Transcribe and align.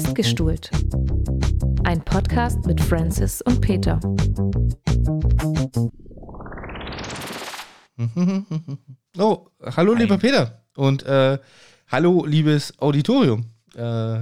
Festgestuhlt. 0.00 0.70
Ein 1.84 2.02
Podcast 2.02 2.64
mit 2.64 2.80
Francis 2.80 3.42
und 3.42 3.60
Peter. 3.60 4.00
Oh, 9.18 9.48
hallo 9.62 9.92
lieber 9.92 10.16
Peter 10.16 10.62
und 10.76 11.02
äh, 11.02 11.38
hallo 11.88 12.24
liebes 12.24 12.72
Auditorium, 12.80 13.50
äh, 13.74 14.20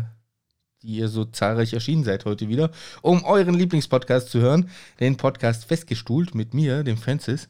die 0.82 0.96
ihr 0.96 1.08
so 1.08 1.26
zahlreich 1.26 1.74
erschienen 1.74 2.02
seid 2.02 2.24
heute 2.24 2.48
wieder, 2.48 2.70
um 3.02 3.22
euren 3.24 3.54
Lieblingspodcast 3.54 4.30
zu 4.30 4.40
hören, 4.40 4.70
den 4.98 5.16
Podcast 5.16 5.66
Festgestuhlt 5.66 6.34
mit 6.34 6.54
mir, 6.54 6.82
dem 6.82 6.96
Francis. 6.96 7.48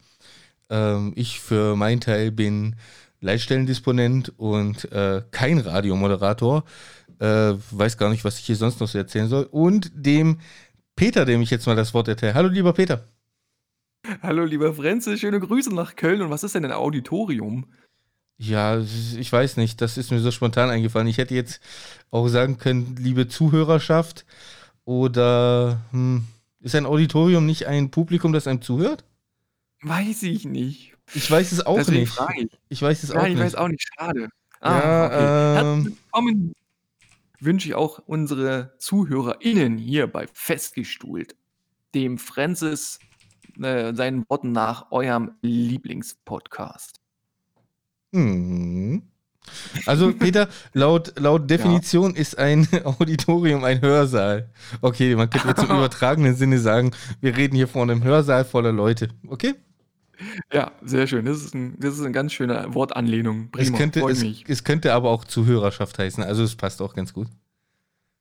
Ähm, 0.69 1.15
ich 1.17 1.41
für 1.41 1.77
meinen 1.77 2.01
Teil 2.03 2.31
bin 2.31 2.77
Leitstellendisponent 3.21 4.33
und 4.37 4.91
äh, 4.93 5.23
kein 5.31 5.59
Radiomoderator. 5.59 6.65
Äh, 7.21 7.55
weiß 7.71 7.99
gar 7.99 8.11
nicht, 8.11 8.25
was 8.25 8.39
ich 8.39 8.47
hier 8.47 8.57
sonst 8.57 8.81
noch 8.81 8.89
so 8.89 8.99
erzählen 8.99 9.29
soll. 9.29 9.45
Und 9.51 9.91
dem 9.95 10.39
Peter, 10.97 11.25
dem 11.25 11.43
ich 11.43 11.51
jetzt 11.51 11.67
mal 11.67 11.77
das 11.77 11.95
Wort 11.95 12.09
erteile. 12.09 12.35
Hallo, 12.35 12.49
lieber 12.49 12.73
Peter. 12.73 13.05
Hallo, 14.23 14.45
lieber 14.45 14.73
Francis, 14.75 15.21
schöne 15.21 15.41
Grüße 15.41 15.75
nach 15.75 15.97
Köln. 15.97 16.23
Und 16.23 16.31
was 16.31 16.45
ist 16.45 16.55
denn 16.55 16.65
ein 16.65 16.73
Auditorium? 16.73 17.67
Ja, 18.37 18.79
ich 18.81 19.33
weiß 19.33 19.57
nicht, 19.57 19.81
das 19.81 19.99
ist 19.99 20.13
mir 20.13 20.21
so 20.21 20.31
spontan 20.31 20.71
eingefallen. 20.71 21.09
Ich 21.09 21.19
hätte 21.19 21.35
jetzt 21.35 21.61
auch 22.11 22.29
sagen 22.29 22.59
können, 22.59 22.95
liebe 22.97 23.27
Zuhörerschaft, 23.27 24.25
oder 24.85 25.81
hm, 25.91 26.25
ist 26.61 26.75
ein 26.75 26.87
Auditorium 26.87 27.45
nicht 27.45 27.67
ein 27.67 27.91
Publikum, 27.91 28.33
das 28.33 28.47
einem 28.47 28.63
zuhört? 28.63 29.05
Weiß 29.83 30.23
ich 30.23 30.45
nicht. 30.45 30.95
Ich 31.15 31.31
weiß 31.31 31.53
es 31.53 31.67
auch 31.67 31.77
Deswegen 31.77 32.01
nicht. 32.01 32.19
ich. 32.39 32.49
Ich 32.69 32.83
weiß 32.83 33.03
es 33.03 33.11
Ja, 33.11 33.21
auch 33.21 33.25
ich 33.25 33.35
nicht. 33.35 33.41
weiß 33.41 33.55
auch 33.57 33.69
nicht, 33.69 33.87
schade. 33.95 34.29
Ja, 34.63 35.07
okay. 35.07 35.15
Herzlich 35.17 35.67
ähm, 35.67 35.85
willkommen 35.85 36.55
wünsche 37.41 37.69
ich 37.69 37.75
auch 37.75 38.01
unsere 38.07 38.75
ZuhörerInnen 38.79 39.79
hier 39.79 40.07
bei 40.07 40.27
Festgestuhlt, 40.33 41.37
dem 41.95 42.19
Francis 42.19 42.99
äh, 43.61 43.95
seinen 43.95 44.25
Worten 44.29 44.53
nach 44.53 44.91
eurem 44.91 45.33
Lieblingspodcast. 45.43 47.01
Hm. 48.13 49.03
Also, 49.87 50.13
Peter, 50.13 50.49
laut, 50.75 51.19
laut 51.19 51.49
Definition 51.51 52.15
ist 52.15 52.39
ein 52.39 52.69
Auditorium 52.85 53.65
ein 53.65 53.81
Hörsaal. 53.81 54.51
Okay, 54.81 55.15
man 55.17 55.31
könnte 55.31 55.49
jetzt 55.49 55.63
im 55.63 55.71
übertragenen 55.77 56.35
Sinne 56.35 56.59
sagen, 56.59 56.93
wir 57.21 57.37
reden 57.37 57.57
hier 57.57 57.69
vor 57.69 57.83
einem 57.83 58.05
Hörsaal 58.05 58.45
voller 58.45 58.73
Leute. 58.73 59.09
Okay? 59.27 59.55
Ja, 60.53 60.73
sehr 60.83 61.07
schön. 61.07 61.25
Das 61.27 61.43
ist, 61.43 61.55
ein, 61.55 61.79
das 61.79 61.95
ist 61.95 62.01
eine 62.01 62.13
ganz 62.13 62.33
schöne 62.33 62.75
Wortanlehnung. 62.75 63.51
Es 63.57 63.67
Prima, 63.67 63.79
könnte, 63.79 64.01
freut 64.01 64.17
es, 64.17 64.43
es 64.47 64.65
könnte 64.65 64.93
aber 64.93 65.11
auch 65.11 65.25
Zuhörerschaft 65.25 65.99
heißen. 65.99 66.23
Also, 66.23 66.43
es 66.43 66.57
passt 66.57 66.83
auch 66.83 66.95
ganz 66.95 67.13
gut. 67.13 67.29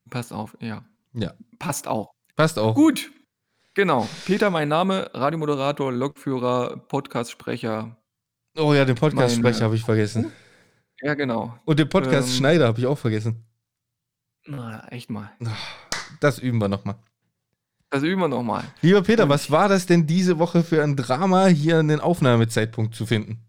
Passt 0.10 0.32
auf, 0.32 0.56
ja. 0.60 0.84
Ja. 1.14 1.34
Passt 1.60 1.88
auch. 1.88 2.12
Passt 2.36 2.60
auch. 2.60 2.76
Gut. 2.76 3.12
Genau. 3.74 4.08
Peter, 4.26 4.50
mein 4.50 4.70
Name, 4.70 5.10
Radiomoderator, 5.14 5.92
Lokführer, 5.92 6.78
Podcastsprecher. 6.78 7.98
Oh 8.58 8.74
ja, 8.74 8.86
den 8.86 8.96
Podcast-Sprecher 8.96 9.66
habe 9.66 9.76
ich 9.76 9.84
vergessen. 9.84 10.32
Ja, 11.02 11.14
genau. 11.14 11.58
Und 11.66 11.78
den 11.78 11.88
Podcast-Schneider 11.88 12.68
habe 12.68 12.80
ich 12.80 12.88
auch 12.88 12.98
vergessen. 12.98 13.46
Na, 14.46 14.88
echt 14.88 15.10
mal. 15.10 15.32
Das 16.22 16.40
üben 16.40 16.60
wir 16.60 16.68
nochmal. 16.68 16.96
Das 17.90 18.04
üben 18.04 18.22
wir 18.22 18.28
nochmal. 18.28 18.64
Lieber 18.82 19.02
Peter, 19.02 19.30
was 19.30 19.50
war 19.50 19.70
das 19.70 19.86
denn 19.86 20.08
diese 20.08 20.40
Woche 20.40 20.64
für 20.64 20.84
ein 20.84 20.96
Drama, 20.96 21.48
hier 21.48 21.80
einen 21.80 22.02
Aufnahmezeitpunkt 22.02 22.96
zu 22.96 23.06
finden? 23.06 23.40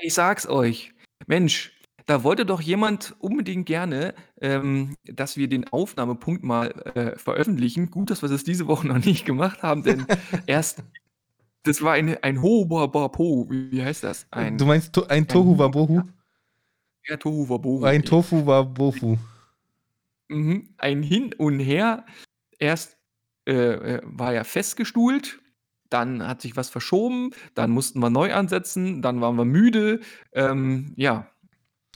Ich 0.00 0.14
sag's 0.14 0.48
euch. 0.48 0.92
Mensch, 1.26 1.72
da 2.06 2.24
wollte 2.24 2.44
doch 2.44 2.60
jemand 2.60 3.14
unbedingt 3.20 3.66
gerne, 3.66 4.14
ähm, 4.40 4.96
dass 5.04 5.36
wir 5.36 5.48
den 5.48 5.68
Aufnahmepunkt 5.68 6.42
mal 6.42 6.70
äh, 6.94 7.16
veröffentlichen. 7.16 7.90
Gut, 7.90 8.10
dass 8.10 8.22
wir 8.22 8.28
das 8.28 8.42
diese 8.42 8.66
Woche 8.66 8.88
noch 8.88 9.04
nicht 9.04 9.24
gemacht 9.24 9.62
haben, 9.62 9.84
denn 9.84 10.06
erst, 10.46 10.82
das 11.62 11.82
war 11.82 11.92
ein, 11.92 12.16
ein 12.22 12.42
Hobabapo, 12.42 13.46
wie 13.48 13.82
heißt 13.82 14.02
das? 14.02 14.26
Ein, 14.32 14.58
du 14.58 14.66
meinst 14.66 14.92
to 14.92 15.06
ein 15.06 15.28
Tohu 15.28 15.56
Wabohu? 15.58 16.02
ja, 17.08 17.16
Tohuwabohu. 17.16 17.84
Ein 17.84 18.02
Tofu 18.02 18.46
Wabofu. 18.46 19.18
Mhm, 20.28 20.74
ein 20.78 21.02
Hin 21.02 21.34
und 21.34 21.60
Her. 21.60 22.04
Erst 22.58 22.96
äh, 23.46 23.52
äh, 23.52 24.00
war 24.04 24.32
er 24.34 24.44
festgestuhlt, 24.44 25.38
dann 25.90 26.26
hat 26.26 26.40
sich 26.40 26.56
was 26.56 26.70
verschoben, 26.70 27.30
dann 27.54 27.70
mussten 27.70 28.00
wir 28.00 28.10
neu 28.10 28.32
ansetzen, 28.32 29.02
dann 29.02 29.20
waren 29.20 29.36
wir 29.36 29.44
müde, 29.44 30.00
ähm, 30.32 30.92
ja, 30.96 31.26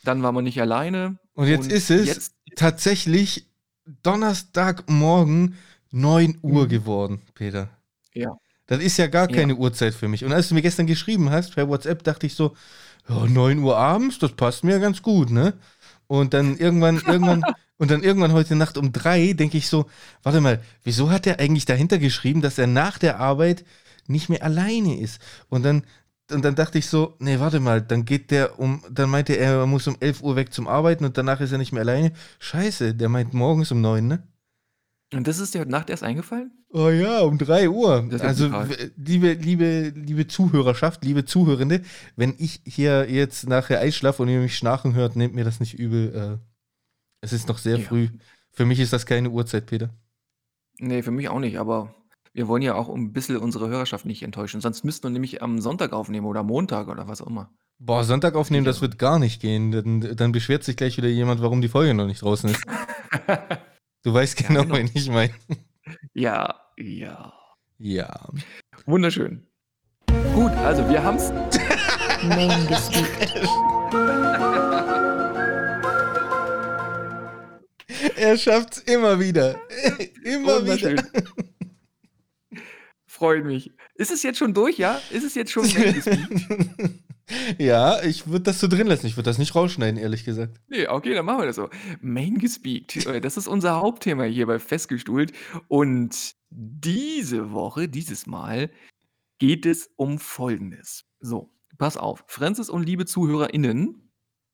dann 0.04 0.22
waren 0.22 0.34
wir 0.34 0.42
nicht 0.42 0.60
alleine. 0.60 1.18
Und 1.34 1.46
jetzt 1.48 1.70
ist 1.72 1.90
es 1.90 2.06
jetzt- 2.06 2.34
tatsächlich 2.56 3.48
Donnerstagmorgen 4.02 5.54
9 5.90 6.38
Uhr 6.42 6.64
Mhm. 6.64 6.68
geworden, 6.68 7.22
Peter. 7.34 7.70
Ja. 8.12 8.36
Das 8.66 8.80
ist 8.82 8.96
ja 8.96 9.06
gar 9.06 9.30
Ja. 9.30 9.36
keine 9.36 9.54
Uhrzeit 9.54 9.94
für 9.94 10.08
mich. 10.08 10.24
Und 10.24 10.32
als 10.32 10.48
du 10.48 10.54
mir 10.54 10.62
gestern 10.62 10.86
geschrieben 10.86 11.30
hast 11.30 11.54
per 11.54 11.68
WhatsApp, 11.68 12.02
dachte 12.02 12.26
ich 12.26 12.34
so, 12.34 12.56
ja, 13.08 13.26
9 13.26 13.60
Uhr 13.60 13.76
abends, 13.76 14.18
das 14.18 14.32
passt 14.32 14.64
mir 14.64 14.80
ganz 14.80 15.00
gut, 15.02 15.30
ne? 15.30 15.54
Und 16.06 16.34
dann 16.34 16.56
irgendwann, 16.56 16.96
irgendwann, 16.98 17.42
und 17.78 17.90
dann 17.90 18.02
irgendwann 18.02 18.32
heute 18.32 18.56
Nacht 18.56 18.78
um 18.78 18.92
drei 18.92 19.32
denke 19.32 19.58
ich 19.58 19.68
so, 19.68 19.86
warte 20.22 20.40
mal, 20.40 20.62
wieso 20.84 21.10
hat 21.10 21.26
er 21.26 21.40
eigentlich 21.40 21.64
dahinter 21.64 21.98
geschrieben, 21.98 22.42
dass 22.42 22.58
er 22.58 22.66
nach 22.66 22.98
der 22.98 23.18
Arbeit 23.20 23.64
nicht 24.06 24.28
mehr 24.28 24.42
alleine 24.42 25.00
ist? 25.00 25.20
Und 25.48 25.64
dann, 25.64 25.82
und 26.30 26.44
dann 26.44 26.54
dachte 26.54 26.78
ich 26.78 26.86
so, 26.86 27.16
nee, 27.18 27.38
warte 27.38 27.60
mal, 27.60 27.82
dann 27.82 28.04
geht 28.04 28.30
der 28.30 28.58
um, 28.58 28.82
dann 28.90 29.10
meinte 29.10 29.34
er, 29.34 29.58
er 29.58 29.66
muss 29.66 29.86
um 29.86 29.96
11 30.00 30.22
Uhr 30.22 30.36
weg 30.36 30.52
zum 30.52 30.68
Arbeiten 30.68 31.04
und 31.04 31.18
danach 31.18 31.40
ist 31.40 31.52
er 31.52 31.58
nicht 31.58 31.72
mehr 31.72 31.82
alleine. 31.82 32.12
Scheiße, 32.38 32.94
der 32.94 33.08
meint 33.08 33.34
morgens 33.34 33.70
um 33.72 33.80
9, 33.80 34.06
ne? 34.06 34.22
Und 35.14 35.28
das 35.28 35.38
ist 35.38 35.54
dir 35.54 35.60
heute 35.60 35.70
Nacht 35.70 35.88
erst 35.88 36.02
eingefallen? 36.02 36.50
Oh 36.70 36.88
ja, 36.88 37.20
um 37.20 37.38
3 37.38 37.68
Uhr. 37.70 38.08
Also, 38.20 38.50
liebe, 38.96 39.34
liebe, 39.34 39.92
liebe 39.94 40.26
Zuhörerschaft, 40.26 41.04
liebe 41.04 41.24
Zuhörende, 41.24 41.82
wenn 42.16 42.34
ich 42.38 42.60
hier 42.66 43.08
jetzt 43.08 43.48
nachher 43.48 43.80
einschlafe 43.80 44.22
und 44.22 44.28
ihr 44.28 44.40
mich 44.40 44.56
schnarchen 44.56 44.94
hört, 44.94 45.14
nehmt 45.14 45.34
mir 45.34 45.44
das 45.44 45.60
nicht 45.60 45.78
übel. 45.78 46.40
Äh, 46.42 46.46
es 47.20 47.32
ist 47.32 47.48
noch 47.48 47.58
sehr 47.58 47.78
Ja. 47.78 47.86
früh. 47.86 48.08
Für 48.50 48.64
mich 48.64 48.80
ist 48.80 48.92
das 48.92 49.06
keine 49.06 49.30
Uhrzeit, 49.30 49.66
Peter. 49.66 49.90
Nee, 50.78 51.02
für 51.02 51.12
mich 51.12 51.28
auch 51.28 51.38
nicht, 51.40 51.58
aber 51.58 51.94
wir 52.32 52.48
wollen 52.48 52.62
ja 52.62 52.74
auch 52.74 52.88
ein 52.92 53.12
bisschen 53.12 53.36
unsere 53.36 53.68
Hörerschaft 53.68 54.06
nicht 54.06 54.22
enttäuschen. 54.22 54.60
Sonst 54.60 54.84
müssten 54.84 55.04
wir 55.04 55.10
nämlich 55.10 55.40
am 55.40 55.60
Sonntag 55.60 55.92
aufnehmen 55.92 56.26
oder 56.26 56.42
Montag 56.42 56.88
oder 56.88 57.06
was 57.06 57.22
auch 57.22 57.28
immer. 57.28 57.50
Boah, 57.78 58.04
Sonntag 58.04 58.34
aufnehmen, 58.34 58.64
das 58.66 58.80
wird 58.80 58.98
gar 58.98 59.18
nicht 59.18 59.40
gehen. 59.40 59.70
Dann, 59.70 60.16
dann 60.16 60.32
beschwert 60.32 60.64
sich 60.64 60.76
gleich 60.76 60.96
wieder 60.96 61.08
jemand, 61.08 61.40
warum 61.42 61.60
die 61.60 61.68
Folge 61.68 61.94
noch 61.94 62.06
nicht 62.06 62.22
draußen 62.22 62.50
ist. 62.50 62.62
Du 64.06 64.14
weißt 64.14 64.40
Ja, 64.40 64.46
genau, 64.46 64.62
genau. 64.62 64.76
wen 64.76 64.90
ich 64.94 65.10
meine. 65.10 65.34
ja, 66.14 66.54
ja. 66.76 67.32
Ja. 67.76 68.28
Wunderschön. 68.84 69.48
Gut, 70.32 70.52
also 70.58 70.88
wir 70.88 71.02
haben's. 71.02 71.32
Main. 72.22 72.68
Er 78.16 78.38
schafft's 78.38 78.78
immer 78.78 79.18
wieder. 79.18 79.60
immer 80.22 80.64
wieder. 80.64 80.90
Wunderschön. 80.92 81.02
Freut 83.08 83.44
mich. 83.44 83.72
Ist 83.96 84.12
es 84.12 84.22
jetzt 84.22 84.38
schon 84.38 84.54
durch, 84.54 84.78
ja? 84.78 85.00
Ist 85.10 85.24
es 85.24 85.34
jetzt 85.34 85.50
schon 85.50 85.64
Main-Gespeakt? 85.74 87.02
ja, 87.58 88.02
ich 88.02 88.26
würde 88.26 88.44
das 88.44 88.60
so 88.60 88.68
drin 88.68 88.86
lassen. 88.86 89.06
Ich 89.06 89.16
würde 89.16 89.28
das 89.30 89.38
nicht 89.38 89.54
rausschneiden, 89.54 90.00
ehrlich 90.00 90.24
gesagt. 90.24 90.60
Nee, 90.68 90.86
okay, 90.86 91.14
dann 91.14 91.26
machen 91.26 91.40
wir 91.40 91.46
das 91.46 91.56
so. 91.56 91.68
Main 92.00 92.38
gespeakt. 92.38 93.06
Äh, 93.06 93.20
Das 93.20 93.36
ist 93.36 93.48
unser 93.48 93.76
Hauptthema 93.76 94.24
hier 94.24 94.46
bei 94.46 94.58
Festgestuhlt. 94.58 95.32
Und 95.68 96.34
diese 96.50 97.52
Woche, 97.52 97.88
dieses 97.88 98.26
Mal, 98.26 98.70
geht 99.38 99.66
es 99.66 99.90
um 99.96 100.18
Folgendes. 100.18 101.04
So, 101.20 101.52
pass 101.78 101.96
auf. 101.96 102.24
Francis 102.28 102.70
und 102.70 102.84
liebe 102.84 103.06
ZuhörerInnen, 103.06 104.12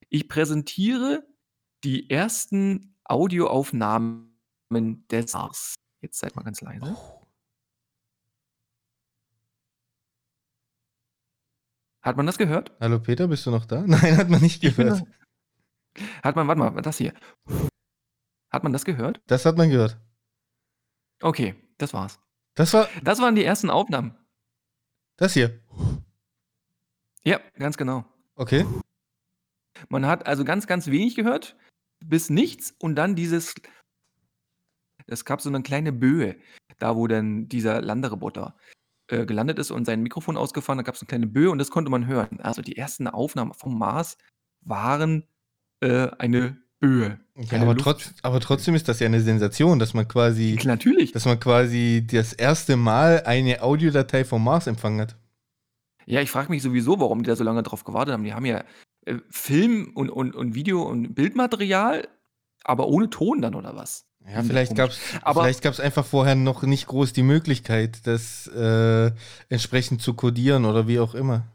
ich 0.09 0.29
präsentiere 0.29 1.27
die 1.85 2.09
ersten 2.11 2.97
Audioaufnahmen 3.05 4.39
des 5.11 5.35
Mars. 5.35 5.75
Jetzt 6.01 6.19
seid 6.19 6.37
mal 6.37 6.43
ganz 6.43 6.61
leise. 6.61 6.97
Hat 12.03 12.17
man 12.17 12.27
das 12.27 12.37
gehört? 12.39 12.73
Hallo 12.81 12.99
Peter, 12.99 13.29
bist 13.29 13.47
du 13.47 13.51
noch 13.51 13.65
da? 13.65 13.83
Nein, 13.87 14.17
hat 14.17 14.29
man 14.29 14.41
nicht 14.41 14.61
gehört. 14.61 15.03
Hat 16.23 16.37
man, 16.37 16.49
warte 16.49 16.59
mal, 16.59 16.83
das 16.83 16.99
hier. 16.99 17.13
Hat 18.51 18.65
man 18.65 18.73
das 18.73 18.85
gehört? 18.85 19.21
Das 19.27 19.47
hat 19.47 19.57
man 19.57 19.71
gehört. 19.71 19.99
Okay, 21.21 21.55
das 21.79 21.95
war's. 21.95 22.21
Das 22.55 22.73
war 22.75 22.89
Das 23.03 23.21
waren 23.21 23.35
die 23.35 23.45
ersten 23.45 23.71
Aufnahmen. 23.71 24.17
das 25.17 25.33
hier. 25.35 25.61
Ja, 27.25 27.41
ganz 27.55 27.77
genau. 27.77 28.05
Okay. 28.35 28.67
Man 29.89 30.07
hat 30.07 30.27
also 30.27 30.45
ganz, 30.45 30.67
ganz 30.67 30.89
wenig 30.89 31.15
gehört, 31.15 31.57
bis 32.05 32.31
nichts 32.31 32.75
und 32.79 32.97
dann 32.97 33.15
dieses. 33.15 33.55
Es 35.07 35.25
gab 35.25 35.41
so 35.41 35.49
eine 35.49 35.63
kleine 35.63 35.93
Böe, 35.93 36.37
da 36.79 36.97
wo 36.97 37.07
dann 37.07 37.49
dieser 37.49 37.81
Landeroboter 37.81 38.57
äh, 39.09 39.27
gelandet 39.27 39.59
ist 39.59 39.71
und 39.71 39.85
sein 39.85 40.03
Mikrofon 40.03 40.37
ausgefahren, 40.37 40.79
da 40.79 40.83
gab 40.83 40.95
es 40.95 41.03
eine 41.03 41.09
kleine 41.09 41.27
Böe 41.27 41.51
und 41.51 41.59
das 41.59 41.71
konnte 41.71 41.91
man 41.91 42.07
hören. 42.07 42.41
Also 42.41 42.63
die 42.63 42.77
ersten 42.77 43.09
Aufnahmen 43.09 43.55
vom 43.55 43.79
Mars 43.79 44.17
waren 44.61 45.27
äh, 45.81 46.09
eine 46.19 46.63
Öh. 46.83 47.11
Ja, 47.37 47.63
aber, 47.63 47.77
trotz, 47.77 48.13
aber 48.23 48.41
trotzdem 48.41 48.75
ist 48.75 48.89
das 48.89 48.99
ja 48.99 49.07
eine 49.07 49.21
Sensation, 49.21 49.79
dass 49.79 49.95
man 49.95 50.09
quasi, 50.09 50.59
Natürlich. 50.65 51.13
dass 51.13 51.25
man 51.25 51.39
quasi 51.39 52.05
das 52.11 52.33
erste 52.33 52.77
Mal 52.77 53.23
eine 53.25 53.63
Audiodatei 53.63 54.25
vom 54.25 54.43
Mars 54.43 54.67
empfangen 54.67 55.01
hat. 55.01 55.17
Ja, 56.07 56.21
ich 56.21 56.31
frage 56.31 56.51
mich 56.51 56.63
sowieso, 56.63 56.99
warum 56.99 57.23
die 57.23 57.29
da 57.29 57.37
so 57.37 57.45
lange 57.45 57.63
drauf 57.63 57.85
gewartet 57.85 58.13
haben. 58.13 58.25
Die 58.25 58.35
haben 58.35 58.45
ja 58.45 58.65
äh, 59.07 59.19
Film 59.31 59.93
und, 59.95 60.11
und, 60.11 60.35
und 60.35 60.55
Video 60.57 60.83
und 60.83 61.15
Bildmaterial, 61.15 62.09
aber 62.65 62.89
ohne 62.89 63.09
Ton 63.11 63.41
dann 63.41 63.55
oder 63.55 63.77
was? 63.77 64.07
Ja, 64.31 64.43
vielleicht 64.43 64.75
gab 64.77 64.91
es 64.91 64.99
Aber- 65.23 65.43
vielleicht 65.43 65.63
gab's 65.63 65.81
einfach 65.81 66.05
vorher 66.07 66.35
noch 66.35 66.63
nicht 66.63 66.87
groß 66.87 67.13
die 67.13 67.23
Möglichkeit, 67.23 68.07
das 68.07 68.47
äh, 68.49 69.11
entsprechend 69.49 70.01
zu 70.03 70.15
codieren 70.15 70.65
oder 70.65 70.87
wie 70.87 71.01
auch 71.01 71.15
immer. 71.15 71.47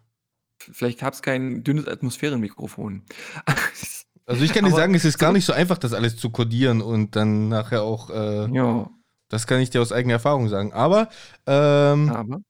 Vielleicht 0.60 1.00
gab 1.00 1.14
es 1.14 1.22
kein 1.22 1.64
dünnes 1.64 1.88
Atmosphärenmikrofon. 1.88 3.04
Also 4.30 4.44
ich 4.44 4.52
kann 4.52 4.66
dir 4.66 4.72
Aber 4.72 4.82
sagen, 4.82 4.94
es 4.94 5.06
ist 5.06 5.20
gar 5.20 5.32
nicht 5.32 5.46
so 5.46 5.54
einfach, 5.54 5.78
das 5.78 5.94
alles 5.94 6.18
zu 6.18 6.30
codieren 6.30 6.82
und 6.82 7.16
dann 7.16 7.48
nachher 7.48 7.84
auch, 7.84 8.10
äh, 8.10 8.50
ja, 8.54 8.90
das 9.30 9.48
kann 9.48 9.62
ich 9.62 9.70
dir 9.70 9.82
aus 9.82 9.94
eigener 9.94 10.16
Erfahrung 10.16 10.50
sagen. 10.50 10.74
Aber 10.74 11.08
ähm, 11.46 12.10
aber 12.10 12.42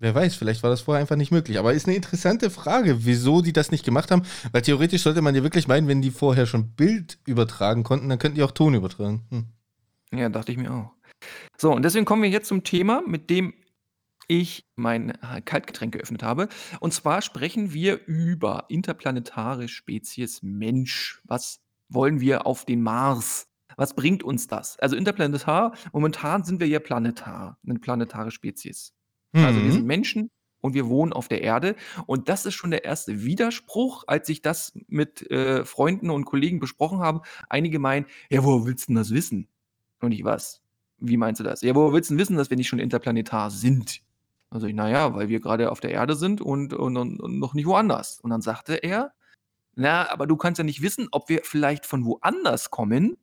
wer 0.00 0.14
weiß, 0.14 0.34
vielleicht 0.34 0.62
war 0.62 0.70
das 0.70 0.80
vorher 0.80 1.00
einfach 1.00 1.16
nicht 1.16 1.30
möglich. 1.30 1.58
Aber 1.58 1.72
ist 1.72 1.86
eine 1.86 1.94
interessante 1.94 2.50
Frage, 2.50 3.04
wieso 3.04 3.42
die 3.42 3.52
das 3.52 3.70
nicht 3.70 3.84
gemacht 3.84 4.10
haben. 4.10 4.22
Weil 4.50 4.62
theoretisch 4.62 5.02
sollte 5.02 5.22
man 5.22 5.34
ja 5.34 5.42
wirklich 5.44 5.68
meinen, 5.68 5.86
wenn 5.86 6.02
die 6.02 6.10
vorher 6.10 6.46
schon 6.46 6.72
Bild 6.72 7.18
übertragen 7.26 7.84
konnten, 7.84 8.08
dann 8.08 8.18
könnten 8.18 8.36
die 8.36 8.42
auch 8.42 8.50
Ton 8.50 8.74
übertragen. 8.74 9.22
Hm. 9.30 10.18
ja, 10.18 10.28
dachte 10.28 10.50
ich 10.50 10.58
mir 10.58 10.72
auch. 10.72 10.90
So, 11.56 11.72
und 11.72 11.84
deswegen 11.84 12.06
kommen 12.06 12.22
wir 12.22 12.30
jetzt 12.30 12.48
zum 12.48 12.64
Thema, 12.64 13.02
mit 13.06 13.30
dem 13.30 13.52
ich 14.26 14.64
mein 14.76 15.10
äh, 15.10 15.42
Kaltgetränk 15.44 15.92
geöffnet 15.92 16.22
habe. 16.22 16.48
Und 16.78 16.94
zwar 16.94 17.20
sprechen 17.20 17.72
wir 17.72 18.06
über 18.06 18.66
interplanetare 18.68 19.68
Spezies 19.68 20.40
Mensch. 20.42 21.20
Was 21.24 21.60
wollen 21.88 22.20
wir 22.20 22.46
auf 22.46 22.64
den 22.64 22.80
Mars? 22.80 23.48
Was 23.76 23.94
bringt 23.94 24.22
uns 24.22 24.46
das? 24.46 24.78
Also 24.78 24.96
interplanetar, 24.96 25.74
momentan 25.92 26.44
sind 26.44 26.60
wir 26.60 26.68
ja 26.68 26.78
planetar, 26.78 27.58
eine 27.66 27.78
planetare 27.78 28.30
Spezies. 28.30 28.94
Also 29.32 29.58
wir 29.60 29.66
Mhm. 29.68 29.72
sind 29.72 29.86
Menschen 29.86 30.30
und 30.60 30.74
wir 30.74 30.88
wohnen 30.88 31.12
auf 31.12 31.28
der 31.28 31.42
Erde. 31.42 31.76
Und 32.06 32.28
das 32.28 32.46
ist 32.46 32.54
schon 32.54 32.70
der 32.70 32.84
erste 32.84 33.22
Widerspruch, 33.24 34.04
als 34.06 34.28
ich 34.28 34.42
das 34.42 34.72
mit 34.88 35.30
äh, 35.30 35.64
Freunden 35.64 36.10
und 36.10 36.24
Kollegen 36.24 36.60
besprochen 36.60 36.98
habe. 37.00 37.22
Einige 37.48 37.78
meinen, 37.78 38.06
ja, 38.28 38.44
woher 38.44 38.66
willst 38.66 38.84
du 38.84 38.86
denn 38.88 38.96
das 38.96 39.10
wissen? 39.10 39.48
Und 40.00 40.12
ich 40.12 40.24
was? 40.24 40.60
Wie 40.98 41.16
meinst 41.16 41.40
du 41.40 41.44
das? 41.44 41.62
Ja, 41.62 41.74
woher 41.74 41.92
willst 41.92 42.10
du 42.10 42.14
denn 42.14 42.20
wissen, 42.20 42.36
dass 42.36 42.50
wir 42.50 42.56
nicht 42.56 42.68
schon 42.68 42.78
interplanetar 42.78 43.50
sind? 43.50 44.00
Also 44.50 44.66
ich, 44.66 44.74
naja, 44.74 45.14
weil 45.14 45.28
wir 45.28 45.40
gerade 45.40 45.70
auf 45.70 45.80
der 45.80 45.92
Erde 45.92 46.14
sind 46.16 46.40
und, 46.40 46.74
und, 46.74 46.96
und, 46.96 47.38
noch 47.38 47.54
nicht 47.54 47.66
woanders. 47.66 48.18
Und 48.20 48.30
dann 48.30 48.42
sagte 48.42 48.74
er, 48.74 49.12
na, 49.76 50.10
aber 50.10 50.26
du 50.26 50.36
kannst 50.36 50.58
ja 50.58 50.64
nicht 50.64 50.82
wissen, 50.82 51.06
ob 51.12 51.28
wir 51.28 51.40
vielleicht 51.44 51.86
von 51.86 52.04
woanders 52.04 52.70
kommen 52.70 53.16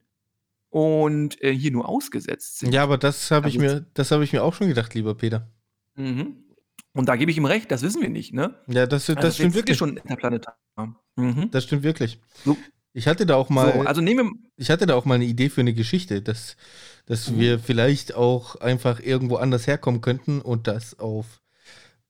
und 0.69 1.41
äh, 1.43 1.53
hier 1.53 1.71
nur 1.71 1.87
ausgesetzt 1.87 2.59
sind. 2.59 2.73
Ja, 2.73 2.83
aber 2.83 2.97
das 2.97 3.29
habe 3.31 3.49
ich 3.49 3.59
Also- 3.59 3.75
mir, 3.75 3.85
das 3.93 4.11
habe 4.11 4.23
ich 4.23 4.33
mir 4.33 4.43
auch 4.43 4.53
schon 4.53 4.67
gedacht, 4.69 4.93
lieber 4.93 5.15
Peter. 5.15 5.47
Mhm. 5.97 6.43
Und 6.93 7.09
da 7.09 7.15
gebe 7.15 7.29
ich 7.29 7.37
ihm 7.37 7.45
recht, 7.45 7.69
das 7.71 7.81
wissen 7.83 8.01
wir 8.01 8.09
nicht, 8.09 8.33
ne? 8.33 8.55
Ja, 8.67 8.87
das, 8.87 9.05
das 9.05 9.17
Also 9.17 9.31
stimmt 9.31 9.53
wirklich. 9.55 9.77
schon 9.77 9.97
interplanetar. 9.97 10.57
Mhm. 11.15 11.49
Das 11.51 11.63
stimmt 11.65 11.83
wirklich. 11.83 12.19
So. 12.45 12.57
Ich 12.93 13.07
hatte 13.07 13.25
da 13.27 13.35
auch 13.35 13.49
mal, 13.49 13.73
so, 13.73 13.81
also 13.81 14.01
nehmen 14.01 14.47
ich 14.55 14.71
hatte 14.71 14.87
da 14.87 14.95
auch 14.95 15.05
mal 15.05 15.15
eine 15.15 15.25
Idee 15.25 15.49
für 15.49 15.61
eine 15.61 15.73
Geschichte, 15.75 16.21
dass, 16.23 16.55
dass 17.05 17.29
Mhm. 17.29 17.39
wir 17.39 17.59
vielleicht 17.59 18.15
auch 18.15 18.55
einfach 18.55 18.99
irgendwo 18.99 19.35
anders 19.35 19.67
herkommen 19.67 20.01
könnten 20.01 20.41
und 20.41 20.65
das 20.67 20.97
auf, 20.97 21.41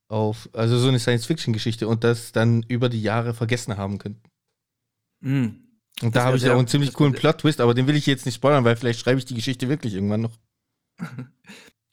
auf, 0.07 0.49
also 0.53 0.77
so 0.77 0.87
eine 0.87 0.99
Science-Fiction-Geschichte 0.99 1.87
und 1.87 2.05
das 2.05 2.31
dann 2.31 2.63
über 2.69 2.87
die 2.87 3.01
Jahre 3.01 3.33
vergessen 3.33 3.75
haben 3.77 3.97
könnten. 3.97 4.23
Mh. 5.21 5.47
Und 6.03 6.15
Das 6.15 6.21
da 6.23 6.25
habe 6.25 6.37
ich 6.37 6.47
auch 6.49 6.57
einen 6.57 6.67
ziemlich 6.67 6.93
coolen 6.93 7.13
Plot-Twist, 7.13 7.59
aber 7.59 7.73
den 7.73 7.87
will 7.87 7.95
ich 7.95 8.05
jetzt 8.05 8.25
nicht 8.25 8.35
spoilern, 8.35 8.63
weil 8.63 8.75
vielleicht 8.77 8.99
schreibe 8.99 9.19
ich 9.19 9.25
die 9.25 9.33
Geschichte 9.35 9.67
wirklich 9.67 9.95
irgendwann 9.95 10.21
noch. 10.21 10.37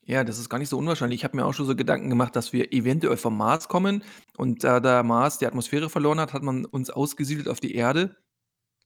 Ja, 0.06 0.22
das 0.22 0.38
ist 0.38 0.48
gar 0.50 0.58
nicht 0.58 0.68
so 0.68 0.76
unwahrscheinlich. 0.78 1.20
Ich 1.20 1.24
habe 1.24 1.36
mir 1.36 1.46
auch 1.46 1.54
schon 1.54 1.66
so 1.66 1.74
Gedanken 1.74 2.10
gemacht, 2.10 2.36
dass 2.36 2.52
wir 2.52 2.72
eventuell 2.72 3.16
vom 3.16 3.36
Mars 3.36 3.68
kommen 3.68 4.02
und 4.36 4.62
da 4.62 4.80
der 4.80 5.02
Mars 5.02 5.38
die 5.38 5.46
Atmosphäre 5.46 5.88
verloren 5.88 6.20
hat, 6.20 6.32
hat 6.34 6.42
man 6.42 6.64
uns 6.66 6.90
ausgesiedelt 6.90 7.48
auf 7.48 7.60
die 7.60 7.74
Erde. 7.74 8.14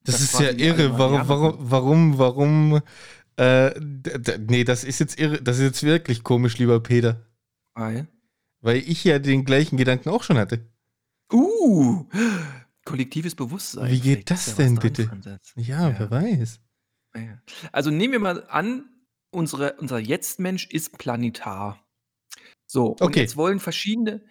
Das, 0.05 0.15
Das 0.17 0.23
ist 0.23 0.41
ja 0.41 0.51
irre. 0.51 0.97
Warum, 0.99 1.29
warum, 1.29 1.57
warum, 1.59 2.19
warum, 2.19 2.81
äh, 3.37 3.75
d- 3.81 4.19
d- 4.19 4.39
nee, 4.49 4.63
das 4.65 4.85
ist 4.85 5.01
jetzt 5.01 5.19
irre, 5.19 5.43
das 5.43 5.57
ist 5.59 5.65
jetzt 5.65 5.83
wirklich 5.83 6.23
komisch, 6.23 6.57
lieber 6.59 6.81
Peter. 6.81 7.27
Weil. 7.75 8.07
Weil 8.61 8.79
ich 8.79 9.03
ja 9.05 9.19
den 9.19 9.45
gleichen 9.45 9.77
Gedanken 9.77 10.09
auch 10.11 10.23
schon 10.23 10.39
hatte. 10.39 10.69
Uh! 11.33 12.07
Kollektives 12.85 13.35
Bewusstsein. 13.35 13.91
Wie 13.91 14.01
geht 14.01 14.29
Vielleicht 14.29 14.31
das 14.31 14.47
ja 14.47 14.55
denn 14.55 14.75
dran, 14.77 14.83
bitte? 14.83 15.05
Francis. 15.07 15.53
Ja, 15.57 15.99
wer 15.99 16.11
weiß. 16.11 16.61
Ja. 17.17 17.43
Also 17.73 17.91
nehmen 17.91 18.13
wir 18.13 18.21
mal 18.21 18.45
an, 18.49 18.85
unsere, 19.31 19.75
unser 19.79 19.99
Jetzt-Mensch 19.99 20.67
ist 20.67 20.99
planetar. 20.99 21.85
So, 22.67 22.89
und 22.89 23.03
Okay. 23.03 23.21
jetzt 23.21 23.37
wollen 23.37 23.61
verschiedene, 23.61 24.23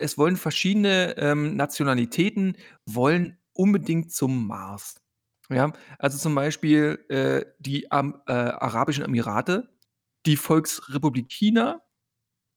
es 0.00 0.18
wollen 0.18 0.36
verschiedene 0.36 1.16
ähm, 1.16 1.56
Nationalitäten 1.56 2.56
wollen 2.86 3.38
unbedingt 3.52 4.12
zum 4.12 4.46
Mars. 4.46 4.96
Ja, 5.50 5.72
also 5.98 6.18
zum 6.18 6.34
Beispiel 6.34 7.04
äh, 7.08 7.44
die 7.58 7.90
Am 7.92 8.22
äh, 8.26 8.32
Arabischen 8.32 9.04
Emirate, 9.04 9.68
die 10.26 10.36
Volksrepublik 10.36 11.28
China, 11.30 11.82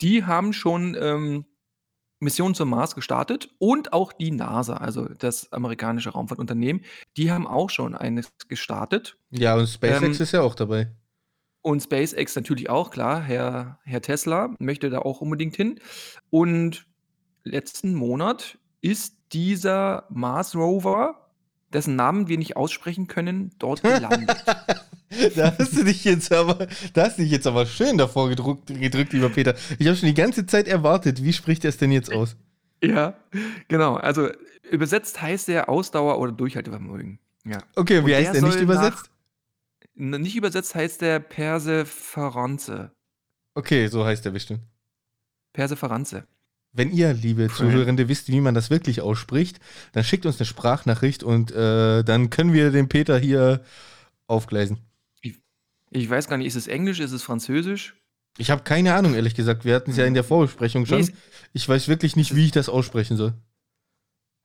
die 0.02 0.24
haben 0.24 0.54
schon 0.54 0.96
ähm, 1.00 1.46
Missionen 2.20 2.56
zum 2.56 2.70
Mars 2.70 2.96
gestartet 2.96 3.54
und 3.60 3.94
auch 3.94 4.14
die 4.14 4.32
NASA, 4.32 4.78
also 4.78 5.06
das 5.06 5.52
amerikanische 5.52 6.12
Raumfahrtunternehmen, 6.12 6.84
die 7.18 7.32
haben 7.32 7.46
auch 7.46 7.70
schon 7.70 7.94
eines 7.94 8.30
gestartet. 8.48 9.18
Ja, 9.32 9.56
und 9.56 9.68
SpaceX 9.68 10.04
Ähm, 10.04 10.22
ist 10.22 10.32
ja 10.32 10.42
auch 10.42 10.56
dabei. 10.56 10.92
Und 11.68 11.84
SpaceX 11.84 12.34
natürlich 12.38 12.70
auch, 12.70 12.92
klar. 12.92 13.22
Herr, 13.22 13.78
Herr 13.84 14.02
Tesla 14.02 14.56
möchte 14.58 14.90
da 14.90 15.00
auch 15.00 15.20
unbedingt 15.20 15.58
hin. 15.58 15.82
Und 16.30 16.86
letzten 17.44 17.94
Monat 17.94 18.58
ist 18.80 19.18
dieser 19.34 20.06
Mars 20.10 20.56
Rover, 20.56 21.28
dessen 21.74 21.98
Namen 21.98 22.30
wir 22.30 22.38
nicht 22.38 22.56
aussprechen 22.56 23.08
können, 23.08 23.52
dort 23.60 23.84
gelandet. 23.84 24.34
da 25.36 25.58
hast 25.60 25.76
du 25.76 25.84
dich 25.84 26.06
jetzt 26.06 26.32
aber, 26.32 26.70
da 26.94 27.04
hast 27.04 27.18
du 27.18 27.24
dich 27.24 27.32
jetzt 27.34 27.48
aber 27.48 27.66
schön 27.66 27.98
davor 27.98 28.30
gedruckt, 28.30 28.68
gedrückt, 28.68 29.12
lieber 29.12 29.28
Peter. 29.28 29.54
Ich 29.78 29.88
habe 29.88 29.98
schon 29.98 30.08
die 30.08 30.14
ganze 30.14 30.46
Zeit 30.46 30.70
erwartet, 30.70 31.22
wie 31.22 31.34
spricht 31.34 31.66
er 31.66 31.70
es 31.70 31.78
denn 31.78 31.92
jetzt 31.92 32.14
aus? 32.14 32.38
ja, 32.82 33.14
genau. 33.68 33.96
Also 33.96 34.30
übersetzt 34.72 35.22
heißt 35.22 35.50
der 35.50 35.68
Ausdauer 35.68 36.18
oder 36.18 36.32
Durchhaltevermögen. 36.32 37.20
Ja. 37.44 37.58
Okay, 37.76 38.00
Und 38.00 38.06
wie 38.06 38.16
heißt 38.16 38.36
er 38.36 38.42
nicht 38.42 38.62
übersetzt? 38.62 39.10
Nicht 40.00 40.36
übersetzt 40.36 40.76
heißt 40.76 41.02
der 41.02 41.20
Perseveranze. 41.20 42.92
Okay, 43.56 43.88
so 43.88 44.06
heißt 44.06 44.26
er 44.26 44.32
bestimmt. 44.32 44.62
Perseveranze. 45.54 46.28
Wenn 46.72 46.92
ihr, 46.92 47.14
liebe. 47.14 47.48
Zuhörende, 47.48 48.08
wisst, 48.08 48.30
wie 48.30 48.40
man 48.40 48.54
das 48.54 48.70
wirklich 48.70 49.02
ausspricht, 49.02 49.60
dann 49.94 50.04
schickt 50.04 50.28
uns 50.28 50.40
eine 50.40 50.46
Sprachnachricht 50.46 51.24
und 51.24 51.52
äh, 51.52 52.04
dann 52.04 52.30
können 52.30 52.54
wir 52.54 52.70
den 52.70 52.88
Peter 52.88 53.18
hier 53.18 53.64
aufgleisen. 54.28 54.78
Ich 55.90 56.10
weiß 56.10 56.28
gar 56.28 56.38
nicht, 56.38 56.48
ist 56.48 56.56
es 56.56 56.68
Englisch, 56.68 57.00
ist 57.00 57.14
es 57.14 57.24
Französisch? 57.24 57.96
Ich 58.38 58.52
habe 58.52 58.64
keine 58.64 58.94
Ahnung, 58.94 59.16
ehrlich 59.16 59.34
gesagt. 59.34 59.66
Wir 59.66 59.74
hatten 59.74 59.92
es 59.92 59.98
ja 59.98 60.06
in 60.06 60.14
der 60.14 60.24
Vorbesprechung 60.24 60.86
schon. 60.86 61.02
Nee, 61.02 61.14
ich 61.54 61.68
weiß 61.68 61.88
wirklich 61.88 62.16
nicht, 62.16 62.36
wie 62.36 62.46
ich 62.46 62.52
das 62.52 62.70
aussprechen 62.70 63.18
soll. 63.18 63.34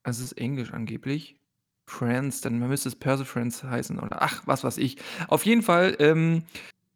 Es 0.03 0.19
ist 0.19 0.33
Englisch 0.33 0.73
angeblich. 0.73 1.37
France, 1.93 2.43
dann 2.43 2.59
müsste 2.59 2.89
es 2.89 2.97
Perseverance 2.97 3.69
heißen 3.69 3.99
oder 3.99 4.23
ach, 4.23 4.43
was 4.47 4.65
weiß 4.65 4.79
ich. 4.79 4.97
Auf 5.29 5.47
jeden 5.47 5.63
Fall 5.63 5.97
ähm, 6.01 6.45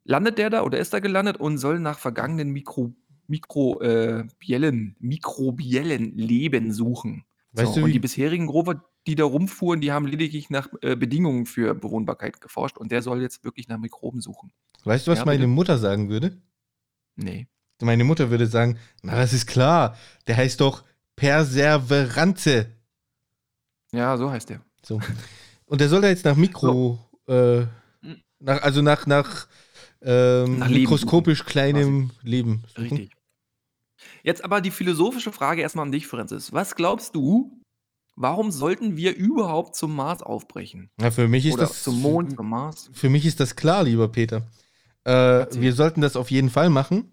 landet 0.04 0.38
der 0.38 0.50
da 0.50 0.62
oder 0.62 0.78
ist 0.78 0.92
da 0.92 1.00
gelandet 1.00 1.36
und 1.36 1.58
soll 1.58 1.78
nach 1.78 1.98
vergangenen 1.98 2.50
Mikro, 2.50 2.94
Mikro, 3.28 3.80
äh, 3.80 4.24
Biellen, 4.38 4.96
mikrobiellen 4.98 6.16
Leben 6.16 6.72
suchen. 6.72 7.24
Weißt 7.52 7.74
so, 7.74 7.80
du, 7.80 7.86
und 7.86 7.92
die 7.92 7.98
bisherigen 7.98 8.48
Rover, 8.48 8.84
die 9.06 9.14
da 9.14 9.24
rumfuhren, 9.24 9.80
die 9.80 9.92
haben 9.92 10.06
lediglich 10.06 10.50
nach 10.50 10.68
äh, 10.82 10.96
Bedingungen 10.96 11.46
für 11.46 11.74
Bewohnbarkeit 11.74 12.40
geforscht 12.40 12.76
und 12.76 12.92
der 12.92 13.02
soll 13.02 13.22
jetzt 13.22 13.44
wirklich 13.44 13.68
nach 13.68 13.78
Mikroben 13.78 14.20
suchen. 14.20 14.52
Weißt 14.84 15.06
du, 15.06 15.12
was 15.12 15.20
Ja, 15.20 15.24
meine 15.24 15.38
bitte. 15.40 15.48
Mutter 15.48 15.78
sagen 15.78 16.08
würde? 16.08 16.40
Nee. 17.16 17.46
Meine 17.80 18.04
Mutter 18.04 18.30
würde 18.30 18.46
sagen, 18.46 18.78
na, 19.02 19.16
das 19.16 19.32
ist 19.32 19.46
klar. 19.46 19.96
Der 20.26 20.36
heißt 20.36 20.60
doch 20.60 20.84
Perseveranze. 21.16 22.72
Ja, 23.92 24.16
so 24.16 24.30
heißt 24.30 24.50
der. 24.50 24.60
So. 24.86 25.00
Und 25.64 25.80
der 25.80 25.88
soll 25.88 26.00
da 26.00 26.08
jetzt 26.08 26.24
nach 26.24 26.36
Mikro, 26.36 26.98
äh, 27.26 27.62
nach, 28.38 28.62
also 28.62 28.82
nach, 28.82 29.06
nach, 29.06 29.48
ähm, 30.00 30.58
Nach 30.60 30.68
Leben 30.68 30.82
mikroskopisch 30.82 31.44
kleinem 31.44 32.10
Leben. 32.22 32.62
suchen. 32.68 32.82
Richtig. 32.82 33.12
Jetzt 34.22 34.44
aber 34.44 34.60
die 34.60 34.70
philosophische 34.70 35.32
Frage 35.32 35.62
erstmal 35.62 35.86
an 35.86 35.92
dich, 35.92 36.06
Francis. 36.06 36.52
Was 36.52 36.76
glaubst 36.76 37.16
du, 37.16 37.60
warum 38.14 38.52
sollten 38.52 38.96
wir 38.96 39.16
überhaupt 39.16 39.74
zum 39.74 39.96
Mars 39.96 40.22
aufbrechen? 40.22 40.90
Ja, 41.00 41.10
für 41.10 41.26
mich 41.26 41.46
ist 41.46 41.54
Oder 41.54 41.66
das 41.66 41.82
zum 41.82 42.00
Mond, 42.00 42.36
zum 42.36 42.48
Mars? 42.48 42.88
Für 42.92 43.08
mich 43.08 43.26
ist 43.26 43.40
das 43.40 43.56
klar, 43.56 43.82
lieber 43.82 44.08
Peter. 44.08 44.46
Äh, 45.02 45.46
wir 45.50 45.72
sollten 45.72 46.00
das 46.00 46.14
auf 46.14 46.30
jeden 46.30 46.50
Fall 46.50 46.70
machen. 46.70 47.10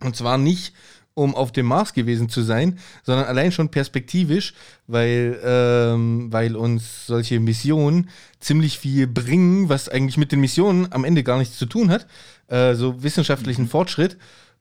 Und 0.00 0.14
zwar 0.14 0.38
nicht, 0.38 0.74
um 1.18 1.34
auf 1.34 1.50
dem 1.50 1.66
Mars 1.66 1.92
gewesen 1.92 2.28
zu 2.28 2.42
sein, 2.42 2.78
sondern 3.02 3.26
allein 3.26 3.50
schon 3.50 3.70
perspektivisch, 3.70 4.54
weil, 4.86 5.38
ähm, 5.44 6.32
weil 6.32 6.54
uns 6.54 7.06
solche 7.06 7.40
Missionen 7.40 8.08
ziemlich 8.38 8.78
viel 8.78 9.08
bringen, 9.08 9.68
was 9.68 9.88
eigentlich 9.88 10.16
mit 10.16 10.30
den 10.30 10.40
Missionen 10.40 10.92
am 10.92 11.04
Ende 11.04 11.24
gar 11.24 11.38
nichts 11.38 11.58
zu 11.58 11.66
tun 11.66 11.90
hat. 11.90 12.06
Äh, 12.46 12.74
so 12.74 13.02
wissenschaftlichen 13.02 13.64
mhm. 13.64 13.68
Fortschritt. 13.68 14.16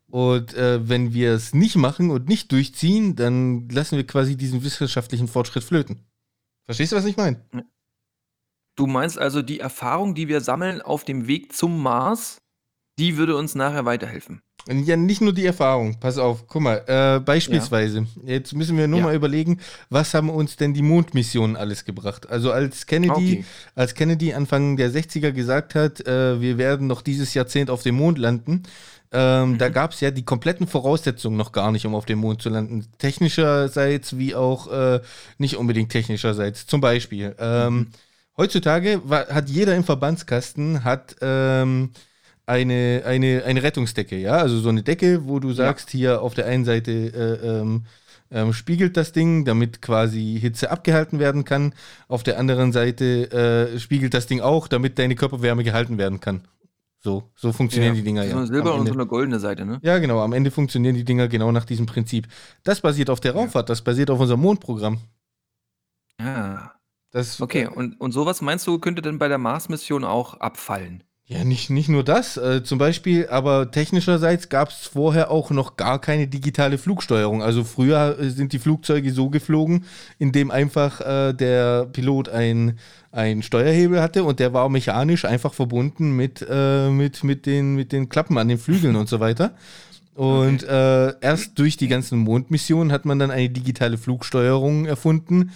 Und 0.10 0.56
äh, 0.56 0.88
wenn 0.88 1.14
wir 1.14 1.34
es 1.34 1.54
nicht 1.54 1.76
machen 1.76 2.10
und 2.10 2.28
nicht 2.28 2.52
durchziehen, 2.52 3.16
dann 3.16 3.70
lassen 3.70 3.98
wir 3.98 4.08
quasi 4.08 4.36
diesen 4.36 4.64
wissenschaftlichen 4.64 5.28
Fortschritt 5.28 5.64
flöten. 5.64 6.00
Verstehst 6.66 6.92
du, 6.92 6.96
was 6.96 7.06
ich 7.06 7.18
meine? 7.18 7.40
Du 8.76 8.88
meinst 8.88 9.20
also, 9.20 9.42
die 9.42 9.60
Erfahrung, 9.60 10.16
die 10.16 10.28
wir 10.28 10.42
sammeln 10.42 10.82
auf 10.82 11.04
dem 11.04 11.28
Weg 11.28 11.54
zum 11.54 11.82
Mars, 11.82 12.42
die 12.98 13.18
würde 13.18 13.36
uns 13.36 13.56
nachher 13.56 13.86
weiterhelfen? 13.86 14.42
Ja, 14.70 14.98
nicht 14.98 15.22
nur 15.22 15.34
die 15.34 15.46
Erfahrung. 15.46 15.98
Pass 16.00 16.18
auf, 16.18 16.46
guck 16.46 16.62
mal, 16.62 16.84
äh, 16.88 17.22
beispielsweise, 17.22 18.06
ja. 18.24 18.34
jetzt 18.34 18.54
müssen 18.54 18.77
wir 18.77 18.88
nur 18.88 19.00
ja. 19.00 19.06
mal 19.06 19.16
überlegen, 19.16 19.60
was 19.89 20.13
haben 20.13 20.30
uns 20.30 20.58
denn 20.58 20.74
die 20.74 20.82
Mondmissionen 20.82 21.56
alles 21.56 21.86
gebracht? 21.86 22.30
Also 22.30 22.51
als 22.51 22.86
Kennedy, 22.86 23.12
okay. 23.13 23.46
als 23.75 23.94
Kennedy 23.94 24.34
Anfang 24.34 24.75
der 24.75 24.92
60er 24.92 25.32
gesagt 25.32 25.74
hat, 25.74 26.06
äh, 26.06 26.42
wir 26.42 26.58
werden 26.58 26.88
noch 26.88 27.01
dieses 27.01 27.34
Jahrzehnt 27.34 27.70
auf 27.70 27.84
dem 27.84 27.96
Mond 27.96 28.18
landen, 28.18 28.63
ähm, 29.12 29.51
mhm. 29.51 29.58
Da 29.58 29.70
gab 29.70 29.92
es 29.92 30.01
ja 30.01 30.12
die 30.12 30.25
kompletten 30.25 30.68
Voraussetzungen 30.68 31.38
noch 31.38 31.51
gar 31.51 31.72
nicht, 31.72 31.86
um 31.86 31.96
auf 31.96 32.06
dem 32.06 32.20
Mond 32.20 32.42
zu 32.42 32.50
landen. 32.50 32.86
Technischerseits 32.98 34.18
wie 34.18 34.36
auch 34.36 34.72
äh, 34.72 35.00
nicht 35.38 35.56
unbedingt 35.56 35.92
technischerseits. 35.92 36.68
Zum 36.68 36.82
Beispiel. 36.82 37.36
Ähm, 37.39 37.75
mhm. 37.75 37.88
Heutzutage 38.36 39.01
war, 39.06 39.27
hat 39.27 39.50
jeder 39.50 39.75
im 39.75 39.84
Verbandskasten 39.84 40.84
hat 40.84 41.16
ähm, 41.22 41.92
eine, 42.48 43.04
eine, 43.06 43.44
eine 43.46 43.62
Rettungsdecke, 43.62 44.18
ja. 44.18 44.38
Also 44.38 44.60
so 44.60 44.70
eine 44.70 44.82
Decke, 44.82 45.27
wo 45.27 45.39
du 45.39 45.51
sagst, 45.51 45.94
ja. 45.94 45.98
hier 45.98 46.22
auf 46.22 46.34
der 46.34 46.48
einen 46.48 46.66
Seite 46.66 46.92
äh, 46.92 47.48
ähm, 47.48 47.86
ähm, 48.32 48.54
spiegelt 48.54 48.98
das 48.98 49.12
Ding, 49.12 49.46
damit 49.46 49.82
quasi 49.82 50.38
Hitze 50.39 50.72
abgehalten 50.72 51.20
werden 51.20 51.44
kann. 51.44 51.74
Auf 52.08 52.24
der 52.24 52.39
anderen 52.39 52.72
Seite 52.72 53.32
äh, 53.32 53.80
spiegelt 53.80 54.13
das 54.13 54.27
Ding 54.27 54.42
auch, 54.42 54.68
damit 54.68 54.98
deine 54.98 55.16
Körperwärme 55.16 55.63
gehalten 55.63 55.98
werden 55.98 56.20
kann. 56.20 56.48
So, 57.00 57.30
so 57.36 57.54
funktionieren 57.54 57.94
ja, 57.94 58.00
die 58.00 58.06
Dinger 58.06 58.24
ja. 58.24 58.32
So 58.32 58.38
eine 58.38 58.48
silber 58.48 58.75
und 58.75 58.88
so 58.88 58.94
eine 58.94 59.06
goldene 59.06 59.39
Seite, 59.39 59.66
ne? 59.66 59.80
Ja, 59.84 60.00
genau. 60.00 60.20
Am 60.20 60.34
Ende 60.34 60.50
funktionieren 60.50 60.96
die 60.96 61.06
Dinger 61.06 61.27
genau 61.27 61.51
nach 61.51 61.66
diesem 61.66 61.86
Prinzip. 61.86 62.27
Das 62.63 62.82
basiert 62.82 63.10
auf 63.10 63.20
der 63.20 63.34
Raumfahrt, 63.34 63.70
das 63.70 63.82
basiert 63.82 64.10
auf 64.10 64.20
unserem 64.20 64.42
Mondprogramm. 64.42 65.00
Ja. 66.20 66.74
Das, 67.12 67.39
okay, 67.39 67.68
und, 67.68 68.00
und 68.01 68.12
sowas 68.12 68.42
meinst 68.42 68.68
du, 68.68 68.80
könnte 68.80 69.01
denn 69.01 69.18
bei 69.18 69.27
der 69.27 69.38
Mars-Mission 69.38 70.04
auch 70.04 70.39
abfallen? 70.39 71.04
Ja, 71.29 71.43
nicht, 71.43 71.69
nicht 71.69 71.89
nur 71.89 72.05
das. 72.05 72.38
Äh, 72.38 72.63
zum 72.63 72.77
Beispiel, 72.77 73.27
aber 73.27 73.69
technischerseits 73.69 74.48
gab 74.48 74.69
es 74.69 74.88
vorher 74.88 75.29
auch 75.29 75.51
noch 75.51 75.75
gar 75.75 76.00
keine 76.00 76.25
digitale 76.25 76.77
Flugsteuerung. 76.77 77.43
Also 77.43 77.65
früher 77.65 78.17
äh, 78.17 78.29
sind 78.29 78.53
die 78.53 78.60
Flugzeuge 78.60 79.12
so 79.12 79.29
geflogen, 79.29 79.84
indem 80.19 80.51
einfach 80.51 81.01
äh, 81.01 81.34
der 81.34 81.86
Pilot 81.88 82.29
ein, 82.29 82.79
ein 83.12 83.43
Steuerhebel 83.43 84.01
hatte 84.01 84.24
und 84.24 84.39
der 84.39 84.53
war 84.53 84.69
mechanisch 84.69 85.25
einfach 85.25 85.53
verbunden 85.53 86.15
mit, 86.15 86.46
äh, 86.50 86.89
mit, 86.89 87.25
mit, 87.25 87.46
den, 87.46 87.75
mit 87.75 87.91
den 87.91 88.07
Klappen 88.07 88.38
an 88.38 88.48
den 88.48 88.57
Flügeln 88.57 88.96
und 88.96 89.10
so 89.10 89.19
weiter. 89.19 89.53
Und 90.15 90.63
okay. 90.63 91.10
Äh, 91.10 91.13
erst 91.19 91.60
durch 91.60 91.75
die 91.75 91.89
ganzen 91.89 92.19
Mondmissionen 92.19 92.93
hat 92.93 93.03
man 93.03 93.19
dann 93.19 93.31
eine 93.31 93.50
digitale 93.50 93.98
Flugsteuerung 93.98 94.86
erfunden, 94.86 95.51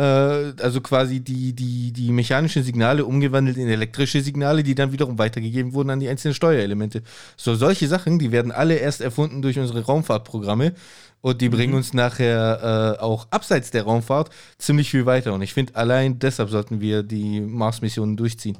also 0.00 0.80
quasi 0.80 1.20
die, 1.20 1.52
die, 1.52 1.92
die 1.92 2.10
mechanischen 2.10 2.62
Signale 2.62 3.04
umgewandelt 3.04 3.56
in 3.56 3.68
elektrische 3.68 4.20
Signale, 4.20 4.62
die 4.62 4.74
dann 4.74 4.92
wiederum 4.92 5.18
weitergegeben 5.18 5.72
wurden 5.72 5.90
an 5.90 6.00
die 6.00 6.08
einzelnen 6.08 6.34
Steuerelemente. 6.34 7.02
So, 7.36 7.54
solche 7.54 7.86
Sachen, 7.86 8.18
die 8.18 8.32
werden 8.32 8.50
alle 8.50 8.74
erst 8.74 9.00
erfunden 9.00 9.42
durch 9.42 9.58
unsere 9.58 9.84
Raumfahrtprogramme 9.84 10.74
und 11.20 11.40
die 11.40 11.48
mhm. 11.48 11.52
bringen 11.52 11.74
uns 11.74 11.94
nachher 11.94 12.96
äh, 12.98 13.02
auch 13.02 13.28
abseits 13.30 13.70
der 13.70 13.84
Raumfahrt 13.84 14.30
ziemlich 14.58 14.90
viel 14.90 15.06
weiter. 15.06 15.32
Und 15.32 15.42
ich 15.42 15.54
finde, 15.54 15.76
allein 15.76 16.18
deshalb 16.18 16.50
sollten 16.50 16.80
wir 16.80 17.02
die 17.02 17.40
Mars-Missionen 17.40 18.16
durchziehen. 18.16 18.58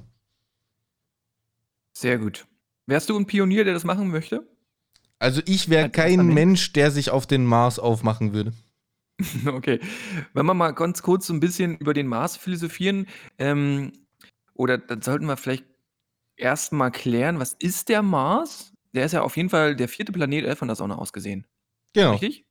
Sehr 1.92 2.18
gut. 2.18 2.46
Wärst 2.86 3.08
du 3.08 3.18
ein 3.18 3.26
Pionier, 3.26 3.64
der 3.64 3.74
das 3.74 3.84
machen 3.84 4.08
möchte? 4.08 4.46
Also 5.18 5.40
ich 5.46 5.68
wäre 5.68 5.90
kein 5.90 6.26
Mensch, 6.26 6.72
der 6.72 6.90
sich 6.90 7.10
auf 7.10 7.26
den 7.26 7.44
Mars 7.44 7.78
aufmachen 7.78 8.32
würde. 8.34 8.52
Okay. 9.46 9.80
Wenn 10.32 10.46
wir 10.46 10.54
mal 10.54 10.72
ganz 10.72 11.02
kurz 11.02 11.26
so 11.26 11.34
ein 11.34 11.40
bisschen 11.40 11.76
über 11.78 11.94
den 11.94 12.06
Mars 12.06 12.36
philosophieren, 12.36 13.06
ähm, 13.38 13.92
oder 14.54 14.78
dann 14.78 15.02
sollten 15.02 15.26
wir 15.26 15.36
vielleicht 15.36 15.64
erst 16.36 16.72
mal 16.72 16.90
klären, 16.90 17.38
was 17.38 17.52
ist 17.54 17.88
der 17.88 18.02
Mars? 18.02 18.72
Der 18.92 19.06
ist 19.06 19.12
ja 19.12 19.22
auf 19.22 19.36
jeden 19.36 19.50
Fall 19.50 19.76
der 19.76 19.88
vierte 19.88 20.12
Planet 20.12 20.44
äh, 20.44 20.56
von 20.56 20.68
der 20.68 20.76
Sonne 20.76 20.98
aus 20.98 21.12
gesehen. 21.12 21.46
Genau. 21.92 22.12
Richtig? 22.12 22.46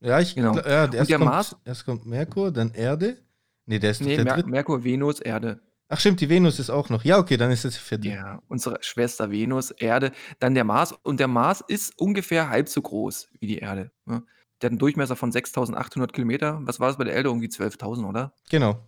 Ja, 0.00 0.20
ich 0.20 0.34
Genau. 0.34 0.56
ja, 0.56 0.92
erst 0.92 1.10
der 1.10 1.18
kommt, 1.18 1.30
Mars 1.30 1.56
erst 1.64 1.84
kommt 1.84 2.06
Merkur, 2.06 2.50
dann 2.50 2.72
Erde. 2.72 3.18
Nee, 3.66 3.78
der 3.78 3.92
ist 3.92 4.00
Nee, 4.00 4.16
der 4.16 4.24
Mer 4.24 4.34
dritte. 4.34 4.48
Merkur, 4.48 4.84
Venus, 4.84 5.20
Erde. 5.20 5.60
Ach 5.88 6.00
stimmt, 6.00 6.20
die 6.20 6.28
Venus 6.28 6.58
ist 6.58 6.70
auch 6.70 6.88
noch. 6.88 7.04
Ja, 7.04 7.18
okay, 7.18 7.36
dann 7.36 7.50
ist 7.50 7.64
es 7.64 7.74
der 7.74 7.82
vierte. 7.82 8.08
Ja, 8.08 8.42
unsere 8.48 8.78
Schwester 8.80 9.30
Venus, 9.30 9.70
Erde, 9.70 10.12
dann 10.40 10.54
der 10.54 10.64
Mars. 10.64 10.92
Und 11.02 11.20
der 11.20 11.28
Mars 11.28 11.62
ist 11.68 11.98
ungefähr 12.00 12.48
halb 12.48 12.68
so 12.68 12.80
groß 12.80 13.28
wie 13.38 13.46
die 13.46 13.58
Erde. 13.58 13.92
Ne? 14.06 14.24
Der 14.62 14.68
hat 14.68 14.72
einen 14.72 14.78
Durchmesser 14.78 15.16
von 15.16 15.32
6.800 15.32 16.12
Kilometer. 16.12 16.60
Was 16.62 16.78
war 16.78 16.88
es 16.88 16.96
bei 16.96 17.04
der 17.04 17.14
Erde? 17.14 17.28
Irgendwie 17.28 17.48
12.000, 17.48 18.08
oder? 18.08 18.32
Genau. 18.48 18.78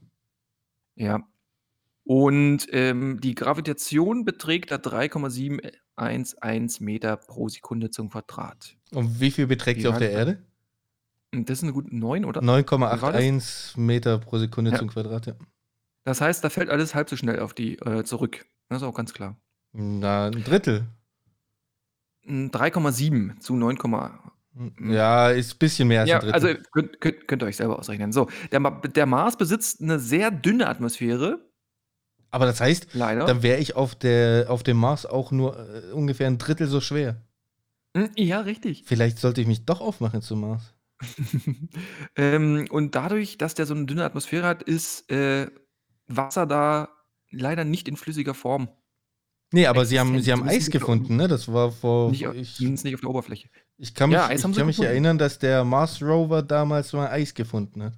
Ja. 0.95 1.27
Und 2.05 2.69
ähm, 2.71 3.21
die 3.21 3.35
Gravitation 3.35 4.25
beträgt 4.25 4.71
da 4.71 4.79
3,711 4.79 6.81
Meter 6.81 7.17
pro 7.17 7.49
Sekunde 7.49 7.91
zum 7.91 8.11
Quadrat. 8.11 8.77
Und 8.93 9.21
wie 9.21 9.33
viel 9.33 9.49
beträgt 9.49 9.81
sie 9.81 9.89
auf 9.89 9.99
der 9.99 10.13
Erde? 10.13 10.45
Das 11.33 11.59
ist 11.59 11.65
eine 11.65 11.73
gute 11.73 11.97
9, 11.97 12.25
oder? 12.25 12.41
9,81 12.41 13.81
Meter 13.81 14.19
pro 14.19 14.39
Sekunde 14.39 14.71
ja. 14.71 14.79
zum 14.79 14.89
Quadrat, 14.89 15.27
ja. 15.27 15.35
Das 16.05 16.21
heißt, 16.21 16.45
da 16.45 16.51
fällt 16.51 16.71
alles 16.71 16.95
halb 16.95 17.09
so 17.09 17.17
schnell 17.17 17.41
auf 17.41 17.55
die 17.55 17.79
äh, 17.79 18.05
zurück. 18.05 18.47
Das 18.69 18.83
ist 18.83 18.85
auch 18.85 18.95
ganz 18.95 19.15
klar. 19.15 19.37
Na, 19.73 20.27
ein 20.27 20.45
Drittel. 20.45 20.87
3,7 22.27 23.41
zu 23.41 23.57
9, 23.57 23.83
hm. 23.83 24.11
Ja, 24.81 25.31
ist 25.31 25.55
ein 25.55 25.59
bisschen 25.59 25.89
mehr 25.89 26.03
als 26.03 26.11
ja, 26.11 26.17
ein 26.17 26.31
Drittel. 26.31 26.35
Also 26.35 26.63
könnt, 26.73 27.01
könnt, 27.01 27.29
könnt, 27.29 27.43
ihr 27.43 27.47
euch 27.47 27.57
selber 27.57 27.79
ausrechnen. 27.79 28.13
So, 28.13 28.29
der, 28.53 28.61
der, 28.61 29.07
Mars 29.07 29.37
besitzt 29.37 29.81
eine 29.81 29.99
sehr 29.99 30.31
dünne 30.31 30.69
Atmosphäre. 30.69 31.51
Aber 32.31 32.47
das 32.47 32.61
heißt, 32.61 32.95
Leider. 32.95 33.27
dann 33.27 33.43
wäre 33.43 33.59
ich 33.59 33.75
auf, 33.75 33.95
der, 33.95 34.47
auf 34.49 34.63
dem 34.63 34.77
Mars 34.77 35.07
auch 35.07 35.33
nur 35.33 35.59
äh, 35.59 35.93
ungefähr 35.93 36.27
ein 36.29 36.39
Drittel 36.39 36.69
so 36.69 36.81
schwer. 36.81 37.23
Hm, 37.97 38.11
ja, 38.17 38.41
richtig. 38.41 38.85
Vielleicht 38.87 39.19
sollte 39.19 39.41
ich 39.41 39.47
mich 39.47 39.65
doch 39.65 39.81
aufmachen 39.81 40.23
zum 40.23 40.41
Mars. 40.41 40.75
ähm, 42.17 42.67
und 42.71 42.95
dadurch, 42.95 43.39
dass 43.39 43.55
der 43.55 43.67
so 43.67 43.75
eine 43.75 43.87
dünne 43.87 44.05
Atmosphäre 44.05 44.47
hat, 44.47 44.63
ist 44.63 45.11
äh, 45.11 45.49
Wasser 46.07 46.47
da 46.47 46.89
leider 47.31 47.65
nicht 47.65 47.89
in 47.89 47.97
flüssiger 47.97 48.35
Form. 48.35 48.69
Nee, 49.55 49.69
aber 49.69 49.87
sie 49.87 50.01
haben, 50.01 50.21
sie 50.21 50.33
haben 50.33 50.43
Eis 50.49 50.69
gefunden, 50.69 51.15
ne? 51.15 51.29
Das 51.29 51.47
war 51.53 51.71
vor. 51.71 52.11
Nicht, 52.11 52.25
ich, 52.25 52.59
nicht 52.59 52.93
auf 52.93 53.01
der 53.01 53.11
Oberfläche. 53.11 53.49
Ich 53.79 53.95
kann 53.95 54.11
mich, 54.11 54.19
ja, 54.19 54.29
ich 54.33 54.43
kann 54.43 54.67
mich 54.67 54.81
erinnern, 54.81 55.17
dass 55.17 55.39
der 55.39 55.65
Mars 55.65 56.03
Rover 56.03 56.43
damals 56.43 56.93
mal 56.93 57.07
Eis 57.07 57.35
gefunden 57.35 57.85
hat. 57.85 57.93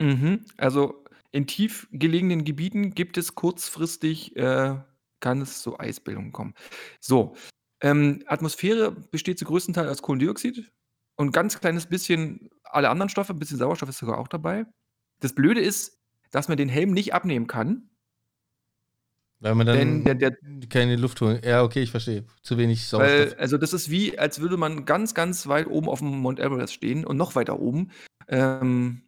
Mhm. 0.00 0.46
Also 0.56 1.04
in 1.30 1.46
tief 1.46 1.88
gelegenen 1.92 2.44
Gebieten 2.44 2.94
gibt 2.94 3.18
es 3.18 3.34
kurzfristig, 3.34 4.34
äh, 4.36 4.76
kann 5.20 5.42
es 5.42 5.60
zu 5.60 5.78
Eisbildungen 5.78 6.32
kommen. 6.32 6.54
So, 7.00 7.36
ähm, 7.82 8.22
Atmosphäre 8.26 8.92
besteht 8.92 9.38
zu 9.38 9.44
größten 9.44 9.74
Teil 9.74 9.90
aus 9.90 10.00
Kohlendioxid 10.00 10.72
und 11.16 11.32
ganz 11.32 11.60
kleines 11.60 11.84
bisschen 11.84 12.48
alle 12.62 12.88
anderen 12.88 13.10
Stoffe, 13.10 13.34
ein 13.34 13.38
bisschen 13.38 13.58
Sauerstoff 13.58 13.90
ist 13.90 13.98
sogar 13.98 14.16
auch 14.16 14.28
dabei. 14.28 14.64
Das 15.20 15.34
Blöde 15.34 15.60
ist, 15.60 15.98
dass 16.30 16.48
man 16.48 16.56
den 16.56 16.70
Helm 16.70 16.92
nicht 16.92 17.12
abnehmen 17.12 17.46
kann. 17.46 17.90
Weil 19.44 19.54
man 19.56 19.66
dann 19.66 20.04
der, 20.04 20.14
der, 20.14 20.38
keine 20.70 20.96
Luft 20.96 21.20
holen. 21.20 21.38
Ja, 21.44 21.62
okay, 21.62 21.82
ich 21.82 21.90
verstehe. 21.90 22.24
Zu 22.40 22.56
wenig 22.56 22.86
Sauerstoff. 22.86 23.32
Weil, 23.32 23.38
also 23.38 23.58
das 23.58 23.74
ist 23.74 23.90
wie, 23.90 24.18
als 24.18 24.40
würde 24.40 24.56
man 24.56 24.86
ganz, 24.86 25.12
ganz 25.12 25.46
weit 25.46 25.66
oben 25.66 25.90
auf 25.90 25.98
dem 25.98 26.18
Mount 26.18 26.40
Everest 26.40 26.72
stehen 26.72 27.04
und 27.04 27.18
noch 27.18 27.34
weiter 27.34 27.60
oben. 27.60 27.90
Ähm, 28.26 29.02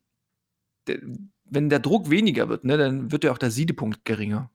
der, 0.88 0.98
wenn 1.46 1.70
der 1.70 1.78
Druck 1.78 2.10
weniger 2.10 2.50
wird, 2.50 2.64
ne, 2.64 2.76
dann 2.76 3.12
wird 3.12 3.24
ja 3.24 3.32
auch 3.32 3.38
der 3.38 3.50
Siedepunkt 3.50 4.04
geringer. 4.04 4.50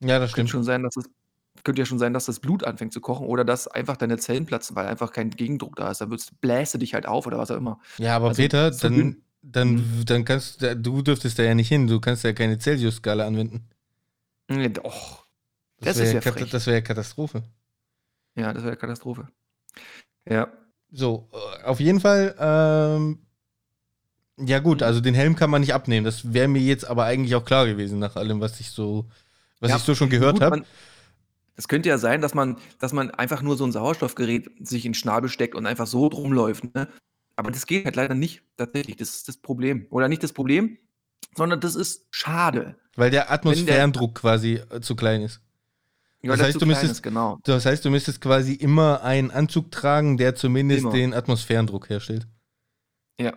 Ja, 0.00 0.18
das 0.18 0.32
stimmt. 0.32 0.50
Könnte 0.50 0.50
schon 0.50 0.64
sein, 0.64 0.82
dass 0.82 0.94
es 0.98 1.06
könnte 1.62 1.80
ja 1.80 1.86
schon 1.86 1.98
sein, 1.98 2.12
dass 2.12 2.26
das 2.26 2.40
Blut 2.40 2.64
anfängt 2.64 2.92
zu 2.92 3.00
kochen 3.00 3.26
oder 3.26 3.46
dass 3.46 3.66
einfach 3.66 3.96
deine 3.96 4.18
Zellen 4.18 4.44
platzen, 4.44 4.76
weil 4.76 4.88
einfach 4.88 5.10
kein 5.10 5.30
Gegendruck 5.30 5.76
da 5.76 5.90
ist. 5.90 6.02
Dann 6.02 6.14
bläst 6.42 6.74
du 6.74 6.78
dich 6.78 6.92
halt 6.92 7.06
auf 7.06 7.26
oder 7.26 7.38
was 7.38 7.50
auch 7.50 7.56
immer. 7.56 7.80
Ja, 7.96 8.16
aber 8.16 8.28
also, 8.28 8.42
Peter, 8.42 8.72
dann, 8.72 9.22
dann, 9.40 9.76
mhm. 9.76 10.02
dann 10.04 10.26
kannst 10.26 10.60
du 10.60 11.00
dürftest 11.00 11.38
da 11.38 11.44
ja 11.44 11.54
nicht 11.54 11.68
hin. 11.68 11.86
Du 11.86 11.98
kannst 11.98 12.24
ja 12.24 12.34
keine 12.34 12.58
Celsius-Skala 12.58 13.26
anwenden. 13.26 13.70
Nee, 14.48 14.68
doch. 14.68 15.24
Das, 15.80 15.96
das 15.96 16.06
wäre 16.06 16.14
ja 16.14 16.20
Kat 16.20 16.66
wär 16.66 16.82
Katastrophe. 16.82 17.42
Ja, 18.36 18.52
das 18.52 18.64
wäre 18.64 18.76
Katastrophe. 18.76 19.28
Ja. 20.28 20.48
So, 20.90 21.28
äh, 21.32 21.64
auf 21.64 21.80
jeden 21.80 22.00
Fall, 22.00 22.34
ähm, 22.38 23.26
ja 24.38 24.58
gut, 24.60 24.80
mhm. 24.80 24.86
also 24.86 25.00
den 25.00 25.14
Helm 25.14 25.36
kann 25.36 25.50
man 25.50 25.60
nicht 25.60 25.74
abnehmen. 25.74 26.04
Das 26.04 26.32
wäre 26.32 26.48
mir 26.48 26.62
jetzt 26.62 26.86
aber 26.86 27.04
eigentlich 27.04 27.34
auch 27.34 27.44
klar 27.44 27.66
gewesen, 27.66 27.98
nach 27.98 28.16
allem, 28.16 28.40
was 28.40 28.60
ich 28.60 28.70
so, 28.70 29.08
was 29.60 29.70
ja, 29.70 29.76
ich 29.76 29.82
so 29.82 29.94
schon 29.94 30.10
gehört 30.10 30.40
habe. 30.40 30.64
Es 31.56 31.68
könnte 31.68 31.88
ja 31.88 31.98
sein, 31.98 32.20
dass 32.20 32.34
man, 32.34 32.58
dass 32.80 32.92
man 32.92 33.10
einfach 33.12 33.42
nur 33.42 33.56
so 33.56 33.64
ein 33.64 33.72
Sauerstoffgerät 33.72 34.50
sich 34.60 34.84
in 34.84 34.90
den 34.90 34.94
Schnabel 34.94 35.28
steckt 35.28 35.54
und 35.54 35.66
einfach 35.66 35.86
so 35.86 36.08
drumläuft. 36.08 36.74
Ne? 36.74 36.88
Aber 37.36 37.50
das 37.50 37.66
geht 37.66 37.84
halt 37.84 37.96
leider 37.96 38.14
nicht, 38.14 38.42
tatsächlich. 38.56 38.96
Das 38.96 39.10
ist 39.10 39.28
das 39.28 39.36
Problem. 39.36 39.86
Oder 39.90 40.08
nicht 40.08 40.22
das 40.22 40.32
Problem, 40.32 40.78
sondern 41.36 41.60
das 41.60 41.74
ist 41.74 42.06
schade. 42.10 42.76
Weil 42.96 43.10
der 43.10 43.30
Atmosphärendruck 43.32 44.14
quasi 44.16 44.60
äh, 44.70 44.80
zu 44.80 44.94
klein 44.96 45.22
ist. 45.22 45.40
Ja, 46.22 46.32
Das 46.36 46.42
heißt, 46.46 46.62
du 46.62 46.66
müsstest- 46.66 46.92
ist, 46.92 47.02
genau. 47.02 47.38
Das 47.44 47.66
heißt, 47.66 47.84
du 47.84 47.90
müsstest 47.90 48.20
quasi 48.20 48.54
immer 48.54 49.02
einen 49.02 49.30
Anzug 49.30 49.70
tragen, 49.70 50.16
der 50.16 50.34
zumindest 50.34 50.82
Immer. 50.84 50.92
den 50.92 51.12
Atmosphärendruck 51.14 51.90
herstellt. 51.90 52.26
Ja. 53.20 53.34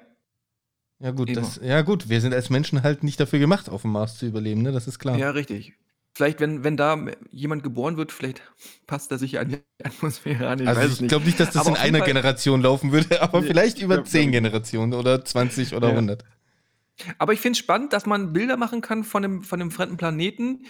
Ja 1.00 1.12
gut, 1.12 1.36
das, 1.36 1.60
ja 1.62 1.82
gut, 1.82 2.10
wir 2.10 2.22
sind 2.22 2.34
als 2.34 2.50
Menschen 2.50 2.82
halt 2.84 3.03
nicht 3.03 3.20
dafür 3.20 3.39
gemacht, 3.39 3.70
auf 3.70 3.84
dem 3.84 3.91
Mars 3.91 4.17
zu 4.17 4.25
überleben, 4.25 4.62
ne? 4.63 4.72
Das 4.72 4.88
ist 4.88 4.98
klar. 5.00 5.17
Ja, 5.17 5.29
richtig. 5.32 5.74
Vielleicht, 6.15 6.39
wenn, 6.39 6.63
wenn 6.63 6.77
da 6.77 6.98
jemand 7.29 7.62
geboren 7.62 7.98
wird, 7.98 8.12
vielleicht 8.12 8.41
passt 8.88 9.12
er 9.12 9.20
sich 9.20 9.38
an 9.38 9.50
die 9.50 9.60
Atmosphäre 9.84 10.48
an. 10.48 10.60
Ich 10.60 10.67
also 10.67 11.03
ich 11.03 11.08
glaube 11.10 11.25
nicht, 11.25 11.39
dass 11.39 11.51
das 11.51 11.58
Aber 11.67 11.75
in 11.75 11.82
einer 11.82 12.00
Fall- 12.00 12.08
Generation 12.08 12.62
laufen 12.62 12.91
würde, 12.91 13.22
aber 13.22 13.44
vielleicht 13.44 13.79
über 13.79 14.03
zehn. 14.06 14.32
Generationen 14.32 14.94
oder 14.94 15.24
20 15.24 15.75
oder 15.75 15.89
Ja. 15.89 15.94
100. 15.96 16.24
Aber 17.18 17.34
ich 17.34 17.39
finde 17.39 17.54
es 17.54 17.60
spannend, 17.60 17.94
dass 17.94 18.06
man 18.06 18.34
Bilder 18.34 18.58
machen 18.58 18.82
kann 18.82 19.04
von 19.04 19.24
einem, 19.24 19.44
von 19.44 19.62
einem 19.62 19.72
fremden 19.72 19.98
Planeten, 19.98 20.66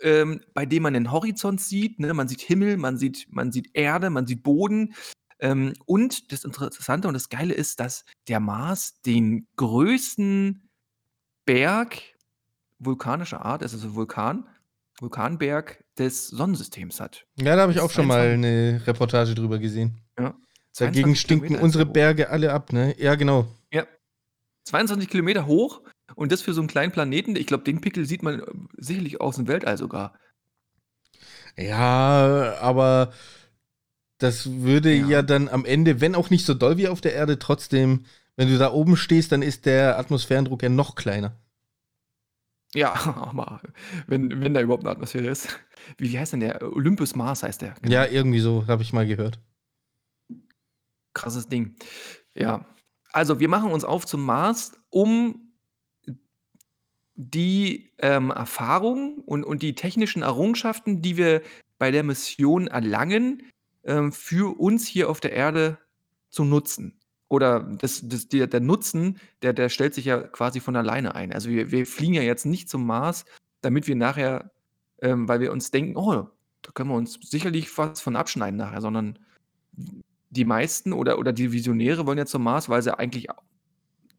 ähm, 0.00 0.40
bei 0.54 0.66
dem 0.66 0.84
man 0.84 0.94
den 0.94 1.10
Horizont 1.10 1.60
sieht. 1.60 1.98
Ne? 2.00 2.14
Man 2.14 2.28
sieht 2.28 2.40
Himmel, 2.40 2.76
man 2.76 2.96
sieht, 2.96 3.26
man 3.30 3.52
sieht 3.52 3.70
Erde, 3.74 4.10
man 4.10 4.26
sieht 4.26 4.42
Boden. 4.42 4.94
Ähm, 5.40 5.74
und 5.86 6.32
das 6.32 6.44
Interessante 6.44 7.08
und 7.08 7.14
das 7.14 7.28
Geile 7.28 7.54
ist, 7.54 7.80
dass 7.80 8.04
der 8.28 8.40
Mars 8.40 9.00
den 9.02 9.46
größten 9.56 10.68
Berg 11.44 12.00
vulkanischer 12.78 13.44
Art, 13.44 13.62
es 13.62 13.74
ist 13.74 13.84
ein 13.84 13.94
Vulkan, 13.94 14.46
Vulkanberg 15.00 15.84
des 15.98 16.28
Sonnensystems 16.28 17.00
hat. 17.00 17.24
Ja, 17.36 17.56
da 17.56 17.62
habe 17.62 17.72
ich 17.72 17.80
auch 17.80 17.90
schon 17.90 18.06
mal 18.06 18.36
22. 18.36 18.36
eine 18.36 18.86
Reportage 18.86 19.34
drüber 19.34 19.58
gesehen. 19.58 20.00
Dagegen 20.78 21.14
22 21.14 21.20
stinken 21.20 21.56
unsere 21.56 21.84
er. 21.84 21.92
Berge 21.92 22.30
alle 22.30 22.52
ab, 22.52 22.72
ne? 22.72 22.94
Ja, 22.98 23.14
genau. 23.14 23.46
22 24.64 25.08
Kilometer 25.08 25.46
hoch 25.46 25.82
und 26.14 26.32
das 26.32 26.42
für 26.42 26.54
so 26.54 26.60
einen 26.60 26.68
kleinen 26.68 26.92
Planeten. 26.92 27.36
Ich 27.36 27.46
glaube, 27.46 27.64
den 27.64 27.80
Pickel 27.80 28.04
sieht 28.06 28.22
man 28.22 28.40
äh, 28.40 28.44
sicherlich 28.76 29.20
aus 29.20 29.36
dem 29.36 29.48
Weltall 29.48 29.78
sogar. 29.78 30.14
Ja, 31.56 32.56
aber 32.60 33.12
das 34.18 34.50
würde 34.60 34.94
ja. 34.94 35.06
Ja. 35.06 35.22
dann 35.22 35.48
am 35.48 35.64
Ende, 35.64 36.00
wenn 36.00 36.14
auch 36.14 36.30
nicht 36.30 36.46
so 36.46 36.54
doll 36.54 36.76
wie 36.76 36.88
auf 36.88 37.00
der 37.00 37.14
Erde, 37.14 37.38
trotzdem, 37.38 38.04
wenn 38.36 38.48
du 38.48 38.58
da 38.58 38.72
oben 38.72 38.96
stehst, 38.96 39.32
dann 39.32 39.42
ist 39.42 39.66
der 39.66 39.98
Atmosphärendruck 39.98 40.62
ja 40.62 40.68
noch 40.68 40.94
kleiner. 40.94 41.36
Ja, 42.74 42.94
aber 43.16 43.60
wenn, 44.06 44.40
wenn 44.40 44.54
da 44.54 44.60
überhaupt 44.60 44.84
eine 44.84 44.92
Atmosphäre 44.92 45.28
ist. 45.28 45.48
Wie, 45.98 46.12
wie 46.12 46.18
heißt 46.18 46.32
denn 46.32 46.40
der? 46.40 46.62
Olympus 46.62 47.14
Mars 47.14 47.42
heißt 47.42 47.62
der. 47.62 47.74
Genau. 47.82 47.92
Ja, 47.92 48.06
irgendwie 48.06 48.40
so, 48.40 48.66
habe 48.66 48.82
ich 48.82 48.92
mal 48.92 49.06
gehört. 49.06 49.38
Krasses 51.12 51.48
Ding. 51.48 51.76
Ja. 52.34 52.64
Also, 53.12 53.40
wir 53.40 53.48
machen 53.48 53.70
uns 53.70 53.84
auf 53.84 54.06
zum 54.06 54.24
Mars, 54.24 54.72
um 54.90 55.52
die 57.14 57.92
ähm, 57.98 58.30
Erfahrung 58.30 59.18
und, 59.26 59.44
und 59.44 59.62
die 59.62 59.74
technischen 59.74 60.22
Errungenschaften, 60.22 61.02
die 61.02 61.16
wir 61.16 61.42
bei 61.78 61.90
der 61.90 62.02
Mission 62.02 62.68
erlangen, 62.68 63.42
ähm, 63.84 64.12
für 64.12 64.58
uns 64.58 64.86
hier 64.86 65.10
auf 65.10 65.20
der 65.20 65.32
Erde 65.32 65.78
zu 66.30 66.44
nutzen. 66.44 66.98
Oder 67.28 67.60
das, 67.60 68.02
das, 68.04 68.28
der, 68.28 68.46
der 68.46 68.60
Nutzen, 68.60 69.18
der, 69.42 69.52
der 69.52 69.68
stellt 69.68 69.94
sich 69.94 70.04
ja 70.04 70.18
quasi 70.18 70.60
von 70.60 70.76
alleine 70.76 71.14
ein. 71.14 71.32
Also 71.32 71.48
wir, 71.48 71.70
wir 71.70 71.86
fliegen 71.86 72.14
ja 72.14 72.22
jetzt 72.22 72.44
nicht 72.44 72.68
zum 72.68 72.86
Mars, 72.86 73.24
damit 73.62 73.86
wir 73.86 73.96
nachher, 73.96 74.50
ähm, 75.00 75.28
weil 75.28 75.40
wir 75.40 75.52
uns 75.52 75.70
denken, 75.70 75.96
oh, 75.96 76.28
da 76.62 76.72
können 76.74 76.90
wir 76.90 76.96
uns 76.96 77.18
sicherlich 77.22 77.76
was 77.78 78.00
von 78.00 78.16
abschneiden 78.16 78.58
nachher, 78.58 78.80
sondern 78.80 79.18
die 80.32 80.44
meisten 80.46 80.92
oder, 80.92 81.18
oder 81.18 81.32
die 81.32 81.52
Visionäre 81.52 82.06
wollen 82.06 82.18
ja 82.18 82.26
zum 82.26 82.42
Mars, 82.42 82.68
weil 82.68 82.82
sie 82.82 82.98
eigentlich 82.98 83.28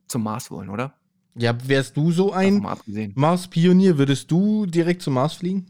zum 0.07 0.23
Mars 0.23 0.51
wollen, 0.51 0.69
oder? 0.69 0.93
Ja, 1.35 1.57
wärst 1.67 1.97
du 1.97 2.11
so 2.11 2.31
ein 2.31 2.59
mal. 2.59 2.77
Mars-Pionier, 3.15 3.97
würdest 3.97 4.29
du 4.29 4.67
direkt 4.67 5.01
zum 5.01 5.15
Mars 5.15 5.33
fliegen? 5.33 5.65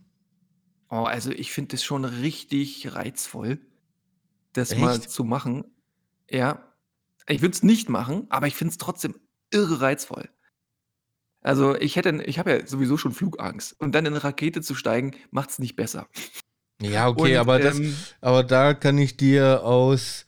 Oh, 0.90 1.06
also 1.06 1.32
ich 1.32 1.54
finde 1.54 1.72
das 1.72 1.84
schon 1.84 2.04
richtig 2.04 2.94
reizvoll, 2.94 3.60
das 4.52 4.76
mal 4.76 4.98
Echt? 4.98 5.10
zu 5.10 5.24
machen. 5.24 5.64
Ja, 6.30 6.74
ich 7.28 7.42
würde 7.42 7.54
es 7.54 7.64
nicht 7.64 7.88
machen, 7.88 8.28
aber 8.30 8.48
ich 8.48 8.56
finde 8.56 8.72
es 8.72 8.78
trotzdem 8.78 9.16
irre 9.50 9.80
reizvoll. 9.80 10.30
Also 11.40 11.76
ich 11.76 11.96
hätte, 11.96 12.22
ich 12.26 12.38
habe 12.38 12.52
ja 12.52 12.68
sowieso 12.68 12.98
schon 12.98 13.14
Flugangst 13.14 13.80
und 13.80 13.96
dann 13.96 14.06
in 14.06 14.14
eine 14.14 14.24
Rakete 14.24 14.62
zu 14.62 14.76
steigen, 14.76 15.16
macht 15.32 15.52
es 15.52 15.60
nicht 15.60 15.78
besser. 15.78 16.08
Ja, 16.82 17.08
okay, 17.08 17.36
Und, 17.36 17.40
aber, 17.40 17.60
das, 17.60 17.80
ähm, 17.80 17.96
aber 18.20 18.44
da 18.44 18.74
kann 18.74 18.98
ich 18.98 19.16
dir 19.16 19.64
aus, 19.64 20.26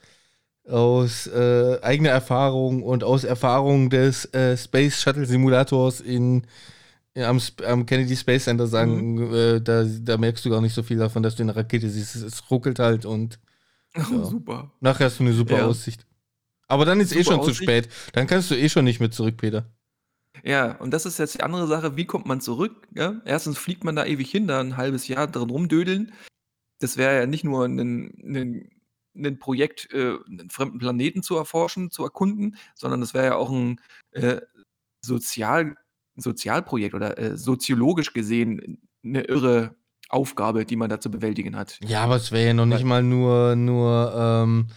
aus 0.67 1.27
äh, 1.27 1.79
eigener 1.81 2.09
Erfahrung 2.09 2.83
und 2.83 3.03
aus 3.03 3.23
Erfahrung 3.23 3.89
des 3.89 4.25
äh, 4.33 4.57
Space 4.57 5.01
Shuttle 5.01 5.25
Simulators 5.25 6.01
in, 6.01 6.45
in 7.13 7.23
am, 7.23 7.37
Sp- 7.37 7.65
am 7.65 7.85
Kennedy 7.85 8.15
Space 8.15 8.45
Center 8.45 8.65
sagen, 8.67 9.15
Mhm. 9.27 9.33
äh, 9.33 9.61
da, 9.61 9.83
da 9.83 10.17
merkst 10.17 10.43
du 10.45 10.49
gar 10.49 10.61
nicht 10.61 10.73
so 10.73 10.81
viel 10.83 10.97
davon, 10.97 11.21
dass 11.23 11.35
du 11.35 11.43
eine 11.43 11.55
Rakete 11.55 11.89
siehst. 11.89 12.15
Es, 12.15 12.21
es 12.23 12.51
ruckelt 12.51 12.79
halt 12.79 13.05
und 13.05 13.39
Oh, 13.97 14.01
Ja. 14.11 14.23
super. 14.25 14.71
nachher 14.81 15.05
hast 15.05 15.19
du 15.19 15.23
eine 15.23 15.33
super 15.33 15.57
Ja. 15.59 15.65
Aussicht. 15.67 16.05
Aber 16.67 16.83
dann 16.85 16.99
ist 16.99 17.11
eh 17.15 17.21
Super 17.21 17.35
schon 17.35 17.43
zu 17.43 17.51
Aussicht. 17.51 17.63
spät. 17.63 17.89
Dann 18.13 18.25
kannst 18.27 18.49
du 18.51 18.55
eh 18.55 18.67
schon 18.69 18.83
nicht 18.85 18.99
mehr 18.99 19.11
zurück, 19.11 19.37
Peter. 19.37 19.65
Ja, 20.43 20.73
und 20.79 20.91
das 20.91 21.05
ist 21.05 21.17
jetzt 21.19 21.35
die 21.35 21.43
andere 21.43 21.65
Sache, 21.67 21.95
wie 21.95 22.05
kommt 22.05 22.25
man 22.25 22.41
zurück? 22.41 22.87
Ja? 22.93 23.21
Erstens 23.23 23.57
fliegt 23.57 23.83
man 23.83 23.95
da 23.95 24.03
ewig 24.05 24.29
hin, 24.29 24.47
da 24.47 24.59
ein 24.59 24.75
halbes 24.75 25.07
Jahr 25.07 25.27
drin 25.27 25.49
rumdödeln. 25.49 26.11
Das 26.79 26.97
wäre 26.97 27.15
ja 27.19 27.25
nicht 27.25 27.43
nur 27.45 27.65
ein, 27.65 27.79
ein, 27.79 28.69
ein 29.15 29.39
Projekt, 29.39 29.91
äh, 29.93 30.17
einen 30.27 30.49
fremden 30.49 30.77
Planeten 30.79 31.23
zu 31.23 31.35
erforschen, 31.35 31.91
zu 31.91 32.03
erkunden, 32.03 32.57
sondern 32.75 33.01
das 33.01 33.13
wäre 33.13 33.25
ja 33.25 33.35
auch 33.35 33.49
ein 33.49 33.79
äh, 34.11 34.41
Sozial, 35.01 35.75
Sozialprojekt 36.15 36.95
oder 36.95 37.17
äh, 37.17 37.37
soziologisch 37.37 38.13
gesehen 38.13 38.79
eine 39.03 39.21
irre 39.23 39.75
Aufgabe, 40.09 40.65
die 40.65 40.75
man 40.75 40.89
da 40.89 40.99
zu 40.99 41.09
bewältigen 41.11 41.55
hat. 41.55 41.79
Ja, 41.85 42.03
aber 42.03 42.15
es 42.15 42.31
wäre 42.31 42.47
ja 42.47 42.53
noch 42.53 42.65
nicht 42.65 42.79
Weil- 42.79 42.85
mal 42.85 43.03
nur, 43.03 43.55
nur, 43.55 44.13
ähm, 44.15 44.67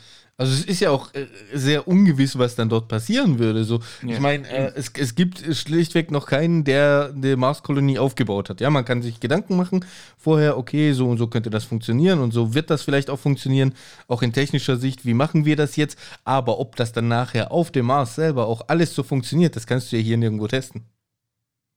also 0.41 0.53
es 0.53 0.65
ist 0.65 0.79
ja 0.81 0.91
auch 0.91 1.13
äh, 1.15 1.27
sehr 1.53 1.89
ungewiss, 1.89 2.39
was 2.39 2.55
dann 2.55 2.69
dort 2.69 2.87
passieren 2.87 3.41
würde. 3.41 3.65
So, 3.65 3.81
ich 4.03 4.11
Ja. 4.13 4.21
meine, 4.21 4.49
äh, 4.49 4.73
es, 4.77 4.93
es 4.97 5.17
gibt 5.17 5.45
schlichtweg 5.57 6.13
noch 6.13 6.27
keinen, 6.27 6.63
der 6.63 7.13
eine 7.15 7.37
Marskolonie 7.37 7.99
aufgebaut 7.99 8.49
hat. 8.49 8.61
Ja, 8.61 8.71
man 8.71 8.85
kann 8.85 9.03
sich 9.03 9.19
Gedanken 9.19 9.57
machen 9.57 9.85
vorher, 10.17 10.57
okay, 10.57 10.93
so 10.93 11.09
und 11.09 11.19
so 11.19 11.27
könnte 11.27 11.51
das 11.51 11.65
funktionieren 11.65 12.21
und 12.21 12.33
so 12.33 12.55
wird 12.55 12.71
das 12.71 12.83
vielleicht 12.83 13.11
auch 13.11 13.19
funktionieren, 13.19 13.75
auch 14.07 14.23
in 14.23 14.33
technischer 14.33 14.77
Sicht, 14.77 15.05
wie 15.05 15.15
machen 15.15 15.45
wir 15.45 15.57
das 15.57 15.75
jetzt? 15.75 15.99
Aber 16.25 16.61
ob 16.61 16.77
das 16.77 16.93
dann 16.93 17.09
nachher 17.09 17.51
auf 17.51 17.73
dem 17.73 17.87
Mars 17.87 18.15
selber 18.15 18.47
auch 18.47 18.63
alles 18.69 18.95
so 18.95 19.03
funktioniert, 19.03 19.57
das 19.57 19.67
kannst 19.67 19.91
du 19.91 19.97
ja 19.97 20.03
hier 20.03 20.17
nirgendwo 20.17 20.47
testen. 20.47 20.85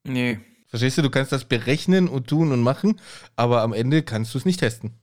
Nee. 0.08 0.40
Verstehst 0.68 0.98
du, 1.00 1.02
du 1.02 1.10
kannst 1.10 1.32
das 1.32 1.46
berechnen 1.46 2.08
und 2.08 2.28
tun 2.28 2.52
und 2.52 2.62
machen, 2.62 3.02
aber 3.36 3.62
am 3.64 3.74
Ende 3.74 4.04
kannst 4.04 4.34
du 4.34 4.38
es 4.38 4.46
nicht 4.46 4.60
testen. 4.60 5.01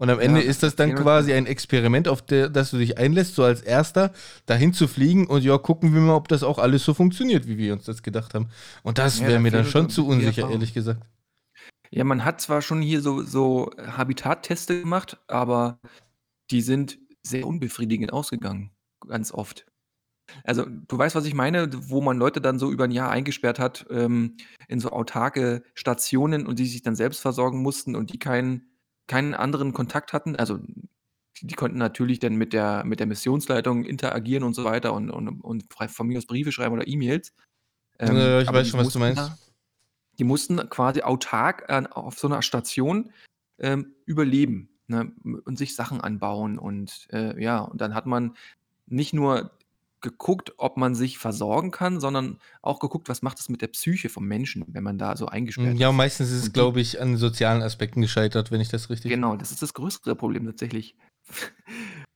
Und 0.00 0.10
am 0.10 0.18
Ende 0.18 0.40
Ja, 0.40 0.42
ist 0.42 0.62
das 0.64 0.76
dann 0.76 0.94
quasi 0.96 1.32
ein 1.34 1.46
Experiment, 1.46 2.08
auf 2.08 2.22
der, 2.22 2.48
das 2.48 2.70
du 2.72 2.78
dich 2.78 2.98
einlässt, 2.98 3.36
so 3.36 3.44
als 3.44 3.62
erster 3.62 4.12
dahin 4.46 4.72
zu 4.72 4.88
fliegen 4.88 5.26
und 5.28 5.44
ja, 5.44 5.58
gucken 5.58 5.94
wir 5.94 6.00
mal, 6.00 6.14
ob 6.16 6.28
das 6.28 6.42
auch 6.42 6.58
alles 6.58 6.84
so 6.84 6.94
funktioniert, 6.94 7.46
wie 7.46 7.58
wir 7.58 7.74
uns 7.74 7.84
das 7.84 8.02
gedacht 8.02 8.34
haben. 8.34 8.48
Und 8.82 8.98
das 8.98 9.20
Ja, 9.20 9.26
wäre 9.26 9.40
mir 9.40 9.52
dann 9.52 9.66
schon 9.66 9.90
zu 9.90 10.06
unsicher, 10.08 10.48
ehrlich 10.48 10.74
gesagt. 10.74 11.06
Ja, 11.90 12.04
man 12.04 12.24
hat 12.24 12.40
zwar 12.40 12.62
schon 12.62 12.82
hier 12.82 13.00
so, 13.00 13.22
so 13.22 13.70
Habitatteste 13.78 14.80
gemacht, 14.80 15.18
aber 15.26 15.80
die 16.50 16.62
sind 16.62 16.98
sehr 17.22 17.46
unbefriedigend 17.46 18.12
ausgegangen, 18.12 18.72
ganz 19.08 19.32
oft. 19.32 19.66
Also, 20.44 20.66
du 20.66 20.98
weißt, 20.98 21.16
was 21.16 21.26
ich 21.26 21.34
meine, 21.34 21.70
wo 21.90 22.00
man 22.02 22.18
Leute 22.18 22.40
dann 22.40 22.58
so 22.58 22.70
über 22.72 22.84
ein 22.84 22.92
Jahr 22.92 23.10
eingesperrt 23.10 23.58
hat, 23.60 23.86
ähm, 23.90 24.36
in 24.68 24.80
so 24.80 24.90
autarke 24.90 25.64
Stationen 25.74 26.46
und 26.46 26.58
die 26.58 26.66
sich 26.66 26.82
dann 26.82 26.96
selbst 26.96 27.20
versorgen 27.20 27.62
mussten 27.62 27.96
und 27.96 28.12
die 28.12 28.18
keinen, 28.20 28.69
keinen 29.10 29.34
anderen 29.34 29.72
Kontakt 29.72 30.12
hatten. 30.12 30.36
Also, 30.36 30.58
die, 31.36 31.46
die 31.46 31.54
konnten 31.54 31.78
natürlich 31.78 32.20
dann 32.20 32.36
mit 32.36 32.52
der, 32.52 32.84
mit 32.84 33.00
der 33.00 33.06
Missionsleitung 33.06 33.84
interagieren 33.84 34.44
und 34.44 34.54
so 34.54 34.62
weiter 34.64 34.92
und, 34.94 35.10
und, 35.10 35.40
und 35.42 35.64
von 35.88 36.06
mir 36.06 36.18
aus 36.18 36.26
Briefe 36.26 36.52
schreiben 36.52 36.74
oder 36.74 36.86
E-Mails. 36.86 37.34
Ähm, 37.98 38.16
Äh, 38.16 38.42
ich 38.42 38.52
weiß 38.52 38.68
schon, 38.68 38.80
was 38.80 38.92
du 38.92 38.98
meinst. 39.00 39.18
da- 39.20 39.36
die 40.18 40.24
mussten 40.24 40.56
quasi 40.68 41.02
autark 41.02 41.70
an, 41.70 41.86
auf 41.86 42.18
so 42.18 42.28
einer 42.28 42.42
Station 42.42 43.10
ähm, 43.58 43.94
überleben 44.04 44.68
ne, 44.86 45.12
und 45.44 45.56
sich 45.56 45.74
Sachen 45.74 46.00
anbauen. 46.00 46.58
Und 46.58 47.08
äh, 47.10 47.42
ja, 47.42 47.60
und 47.60 47.80
dann 47.80 47.94
hat 47.94 48.06
man 48.06 48.36
nicht 48.86 49.14
nur 49.14 49.50
geguckt, 50.00 50.54
ob 50.56 50.76
man 50.76 50.94
sich 50.94 51.18
versorgen 51.18 51.70
kann, 51.70 52.00
sondern 52.00 52.38
auch 52.62 52.78
geguckt, 52.80 53.08
was 53.08 53.22
macht 53.22 53.38
es 53.38 53.48
mit 53.48 53.62
der 53.62 53.68
Psyche 53.68 54.08
vom 54.08 54.26
Menschen, 54.26 54.64
wenn 54.68 54.82
man 54.82 54.98
da 54.98 55.16
so 55.16 55.26
eingesperrt 55.26 55.78
Ja, 55.78 55.90
ist. 55.90 55.96
meistens 55.96 56.30
ist 56.30 56.42
es, 56.44 56.52
glaube 56.52 56.80
ich, 56.80 57.00
an 57.00 57.16
sozialen 57.16 57.62
Aspekten 57.62 58.00
gescheitert, 58.00 58.50
wenn 58.50 58.60
ich 58.60 58.68
das 58.68 58.90
richtig. 58.90 59.10
Genau, 59.10 59.36
das 59.36 59.50
ist 59.50 59.62
das 59.62 59.74
größere 59.74 60.16
Problem 60.16 60.46
tatsächlich. 60.46 60.96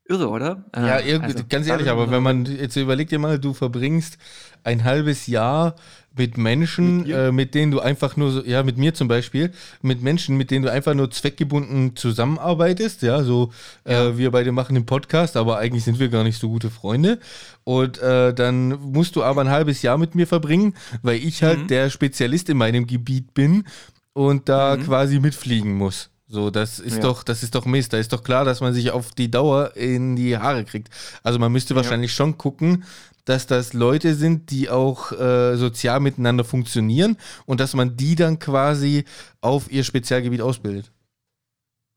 Irre, 0.07 0.29
oder? 0.29 0.65
Ja, 0.77 0.99
Äh, 0.99 1.09
irgendwie, 1.13 1.33
also, 1.33 1.45
ganz 1.49 1.67
ehrlich, 1.67 1.89
aber 1.89 2.11
wenn 2.11 2.23
man, 2.23 2.45
jetzt 2.45 2.77
überleg 2.77 3.09
dir 3.09 3.19
mal, 3.19 3.39
du 3.39 3.55
verbringst 3.55 4.19
ein 4.63 4.85
halbes 4.85 5.27
Jahr 5.27 5.77
mit 6.17 6.37
Menschen, 6.39 6.99
Mit 6.99 7.11
äh, 7.11 7.33
mit 7.33 7.55
denen 7.55 7.73
du 7.73 7.81
einfach 7.81 8.17
nur, 8.17 8.31
so, 8.31 8.45
ja, 8.45 8.63
mit 8.63 8.77
mir 8.77 8.93
zum 8.95 9.09
Beispiel, 9.09 9.51
mit 9.83 10.03
Menschen, 10.03 10.37
mit 10.37 10.51
denen 10.51 10.65
du 10.65 10.71
einfach 10.71 10.95
nur 10.95 11.11
zweckgebunden 11.11 11.97
zusammenarbeitest, 11.97 13.03
ja, 13.03 13.23
so, 13.23 13.51
Äh, 13.85 14.17
wir 14.19 14.31
beide 14.31 14.53
machen 14.53 14.75
den 14.75 14.87
Podcast, 14.87 15.37
aber 15.37 15.57
eigentlich 15.59 15.85
sind 15.85 15.99
wir 15.99 16.09
gar 16.11 16.23
nicht 16.23 16.39
so 16.39 16.49
gute 16.51 16.71
Freunde. 16.71 17.19
Und 17.65 17.99
äh, 17.99 18.33
dann 18.35 18.69
musst 18.93 19.17
du 19.17 19.23
aber 19.25 19.41
ein 19.41 19.51
halbes 19.51 19.81
Jahr 19.83 19.97
mit 19.99 20.15
mir 20.15 20.27
verbringen, 20.27 20.75
weil 21.03 21.17
ich 21.17 21.43
halt 21.43 21.63
Mhm. 21.63 21.67
der 21.69 21.91
Spezialist 21.91 22.49
in 22.51 22.59
meinem 22.59 22.87
Gebiet 22.87 23.33
bin 23.35 23.65
und 24.13 24.49
da 24.49 24.77
Mhm. 24.77 24.83
quasi 24.85 25.19
mitfliegen 25.19 25.75
muss. 25.75 26.11
So, 26.35 26.51
das 26.51 26.81
ist 26.81 26.97
Ja. 26.97 27.03
doch, 27.03 27.23
das 27.23 27.45
ist 27.45 27.55
doch 27.55 27.65
Mist. 27.65 27.93
Da 27.93 27.99
ist 27.99 28.13
doch 28.13 28.25
klar, 28.25 28.45
dass 28.45 28.61
man 28.61 28.75
sich 28.75 28.91
auf 28.91 29.13
die 29.13 29.31
Dauer 29.31 29.77
in 29.77 30.17
die 30.17 30.37
Haare 30.37 30.65
kriegt. 30.65 30.91
Also 31.23 31.39
man 31.39 31.53
müsste 31.53 31.75
Ja. 31.75 31.77
wahrscheinlich 31.77 32.13
schon 32.13 32.37
gucken, 32.39 32.83
dass 33.25 33.47
das 33.47 33.73
Leute 33.73 34.17
sind, 34.17 34.51
die 34.51 34.69
auch 34.69 35.13
äh, 35.13 35.57
sozial 35.57 36.01
miteinander 36.01 36.43
funktionieren 36.45 37.17
und 37.47 37.61
dass 37.61 37.73
man 37.75 37.97
die 37.97 38.17
dann 38.17 38.41
quasi 38.41 39.05
auf 39.41 39.71
ihr 39.71 39.85
Spezialgebiet 39.85 40.41
ausbildet. 40.41 40.91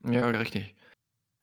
Ja, 0.08 0.26
richtig. 0.28 0.74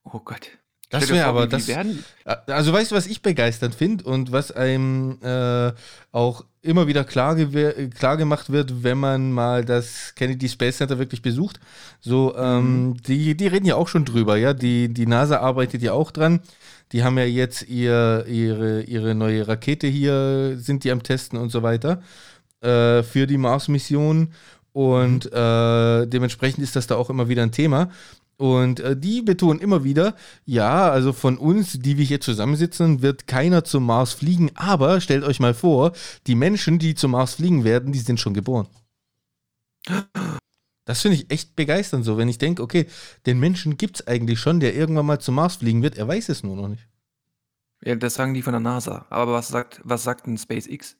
Oh 0.06 0.20
Gott. 0.20 0.50
Das 0.90 1.10
wäre 1.10 1.26
aber 1.26 1.48
das. 1.48 1.68
werden, 1.68 2.06
Also 2.24 2.72
weißt 2.72 2.92
du, 2.92 2.96
was 2.96 3.08
ich 3.08 3.22
begeisternd 3.22 3.76
finde 3.76 4.06
und 4.06 4.32
was 4.32 4.52
einem 4.52 5.20
äh, 5.22 5.74
auch 6.14 6.46
immer 6.66 6.88
wieder 6.88 7.04
klar, 7.04 7.36
klar 7.36 8.18
gemacht 8.18 8.52
wird, 8.52 8.84
wenn 8.84 8.98
man 8.98 9.32
mal 9.32 9.64
das 9.64 10.14
Kennedy 10.16 10.50
Space 10.50 10.78
Center 10.78 11.00
wirklich 11.00 11.22
besucht. 11.22 11.60
So, 12.02 12.36
ähm, 12.36 12.98
die, 13.08 13.36
die 13.36 13.48
reden 13.48 13.66
ja 13.66 13.76
auch 13.76 13.88
schon 13.88 14.06
drüber, 14.06 14.38
ja. 14.38 14.54
Die, 14.54 14.94
die 14.94 15.06
NASA 15.06 15.40
arbeitet 15.40 15.82
ja 15.82 15.94
auch 15.94 16.12
dran. 16.12 16.42
Die 16.92 17.04
haben 17.04 17.18
ja 17.18 17.26
jetzt 17.26 17.68
ihr, 17.68 18.26
ihre, 18.28 18.82
ihre 18.84 19.16
neue 19.16 19.48
Rakete 19.48 19.88
hier, 19.88 20.58
sind 20.58 20.84
die 20.84 20.92
am 20.92 21.04
Testen 21.04 21.40
und 21.40 21.50
so 21.50 21.64
weiter 21.64 22.02
äh, 22.62 23.04
für 23.04 23.28
die 23.28 23.38
Mars-Mission. 23.38 24.34
Und 24.74 25.32
äh, 25.32 26.06
dementsprechend 26.08 26.64
ist 26.64 26.76
das 26.76 26.88
da 26.88 26.96
auch 26.96 27.10
immer 27.10 27.30
wieder 27.30 27.44
ein 27.44 27.52
Thema. 27.52 27.90
Und 28.38 28.82
äh, 28.82 28.98
die 28.98 29.22
betonen 29.22 29.60
immer 29.62 29.84
wieder, 29.84 30.16
ja, 30.46 30.90
also 30.90 31.14
von 31.14 31.38
uns, 31.38 31.74
die 31.80 31.98
wir 31.98 32.04
hier 32.04 32.20
zusammensitzen, 32.20 33.02
wird 33.02 33.28
keiner 33.28 33.64
zum 33.64 33.86
Mars 33.86 34.14
fliegen. 34.14 34.52
Aber 34.56 35.00
stellt 35.00 35.24
euch 35.24 35.40
mal 35.40 35.54
vor, 35.54 35.94
die 36.28 36.36
Menschen, 36.36 36.78
die 36.80 36.96
zum 36.96 37.12
Mars 37.12 37.36
fliegen 37.36 37.64
werden, 37.64 37.94
die 37.94 38.00
sind 38.00 38.20
schon 38.20 38.34
geboren. 38.34 38.68
Das 40.86 41.02
finde 41.02 41.18
ich 41.18 41.32
echt 41.32 41.56
begeisternd 41.56 42.06
so, 42.06 42.18
wenn 42.18 42.30
ich 42.30 42.38
denke, 42.38 42.62
okay, 42.62 42.88
den 43.26 43.40
Menschen 43.40 43.78
gibt 43.78 43.98
es 44.02 44.08
eigentlich 44.08 44.40
schon, 44.40 44.60
der 44.60 44.76
irgendwann 44.76 45.06
mal 45.06 45.20
zum 45.20 45.36
Mars 45.36 45.56
fliegen 45.58 45.82
wird, 45.82 45.98
er 45.98 46.08
weiß 46.08 46.30
es 46.30 46.44
nur 46.44 46.56
noch 46.56 46.68
nicht. 46.68 46.88
ja, 47.84 47.96
das 47.96 48.16
sagen 48.16 48.34
die 48.34 48.42
von 48.42 48.54
der 48.54 48.60
NASA. 48.60 49.06
Aber 49.10 49.34
was 49.34 49.48
sagt, 49.48 49.82
was 49.84 50.04
sagt 50.04 50.28
denn 50.28 50.38
SpaceX? 50.38 50.98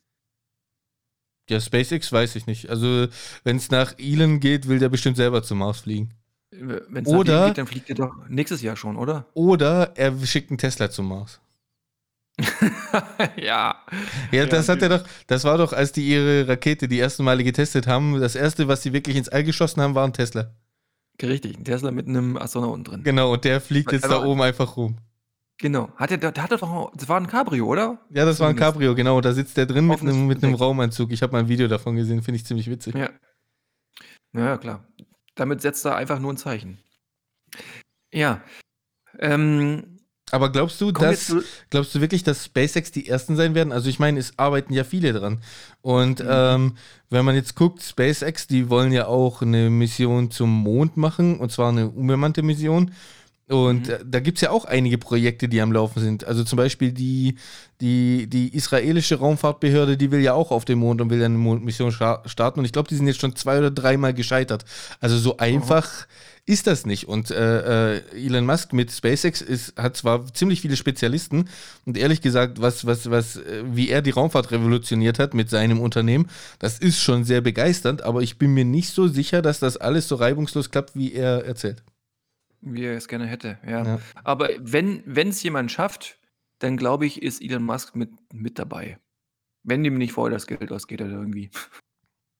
Ja, 1.48 1.60
SpaceX 1.60 2.10
weiß 2.10 2.34
ich 2.36 2.46
nicht. 2.46 2.70
Also, 2.70 3.06
wenn 3.44 3.56
es 3.56 3.70
nach 3.70 3.98
Elon 3.98 4.40
geht, 4.40 4.66
will 4.66 4.80
der 4.80 4.88
bestimmt 4.88 5.16
selber 5.16 5.42
zum 5.42 5.58
Mars 5.58 5.80
fliegen. 5.80 6.12
Wenn 6.58 7.04
es 7.04 7.12
Oder- 7.12 7.48
geht, 7.48 7.58
dann 7.58 7.66
fliegt 7.66 7.88
er 7.90 7.96
doch 7.96 8.12
nächstes 8.28 8.62
Jahr 8.62 8.76
schon, 8.76 8.96
oder? 8.96 9.26
Oder 9.34 9.92
er 9.96 10.12
schickt 10.24 10.50
einen 10.50 10.58
Tesla 10.58 10.90
zum 10.90 11.08
Mars. 11.08 11.40
ja. 13.36 13.76
Ja, 14.32 14.46
das 14.46 14.66
Ja, 14.66 14.74
hat 14.74 14.82
er 14.82 14.88
doch, 14.90 15.04
das 15.26 15.44
war 15.44 15.58
doch, 15.58 15.72
als 15.72 15.92
die 15.92 16.06
ihre 16.08 16.46
Rakete 16.48 16.88
die 16.88 16.98
ersten 17.00 17.24
Male 17.24 17.44
getestet 17.44 17.86
haben, 17.86 18.20
das 18.20 18.34
erste, 18.34 18.68
was 18.68 18.82
sie 18.82 18.92
wirklich 18.92 19.16
ins 19.16 19.28
All 19.28 19.44
geschossen 19.44 19.80
haben, 19.80 19.94
war 19.94 20.06
ein 20.06 20.12
Tesla. 20.12 20.50
Richtig, 21.22 21.56
ein 21.58 21.64
Tesla 21.64 21.90
mit 21.90 22.06
einem 22.08 22.36
Astronauten 22.36 22.84
drin. 22.84 23.02
Genau, 23.04 23.32
und 23.32 23.44
der 23.44 23.60
fliegt 23.60 23.92
jetzt 23.92 24.04
da 24.04 24.16
Aber- 24.16 24.26
oben 24.26 24.42
einfach 24.42 24.76
rum. 24.76 24.96
Genau. 25.58 25.88
Hat 25.96 26.10
er, 26.10 26.18
der 26.18 26.34
hatte 26.34 26.58
doch, 26.58 26.92
das 26.94 27.08
war 27.08 27.18
ein 27.18 27.26
Cabrio, 27.28 27.64
oder? 27.66 27.98
Ja, 28.10 28.26
das 28.26 28.38
war 28.40 28.50
ein. 28.50 28.56
Cabrio, 28.56 28.94
genau, 28.94 29.22
da 29.22 29.32
sitzt 29.32 29.56
der 29.56 29.64
drin 29.64 29.86
mit 29.86 30.02
einem, 30.02 30.26
mit 30.26 30.44
einem. 30.44 30.52
Raumanzug. 30.52 31.10
Ich 31.12 31.22
habe 31.22 31.32
mal 31.32 31.38
ein 31.38 31.48
Video 31.48 31.66
davon 31.66 31.96
gesehen, 31.96 32.20
finde 32.22 32.36
ich 32.36 32.44
ziemlich 32.44 32.68
witzig. 32.68 32.94
Ja. 32.94 33.08
Ja, 34.34 34.58
klar. 34.58 34.84
Damit 35.36 35.62
setzt 35.62 35.84
er 35.86 35.94
einfach 35.96 36.18
nur 36.18 36.32
ein 36.32 36.36
Zeichen. 36.36 36.78
Ja. 38.12 38.42
Ähm, 39.18 40.00
Aber 40.32 40.50
glaubst 40.50 40.80
du, 40.80 40.90
dass, 40.92 41.36
glaubst 41.70 41.94
du 41.94 42.00
wirklich, 42.00 42.24
dass 42.24 42.44
SpaceX 42.46 42.90
die 42.90 43.08
ersten 43.08 43.36
sein 43.36 43.54
werden? 43.54 43.72
Also 43.72 43.88
ich 43.88 43.98
meine, 44.00 44.18
es 44.18 44.38
arbeiten 44.38 44.72
ja 44.72 44.84
viele 44.84 45.12
dran. 45.12 45.42
Und 45.82 46.20
Mhm. 46.20 46.26
ähm, 46.28 46.76
wenn 47.10 47.24
man 47.24 47.36
jetzt 47.36 47.54
guckt, 47.54 47.82
SpaceX, 47.82 48.46
die 48.48 48.68
wollen 48.68 48.92
ja 48.92 49.06
auch 49.06 49.42
eine 49.42 49.70
Mission 49.70 50.30
zum 50.32 50.50
Mond 50.50 50.96
machen, 50.96 51.38
und 51.38 51.52
zwar 51.52 51.68
eine 51.70 51.88
unbemannte 51.90 52.42
Mission. 52.42 52.92
Und 53.48 53.86
Mhm. 53.88 54.10
da 54.10 54.18
gibt 54.18 54.38
es 54.38 54.42
ja 54.42 54.50
auch 54.50 54.64
einige 54.64 54.98
Projekte, 54.98 55.48
die 55.48 55.60
am 55.60 55.70
Laufen 55.70 56.00
sind. 56.02 56.24
Also 56.24 56.42
zum 56.42 56.56
Beispiel 56.56 56.90
die, 56.90 57.36
die, 57.80 58.26
die 58.26 58.52
israelische 58.52 59.16
Raumfahrtbehörde, 59.20 59.96
die 59.96 60.10
will 60.10 60.20
ja 60.20 60.32
auch 60.32 60.50
auf 60.50 60.64
den 60.64 60.80
Mond 60.80 61.00
und 61.00 61.10
will 61.10 61.20
ja 61.20 61.26
eine 61.26 61.38
Mondmission 61.38 61.92
starten. 61.92 62.58
Und 62.58 62.64
ich 62.64 62.72
glaube, 62.72 62.88
die 62.88 62.96
sind 62.96 63.06
jetzt 63.06 63.20
schon 63.20 63.36
zwei 63.36 63.58
oder 63.58 63.70
dreimal 63.70 64.14
gescheitert. 64.14 64.64
Also 65.00 65.16
so 65.16 65.36
einfach 65.36 66.08
ist 66.44 66.66
das 66.66 66.86
nicht. 66.86 67.06
Und 67.06 67.30
äh, 67.30 67.98
äh, 67.98 68.02
Elon 68.16 68.46
Musk 68.46 68.72
mit 68.72 68.90
SpaceX 68.90 69.42
ist, 69.42 69.76
hat 69.76 69.96
zwar 69.96 70.32
ziemlich 70.34 70.60
viele 70.60 70.76
Spezialisten 70.76 71.48
und 71.84 71.96
ehrlich 71.96 72.22
gesagt, 72.22 72.60
was, 72.60 72.84
was, 72.84 73.10
was, 73.10 73.36
äh, 73.36 73.62
wie 73.70 73.90
er 73.90 74.02
die 74.02 74.10
Raumfahrt 74.10 74.50
revolutioniert 74.50 75.20
hat 75.20 75.34
mit 75.34 75.50
seinem 75.50 75.80
Unternehmen, 75.80 76.28
das 76.58 76.78
ist 76.78 77.00
schon 77.00 77.24
sehr 77.24 77.42
begeisternd, 77.42 78.02
aber 78.02 78.22
ich 78.22 78.38
bin 78.38 78.54
mir 78.54 78.64
nicht 78.64 78.92
so 78.92 79.06
sicher, 79.06 79.40
dass 79.40 79.60
das 79.60 79.76
alles 79.76 80.08
so 80.08 80.16
reibungslos 80.16 80.70
klappt, 80.70 80.96
wie 80.96 81.12
er 81.12 81.44
erzählt. 81.44 81.82
Wie 82.60 82.84
er 82.84 82.96
es 82.96 83.08
gerne 83.08 83.26
hätte, 83.26 83.58
ja. 83.66 83.84
Ja. 83.84 84.00
Aber 84.24 84.50
wenn 84.58 85.02
es 85.28 85.42
jemand 85.42 85.70
schafft, 85.70 86.18
dann 86.58 86.76
glaube 86.76 87.06
ich, 87.06 87.22
ist 87.22 87.42
Elon 87.42 87.62
Musk 87.62 87.96
mit, 87.96 88.10
mit 88.32 88.58
dabei. 88.58 88.98
Wenn 89.62 89.82
dem 89.82 89.98
nicht 89.98 90.12
vorher 90.12 90.34
das 90.34 90.46
Geld 90.46 90.70
ausgeht 90.70 91.00
oder 91.00 91.12
irgendwie. 91.12 91.50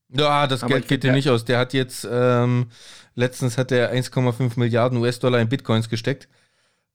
Ja, 0.09 0.47
das 0.47 0.63
Aber 0.63 0.75
Geld 0.75 0.89
geht 0.89 1.03
dir 1.03 1.13
nicht 1.13 1.29
aus. 1.29 1.45
Der 1.45 1.59
hat 1.59 1.73
jetzt, 1.73 2.07
ähm, 2.09 2.69
letztens 3.15 3.59
hat 3.59 3.73
er 3.73 3.93
1,5 3.93 4.53
Milliarden 4.57 4.99
US-Dollar 4.99 5.41
in 5.41 5.49
Bitcoins 5.49 5.89
gesteckt 5.89 6.29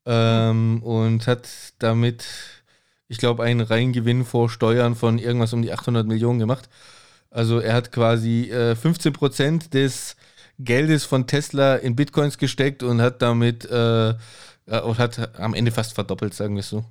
ähm, 0.06 0.82
und 0.82 1.28
hat 1.28 1.50
damit, 1.80 2.26
ich 3.10 3.18
glaube, 3.18 3.44
einen 3.44 3.62
Reingewinn 3.62 4.24
vor 4.24 4.50
Steuern 4.50 4.96
von 4.96 5.18
irgendwas 5.18 5.52
um 5.54 5.62
die 5.62 5.74
800 5.74 6.08
Millionen 6.08 6.40
gemacht. 6.40 6.70
Also 7.30 7.60
er 7.60 7.74
hat 7.74 7.92
quasi 7.92 8.50
äh, 8.50 8.76
15 8.76 9.14
Prozent 9.14 9.74
des 9.74 10.16
Geldes 10.64 11.06
von 11.06 11.28
Tesla 11.28 11.76
in 11.76 11.96
Bitcoins 11.96 12.38
gesteckt 12.38 12.84
und 12.84 13.02
hat 13.02 13.22
damit 13.22 13.66
äh, 13.66 14.10
äh, 14.10 14.16
und 14.82 14.98
hat 14.98 15.40
am 15.40 15.54
Ende 15.54 15.72
fast 15.72 15.94
verdoppelt, 15.94 16.34
sagen 16.34 16.56
wir 16.56 16.62
es 16.62 16.70
so. 16.70 16.86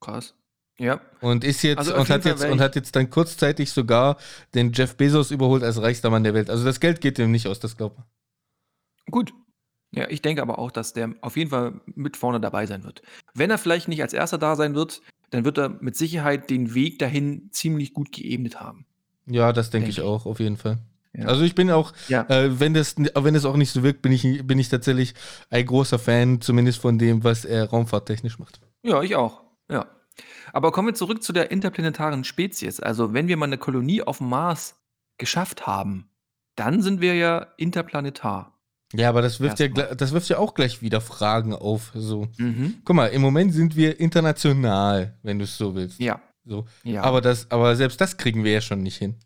Krass. 0.00 0.34
Ja. 0.78 1.00
Und 1.20 1.42
ist 1.42 1.62
jetzt 1.62 1.78
Also 1.78 1.96
und 1.96 2.10
hat 2.10 2.22
Fall 2.22 2.32
jetzt 2.32 2.44
und 2.44 2.60
hat 2.60 2.76
jetzt 2.76 2.94
dann 2.94 3.08
kurzzeitig 3.08 3.70
sogar 3.70 4.18
den 4.54 4.72
Jeff 4.72 4.96
Bezos 4.96 5.30
überholt 5.30 5.62
als 5.62 5.80
reichster 5.80 6.10
Mann 6.10 6.22
der 6.22 6.34
Welt. 6.34 6.50
Also 6.50 6.64
das 6.64 6.80
Geld 6.80 7.00
geht 7.00 7.18
ihm 7.18 7.30
nicht 7.30 7.48
aus, 7.48 7.60
das 7.60 7.76
glaubt 7.76 7.96
man. 7.98 8.06
Gut. 9.10 9.32
Ja, 9.92 10.10
ich 10.10 10.20
denke 10.20 10.42
aber 10.42 10.58
auch, 10.58 10.70
dass 10.70 10.92
der 10.92 11.14
auf 11.22 11.36
jeden 11.36 11.50
Fall 11.50 11.80
mit 11.86 12.18
vorne 12.18 12.40
dabei 12.40 12.66
sein 12.66 12.84
wird. 12.84 13.00
Wenn 13.32 13.50
er 13.50 13.56
vielleicht 13.56 13.88
nicht 13.88 14.02
als 14.02 14.12
erster 14.12 14.36
da 14.36 14.54
sein 14.56 14.74
wird, 14.74 15.00
dann 15.30 15.44
wird 15.44 15.56
er 15.56 15.70
mit 15.80 15.96
Sicherheit 15.96 16.50
den 16.50 16.74
Weg 16.74 16.98
dahin 16.98 17.48
ziemlich 17.52 17.94
gut 17.94 18.12
geebnet 18.12 18.60
haben. 18.60 18.84
Ja, 19.26 19.52
das 19.52 19.70
denke 19.70 19.86
Denk 19.86 19.92
ich 19.92 19.98
ich. 19.98 20.04
auch, 20.04 20.26
auf 20.26 20.40
jeden 20.40 20.56
Fall. 20.58 20.78
Ja. 21.16 21.26
Also 21.26 21.42
ich 21.44 21.54
bin 21.54 21.70
auch, 21.70 21.92
Ja. 22.08 22.22
äh, 22.28 22.60
wenn 22.60 22.74
das, 22.74 22.94
wenn 22.96 23.34
das 23.34 23.44
auch 23.44 23.56
nicht 23.56 23.70
so 23.72 23.82
wirkt, 23.82 24.02
bin 24.02 24.12
ich, 24.12 24.46
bin 24.46 24.58
ich 24.58 24.68
tatsächlich 24.68 25.14
ein 25.50 25.64
großer 25.64 25.98
Fan, 25.98 26.40
zumindest 26.40 26.80
von 26.80 26.98
dem, 26.98 27.24
was 27.24 27.44
er 27.44 27.70
raumfahrttechnisch 27.70 28.38
macht. 28.38 28.60
Ja, 28.82 29.02
ich 29.02 29.16
auch. 29.16 29.42
Ja. 29.70 29.86
Aber 30.52 30.72
kommen 30.72 30.88
wir 30.88 30.94
zurück 30.94 31.22
zu 31.22 31.32
der 31.32 31.50
interplanetaren 31.50 32.24
Spezies. 32.24 32.80
Also, 32.80 33.12
wenn 33.14 33.28
wir 33.28 33.36
mal 33.36 33.46
eine 33.46 33.58
Kolonie 33.58 34.02
auf 34.02 34.18
dem 34.18 34.28
Mars 34.28 34.76
geschafft 35.18 35.66
haben, 35.66 36.10
dann 36.54 36.82
sind 36.82 37.00
wir 37.00 37.14
ja 37.14 37.46
interplanetar. 37.56 38.52
Ja, 38.94 39.08
aber 39.08 39.20
das 39.20 39.40
wirft 39.40 39.58
ja, 39.58 39.66
Erstmal. 39.66 39.96
das 39.96 40.12
wirft 40.12 40.28
ja 40.28 40.38
auch 40.38 40.54
gleich 40.54 40.80
wieder 40.80 41.00
Fragen 41.00 41.54
auf. 41.54 41.90
So. 41.94 42.28
Mhm. 42.38 42.76
Guck 42.84 42.96
mal, 42.96 43.06
im 43.08 43.20
Moment 43.20 43.52
sind 43.52 43.74
wir 43.76 43.98
international, 43.98 45.18
wenn 45.22 45.38
du 45.38 45.44
es 45.44 45.56
so 45.58 45.74
willst. 45.74 45.98
Ja. 46.00 46.20
So. 46.44 46.66
Ja. 46.84 47.02
Aber, 47.02 47.20
das, 47.20 47.50
aber 47.50 47.74
selbst 47.74 48.00
das 48.00 48.16
kriegen 48.16 48.44
wir 48.44 48.52
ja 48.52 48.60
schon 48.60 48.82
nicht 48.82 48.96
hin. 48.96 49.16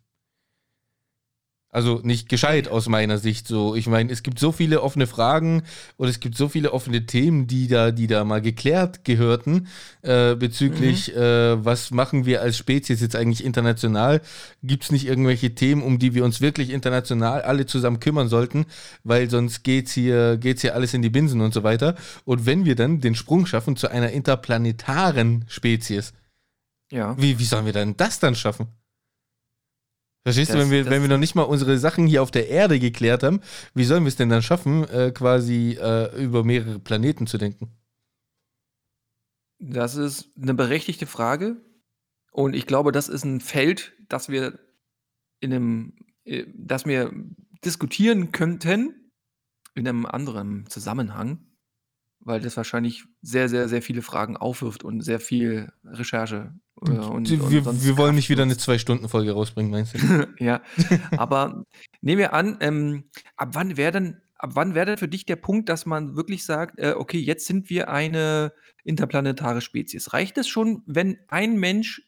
Also 1.72 2.00
nicht 2.02 2.28
gescheit 2.28 2.66
aus 2.66 2.88
meiner 2.88 3.18
Sicht. 3.18 3.46
So, 3.46 3.76
ich 3.76 3.86
meine, 3.86 4.10
es 4.10 4.24
gibt 4.24 4.40
so 4.40 4.50
viele 4.50 4.82
offene 4.82 5.06
Fragen 5.06 5.62
und 5.96 6.08
es 6.08 6.18
gibt 6.18 6.36
so 6.36 6.48
viele 6.48 6.72
offene 6.72 7.06
Themen, 7.06 7.46
die 7.46 7.68
da, 7.68 7.92
die 7.92 8.08
da 8.08 8.24
mal 8.24 8.42
geklärt 8.42 9.04
gehörten 9.04 9.68
äh, 10.02 10.34
bezüglich, 10.34 11.14
äh, 11.14 11.64
was 11.64 11.92
machen 11.92 12.26
wir 12.26 12.42
als 12.42 12.58
Spezies 12.58 13.00
jetzt 13.00 13.14
eigentlich 13.14 13.44
international? 13.44 14.20
Gibt 14.64 14.82
es 14.84 14.90
nicht 14.90 15.06
irgendwelche 15.06 15.54
Themen, 15.54 15.82
um 15.82 16.00
die 16.00 16.12
wir 16.14 16.24
uns 16.24 16.40
wirklich 16.40 16.70
international 16.70 17.42
alle 17.42 17.66
zusammen 17.66 18.00
kümmern 18.00 18.28
sollten, 18.28 18.66
weil 19.04 19.30
sonst 19.30 19.62
geht's 19.62 19.92
hier, 19.92 20.38
geht's 20.38 20.62
hier 20.62 20.74
alles 20.74 20.92
in 20.92 21.02
die 21.02 21.10
Binsen 21.10 21.40
und 21.40 21.54
so 21.54 21.62
weiter. 21.62 21.94
Und 22.24 22.46
wenn 22.46 22.64
wir 22.64 22.74
dann 22.74 23.00
den 23.00 23.14
Sprung 23.14 23.46
schaffen 23.46 23.76
zu 23.76 23.88
einer 23.88 24.10
interplanetaren 24.10 25.44
Spezies, 25.46 26.14
ja. 26.90 27.16
wie, 27.16 27.38
wie 27.38 27.44
sollen 27.44 27.66
wir 27.66 27.72
denn 27.72 27.96
das 27.96 28.18
dann 28.18 28.34
schaffen? 28.34 28.66
Verstehst 30.22 30.52
du, 30.52 30.58
wenn 30.58 30.70
wir, 30.70 30.84
wenn 30.86 31.00
wir 31.00 31.08
noch 31.08 31.18
nicht 31.18 31.34
mal 31.34 31.44
unsere 31.44 31.78
Sachen 31.78 32.06
hier 32.06 32.22
auf 32.22 32.30
der 32.30 32.48
Erde 32.48 32.78
geklärt 32.78 33.22
haben, 33.22 33.40
wie 33.74 33.84
sollen 33.84 34.04
wir 34.04 34.08
es 34.08 34.16
denn 34.16 34.28
dann 34.28 34.42
schaffen, 34.42 34.86
äh, 34.88 35.12
quasi 35.12 35.78
äh, 35.80 36.22
über 36.22 36.44
mehrere 36.44 36.78
Planeten 36.78 37.26
zu 37.26 37.38
denken? 37.38 37.70
Das 39.58 39.94
ist 39.96 40.30
eine 40.40 40.54
berechtigte 40.54 41.06
Frage. 41.06 41.56
Und 42.32 42.54
ich 42.54 42.66
glaube, 42.66 42.92
das 42.92 43.08
ist 43.08 43.24
ein 43.24 43.40
Feld, 43.40 43.92
das 44.08 44.28
wir 44.28 44.58
in 45.40 45.52
einem, 45.52 45.92
äh, 46.24 46.44
das 46.54 46.84
wir 46.84 47.12
diskutieren 47.64 48.30
könnten 48.30 49.12
in 49.74 49.88
einem 49.88 50.04
anderen 50.04 50.66
Zusammenhang, 50.66 51.49
weil 52.20 52.40
das 52.40 52.56
wahrscheinlich 52.56 53.04
sehr, 53.22 53.48
sehr, 53.48 53.68
sehr 53.68 53.82
viele 53.82 54.02
Fragen 54.02 54.36
aufwirft 54.36 54.84
und 54.84 55.00
sehr 55.00 55.20
viel 55.20 55.72
Recherche. 55.84 56.54
Äh, 56.86 56.90
und, 56.90 57.30
wir, 57.30 57.66
und 57.66 57.84
wir 57.84 57.96
wollen 57.96 58.14
nicht 58.14 58.28
wieder 58.28 58.42
eine 58.42 58.56
Zwei-Stunden-Folge 58.56 59.32
rausbringen, 59.32 59.70
meinst 59.70 59.94
du? 59.94 60.28
ja, 60.38 60.60
aber 61.16 61.64
nehmen 62.00 62.18
wir 62.18 62.34
an, 62.34 62.58
ähm, 62.60 63.04
ab 63.36 63.50
wann 63.52 63.76
wäre 63.76 63.92
denn, 63.92 64.20
ab 64.36 64.50
wann 64.54 64.74
wäre 64.74 64.86
denn 64.86 64.98
für 64.98 65.08
dich 65.08 65.26
der 65.26 65.36
Punkt, 65.36 65.68
dass 65.68 65.86
man 65.86 66.16
wirklich 66.16 66.44
sagt, 66.44 66.78
äh, 66.78 66.94
okay, 66.96 67.18
jetzt 67.18 67.46
sind 67.46 67.70
wir 67.70 67.90
eine 67.90 68.52
interplanetare 68.84 69.60
Spezies? 69.60 70.12
Reicht 70.12 70.38
es 70.38 70.48
schon, 70.48 70.82
wenn 70.86 71.18
ein 71.28 71.58
Mensch 71.58 72.02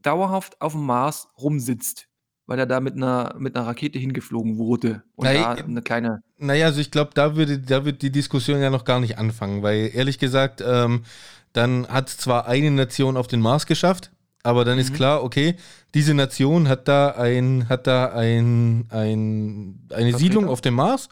dauerhaft 0.00 0.60
auf 0.60 0.72
dem 0.72 0.86
Mars 0.86 1.28
rumsitzt? 1.38 2.08
Weil 2.46 2.58
er 2.58 2.66
da 2.66 2.80
mit 2.80 2.94
einer, 2.94 3.34
mit 3.38 3.56
einer 3.56 3.66
Rakete 3.66 3.98
hingeflogen 3.98 4.56
wurde 4.56 5.02
und 5.16 5.24
naja, 5.24 5.54
da 5.54 5.64
eine 5.64 5.82
kleine. 5.82 6.22
Naja, 6.38 6.66
also 6.66 6.80
ich 6.80 6.90
glaube, 6.90 7.10
da 7.14 7.36
würde, 7.36 7.58
da 7.58 7.84
wird 7.84 8.02
die 8.02 8.10
Diskussion 8.10 8.60
ja 8.60 8.70
noch 8.70 8.84
gar 8.84 9.00
nicht 9.00 9.18
anfangen, 9.18 9.62
weil 9.62 9.90
ehrlich 9.92 10.18
gesagt, 10.18 10.62
ähm, 10.66 11.02
dann 11.52 11.88
hat 11.88 12.08
zwar 12.08 12.46
eine 12.46 12.70
Nation 12.70 13.16
auf 13.16 13.26
den 13.26 13.40
Mars 13.40 13.66
geschafft, 13.66 14.10
aber 14.42 14.64
dann 14.64 14.74
mhm. 14.74 14.80
ist 14.80 14.94
klar, 14.94 15.24
okay, 15.24 15.56
diese 15.94 16.14
Nation 16.14 16.68
hat 16.68 16.88
da 16.88 17.10
ein, 17.10 17.68
hat 17.68 17.86
da 17.86 18.12
ein, 18.12 18.86
ein 18.90 19.88
eine 19.92 20.16
Siedlung 20.16 20.48
auf 20.48 20.60
dem 20.60 20.74
Mars 20.74 21.08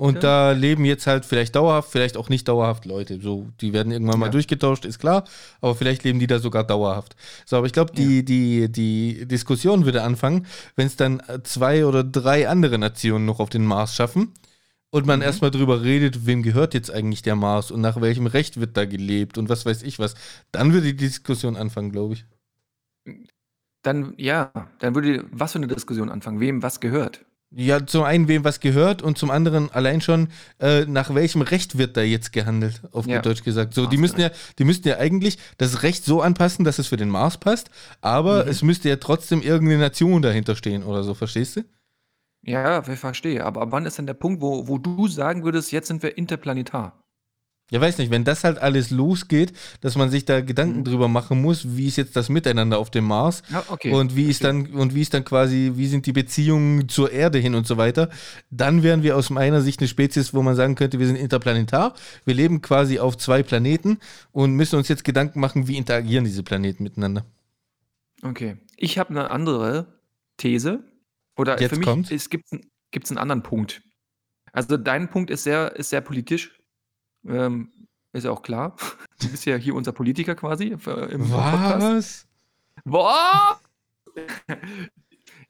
und 0.00 0.14
ja. 0.14 0.20
da 0.20 0.52
leben 0.52 0.86
jetzt 0.86 1.06
halt 1.06 1.26
vielleicht 1.26 1.54
dauerhaft, 1.56 1.90
vielleicht 1.90 2.16
auch 2.16 2.30
nicht 2.30 2.48
dauerhaft 2.48 2.86
Leute. 2.86 3.20
So, 3.20 3.50
die 3.60 3.74
werden 3.74 3.92
irgendwann 3.92 4.18
mal 4.18 4.30
durchgetauscht, 4.30 4.86
ist 4.86 4.98
klar. 4.98 5.24
Aber 5.60 5.74
vielleicht 5.74 6.04
leben 6.04 6.18
die 6.18 6.26
da 6.26 6.38
sogar 6.38 6.64
dauerhaft. 6.64 7.16
So, 7.44 7.58
aber 7.58 7.66
ich 7.66 7.74
glaube, 7.74 7.92
die, 7.92 8.16
ja. 8.16 8.22
die, 8.22 8.72
die 8.72 9.28
Diskussion 9.28 9.84
würde 9.84 10.02
anfangen, 10.02 10.46
wenn 10.74 10.86
es 10.86 10.96
dann 10.96 11.22
zwei 11.44 11.84
oder 11.84 12.02
drei 12.02 12.48
andere 12.48 12.78
Nationen 12.78 13.26
noch 13.26 13.40
auf 13.40 13.50
den 13.50 13.66
Mars 13.66 13.94
schaffen 13.94 14.32
und 14.88 15.04
man 15.04 15.18
mhm. 15.18 15.26
erstmal 15.26 15.50
drüber 15.50 15.82
redet, 15.82 16.24
wem 16.24 16.42
gehört 16.42 16.72
jetzt 16.72 16.90
eigentlich 16.90 17.20
der 17.20 17.36
Mars 17.36 17.70
und 17.70 17.82
nach 17.82 18.00
welchem 18.00 18.26
Recht 18.26 18.58
wird 18.58 18.78
da 18.78 18.86
gelebt 18.86 19.36
und 19.36 19.50
was 19.50 19.66
weiß 19.66 19.82
ich 19.82 19.98
was. 19.98 20.14
Dann 20.50 20.72
würde 20.72 20.86
die 20.86 20.96
Diskussion 20.96 21.56
anfangen, 21.56 21.92
glaube 21.92 22.14
ich. 22.14 22.24
Dann, 23.82 24.14
ja, 24.16 24.50
dann 24.78 24.94
würde 24.94 25.26
was 25.30 25.52
für 25.52 25.58
eine 25.58 25.68
Diskussion 25.68 26.08
anfangen, 26.08 26.40
wem 26.40 26.62
was 26.62 26.80
gehört. 26.80 27.26
Ja, 27.52 27.84
zum 27.84 28.04
einen, 28.04 28.28
wem 28.28 28.44
was 28.44 28.60
gehört 28.60 29.02
und 29.02 29.18
zum 29.18 29.30
anderen 29.30 29.72
allein 29.72 30.00
schon, 30.00 30.28
äh, 30.60 30.84
nach 30.84 31.12
welchem 31.12 31.42
Recht 31.42 31.78
wird 31.78 31.96
da 31.96 32.02
jetzt 32.02 32.32
gehandelt, 32.32 32.80
auf 32.92 33.06
ja. 33.06 33.20
Deutsch 33.20 33.42
gesagt. 33.42 33.74
So, 33.74 33.86
die 33.86 33.96
müssen 33.96 34.20
ja, 34.20 34.30
die 34.58 34.64
müssten 34.64 34.86
ja 34.86 34.98
eigentlich 34.98 35.36
das 35.58 35.82
Recht 35.82 36.04
so 36.04 36.22
anpassen, 36.22 36.64
dass 36.64 36.78
es 36.78 36.86
für 36.86 36.96
den 36.96 37.08
Mars 37.08 37.38
passt, 37.38 37.68
aber 38.02 38.44
mhm. 38.44 38.50
es 38.50 38.62
müsste 38.62 38.88
ja 38.88 38.96
trotzdem 38.96 39.42
irgendeine 39.42 39.80
Nation 39.80 40.22
dahinter 40.22 40.54
stehen 40.54 40.84
oder 40.84 41.02
so, 41.02 41.14
verstehst 41.14 41.56
du? 41.56 41.64
Ja, 42.42 42.86
ich 42.86 42.98
verstehe. 42.98 43.44
Aber 43.44 43.70
wann 43.72 43.84
ist 43.84 43.98
denn 43.98 44.06
der 44.06 44.14
Punkt, 44.14 44.40
wo, 44.40 44.68
wo 44.68 44.78
du 44.78 45.08
sagen 45.08 45.42
würdest, 45.42 45.72
jetzt 45.72 45.88
sind 45.88 46.04
wir 46.04 46.16
interplanetar? 46.16 47.02
Ja, 47.70 47.80
weiß 47.80 47.98
nicht, 47.98 48.10
wenn 48.10 48.24
das 48.24 48.42
halt 48.42 48.58
alles 48.58 48.90
losgeht, 48.90 49.52
dass 49.80 49.96
man 49.96 50.10
sich 50.10 50.24
da 50.24 50.40
Gedanken 50.40 50.80
mhm. 50.80 50.84
drüber 50.84 51.08
machen 51.08 51.40
muss, 51.40 51.76
wie 51.76 51.86
ist 51.86 51.96
jetzt 51.96 52.16
das 52.16 52.28
Miteinander 52.28 52.78
auf 52.78 52.90
dem 52.90 53.04
Mars 53.04 53.42
ja, 53.50 53.64
okay. 53.68 53.92
und 53.92 54.16
wie 54.16 54.28
ist 54.28 54.42
dann 54.42 54.66
und 54.72 54.94
wie 54.94 55.02
ist 55.02 55.14
dann 55.14 55.24
quasi, 55.24 55.72
wie 55.76 55.86
sind 55.86 56.06
die 56.06 56.12
Beziehungen 56.12 56.88
zur 56.88 57.12
Erde 57.12 57.38
hin 57.38 57.54
und 57.54 57.66
so 57.66 57.76
weiter, 57.76 58.10
dann 58.50 58.82
wären 58.82 59.04
wir 59.04 59.16
aus 59.16 59.30
meiner 59.30 59.60
Sicht 59.60 59.80
eine 59.80 59.88
Spezies, 59.88 60.34
wo 60.34 60.42
man 60.42 60.56
sagen 60.56 60.74
könnte, 60.74 60.98
wir 60.98 61.06
sind 61.06 61.16
interplanetar, 61.16 61.94
wir 62.24 62.34
leben 62.34 62.60
quasi 62.60 62.98
auf 62.98 63.16
zwei 63.16 63.44
Planeten 63.44 63.98
und 64.32 64.54
müssen 64.54 64.76
uns 64.76 64.88
jetzt 64.88 65.04
Gedanken 65.04 65.38
machen, 65.38 65.68
wie 65.68 65.76
interagieren 65.76 66.24
diese 66.24 66.42
Planeten 66.42 66.82
miteinander. 66.82 67.24
Okay, 68.22 68.56
ich 68.76 68.98
habe 68.98 69.10
eine 69.10 69.30
andere 69.30 69.86
These 70.36 70.82
oder 71.36 71.60
jetzt 71.60 71.70
für 71.70 71.76
mich 71.76 71.86
kommt. 71.86 72.10
es 72.10 72.28
gibt 72.28 72.52
es 72.52 73.10
einen 73.10 73.18
anderen 73.18 73.42
Punkt. 73.44 73.82
Also 74.52 74.76
dein 74.76 75.08
Punkt 75.08 75.30
ist 75.30 75.44
sehr 75.44 75.76
ist 75.76 75.90
sehr 75.90 76.00
politisch 76.00 76.59
ähm, 77.26 77.72
ist 78.12 78.24
ja 78.24 78.30
auch 78.30 78.42
klar. 78.42 78.76
Du 79.20 79.28
bist 79.28 79.44
ja 79.44 79.56
hier 79.56 79.74
unser 79.74 79.92
Politiker 79.92 80.34
quasi 80.34 80.68
äh, 80.68 81.12
im 81.12 81.30
Was? 81.30 82.26
Boah! 82.84 83.60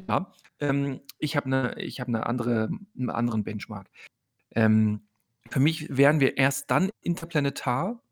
ja, 0.08 0.32
ähm, 0.58 1.00
ich 1.18 1.36
habe 1.36 1.46
eine 1.46 1.74
hab 1.78 2.08
ne 2.08 2.26
andere, 2.26 2.68
einen 2.98 3.10
anderen 3.10 3.44
Benchmark. 3.44 3.88
Ähm, 4.50 5.02
für 5.48 5.60
mich 5.60 5.96
wären 5.96 6.20
wir 6.20 6.36
erst 6.36 6.70
dann 6.70 6.90
interplanetar, 7.00 8.02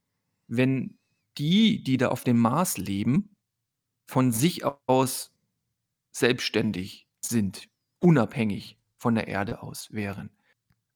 wenn 0.46 0.98
die, 1.36 1.82
die 1.82 1.96
da 1.96 2.08
auf 2.08 2.24
dem 2.24 2.38
Mars 2.38 2.78
leben, 2.78 3.34
von 4.06 4.32
sich 4.32 4.62
aus 4.86 5.32
selbstständig 6.10 7.06
sind, 7.20 7.68
unabhängig 7.98 8.78
von 8.96 9.14
der 9.14 9.28
Erde 9.28 9.62
aus 9.62 9.92
wären 9.92 10.30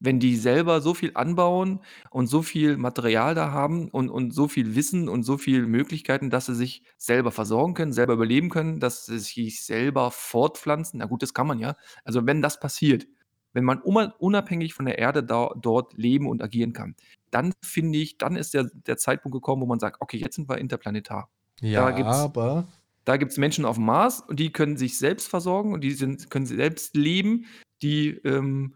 wenn 0.03 0.19
die 0.19 0.37
selber 0.37 0.81
so 0.81 0.95
viel 0.95 1.13
anbauen 1.15 1.79
und 2.11 2.27
so 2.27 2.43
viel 2.43 2.77
Material 2.77 3.37
da 3.37 3.53
haben 3.53 3.89
und, 3.89 4.11
und 4.11 4.35
so 4.35 4.49
viel 4.49 4.75
Wissen 4.75 5.09
und 5.09 5.23
so 5.23 5.39
viele 5.39 5.67
Möglichkeiten, 5.67 6.29
dass 6.29 6.47
sie 6.47 6.57
sich 6.57 6.83
selber 6.99 7.31
versorgen 7.31 7.75
können, 7.75 7.93
selber 7.93 8.15
überleben 8.15 8.51
können, 8.51 8.81
dass 8.81 9.07
sie 9.07 9.21
sich 9.21 9.65
selber 9.65 10.11
fortpflanzen. 10.11 10.99
Na 10.99 11.07
gut, 11.07 11.23
das 11.23 11.35
kann 11.35 11.47
man 11.47 11.61
ja. 11.61 11.77
Also 12.05 12.27
wenn 12.27 12.43
das 12.43 12.59
passiert, 12.59 13.07
wenn 13.53 13.63
man 13.65 13.81
unabhängig 13.81 14.75
von 14.75 14.87
der 14.87 14.99
Erde 14.99 15.23
da, 15.23 15.51
dort 15.57 15.97
leben 15.97 16.29
und 16.29 16.43
agieren 16.43 16.73
kann, 16.73 16.97
dann 17.31 17.53
finde 17.63 17.99
ich, 17.99 18.19
dann 18.19 18.35
ist 18.35 18.55
der, 18.55 18.71
der 18.75 18.97
Zeitpunkt 18.97 19.35
gekommen, 19.35 19.63
wo 19.63 19.67
man 19.67 19.79
sagt, 19.79 20.01
okay, 20.01 20.17
jetzt 20.17 20.35
sind 20.35 20.49
wir 20.49 20.59
interplanetar. 20.59 21.31
Ja, 21.61 21.93
da 21.93 22.05
aber 22.07 22.67
da 23.05 23.17
gibt 23.17 23.31
es 23.33 23.39
Menschen 23.39 23.65
auf 23.65 23.77
dem 23.77 23.85
Mars 23.85 24.21
und 24.21 24.41
die 24.41 24.51
können 24.51 24.77
sich 24.77 24.99
selbst 24.99 25.29
versorgen 25.29 25.73
und 25.73 25.83
die 25.83 25.93
sind, 25.93 26.29
können 26.29 26.47
selbst 26.47 26.97
leben. 26.97 27.47
Die 27.83 28.11
ähm, 28.25 28.75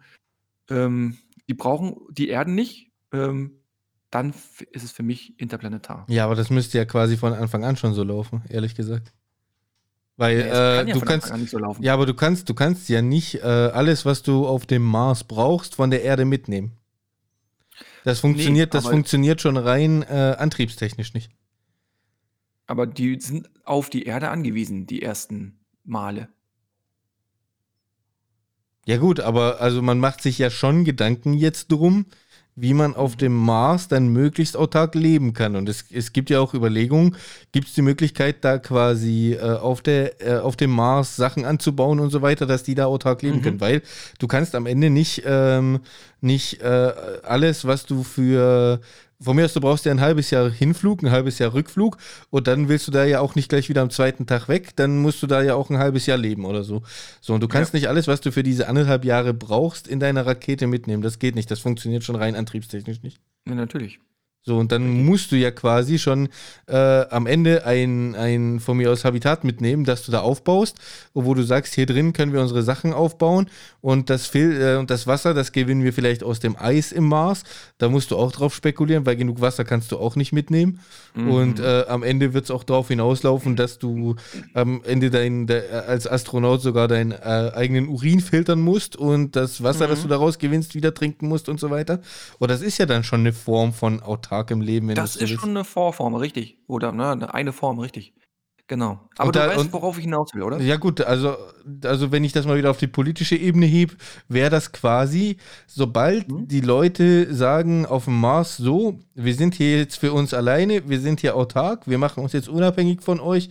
ähm, 0.70 1.16
die 1.48 1.54
brauchen 1.54 1.96
die 2.10 2.28
Erden 2.28 2.54
nicht, 2.54 2.92
ähm, 3.12 3.62
dann 4.10 4.32
ist 4.72 4.84
es 4.84 4.92
für 4.92 5.02
mich 5.02 5.38
interplanetar. 5.40 6.06
Ja, 6.08 6.24
aber 6.24 6.34
das 6.34 6.50
müsste 6.50 6.78
ja 6.78 6.84
quasi 6.84 7.16
von 7.16 7.32
Anfang 7.32 7.64
an 7.64 7.76
schon 7.76 7.94
so 7.94 8.02
laufen, 8.02 8.42
ehrlich 8.48 8.74
gesagt. 8.74 9.12
Weil 10.16 10.38
ja, 10.40 10.46
äh, 10.46 10.76
kann 10.78 10.88
ja 10.88 10.94
du 10.94 11.00
kannst 11.00 11.50
so 11.50 11.58
ja, 11.80 11.92
aber 11.92 12.06
du 12.06 12.14
kannst, 12.14 12.48
du 12.48 12.54
kannst 12.54 12.88
ja 12.88 13.02
nicht 13.02 13.42
äh, 13.42 13.46
alles, 13.46 14.06
was 14.06 14.22
du 14.22 14.46
auf 14.46 14.64
dem 14.64 14.82
Mars 14.82 15.24
brauchst, 15.24 15.74
von 15.74 15.90
der 15.90 16.02
Erde 16.02 16.24
mitnehmen. 16.24 16.72
Das 18.04 18.20
funktioniert, 18.20 18.72
nee, 18.72 18.78
das 18.78 18.86
funktioniert 18.88 19.40
schon 19.40 19.56
rein 19.56 20.02
äh, 20.02 20.36
antriebstechnisch 20.38 21.12
nicht. 21.12 21.32
Aber 22.66 22.86
die 22.86 23.20
sind 23.20 23.50
auf 23.64 23.90
die 23.90 24.04
Erde 24.04 24.30
angewiesen, 24.30 24.86
die 24.86 25.02
ersten 25.02 25.60
Male. 25.84 26.28
Ja 28.86 28.98
gut, 28.98 29.18
aber 29.18 29.60
also 29.60 29.82
man 29.82 29.98
macht 29.98 30.22
sich 30.22 30.38
ja 30.38 30.48
schon 30.48 30.84
Gedanken 30.84 31.34
jetzt 31.34 31.72
drum, 31.72 32.06
wie 32.54 32.72
man 32.72 32.96
auf 32.96 33.16
dem 33.16 33.34
Mars 33.34 33.88
dann 33.88 34.08
möglichst 34.08 34.56
autark 34.56 34.94
leben 34.94 35.34
kann. 35.34 35.56
Und 35.56 35.68
es, 35.68 35.84
es 35.90 36.12
gibt 36.12 36.30
ja 36.30 36.40
auch 36.40 36.54
Überlegungen, 36.54 37.16
gibt 37.52 37.68
es 37.68 37.74
die 37.74 37.82
Möglichkeit, 37.82 38.36
da 38.44 38.58
quasi 38.58 39.34
äh, 39.34 39.40
auf, 39.40 39.82
der, 39.82 40.20
äh, 40.26 40.38
auf 40.38 40.56
dem 40.56 40.70
Mars 40.70 41.16
Sachen 41.16 41.44
anzubauen 41.44 42.00
und 42.00 42.10
so 42.10 42.22
weiter, 42.22 42.46
dass 42.46 42.62
die 42.62 42.74
da 42.74 42.86
autark 42.86 43.22
leben 43.22 43.38
mhm. 43.38 43.42
können. 43.42 43.60
Weil 43.60 43.82
du 44.18 44.26
kannst 44.26 44.54
am 44.54 44.64
Ende 44.64 44.88
nicht, 44.88 45.22
ähm, 45.26 45.80
nicht 46.22 46.62
äh, 46.62 46.92
alles, 47.24 47.66
was 47.66 47.84
du 47.84 48.02
für 48.02 48.80
von 49.20 49.36
mir 49.36 49.44
aus, 49.44 49.54
du 49.54 49.60
brauchst 49.60 49.84
ja 49.84 49.92
ein 49.92 50.00
halbes 50.00 50.30
Jahr 50.30 50.50
Hinflug, 50.50 51.02
ein 51.02 51.10
halbes 51.10 51.38
Jahr 51.38 51.54
Rückflug 51.54 51.96
und 52.30 52.46
dann 52.46 52.68
willst 52.68 52.86
du 52.86 52.92
da 52.92 53.04
ja 53.04 53.20
auch 53.20 53.34
nicht 53.34 53.48
gleich 53.48 53.68
wieder 53.68 53.82
am 53.82 53.90
zweiten 53.90 54.26
Tag 54.26 54.48
weg, 54.48 54.76
dann 54.76 54.98
musst 54.98 55.22
du 55.22 55.26
da 55.26 55.42
ja 55.42 55.54
auch 55.54 55.70
ein 55.70 55.78
halbes 55.78 56.06
Jahr 56.06 56.18
leben 56.18 56.44
oder 56.44 56.64
so. 56.64 56.82
So, 57.20 57.34
und 57.34 57.40
du 57.40 57.48
kannst 57.48 57.72
ja. 57.72 57.78
nicht 57.78 57.88
alles, 57.88 58.08
was 58.08 58.20
du 58.20 58.30
für 58.30 58.42
diese 58.42 58.68
anderthalb 58.68 59.04
Jahre 59.04 59.34
brauchst, 59.34 59.88
in 59.88 60.00
deiner 60.00 60.26
Rakete 60.26 60.66
mitnehmen. 60.66 61.02
Das 61.02 61.18
geht 61.18 61.34
nicht, 61.34 61.50
das 61.50 61.60
funktioniert 61.60 62.04
schon 62.04 62.16
rein 62.16 62.36
antriebstechnisch 62.36 63.02
nicht. 63.02 63.18
Ja, 63.46 63.54
natürlich. 63.54 64.00
So, 64.48 64.58
und 64.58 64.70
dann 64.70 65.04
musst 65.04 65.32
du 65.32 65.36
ja 65.36 65.50
quasi 65.50 65.98
schon 65.98 66.28
äh, 66.68 66.76
am 66.76 67.26
Ende 67.26 67.66
ein, 67.66 68.14
ein 68.14 68.60
von 68.60 68.76
mir 68.76 68.92
aus 68.92 69.04
Habitat 69.04 69.42
mitnehmen, 69.42 69.84
das 69.84 70.06
du 70.06 70.12
da 70.12 70.20
aufbaust, 70.20 70.78
wo 71.14 71.34
du 71.34 71.42
sagst, 71.42 71.74
hier 71.74 71.84
drin 71.84 72.12
können 72.12 72.32
wir 72.32 72.40
unsere 72.40 72.62
Sachen 72.62 72.92
aufbauen 72.92 73.50
und 73.80 74.08
das, 74.08 74.32
äh, 74.36 74.76
und 74.76 74.88
das 74.88 75.08
Wasser, 75.08 75.34
das 75.34 75.50
gewinnen 75.50 75.82
wir 75.82 75.92
vielleicht 75.92 76.22
aus 76.22 76.38
dem 76.38 76.56
Eis 76.56 76.92
im 76.92 77.08
Mars. 77.08 77.42
Da 77.78 77.88
musst 77.88 78.12
du 78.12 78.16
auch 78.16 78.30
drauf 78.30 78.54
spekulieren, 78.54 79.04
weil 79.04 79.16
genug 79.16 79.40
Wasser 79.40 79.64
kannst 79.64 79.90
du 79.90 79.98
auch 79.98 80.14
nicht 80.14 80.32
mitnehmen. 80.32 80.78
Mhm. 81.14 81.28
Und 81.28 81.58
äh, 81.58 81.84
am 81.88 82.04
Ende 82.04 82.32
wird 82.32 82.44
es 82.44 82.52
auch 82.52 82.62
darauf 82.62 82.86
hinauslaufen, 82.86 83.56
dass 83.56 83.80
du 83.80 84.14
am 84.54 84.80
Ende 84.84 85.10
dein, 85.10 85.48
de, 85.48 85.68
als 85.72 86.06
Astronaut 86.06 86.62
sogar 86.62 86.86
deinen 86.86 87.10
äh, 87.10 87.50
eigenen 87.52 87.88
Urin 87.88 88.20
filtern 88.20 88.60
musst 88.60 88.94
und 88.94 89.34
das 89.34 89.60
Wasser, 89.64 89.86
mhm. 89.86 89.90
das 89.90 90.02
du 90.02 90.08
daraus 90.08 90.38
gewinnst, 90.38 90.76
wieder 90.76 90.94
trinken 90.94 91.26
musst 91.26 91.48
und 91.48 91.58
so 91.58 91.70
weiter. 91.70 91.98
Und 92.38 92.48
das 92.48 92.62
ist 92.62 92.78
ja 92.78 92.86
dann 92.86 93.02
schon 93.02 93.20
eine 93.20 93.32
Form 93.32 93.72
von 93.72 94.00
Autark 94.02 94.35
im 94.50 94.60
Leben. 94.60 94.94
das 94.94 95.16
ist 95.16 95.30
schon 95.30 95.50
eine 95.50 95.64
Vorform, 95.64 96.14
richtig. 96.14 96.58
Oder 96.66 96.92
ne, 96.92 97.32
eine 97.34 97.52
Form, 97.52 97.78
richtig. 97.78 98.14
Genau. 98.68 99.00
Aber 99.16 99.28
Und 99.28 99.36
du 99.36 99.38
da- 99.38 99.56
weißt, 99.56 99.72
worauf 99.72 99.96
ich 99.96 100.04
hinaus 100.04 100.34
will, 100.34 100.42
oder? 100.42 100.60
Ja 100.60 100.76
gut, 100.76 101.00
also, 101.00 101.36
also 101.84 102.10
wenn 102.10 102.24
ich 102.24 102.32
das 102.32 102.46
mal 102.46 102.56
wieder 102.58 102.70
auf 102.72 102.78
die 102.78 102.88
politische 102.88 103.36
Ebene 103.36 103.64
heb, 103.66 103.96
wäre 104.28 104.50
das 104.50 104.72
quasi, 104.72 105.36
sobald 105.68 106.28
Mhm. 106.32 106.48
die 106.48 106.62
Leute 106.62 107.32
sagen 107.32 107.86
auf 107.86 108.06
dem 108.06 108.18
Mars 108.20 108.56
so, 108.56 108.98
wir 109.14 109.34
sind 109.36 109.54
hier 109.54 109.78
jetzt 109.78 109.96
für 109.98 110.12
uns 110.12 110.34
alleine, 110.34 110.88
wir 110.88 110.98
sind 110.98 111.20
hier 111.20 111.36
autark, 111.36 111.86
wir 111.86 111.98
machen 111.98 112.24
uns 112.24 112.32
jetzt 112.32 112.48
unabhängig 112.48 113.02
von 113.02 113.20
euch 113.20 113.50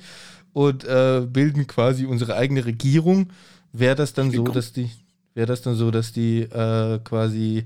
und 0.52 0.84
äh, 0.84 1.26
bilden 1.26 1.66
quasi 1.66 2.06
unsere 2.06 2.36
eigene 2.36 2.66
Regierung, 2.66 3.30
wäre 3.72 3.96
das 3.96 4.12
dann 4.14 4.32
so, 4.32 4.44
dass 4.44 4.74
die, 4.74 4.90
wäre 5.34 5.48
das 5.48 5.62
dann 5.62 5.76
so, 5.76 5.92
dass 5.92 6.12
die 6.12 6.42
äh, 6.42 7.00
quasi, 7.06 7.64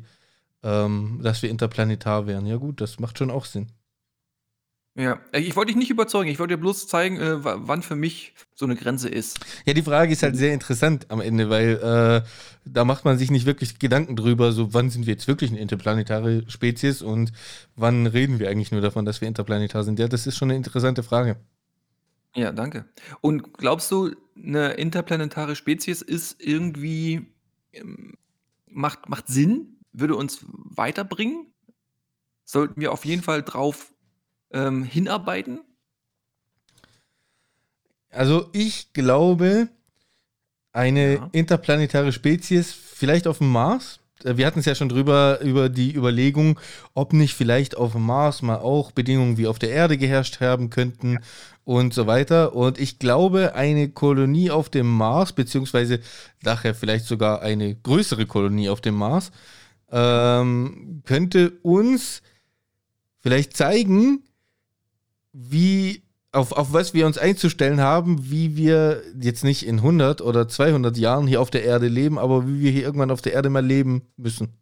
ähm, 0.63 1.19
dass 1.23 1.41
wir 1.41 1.49
interplanetar 1.49 2.27
wären. 2.27 2.45
Ja 2.45 2.57
gut, 2.57 2.81
das 2.81 2.99
macht 2.99 3.17
schon 3.17 3.31
auch 3.31 3.45
Sinn. 3.45 3.67
Ja. 4.95 5.19
Äh, 5.31 5.39
Ich 5.39 5.55
wollte 5.55 5.67
dich 5.71 5.77
nicht 5.77 5.91
überzeugen, 5.91 6.29
ich 6.29 6.39
wollte 6.39 6.55
dir 6.55 6.59
bloß 6.61 6.87
zeigen, 6.87 7.17
äh, 7.17 7.43
wa- 7.43 7.57
wann 7.61 7.81
für 7.83 7.95
mich 7.95 8.33
so 8.55 8.65
eine 8.65 8.75
Grenze 8.75 9.07
ist. 9.07 9.39
Ja, 9.65 9.73
die 9.73 9.81
Frage 9.83 10.11
ist 10.11 10.23
halt 10.23 10.35
sehr 10.35 10.53
interessant 10.53 11.05
am 11.09 11.21
Ende, 11.21 11.49
weil 11.49 11.77
äh, 11.77 12.27
da 12.65 12.83
macht 12.85 13.05
man 13.05 13.17
sich 13.17 13.31
nicht 13.31 13.45
wirklich 13.45 13.79
Gedanken 13.79 14.15
drüber, 14.15 14.51
so 14.51 14.73
wann 14.73 14.89
sind 14.89 15.05
wir 15.05 15.13
jetzt 15.13 15.27
wirklich 15.27 15.51
eine 15.51 15.59
interplanetare 15.59 16.43
Spezies 16.49 17.01
und 17.01 17.31
wann 17.75 18.07
reden 18.07 18.39
wir 18.39 18.49
eigentlich 18.49 18.71
nur 18.71 18.81
davon, 18.81 19.05
dass 19.05 19.21
wir 19.21 19.27
interplanetar 19.27 19.83
sind. 19.83 19.99
Ja, 19.99 20.07
das 20.07 20.27
ist 20.27 20.37
schon 20.37 20.49
eine 20.49 20.57
interessante 20.57 21.03
Frage. 21.03 21.37
Ja, 22.35 22.51
danke. 22.51 22.85
Und 23.21 23.53
glaubst 23.57 23.89
du, 23.91 24.11
eine 24.35 24.71
interplanetare 24.73 25.55
Spezies 25.55 26.01
ist 26.01 26.35
irgendwie, 26.39 27.27
ähm, 27.73 28.17
macht, 28.67 29.09
macht 29.09 29.27
Sinn? 29.27 29.78
Würde 29.91 30.15
uns 30.15 30.39
weiterbringen? 30.47 31.53
Sollten 32.45 32.81
wir 32.81 32.91
auf 32.91 33.05
jeden 33.05 33.23
Fall 33.23 33.43
drauf 33.43 33.93
ähm, 34.51 34.83
hinarbeiten? 34.83 35.61
Also 38.11 38.49
ich 38.53 38.91
glaube, 38.93 39.69
eine 40.71 41.15
Ja. 41.15 41.29
interplanetare 41.31 42.11
Spezies, 42.11 42.71
vielleicht 42.73 43.27
auf 43.27 43.39
dem 43.39 43.51
Mars. 43.51 43.99
Äh, 44.23 44.37
Wir 44.37 44.45
hatten 44.45 44.59
es 44.59 44.65
ja 44.65 44.75
schon 44.75 44.89
drüber, 44.89 45.39
über 45.41 45.69
die 45.69 45.93
Überlegung, 45.95 46.59
ob 46.93 47.13
nicht 47.13 47.33
vielleicht 47.35 47.75
auf 47.77 47.93
dem 47.93 48.05
Mars 48.05 48.41
mal 48.41 48.57
auch 48.57 48.91
Bedingungen 48.91 49.37
wie 49.37 49.47
auf 49.47 49.59
der 49.59 49.71
Erde 49.71 49.97
geherrscht 49.97 50.41
haben 50.41 50.69
könnten 50.69 51.19
und 51.65 51.93
so 51.93 52.07
weiter. 52.07 52.55
Und 52.55 52.79
ich 52.79 52.99
glaube, 52.99 53.55
eine 53.55 53.89
Kolonie 53.89 54.51
auf 54.51 54.69
dem 54.69 54.87
Mars, 54.87 55.33
beziehungsweise 55.33 55.99
nachher 56.43 56.75
vielleicht 56.75 57.05
sogar 57.05 57.41
eine 57.41 57.75
größere 57.75 58.25
Kolonie 58.25 58.69
auf 58.69 58.81
dem 58.81 58.95
Mars, 58.95 59.31
ähm, 59.91 61.01
könnte 61.05 61.51
uns 61.61 62.21
vielleicht 63.19 63.55
zeigen, 63.57 64.23
wie, 65.33 66.03
auf, 66.31 66.51
auf 66.51 66.73
was 66.73 66.93
wir 66.93 67.05
uns 67.05 67.17
einzustellen 67.17 67.79
haben, 67.81 68.29
wie 68.29 68.55
wir 68.55 69.01
jetzt 69.19 69.43
nicht 69.43 69.65
in 69.65 69.77
100 69.77 70.21
oder 70.21 70.47
200 70.47 70.97
Jahren 70.97 71.27
hier 71.27 71.41
auf 71.41 71.49
der 71.51 71.63
Erde 71.63 71.87
leben, 71.87 72.17
aber 72.19 72.47
wie 72.47 72.59
wir 72.61 72.71
hier 72.71 72.83
irgendwann 72.83 73.11
auf 73.11 73.21
der 73.21 73.33
Erde 73.33 73.49
mal 73.49 73.65
leben 73.65 74.03
müssen. 74.17 74.53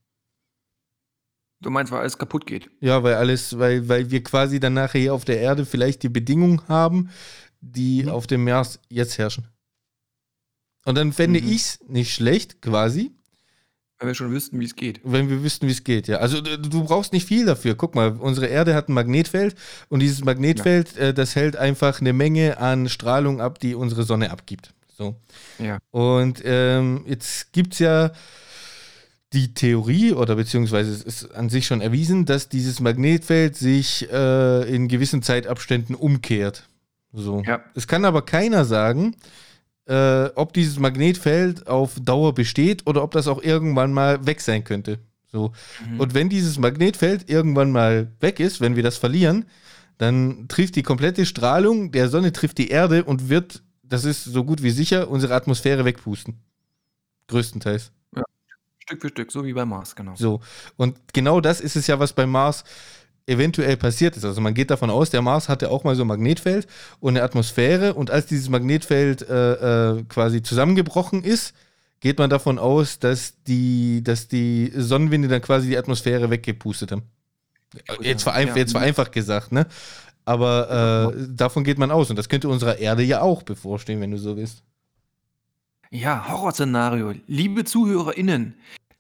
Du 1.60 1.70
meinst, 1.72 1.92
weil 1.92 2.02
alles 2.02 2.18
kaputt 2.18 2.46
geht? 2.46 2.70
Ja, 2.82 3.02
weil 3.02 3.16
alles, 3.16 3.58
weil, 3.58 3.90
weil 3.90 4.12
wir 4.12 4.22
quasi 4.24 4.60
dann 4.60 4.74
nachher 4.76 5.02
hier 5.02 5.14
auf 5.14 5.26
der 5.26 5.40
Erde 5.40 5.66
vielleicht 5.66 6.04
die 6.04 6.10
Bedingungen 6.10 6.62
haben, 6.68 7.10
die 7.62 8.04
Mhm. 8.04 8.10
auf 8.10 8.28
dem 8.28 8.44
Mars 8.44 8.80
jetzt 8.90 9.18
herrschen. 9.18 9.48
Und 10.86 10.96
dann 10.96 11.12
fände 11.14 11.42
Mhm. 11.42 11.50
ich's 11.50 11.80
nicht 11.88 12.14
schlecht, 12.14 12.62
quasi, 12.62 13.12
Weil 14.00 14.10
wir 14.10 14.16
schon 14.16 14.32
wüssten, 14.32 14.60
wie 14.60 14.66
es 14.66 14.76
geht. 14.76 15.02
wenn 15.04 15.28
wir 15.30 15.44
wüssten, 15.44 15.68
wie 15.68 15.72
es 15.72 15.84
geht, 15.84 16.08
ja. 16.08 16.18
Also 16.18 16.40
du, 16.40 16.84
brauchst 16.84 17.14
nicht 17.14 17.28
viel 17.28 17.46
dafür. 17.46 17.74
Guck 17.74 17.96
mal, 17.96 18.16
unsere 18.20 18.46
Erde 18.46 18.76
hat 18.76 18.90
ein 18.90 18.94
Magnetfeld 18.94 19.56
und 19.90 20.02
dieses 20.02 20.24
Magnetfeld, 20.24 20.96
äh, 20.98 21.14
das 21.14 21.36
hält 21.36 21.56
einfach 21.56 22.00
eine 22.00 22.14
Menge 22.14 22.60
an 22.60 22.90
Strahlung 22.90 23.42
ab, 23.42 23.60
die 23.60 23.74
unsere 23.74 24.04
Sonne 24.04 24.30
abgibt. 24.30 24.74
So. 24.96 25.16
Ja. 25.58 25.80
Und 25.92 26.42
ähm, 26.46 27.06
jetzt 27.08 27.54
gibt 27.54 27.74
es 27.74 27.80
ja 27.80 28.12
die 29.34 29.54
Theorie, 29.54 30.14
oder 30.14 30.36
beziehungsweise 30.36 30.92
es 30.92 31.02
ist 31.02 31.36
an 31.36 31.50
sich 31.50 31.66
schon 31.66 31.82
erwiesen, 31.82 32.26
dass 32.26 32.50
dieses 32.50 32.80
Magnetfeld 32.80 33.56
sich 33.56 34.10
äh, 34.12 34.74
in 34.74 34.88
gewissen 34.88 35.22
Zeitabständen 35.22 35.96
umkehrt. 35.96 36.64
So. 37.14 37.42
Ja. 37.46 37.62
Es 37.74 37.88
kann 37.88 38.06
aber 38.06 38.22
keiner 38.22 38.64
sagen, 38.64 39.16
äh, 39.88 40.30
ob 40.36 40.54
dieses 40.54 40.80
Magnetfeld 40.80 41.68
auf 41.68 42.00
Dauer 42.00 42.34
besteht 42.34 42.86
oder 42.88 43.04
ob 43.04 43.12
das 43.12 43.28
auch 43.28 43.42
irgendwann 43.42 43.94
mal 43.94 44.26
weg 44.26 44.42
sein 44.42 44.64
könnte. 44.64 45.00
So. 45.32 45.52
Mhm. 45.90 46.00
Und 46.00 46.14
wenn 46.14 46.30
dieses 46.30 46.58
Magnetfeld 46.58 47.30
irgendwann 47.30 47.72
mal 47.72 48.12
weg 48.20 48.40
ist, 48.40 48.62
wenn 48.62 48.76
wir 48.76 48.84
das 48.84 48.98
verlieren, 48.98 49.46
dann 49.98 50.48
trifft 50.48 50.76
die 50.76 50.84
komplette 50.84 51.26
Strahlung 51.26 51.92
der 51.92 52.10
Sonne 52.10 52.32
trifft 52.32 52.58
die 52.60 52.70
Erde 52.70 53.04
und 53.04 53.30
wird, 53.30 53.64
das 53.84 54.06
ist 54.06 54.24
so 54.24 54.44
gut 54.44 54.62
wie 54.62 54.70
sicher, 54.70 55.10
unsere 55.10 55.34
Atmosphäre 55.34 55.86
wegpusten. 55.86 56.40
Größtenteils. 57.28 57.92
Stück 58.88 59.02
für 59.02 59.10
Stück, 59.10 59.32
so 59.34 59.44
wie 59.44 59.52
beim 59.52 59.68
Mars, 59.68 59.96
genau. 59.96 60.16
So. 60.16 60.40
Und 60.78 60.98
genau 61.14 61.42
das 61.42 61.60
ist 61.60 61.76
es 61.76 61.88
ja, 61.88 62.00
was 62.00 62.14
beim 62.14 62.32
Mars 62.32 62.64
eventuell 63.28 63.78
passiert 63.78 64.18
ist. 64.18 64.26
Also 64.26 64.42
man 64.42 64.54
geht 64.54 64.72
davon 64.72 64.90
aus, 64.90 65.10
der 65.10 65.22
Mars 65.22 65.50
hatte 65.50 65.70
auch 65.70 65.84
mal 65.84 65.96
so 65.96 66.04
ein 66.04 66.08
Magnetfeld 66.08 66.66
und 67.00 67.16
eine 67.16 67.24
Atmosphäre 67.24 67.94
und 67.94 68.10
als 68.10 68.26
dieses 68.26 68.50
Magnetfeld 68.50 69.22
äh, 69.30 69.98
äh, 69.98 70.04
quasi 70.06 70.42
zusammengebrochen 70.42 71.24
ist, 71.24 71.54
geht 72.00 72.20
man 72.20 72.30
davon 72.30 72.58
aus, 72.58 73.00
dass 73.00 73.44
die, 73.44 74.02
dass 74.04 74.28
die 74.28 74.72
Sonnenwinde 74.76 75.28
dann 75.28 75.42
quasi 75.42 75.68
die 75.68 75.78
Atmosphäre 75.78 76.30
weggepustet 76.30 76.92
haben. 76.92 77.04
Jetzt, 78.02 78.24
vereinf 78.24 78.56
jetzt 78.56 78.72
vereinfacht 78.72 79.12
gesagt, 79.12 79.52
ne? 79.52 79.68
Aber 80.24 81.14
äh, 81.14 81.26
davon 81.30 81.64
geht 81.64 81.78
man 81.78 81.92
aus 81.92 82.10
und 82.10 82.18
das 82.18 82.30
könnte 82.30 82.50
unserer 82.50 82.80
Erde 82.80 83.04
ja 83.04 83.22
auch 83.22 83.44
bevorstehen, 83.44 84.02
wenn 84.02 84.12
du 84.12 84.18
so 84.18 84.36
willst. 84.36 84.64
Ja, 85.90 86.28
Horrorszenario. 86.30 87.14
Liebe 87.28 87.64
ZuhörerInnen, 87.64 88.56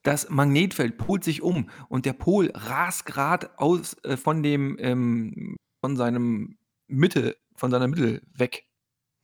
das 0.07 0.29
Magnetfeld 0.29 0.97
polt 0.97 1.23
sich 1.23 1.41
um 1.41 1.69
und 1.89 2.05
der 2.05 2.13
Pol 2.13 2.49
rast 2.53 3.05
gerade 3.05 3.49
aus 3.59 3.95
äh, 4.03 4.15
von 4.15 4.41
dem 4.41 4.77
ähm, 4.79 5.57
von 5.81 5.97
seinem 5.97 6.57
Mitte, 6.87 7.35
von 7.55 7.71
seiner 7.71 7.87
Mitte 7.87 8.21
weg. 8.33 8.63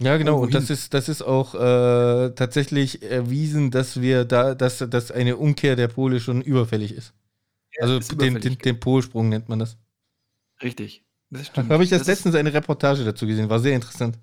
Ja, 0.02 0.18
genau. 0.18 0.42
Und 0.42 0.54
das 0.54 0.70
ist, 0.70 0.94
das 0.94 1.08
ist 1.08 1.22
auch 1.22 1.56
äh, 1.56 2.32
tatsächlich 2.36 3.02
erwiesen, 3.04 3.72
dass 3.72 4.02
wir 4.02 4.26
da, 4.26 4.56
dass, 4.56 4.80
dass 4.80 5.12
eine 5.12 5.38
Umkehr 5.38 5.76
der 5.78 5.88
Pole 5.88 6.20
schon 6.20 6.42
überfällig 6.42 6.92
ist. 6.94 7.14
also 7.80 7.98
ist 7.98 8.12
den, 8.12 8.16
überfällig. 8.36 8.42
den, 8.42 8.58
den 8.58 8.80
Polsprung 8.80 9.30
nennt 9.30 9.48
man 9.48 9.60
das. 9.60 9.78
Richtig. 10.62 11.06
Das 11.30 11.48
stimmt. 11.48 11.70
Habe 11.70 11.84
ich 11.84 11.90
das, 11.90 12.02
ist- 12.02 12.08
letztens 12.08 12.36
eine 12.36 12.54
Reportage 12.54 13.06
dazu 13.06 13.26
gesehen, 13.26 13.50
war 13.50 13.60
sehr 13.60 13.76
interessant. 13.76 14.20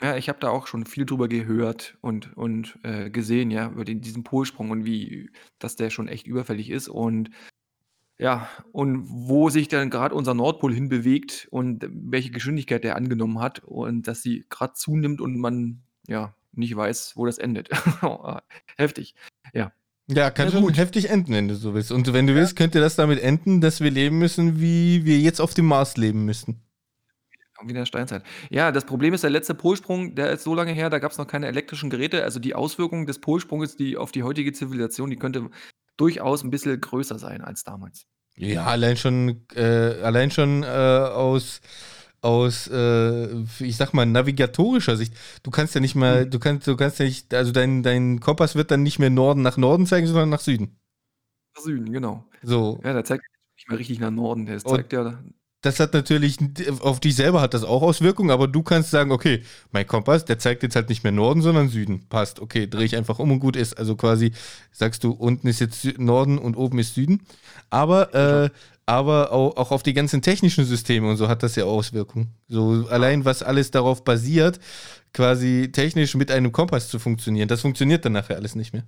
Ja, 0.00 0.16
ich 0.16 0.28
habe 0.28 0.38
da 0.38 0.48
auch 0.50 0.66
schon 0.68 0.86
viel 0.86 1.06
drüber 1.06 1.26
gehört 1.28 1.98
und, 2.00 2.36
und 2.36 2.78
äh, 2.84 3.10
gesehen, 3.10 3.50
ja, 3.50 3.68
über 3.70 3.84
den, 3.84 4.00
diesen 4.00 4.22
Polsprung 4.22 4.70
und 4.70 4.84
wie, 4.84 5.30
dass 5.58 5.74
der 5.76 5.90
schon 5.90 6.06
echt 6.08 6.26
überfällig 6.26 6.70
ist 6.70 6.88
und 6.88 7.30
ja, 8.20 8.48
und 8.72 9.06
wo 9.08 9.48
sich 9.48 9.68
dann 9.68 9.90
gerade 9.90 10.14
unser 10.14 10.34
Nordpol 10.34 10.74
hinbewegt 10.74 11.48
und 11.50 11.86
welche 11.88 12.30
Geschwindigkeit 12.30 12.82
der 12.84 12.96
angenommen 12.96 13.40
hat 13.40 13.60
und 13.60 14.08
dass 14.08 14.22
sie 14.22 14.44
gerade 14.50 14.74
zunimmt 14.74 15.20
und 15.20 15.38
man 15.38 15.82
ja 16.08 16.34
nicht 16.52 16.74
weiß, 16.74 17.12
wo 17.16 17.26
das 17.26 17.38
endet. 17.38 17.70
Heftig. 18.76 19.14
Ja, 20.10 20.30
kann 20.30 20.46
Ja, 20.46 20.52
schon 20.52 20.62
gut. 20.62 20.76
heftig 20.76 21.10
enden, 21.10 21.32
wenn 21.32 21.48
du 21.48 21.54
so 21.54 21.74
willst. 21.74 21.92
Und 21.92 22.10
wenn 22.12 22.26
du 22.26 22.34
willst, 22.34 22.56
könnte 22.56 22.80
das 22.80 22.96
damit 22.96 23.20
enden, 23.20 23.60
dass 23.60 23.80
wir 23.80 23.90
leben 23.90 24.18
müssen, 24.18 24.58
wie 24.58 25.04
wir 25.04 25.18
jetzt 25.18 25.38
auf 25.40 25.52
dem 25.52 25.66
Mars 25.66 25.96
leben 25.98 26.24
müssen. 26.24 26.62
Wie 27.62 27.70
in 27.70 27.74
der 27.74 27.86
Steinzeit. 27.86 28.22
Ja, 28.50 28.70
das 28.70 28.84
Problem 28.84 29.14
ist, 29.14 29.24
der 29.24 29.30
letzte 29.30 29.54
Polsprung, 29.54 30.14
der 30.14 30.30
ist 30.30 30.44
so 30.44 30.54
lange 30.54 30.72
her, 30.72 30.90
da 30.90 30.98
gab 31.00 31.10
es 31.10 31.18
noch 31.18 31.26
keine 31.26 31.46
elektrischen 31.48 31.90
Geräte. 31.90 32.22
Also 32.22 32.38
die 32.38 32.54
Auswirkungen 32.54 33.06
des 33.06 33.20
Polsprunges 33.20 33.74
die 33.76 33.96
auf 33.96 34.12
die 34.12 34.22
heutige 34.22 34.52
Zivilisation, 34.52 35.10
die 35.10 35.16
könnte 35.16 35.50
durchaus 35.96 36.44
ein 36.44 36.50
bisschen 36.50 36.80
größer 36.80 37.18
sein 37.18 37.40
als 37.40 37.64
damals. 37.64 38.06
Ja, 38.36 38.66
allein 38.66 38.96
schon, 38.96 39.44
äh, 39.56 39.62
allein 40.02 40.30
schon 40.30 40.62
äh, 40.62 40.66
aus, 40.66 41.60
aus 42.20 42.68
äh, 42.68 43.40
ich 43.58 43.76
sag 43.76 43.92
mal, 43.94 44.06
navigatorischer 44.06 44.96
Sicht. 44.96 45.14
Du 45.42 45.50
kannst 45.50 45.74
ja 45.74 45.80
nicht 45.80 45.96
mal, 45.96 46.26
Mhm. 46.26 46.30
du 46.30 46.38
kannst, 46.38 46.66
du 46.68 46.76
kannst 46.76 47.00
ja 47.00 47.04
nicht, 47.06 47.34
also 47.34 47.50
dein, 47.50 47.82
dein 47.82 48.20
Kompass 48.20 48.54
wird 48.54 48.70
dann 48.70 48.84
nicht 48.84 49.00
mehr 49.00 49.10
Norden 49.10 49.42
nach 49.42 49.56
Norden 49.56 49.86
zeigen, 49.86 50.06
sondern 50.06 50.28
nach 50.28 50.38
Süden. 50.40 50.78
Nach 51.56 51.62
Süden, 51.64 51.90
genau. 51.92 52.24
So. 52.42 52.80
Ja, 52.84 52.92
der 52.92 53.04
zeigt 53.04 53.24
nicht 53.56 53.68
mehr 53.68 53.78
richtig 53.80 53.98
nach 53.98 54.12
Norden. 54.12 54.46
Der 54.46 54.54
Und- 54.56 54.68
zeigt 54.68 54.92
ja. 54.92 55.18
Das 55.60 55.80
hat 55.80 55.92
natürlich, 55.92 56.38
auf 56.80 57.00
dich 57.00 57.16
selber 57.16 57.40
hat 57.40 57.52
das 57.52 57.64
auch 57.64 57.82
Auswirkungen, 57.82 58.30
aber 58.30 58.46
du 58.46 58.62
kannst 58.62 58.90
sagen, 58.90 59.10
okay, 59.10 59.42
mein 59.72 59.88
Kompass, 59.88 60.24
der 60.24 60.38
zeigt 60.38 60.62
jetzt 60.62 60.76
halt 60.76 60.88
nicht 60.88 61.02
mehr 61.02 61.12
Norden, 61.12 61.42
sondern 61.42 61.68
Süden. 61.68 62.06
Passt, 62.08 62.38
okay, 62.38 62.68
drehe 62.68 62.84
ich 62.84 62.96
einfach 62.96 63.18
um 63.18 63.32
und 63.32 63.40
gut 63.40 63.56
ist. 63.56 63.76
Also 63.76 63.96
quasi 63.96 64.32
sagst 64.70 65.02
du, 65.02 65.10
unten 65.10 65.48
ist 65.48 65.58
jetzt 65.58 65.98
Norden 65.98 66.38
und 66.38 66.56
oben 66.56 66.78
ist 66.78 66.94
Süden. 66.94 67.22
Aber, 67.70 68.14
äh, 68.14 68.50
aber 68.86 69.32
auch, 69.32 69.56
auch 69.56 69.72
auf 69.72 69.82
die 69.82 69.94
ganzen 69.94 70.22
technischen 70.22 70.64
Systeme 70.64 71.10
und 71.10 71.16
so 71.16 71.26
hat 71.28 71.42
das 71.42 71.56
ja 71.56 71.64
Auswirkungen. 71.64 72.28
So 72.46 72.86
allein, 72.88 73.24
was 73.24 73.42
alles 73.42 73.72
darauf 73.72 74.04
basiert, 74.04 74.60
quasi 75.12 75.70
technisch 75.72 76.14
mit 76.14 76.30
einem 76.30 76.52
Kompass 76.52 76.88
zu 76.88 77.00
funktionieren, 77.00 77.48
das 77.48 77.62
funktioniert 77.62 78.04
dann 78.04 78.12
nachher 78.12 78.36
alles 78.36 78.54
nicht 78.54 78.72
mehr. 78.72 78.84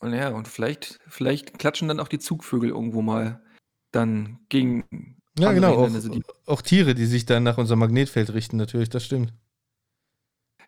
Und 0.00 0.14
ja, 0.14 0.30
und 0.30 0.48
vielleicht, 0.48 0.98
vielleicht 1.06 1.58
klatschen 1.58 1.86
dann 1.86 2.00
auch 2.00 2.08
die 2.08 2.18
Zugvögel 2.18 2.70
irgendwo 2.70 3.02
mal 3.02 3.40
dann 3.92 4.40
gegen. 4.48 5.19
Ja, 5.38 5.52
genau, 5.52 5.74
auch, 5.84 5.88
die- 5.88 6.22
auch 6.46 6.62
Tiere, 6.62 6.94
die 6.94 7.06
sich 7.06 7.24
dann 7.24 7.42
nach 7.42 7.58
unserem 7.58 7.78
Magnetfeld 7.80 8.32
richten, 8.32 8.56
natürlich, 8.56 8.88
das 8.90 9.04
stimmt. 9.04 9.32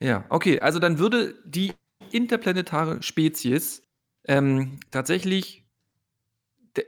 Ja, 0.01 0.25
okay. 0.31 0.61
Also 0.61 0.79
dann 0.79 0.99
würde 0.99 1.35
die 1.45 1.73
interplanetare 2.11 3.03
Spezies 3.03 3.83
ähm, 4.27 4.81
tatsächlich 4.91 5.65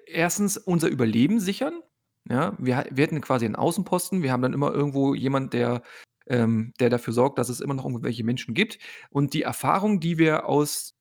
erstens 0.06 0.56
unser 0.56 0.88
Überleben 0.88 1.40
sichern. 1.40 1.80
Ja, 2.28 2.56
wir, 2.58 2.86
wir 2.90 3.04
hätten 3.04 3.20
quasi 3.20 3.44
einen 3.44 3.56
Außenposten. 3.56 4.22
Wir 4.22 4.32
haben 4.32 4.42
dann 4.42 4.54
immer 4.54 4.72
irgendwo 4.72 5.14
jemand, 5.14 5.52
der, 5.52 5.82
ähm, 6.26 6.72
der 6.80 6.88
dafür 6.90 7.12
sorgt, 7.12 7.38
dass 7.38 7.50
es 7.50 7.60
immer 7.60 7.74
noch 7.74 7.84
irgendwelche 7.84 8.24
Menschen 8.24 8.54
gibt. 8.54 8.78
Und 9.10 9.34
die 9.34 9.42
Erfahrung, 9.42 10.00
die 10.00 10.16
wir 10.18 10.46
aus, 10.48 10.93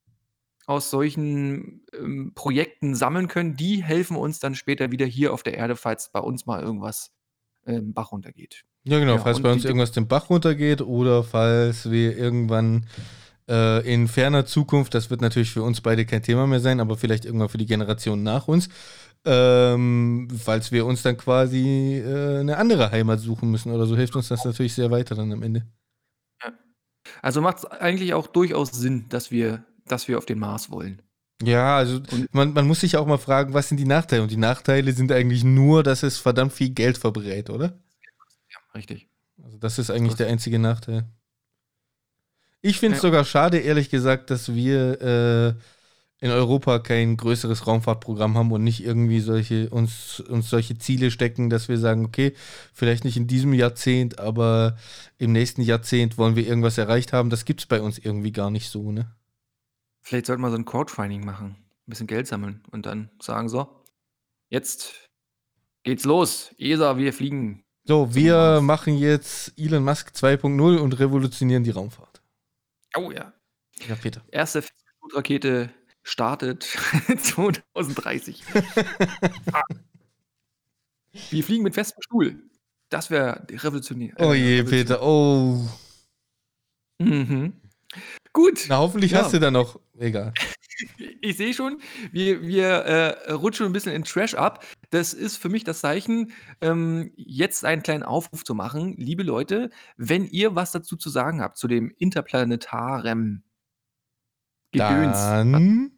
aus 0.65 0.89
solchen 0.89 1.85
ähm, 1.97 2.31
Projekten 2.35 2.95
sammeln 2.95 3.27
können, 3.27 3.55
die 3.55 3.83
helfen 3.83 4.17
uns 4.17 4.39
dann 4.39 4.55
später 4.55 4.91
wieder 4.91 5.05
hier 5.05 5.33
auf 5.33 5.43
der 5.43 5.55
Erde, 5.55 5.75
falls 5.75 6.11
bei 6.11 6.19
uns 6.19 6.45
mal 6.45 6.61
irgendwas 6.61 7.11
ähm, 7.65 7.93
Bach 7.93 8.11
runtergeht. 8.11 8.63
Ja, 8.85 8.99
genau, 8.99 9.15
Ja, 9.15 9.19
falls 9.19 9.41
bei 9.41 9.51
uns 9.51 9.65
irgendwas 9.65 9.91
den 9.91 10.07
Bach 10.07 10.29
runtergeht 10.29 10.81
oder 10.81 11.23
falls 11.23 11.89
wir 11.89 12.17
irgendwann 12.17 12.87
äh, 13.49 13.85
in 13.91 14.07
ferner 14.07 14.45
Zukunft, 14.45 14.93
das 14.93 15.09
wird 15.09 15.21
natürlich 15.21 15.51
für 15.51 15.63
uns 15.63 15.81
beide 15.81 16.05
kein 16.05 16.23
Thema 16.23 16.47
mehr 16.47 16.59
sein, 16.59 16.79
aber 16.79 16.97
vielleicht 16.97 17.25
irgendwann 17.25 17.49
für 17.49 17.57
die 17.57 17.65
Generation 17.65 18.23
nach 18.23 18.47
uns, 18.47 18.69
ähm, 19.25 20.27
falls 20.37 20.71
wir 20.71 20.85
uns 20.85 21.01
dann 21.01 21.17
quasi 21.17 22.01
äh, 22.05 22.39
eine 22.39 22.57
andere 22.57 22.91
Heimat 22.91 23.19
suchen 23.19 23.51
müssen 23.51 23.71
oder 23.71 23.85
so, 23.85 23.95
hilft 23.95 24.15
uns 24.15 24.27
das 24.27 24.43
natürlich 24.43 24.73
sehr 24.73 24.91
weiter 24.91 25.15
dann 25.15 25.31
am 25.31 25.43
Ende. 25.43 25.65
Also 27.21 27.41
macht 27.41 27.59
es 27.59 27.65
eigentlich 27.65 28.13
auch 28.13 28.27
durchaus 28.27 28.71
Sinn, 28.71 29.05
dass 29.09 29.31
wir, 29.31 29.65
dass 29.87 30.07
wir 30.07 30.17
auf 30.17 30.25
den 30.25 30.39
Mars 30.39 30.69
wollen. 30.71 31.01
Ja, 31.41 31.77
also 31.77 31.95
Und- 32.11 32.33
man, 32.33 32.53
man 32.53 32.67
muss 32.67 32.79
sich 32.81 32.95
auch 32.95 33.05
mal 33.07 33.17
fragen, 33.17 33.53
was 33.53 33.67
sind 33.67 33.77
die 33.77 33.85
Nachteile? 33.85 34.21
Und 34.23 34.31
die 34.31 34.37
Nachteile 34.37 34.93
sind 34.93 35.11
eigentlich 35.11 35.43
nur, 35.43 35.83
dass 35.83 36.03
es 36.03 36.17
verdammt 36.17 36.53
viel 36.53 36.69
Geld 36.69 36.97
verbrät, 36.97 37.49
oder? 37.49 37.79
Ja, 38.49 38.59
richtig. 38.75 39.07
Also 39.43 39.57
das 39.57 39.79
ist 39.79 39.89
eigentlich 39.89 40.11
Das- 40.13 40.17
der 40.19 40.27
einzige 40.27 40.59
Nachteil. 40.59 41.05
Ich 42.61 42.79
finde 42.79 42.95
es 42.95 43.03
Ja. 43.03 43.09
sogar 43.09 43.25
schade, 43.25 43.57
ehrlich 43.57 43.89
gesagt, 43.89 44.29
dass 44.29 44.53
wir 44.53 45.01
äh, 45.01 45.53
in 46.25 46.31
Europa 46.31 46.79
kein 46.79 47.17
größeres 47.17 47.67
Raumfahrtprogramm 47.67 48.37
haben 48.37 48.51
und 48.53 48.63
nicht 48.63 48.81
irgendwie 48.85 49.19
solche, 49.19 49.69
uns, 49.69 50.21
uns 50.21 50.49
solche 50.49 50.77
Ziele 50.77 51.11
stecken, 51.11 51.49
dass 51.49 51.67
wir 51.67 51.77
sagen, 51.77 52.05
okay, 52.05 52.33
vielleicht 52.73 53.03
nicht 53.03 53.17
in 53.17 53.27
diesem 53.27 53.51
Jahrzehnt, 53.53 54.19
aber 54.19 54.77
im 55.17 55.33
nächsten 55.33 55.61
Jahrzehnt 55.61 56.17
wollen 56.17 56.37
wir 56.37 56.47
irgendwas 56.47 56.77
erreicht 56.77 57.11
haben. 57.11 57.29
Das 57.29 57.43
gibt 57.43 57.59
es 57.59 57.65
bei 57.65 57.81
uns 57.81 57.97
irgendwie 57.97 58.31
gar 58.31 58.49
nicht 58.49 58.69
so, 58.69 58.93
ne? 58.93 59.11
Vielleicht 60.03 60.25
sollten 60.25 60.41
wir 60.41 60.51
so 60.51 60.57
ein 60.57 60.65
Crowdfunding 60.65 61.25
machen, 61.25 61.55
ein 61.87 61.89
bisschen 61.89 62.07
Geld 62.07 62.27
sammeln 62.27 62.61
und 62.71 62.85
dann 62.85 63.09
sagen 63.21 63.47
so, 63.47 63.83
jetzt 64.49 65.09
geht's 65.83 66.03
los. 66.03 66.53
ESA, 66.57 66.97
wir 66.97 67.13
fliegen. 67.13 67.63
So, 67.85 68.13
wir 68.13 68.59
machen 68.61 68.97
jetzt 68.97 69.53
Elon 69.57 69.83
Musk 69.83 70.11
2.0 70.13 70.77
und 70.77 70.99
revolutionieren 70.99 71.63
die 71.63 71.71
Raumfahrt. 71.71 72.21
Oh 72.95 73.11
ja. 73.11 73.33
Ja, 73.87 73.95
Peter. 73.95 74.21
Erste 74.29 74.63
Rakete 75.13 75.69
startet 76.03 76.63
2030. 77.17 78.43
wir 81.29 81.43
fliegen 81.43 81.63
mit 81.63 81.73
festem 81.73 82.01
Stuhl. 82.01 82.43
Das 82.89 83.09
wäre 83.09 83.45
revolutionär. 83.49 84.13
Oh 84.19 84.31
äh, 84.31 84.35
je, 84.35 84.59
revolutionär. 84.59 84.83
Peter. 84.83 85.01
Oh. 85.01 85.67
Mhm. 86.99 87.53
Gut. 88.33 88.65
Na, 88.69 88.77
hoffentlich 88.77 89.11
Ja. 89.11 89.23
hast 89.23 89.33
du 89.33 89.39
da 89.39 89.51
noch. 89.51 89.79
Egal. 89.97 90.33
Ich 91.21 91.37
sehe 91.37 91.53
schon, 91.53 91.79
wir, 92.11 92.41
wir 92.41 92.65
äh, 92.67 93.31
rutschen 93.31 93.67
ein 93.67 93.71
bisschen 93.73 93.93
in 93.93 94.03
Trash 94.03 94.33
ab. 94.33 94.65
Das 94.89 95.13
ist 95.13 95.37
für 95.37 95.47
mich 95.47 95.63
das 95.63 95.79
Zeichen, 95.81 96.33
ähm, 96.61 97.11
jetzt 97.15 97.63
einen 97.63 97.83
kleinen 97.83 98.01
Aufruf 98.03 98.43
zu 98.43 98.55
machen. 98.55 98.95
Liebe 98.97 99.21
Leute, 99.23 99.69
wenn 99.97 100.25
ihr 100.25 100.55
was 100.55 100.71
dazu 100.71 100.97
zu 100.97 101.09
sagen 101.09 101.41
habt, 101.41 101.57
zu 101.57 101.67
dem 101.67 101.93
interplanetaren 101.99 103.43
Gedöns, 104.71 105.17
Dann. 105.17 105.91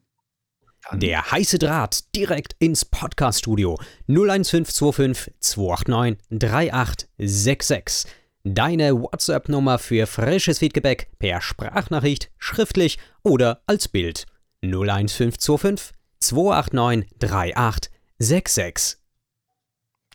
dann- 0.91 0.99
Der 0.99 1.31
heiße 1.31 1.57
Draht 1.57 2.13
direkt 2.15 2.55
ins 2.59 2.83
Podcast-Studio 2.85 3.79
01525 4.07 5.33
289 5.39 6.19
3866. 6.29 8.11
Deine 8.47 9.01
WhatsApp-Nummer 9.01 9.79
für 9.79 10.05
frisches 10.05 10.59
Feedback 10.59 11.09
per 11.17 11.41
Sprachnachricht, 11.41 12.29
schriftlich 12.37 12.99
oder 13.23 13.63
als 13.65 13.87
Bild 13.87 14.27
01525 14.61 15.97
289 16.19 17.09
3866. 17.17 18.99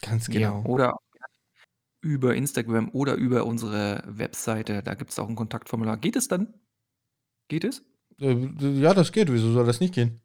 Ganz 0.01 0.29
ja, 0.29 0.51
genau. 0.51 0.63
oder 0.63 0.97
über 2.03 2.37
Instagram 2.37 2.91
oder 2.93 3.15
über 3.17 3.47
unsere 3.47 4.05
Webseite, 4.07 4.85
da 4.85 4.95
gibt 4.95 5.11
es 5.11 5.19
auch 5.19 5.29
ein 5.29 5.35
Kontaktformular. 5.35 5.97
Geht 5.97 6.15
es 6.15 6.29
dann? 6.29 6.55
Geht 7.49 7.65
es? 7.65 7.83
Äh, 8.21 8.49
Ja, 8.61 8.95
das 8.95 9.11
geht. 9.11 9.33
Wieso 9.33 9.51
soll 9.51 9.67
das 9.67 9.81
nicht 9.81 9.95
gehen? 9.95 10.21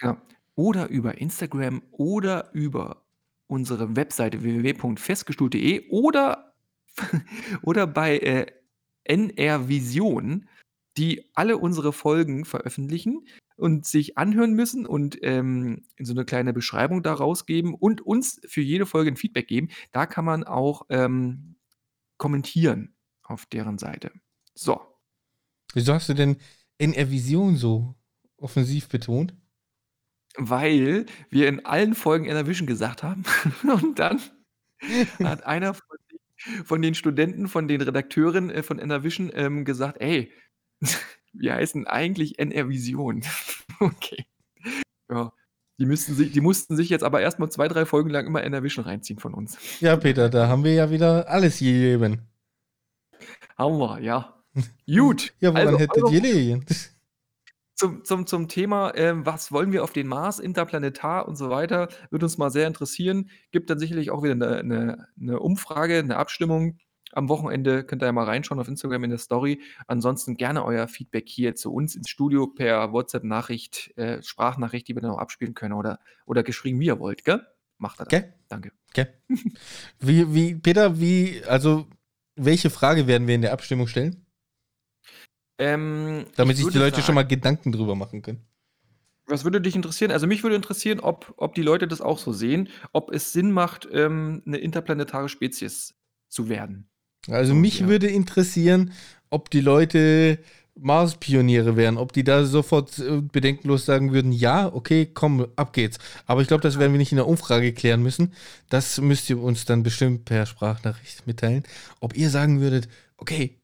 Ja. 0.00 0.22
Oder 0.54 0.88
über 0.88 1.18
Instagram 1.18 1.82
oder 1.90 2.50
über 2.54 3.04
unsere 3.46 3.94
Webseite 3.94 4.42
www.festgestuhlt.de 4.42 5.90
oder, 5.90 6.47
oder 7.62 7.86
bei 7.86 8.18
äh, 8.18 8.46
NR 9.04 9.68
Vision, 9.68 10.48
die 10.96 11.30
alle 11.34 11.58
unsere 11.58 11.92
Folgen 11.92 12.44
veröffentlichen 12.44 13.26
und 13.56 13.86
sich 13.86 14.18
anhören 14.18 14.54
müssen 14.54 14.86
und 14.86 15.18
ähm, 15.22 15.86
so 15.98 16.12
eine 16.12 16.24
kleine 16.24 16.52
Beschreibung 16.52 17.02
daraus 17.02 17.46
geben 17.46 17.74
und 17.74 18.00
uns 18.00 18.40
für 18.46 18.60
jede 18.60 18.86
Folge 18.86 19.10
ein 19.10 19.16
Feedback 19.16 19.48
geben. 19.48 19.68
Da 19.92 20.06
kann 20.06 20.24
man 20.24 20.44
auch 20.44 20.82
ähm, 20.88 21.56
kommentieren 22.16 22.94
auf 23.22 23.46
deren 23.46 23.78
Seite. 23.78 24.12
So. 24.54 24.80
Wieso 25.74 25.94
hast 25.94 26.08
du 26.08 26.14
denn 26.14 26.36
NR 26.78 27.10
Vision 27.10 27.56
so 27.56 27.94
offensiv 28.36 28.88
betont? 28.88 29.34
weil 30.38 31.06
wir 31.30 31.48
in 31.48 31.64
allen 31.66 31.94
Folgen 31.94 32.26
Enervision 32.26 32.66
gesagt 32.66 33.02
haben. 33.02 33.24
Und 33.62 33.98
dann 33.98 34.20
hat 35.22 35.44
einer 35.44 35.74
von 35.74 35.98
von 36.64 36.82
den 36.82 36.94
Studenten, 36.94 37.48
von 37.48 37.68
den 37.68 37.80
Redakteuren 37.80 38.50
äh, 38.50 38.62
von 38.62 38.78
Enervision 38.78 39.30
ähm, 39.34 39.64
gesagt, 39.64 40.00
ey, 40.00 40.32
wir 41.32 41.54
heißen 41.54 41.86
eigentlich 41.86 42.38
NR 42.38 42.68
Vision. 42.68 43.22
okay. 43.80 44.24
Ja. 45.10 45.32
Die, 45.80 45.86
müssten 45.86 46.14
sich, 46.14 46.32
die 46.32 46.40
mussten 46.40 46.76
sich 46.76 46.88
jetzt 46.88 47.04
aber 47.04 47.20
erstmal 47.20 47.50
zwei, 47.50 47.68
drei 47.68 47.86
Folgen 47.86 48.10
lang 48.10 48.26
immer 48.26 48.42
Enervision 48.42 48.84
reinziehen 48.84 49.20
von 49.20 49.32
uns. 49.32 49.58
Ja, 49.80 49.96
Peter, 49.96 50.28
da 50.28 50.48
haben 50.48 50.64
wir 50.64 50.74
ja 50.74 50.90
wieder 50.90 51.28
alles 51.28 51.60
gegeben. 51.60 52.28
Haben 53.56 53.78
wir, 53.78 54.00
ja. 54.00 54.42
Gut. 54.86 55.34
Ja, 55.40 55.50
woran 55.52 55.66
Also, 55.68 55.78
hättet 55.78 56.02
eure- 56.02 56.14
ihr 56.14 56.20
gelegen? 56.20 56.66
Zum, 57.78 58.04
zum, 58.04 58.26
zum 58.26 58.48
Thema, 58.48 58.92
ähm, 58.96 59.24
was 59.24 59.52
wollen 59.52 59.72
wir 59.72 59.84
auf 59.84 59.92
den 59.92 60.08
Mars, 60.08 60.40
interplanetar 60.40 61.28
und 61.28 61.36
so 61.36 61.48
weiter, 61.48 61.88
würde 62.10 62.26
uns 62.26 62.36
mal 62.36 62.50
sehr 62.50 62.66
interessieren. 62.66 63.30
Gibt 63.52 63.70
dann 63.70 63.78
sicherlich 63.78 64.10
auch 64.10 64.24
wieder 64.24 64.32
eine, 64.32 64.58
eine, 64.58 65.08
eine 65.18 65.38
Umfrage, 65.38 65.98
eine 65.98 66.16
Abstimmung. 66.16 66.78
Am 67.12 67.28
Wochenende 67.28 67.84
könnt 67.84 68.02
ihr 68.02 68.06
ja 68.06 68.12
mal 68.12 68.24
reinschauen 68.24 68.60
auf 68.60 68.66
Instagram 68.68 69.04
in 69.04 69.10
der 69.10 69.18
Story. 69.18 69.62
Ansonsten 69.86 70.36
gerne 70.36 70.64
euer 70.64 70.88
Feedback 70.88 71.28
hier 71.28 71.54
zu 71.54 71.72
uns 71.72 71.94
ins 71.94 72.10
Studio 72.10 72.48
per 72.48 72.92
WhatsApp-Nachricht, 72.92 73.96
äh, 73.96 74.22
Sprachnachricht, 74.22 74.88
die 74.88 74.96
wir 74.96 75.00
dann 75.00 75.12
auch 75.12 75.18
abspielen 75.18 75.54
können 75.54 75.74
oder, 75.74 76.00
oder 76.26 76.42
geschrieben, 76.42 76.80
wie 76.80 76.86
ihr 76.86 76.98
wollt, 76.98 77.24
gell? 77.24 77.46
Macht 77.78 78.00
das. 78.00 78.08
Gell? 78.08 78.34
Danke. 78.48 78.72
Okay. 78.90 79.06
Wie, 80.00 80.34
wie, 80.34 80.54
Peter, 80.54 80.98
wie, 80.98 81.42
also, 81.46 81.86
welche 82.34 82.70
Frage 82.70 83.06
werden 83.06 83.28
wir 83.28 83.34
in 83.34 83.42
der 83.42 83.52
Abstimmung 83.52 83.86
stellen? 83.86 84.26
Ähm, 85.58 86.24
Damit 86.36 86.58
ich 86.58 86.64
sich 86.64 86.72
die 86.72 86.78
Leute 86.78 86.96
sagen- 86.96 87.06
schon 87.06 87.14
mal 87.16 87.26
Gedanken 87.26 87.72
drüber 87.72 87.94
machen 87.94 88.22
können. 88.22 88.40
Was 89.26 89.44
würde 89.44 89.60
dich 89.60 89.76
interessieren? 89.76 90.10
Also 90.10 90.26
mich 90.26 90.42
würde 90.42 90.56
interessieren, 90.56 91.00
ob, 91.00 91.34
ob 91.36 91.54
die 91.54 91.62
Leute 91.62 91.86
das 91.86 92.00
auch 92.00 92.18
so 92.18 92.32
sehen, 92.32 92.68
ob 92.92 93.12
es 93.12 93.32
Sinn 93.32 93.52
macht, 93.52 93.86
ähm, 93.92 94.42
eine 94.46 94.56
interplanetare 94.58 95.28
Spezies 95.28 95.94
zu 96.28 96.48
werden. 96.48 96.88
Also 97.28 97.52
Oh, 97.52 97.56
mich 97.56 97.80
ja. 97.80 97.88
würde 97.88 98.06
interessieren, 98.06 98.92
ob 99.28 99.50
die 99.50 99.60
Leute 99.60 100.38
Mars-Pioniere 100.80 101.76
wären, 101.76 101.98
ob 101.98 102.12
die 102.12 102.24
da 102.24 102.44
sofort 102.44 102.98
äh, 103.00 103.20
bedenkenlos 103.20 103.84
sagen 103.84 104.12
würden, 104.12 104.32
ja, 104.32 104.72
okay, 104.72 105.06
komm, 105.12 105.46
ab 105.56 105.72
geht's. 105.72 105.98
Aber 106.24 106.40
ich 106.40 106.48
glaube, 106.48 106.62
das 106.62 106.78
werden 106.78 106.92
wir 106.92 106.98
nicht 106.98 107.12
in 107.12 107.16
der 107.16 107.26
Umfrage 107.26 107.72
klären 107.72 108.02
müssen. 108.02 108.32
Das 108.70 108.98
müsst 109.00 109.28
ihr 109.28 109.38
uns 109.42 109.64
dann 109.66 109.82
bestimmt 109.82 110.24
per 110.24 110.46
Sprachnachricht 110.46 111.26
mitteilen. 111.26 111.64
Ob 112.00 112.16
ihr 112.16 112.30
sagen 112.30 112.60
würdet, 112.60 112.88
okay, 113.16 113.57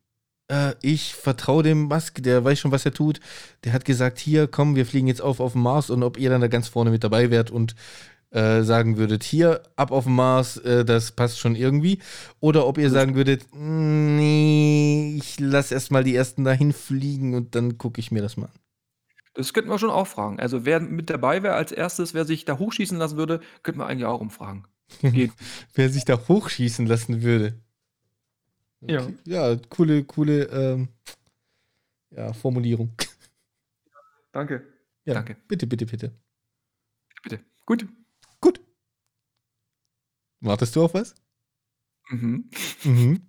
äh, 0.55 0.75
ich 0.83 1.15
vertraue 1.15 1.63
dem 1.63 1.83
Musk, 1.83 2.23
der 2.23 2.45
weiß 2.45 2.59
schon, 2.59 2.73
was 2.73 2.85
er 2.85 2.93
tut. 2.93 3.21
Der 3.65 3.73
hat 3.73 3.85
gesagt, 3.85 4.19
hier, 4.19 4.47
komm, 4.47 4.77
wir 4.77 4.87
fliegen 4.87 5.09
jetzt 5.09 5.23
auf 5.23 5.41
auf 5.41 5.53
den 5.53 5.63
Mars 5.63 5.91
und 5.91 6.03
ob 6.03 6.19
ihr 6.19 6.31
dann 6.31 6.41
da 6.41 6.49
ganz 6.49 6.69
vorne 6.69 6.91
mit 6.91 7.05
dabei 7.05 7.31
wärt 7.31 7.51
und 7.51 7.75
äh, 8.31 8.63
sagen 8.63 8.97
würdet, 8.97 9.23
hier, 9.23 9.63
ab 9.77 9.93
auf 9.93 10.05
den 10.05 10.15
Mars, 10.15 10.57
äh, 10.59 10.85
das 10.85 11.13
passt 11.13 11.39
schon 11.39 11.55
irgendwie. 11.55 12.01
Oder 12.41 12.67
ob 12.67 12.79
ihr 12.79 12.91
sagen 12.91 13.15
würdet, 13.15 13.47
nee, 13.55 15.17
ich 15.17 15.39
lass 15.39 15.71
erstmal 15.71 16.05
die 16.05 16.17
ersten 16.17 16.45
dahin 16.45 16.73
fliegen 16.73 17.35
und 17.35 17.55
dann 17.55 17.79
gucke 17.79 18.01
ich 18.01 18.11
mir 18.11 18.23
das 18.23 18.37
mal 18.37 18.47
an. 18.47 18.61
Das 19.35 19.53
könnten 19.53 19.71
wir 19.71 19.79
schon 19.79 19.91
auch 19.91 20.07
fragen. 20.07 20.39
Also 20.39 20.65
wer 20.65 20.81
mit 20.81 21.11
dabei 21.11 21.43
wäre 21.43 21.55
als 21.55 21.73
erstes, 21.73 22.15
wer 22.15 22.25
sich 22.25 22.45
da 22.45 22.59
hochschießen 22.59 22.99
lassen 22.99 23.17
würde, 23.17 23.41
könnten 23.63 23.81
wir 23.81 23.87
eigentlich 23.87 24.07
auch 24.07 24.21
umfragen. 24.21 24.65
Wer 25.75 25.89
sich 25.89 26.05
da 26.05 26.29
hochschießen 26.29 26.87
lassen 26.87 27.23
würde. 27.23 27.59
Ja. 28.87 29.09
Ja, 29.25 29.57
coole, 29.71 30.05
coole 30.05 30.45
ähm, 30.45 30.89
ja, 32.11 32.33
Formulierung. 32.33 32.95
Danke. 34.33 34.67
Ja, 35.05 35.15
Danke. 35.15 35.37
Bitte, 35.49 35.67
bitte, 35.67 35.87
bitte. 35.87 36.13
Bitte. 37.23 37.41
Gut. 37.67 37.87
Gut. 38.41 38.61
Wartest 40.41 40.75
du 40.77 40.85
auf 40.85 40.95
was? 40.95 41.15
Mhm. 42.11 42.51
Mhm. 42.85 43.27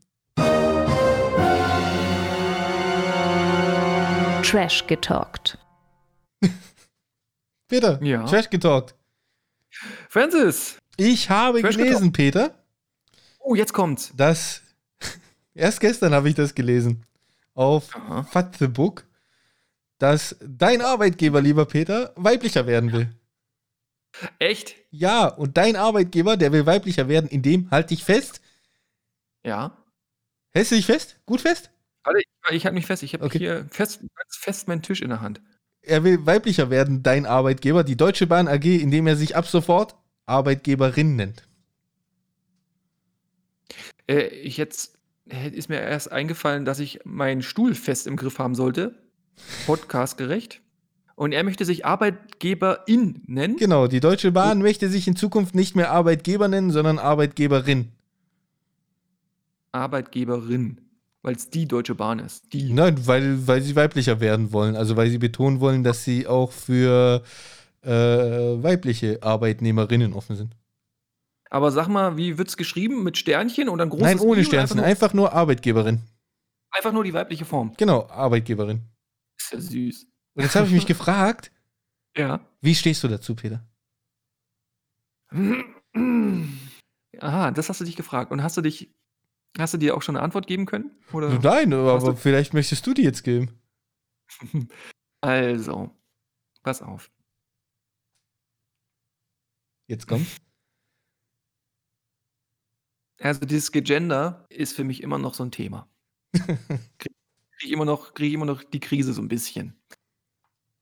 Trash 4.44 4.86
getalkt. 4.88 5.58
Peter, 7.68 8.02
Ja. 8.04 8.26
Trash 8.26 8.50
getalkt. 8.50 8.96
Francis. 10.10 10.78
Ich 10.98 11.30
habe 11.30 11.62
Trash 11.62 11.78
gelesen, 11.78 12.12
Peter, 12.14 12.64
Oh, 13.40 13.54
jetzt 13.56 13.74
kommt's. 13.74 14.14
dass 14.16 14.62
erst 15.56 15.80
gestern 15.80 16.14
habe 16.14 16.30
ich 16.30 16.36
das 16.36 16.56
gelesen 16.56 17.06
auf 17.56 17.96
Aha. 17.96 18.24
Fat 18.24 18.58
the 18.58 18.68
Book, 18.68 19.06
dass 19.98 20.36
dein 20.42 20.82
Arbeitgeber, 20.82 21.42
lieber 21.42 21.66
Peter, 21.66 22.14
weiblicher 22.16 22.68
werden 22.68 22.92
will. 22.94 23.10
Echt? 24.40 24.76
Ja, 24.92 25.28
und 25.28 25.58
dein 25.58 25.76
Arbeitgeber, 25.76 26.38
der 26.38 26.52
will 26.52 26.66
weiblicher 26.66 27.08
werden, 27.08 27.30
in 27.30 27.42
dem 27.42 27.70
halt 27.72 27.90
dich 27.90 28.04
fest. 28.04 28.42
Ja. 29.44 29.78
Hältst 30.54 30.72
du 30.72 30.76
dich 30.76 30.86
fest? 30.86 31.20
Gut 31.26 31.42
fest? 31.42 31.70
Warte, 32.04 32.20
ich, 32.20 32.28
ich 32.56 32.66
halte 32.66 32.76
mich 32.76 32.86
fest. 32.86 33.04
Ich 33.04 33.14
habe 33.14 33.26
Okay. 33.26 33.40
hier 33.40 33.68
fest, 33.72 34.02
fest 34.30 34.68
meinen 34.68 34.82
Tisch 34.82 35.02
in 35.02 35.10
der 35.10 35.22
Hand. 35.22 35.42
Er 35.82 36.04
will 36.04 36.26
weiblicher 36.26 36.70
werden, 36.70 37.04
dein 37.04 37.26
Arbeitgeber, 37.26 37.84
die 37.84 37.98
Deutsche 37.98 38.28
Bahn 38.28 38.48
AG, 38.48 38.66
indem 38.66 39.08
er 39.08 39.16
sich 39.16 39.36
ab 39.36 39.48
sofort 39.48 39.96
Arbeitgeberin 40.26 41.16
nennt. 41.16 41.48
Äh, 44.08 44.28
ich 44.28 44.58
jetzt 44.58 44.95
ist 45.26 45.70
mir 45.70 45.80
erst 45.80 46.12
eingefallen, 46.12 46.66
dass 46.66 46.80
ich 46.80 47.00
meinen 47.04 47.42
Stuhl 47.42 47.76
fest 47.76 48.08
im 48.08 48.16
Griff 48.16 48.40
haben 48.40 48.56
sollte. 48.56 48.96
Podcastgerecht. 49.66 50.62
Und 51.16 51.32
er 51.32 51.44
möchte 51.44 51.66
sich 51.66 51.86
Arbeitgeberin 51.86 53.22
nennen. 53.26 53.56
Genau, 53.56 53.88
die 53.88 54.02
Deutsche 54.02 54.32
Bahn 54.32 54.60
möchte 54.60 54.90
sich 54.90 55.08
in 55.08 55.16
Zukunft 55.16 55.56
nicht 55.56 55.76
mehr 55.76 55.92
Arbeitgeber 55.92 56.48
nennen, 56.48 56.72
sondern 56.72 57.00
Arbeitgeberin. 57.00 57.92
Arbeitgeberin. 59.72 60.82
Weil 61.22 61.36
es 61.36 61.50
die 61.50 61.68
Deutsche 61.68 61.96
Bahn 61.96 62.20
ist. 62.20 62.54
Die. 62.54 62.72
Nein, 62.72 63.08
weil, 63.08 63.48
weil 63.48 63.62
sie 63.62 63.76
weiblicher 63.76 64.20
werden 64.20 64.52
wollen. 64.52 64.76
Also 64.76 64.96
weil 64.96 65.10
sie 65.10 65.18
betonen 65.18 65.60
wollen, 65.60 65.84
dass 65.84 66.04
sie 66.04 66.28
auch 66.28 66.52
für 66.52 67.24
äh, 67.82 67.90
weibliche 67.90 69.24
Arbeitnehmerinnen 69.24 70.14
offen 70.14 70.36
sind. 70.36 70.56
Aber 71.56 71.72
sag 71.72 71.88
mal, 71.88 72.18
wie 72.18 72.38
wird's 72.38 72.58
geschrieben? 72.58 73.02
Mit 73.02 73.18
Sternchen 73.18 73.70
oder 73.70 73.84
ein 73.86 73.90
großes 73.90 74.06
Nein, 74.06 74.20
ohne 74.20 74.42
I 74.42 74.44
Sternchen, 74.44 74.78
Einfach 74.78 74.90
einfach 75.06 75.14
nur 75.14 75.32
Arbeitgeberin. 75.32 75.96
nur, 75.96 76.04
einfach 76.72 76.92
nur 76.92 77.06
die 77.06 77.14
weibliche 77.14 77.46
Form. 77.46 77.74
Genau, 77.78 78.08
Arbeitgeberin. 78.10 78.82
Ist 79.38 79.54
ja 79.54 79.62
süß. 79.62 80.06
Und 80.34 80.44
jetzt 80.44 80.54
habe 80.58 80.68
ich 80.68 80.74
mich 80.74 80.86
gefragt, 80.86 81.54
Ja. 82.18 82.42
wie 82.60 82.76
stehst 82.76 83.02
du 83.06 83.08
dazu, 83.08 83.36
Peter? 83.38 83.66
Aha, 87.22 87.52
das 87.52 87.70
hast 87.70 87.80
du 87.80 87.86
dich 87.86 87.96
gefragt. 87.96 88.34
Und 88.34 88.44
hast 88.44 88.58
du 88.58 88.62
dich, 88.62 88.94
hast 89.58 89.74
du 89.74 89.78
dir 89.78 89.96
auch 89.96 90.02
schon 90.02 90.18
eine 90.18 90.26
Antwort 90.26 90.48
geben 90.48 90.66
können? 90.66 90.92
Oder? 91.14 91.40
Nein, 91.40 91.72
aber 91.72 92.18
vielleicht 92.18 92.54
möchtest 92.54 92.86
du 92.86 92.94
die 92.94 93.04
jetzt 93.04 93.24
geben. 93.24 93.58
Also, 95.22 95.90
pass 96.62 96.84
auf. 96.84 97.10
Jetzt 99.88 100.06
kommt. 100.08 100.28
Also 103.20 103.46
dieses 103.46 103.72
Gegender 103.72 104.46
ist 104.50 104.76
für 104.76 104.84
mich 104.84 105.02
immer 105.04 105.18
noch 105.18 105.34
so 105.34 105.44
ein 105.44 105.52
Thema. 105.52 105.90
Kriege 106.34 107.16
ich, 107.62 107.72
immer 107.72 107.86
noch- 107.86 108.14
krieg 108.14 108.28
ich 108.28 108.34
immer 108.34 108.46
noch 108.46 108.64
die 108.64 108.80
Krise 108.82 109.14
so 109.14 109.22
ein 109.22 109.28
bisschen. 109.30 109.80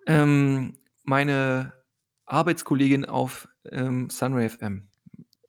Ähm, 0.08 0.78
meine 1.04 1.74
Arbeitskollegin 2.26 3.06
auf 3.06 3.48
ähm, 3.70 4.10
Sunray 4.10 4.50
FM, 4.50 4.90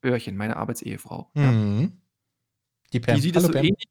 Öhrchen, 0.03 0.37
meine 0.37 0.57
Arbeitsehefrau, 0.57 1.31
ja, 1.35 1.51
Mhm. 1.51 2.01
Die 2.93 2.99
Pam. 2.99 3.15
die 3.15 3.21
sieht 3.21 3.35
Hallo, 3.35 3.45
es 3.47 3.47
so 3.47 3.53
Pam. 3.53 3.65
ähnlich. 3.65 3.87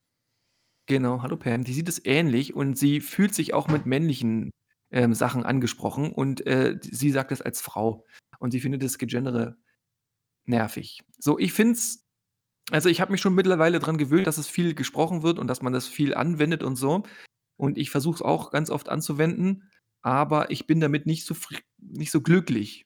Genau, 0.86 1.22
hallo 1.22 1.36
Pam. 1.36 1.64
Die 1.64 1.72
sieht 1.72 1.88
es 1.88 2.04
ähnlich 2.04 2.54
und 2.54 2.78
sie 2.78 3.00
fühlt 3.00 3.34
sich 3.34 3.52
auch 3.54 3.68
mit 3.68 3.84
männlichen 3.86 4.50
ähm, 4.90 5.14
Sachen 5.14 5.42
angesprochen 5.44 6.12
und 6.12 6.46
äh, 6.46 6.78
sie 6.80 7.10
sagt 7.10 7.32
es 7.32 7.42
als 7.42 7.60
Frau 7.60 8.06
und 8.38 8.52
sie 8.52 8.60
findet 8.60 8.82
das 8.82 8.98
Gegendere 8.98 9.56
nervig. 10.44 11.02
So, 11.18 11.38
ich 11.38 11.52
finde 11.52 11.72
es, 11.74 12.03
also 12.70 12.88
ich 12.88 13.00
habe 13.00 13.12
mich 13.12 13.20
schon 13.20 13.34
mittlerweile 13.34 13.78
daran 13.78 13.98
gewöhnt, 13.98 14.26
dass 14.26 14.38
es 14.38 14.48
viel 14.48 14.74
gesprochen 14.74 15.22
wird 15.22 15.38
und 15.38 15.48
dass 15.48 15.62
man 15.62 15.72
das 15.72 15.86
viel 15.86 16.14
anwendet 16.14 16.62
und 16.62 16.76
so. 16.76 17.02
Und 17.56 17.78
ich 17.78 17.90
versuche 17.90 18.16
es 18.16 18.22
auch 18.22 18.50
ganz 18.50 18.70
oft 18.70 18.88
anzuwenden, 18.88 19.70
aber 20.02 20.50
ich 20.50 20.66
bin 20.66 20.80
damit 20.80 21.06
nicht 21.06 21.24
so, 21.24 21.34
nicht 21.78 22.10
so 22.10 22.20
glücklich. 22.20 22.84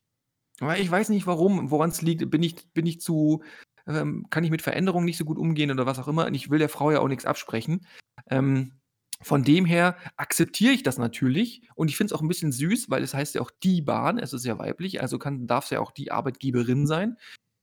Aber 0.61 0.79
ich 0.79 0.91
weiß 0.91 1.09
nicht 1.11 1.26
warum, 1.26 1.70
woran 1.70 1.91
es 1.91 2.03
liegt. 2.03 2.29
Bin 2.31 2.43
ich, 2.43 2.72
bin 2.72 2.87
ich 2.87 3.01
zu, 3.01 3.43
ähm, 3.87 4.26
kann 4.31 4.45
ich 4.45 4.51
mit 4.51 4.62
Veränderungen 4.62 5.05
nicht 5.05 5.16
so 5.16 5.24
gut 5.24 5.39
umgehen 5.39 5.70
oder 5.70 5.87
was 5.87 5.99
auch 5.99 6.09
immer. 6.09 6.26
Und 6.26 6.35
ich 6.35 6.51
will 6.51 6.59
der 6.59 6.68
Frau 6.68 6.91
ja 6.91 7.01
auch 7.01 7.09
nichts 7.09 7.24
absprechen. 7.24 7.87
Ähm, 8.29 8.72
von 9.20 9.43
dem 9.43 9.64
her 9.64 9.97
akzeptiere 10.16 10.72
ich 10.72 10.85
das 10.85 10.97
natürlich 10.97 11.68
und 11.74 11.89
ich 11.89 11.97
finde 11.97 12.14
es 12.14 12.18
auch 12.18 12.22
ein 12.22 12.29
bisschen 12.29 12.53
süß, 12.53 12.89
weil 12.89 13.03
es 13.03 13.14
heißt 13.14 13.35
ja 13.35 13.41
auch 13.41 13.51
die 13.64 13.83
Bahn, 13.83 14.18
es 14.18 14.33
ist 14.33 14.45
ja 14.45 14.59
weiblich, 14.61 15.01
also 15.01 15.18
darf 15.18 15.64
es 15.64 15.70
ja 15.70 15.81
auch 15.81 15.91
die 15.91 16.12
Arbeitgeberin 16.12 16.87
sein. 16.87 17.16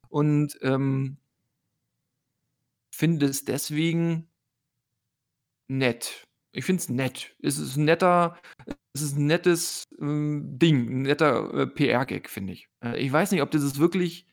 Und 0.09 0.57
ähm, 0.61 1.17
finde 2.95 3.25
es 3.25 3.43
deswegen 3.43 4.29
nett. 5.67 6.25
Ich 6.51 6.65
finde 6.65 6.81
es 6.81 6.89
nett. 6.89 7.35
Es 7.41 7.57
ist 7.57 7.75
ein 7.75 7.85
netter, 7.85 8.39
es 8.93 9.01
ist 9.01 9.17
ein 9.17 9.27
nettes 9.27 9.83
ähm, 9.99 10.57
Ding, 10.57 10.89
ein 10.89 11.01
netter 11.01 11.53
äh, 11.53 11.67
PR-Gag, 11.67 12.29
finde 12.29 12.53
ich. 12.53 12.69
Äh, 12.83 12.97
ich 12.99 13.11
weiß 13.11 13.31
nicht, 13.31 13.41
ob 13.41 13.51
das 13.51 13.77
wirklich, 13.77 14.27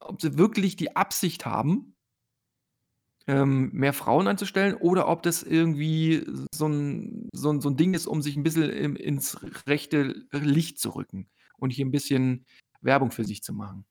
ob 0.00 0.22
sie 0.22 0.38
wirklich 0.38 0.76
die 0.76 0.96
Absicht 0.96 1.44
haben, 1.44 1.94
ähm, 3.26 3.70
mehr 3.72 3.92
Frauen 3.92 4.26
anzustellen 4.28 4.74
oder 4.76 5.08
ob 5.08 5.22
das 5.22 5.42
irgendwie 5.42 6.24
so 6.54 6.66
ein, 6.66 7.28
so 7.32 7.50
ein, 7.50 7.60
so 7.60 7.70
ein 7.70 7.76
Ding 7.76 7.94
ist, 7.94 8.06
um 8.06 8.22
sich 8.22 8.36
ein 8.36 8.42
bisschen 8.42 8.96
ins 8.96 9.38
rechte 9.66 10.26
Licht 10.32 10.78
zu 10.78 10.90
rücken 10.90 11.28
und 11.58 11.70
hier 11.70 11.84
ein 11.84 11.90
bisschen 11.90 12.46
Werbung 12.80 13.10
für 13.10 13.24
sich 13.24 13.42
zu 13.42 13.52
machen. 13.52 13.86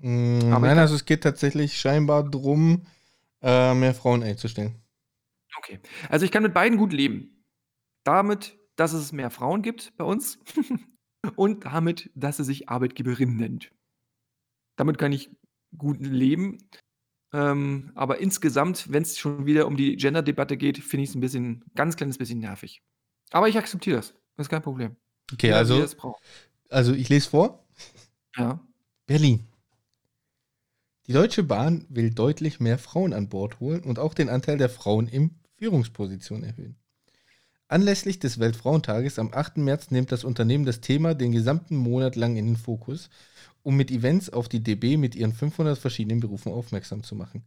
Mm, 0.00 0.50
Nein, 0.50 0.78
also 0.78 0.94
es 0.94 1.04
geht 1.04 1.22
tatsächlich 1.22 1.78
scheinbar 1.78 2.28
drum, 2.28 2.86
äh, 3.42 3.74
mehr 3.74 3.94
Frauen 3.94 4.22
einzustellen. 4.22 4.80
Okay. 5.58 5.80
Also 6.08 6.24
ich 6.24 6.30
kann 6.30 6.42
mit 6.42 6.54
beiden 6.54 6.78
gut 6.78 6.92
leben. 6.92 7.44
Damit, 8.04 8.58
dass 8.76 8.92
es 8.92 9.12
mehr 9.12 9.30
Frauen 9.30 9.62
gibt 9.62 9.96
bei 9.96 10.04
uns 10.04 10.38
und 11.36 11.64
damit, 11.64 12.10
dass 12.14 12.36
sie 12.36 12.44
sich 12.44 12.68
Arbeitgeberin 12.68 13.36
nennt. 13.36 13.72
Damit 14.76 14.98
kann 14.98 15.12
ich 15.12 15.30
gut 15.76 16.00
leben. 16.00 16.58
Ähm, 17.32 17.92
aber 17.94 18.18
insgesamt, 18.20 18.90
wenn 18.90 19.02
es 19.02 19.18
schon 19.18 19.44
wieder 19.44 19.66
um 19.66 19.76
die 19.76 19.96
Gender-Debatte 19.96 20.56
geht, 20.56 20.78
finde 20.78 21.04
ich 21.04 21.10
es 21.10 21.16
ein 21.16 21.20
bisschen, 21.20 21.64
ganz 21.74 21.96
kleines 21.96 22.16
bisschen 22.16 22.38
nervig. 22.38 22.82
Aber 23.30 23.48
ich 23.48 23.58
akzeptiere 23.58 23.96
das. 23.96 24.14
Das 24.36 24.46
ist 24.46 24.50
kein 24.50 24.62
Problem. 24.62 24.96
Okay, 25.32 25.48
wie 25.48 25.52
also, 25.52 25.84
also 26.70 26.94
ich 26.94 27.08
lese 27.08 27.28
vor. 27.28 27.66
Ja. 28.36 28.60
Berlin. 29.06 29.46
Die 31.08 31.14
Deutsche 31.14 31.42
Bahn 31.42 31.86
will 31.88 32.10
deutlich 32.10 32.60
mehr 32.60 32.76
Frauen 32.76 33.14
an 33.14 33.30
Bord 33.30 33.60
holen 33.60 33.80
und 33.80 33.98
auch 33.98 34.12
den 34.12 34.28
Anteil 34.28 34.58
der 34.58 34.68
Frauen 34.68 35.08
in 35.08 35.30
Führungspositionen 35.56 36.44
erhöhen. 36.44 36.76
Anlässlich 37.66 38.18
des 38.18 38.38
Weltfrauentages 38.38 39.18
am 39.18 39.32
8. 39.32 39.56
März 39.56 39.90
nimmt 39.90 40.12
das 40.12 40.22
Unternehmen 40.22 40.66
das 40.66 40.82
Thema 40.82 41.14
den 41.14 41.32
gesamten 41.32 41.76
Monat 41.76 42.14
lang 42.14 42.36
in 42.36 42.44
den 42.44 42.56
Fokus, 42.56 43.08
um 43.62 43.74
mit 43.74 43.90
Events 43.90 44.28
auf 44.28 44.50
die 44.50 44.62
DB 44.62 44.98
mit 44.98 45.14
ihren 45.14 45.32
500 45.32 45.78
verschiedenen 45.78 46.20
Berufen 46.20 46.52
aufmerksam 46.52 47.02
zu 47.02 47.14
machen. 47.14 47.42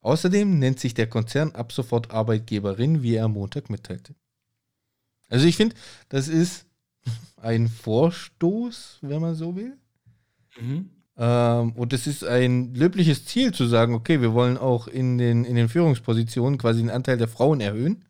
Außerdem 0.00 0.58
nennt 0.58 0.80
sich 0.80 0.94
der 0.94 1.06
Konzern 1.06 1.52
ab 1.52 1.72
sofort 1.72 2.12
Arbeitgeberin, 2.12 3.02
wie 3.02 3.16
er 3.16 3.26
am 3.26 3.34
Montag 3.34 3.68
mitteilte. 3.68 4.14
Also 5.28 5.46
ich 5.46 5.56
finde, 5.56 5.76
das 6.08 6.28
ist 6.28 6.64
ein 7.36 7.68
Vorstoß, 7.68 9.00
wenn 9.02 9.20
man 9.20 9.34
so 9.34 9.54
will. 9.54 9.76
Mhm. 10.58 11.01
Ähm, 11.18 11.72
und 11.72 11.92
es 11.92 12.06
ist 12.06 12.24
ein 12.24 12.74
löbliches 12.74 13.24
Ziel 13.26 13.52
zu 13.52 13.66
sagen, 13.66 13.94
okay, 13.94 14.20
wir 14.20 14.32
wollen 14.32 14.56
auch 14.56 14.88
in 14.88 15.18
den, 15.18 15.44
in 15.44 15.56
den 15.56 15.68
Führungspositionen 15.68 16.58
quasi 16.58 16.80
den 16.80 16.90
Anteil 16.90 17.18
der 17.18 17.28
Frauen 17.28 17.60
erhöhen, 17.60 18.04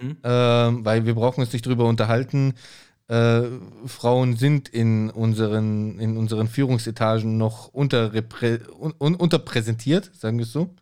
Mhm. 0.00 0.16
ähm, 0.24 0.84
weil 0.84 1.06
wir 1.06 1.14
brauchen 1.14 1.40
uns 1.42 1.52
nicht 1.52 1.66
drüber 1.66 1.84
unterhalten. 1.86 2.54
Äh, 3.08 3.42
Frauen 3.86 4.36
sind 4.36 4.68
in 4.68 5.10
unseren, 5.10 5.98
in 5.98 6.16
unseren 6.16 6.48
Führungsetagen 6.48 7.36
noch 7.36 7.68
unterreprä 7.68 8.60
un, 8.78 8.94
un, 8.98 9.14
unterpräsentiert, 9.14 10.10
sagen 10.14 10.38
wir 10.38 10.44
es 10.44 10.52
so. 10.52 10.74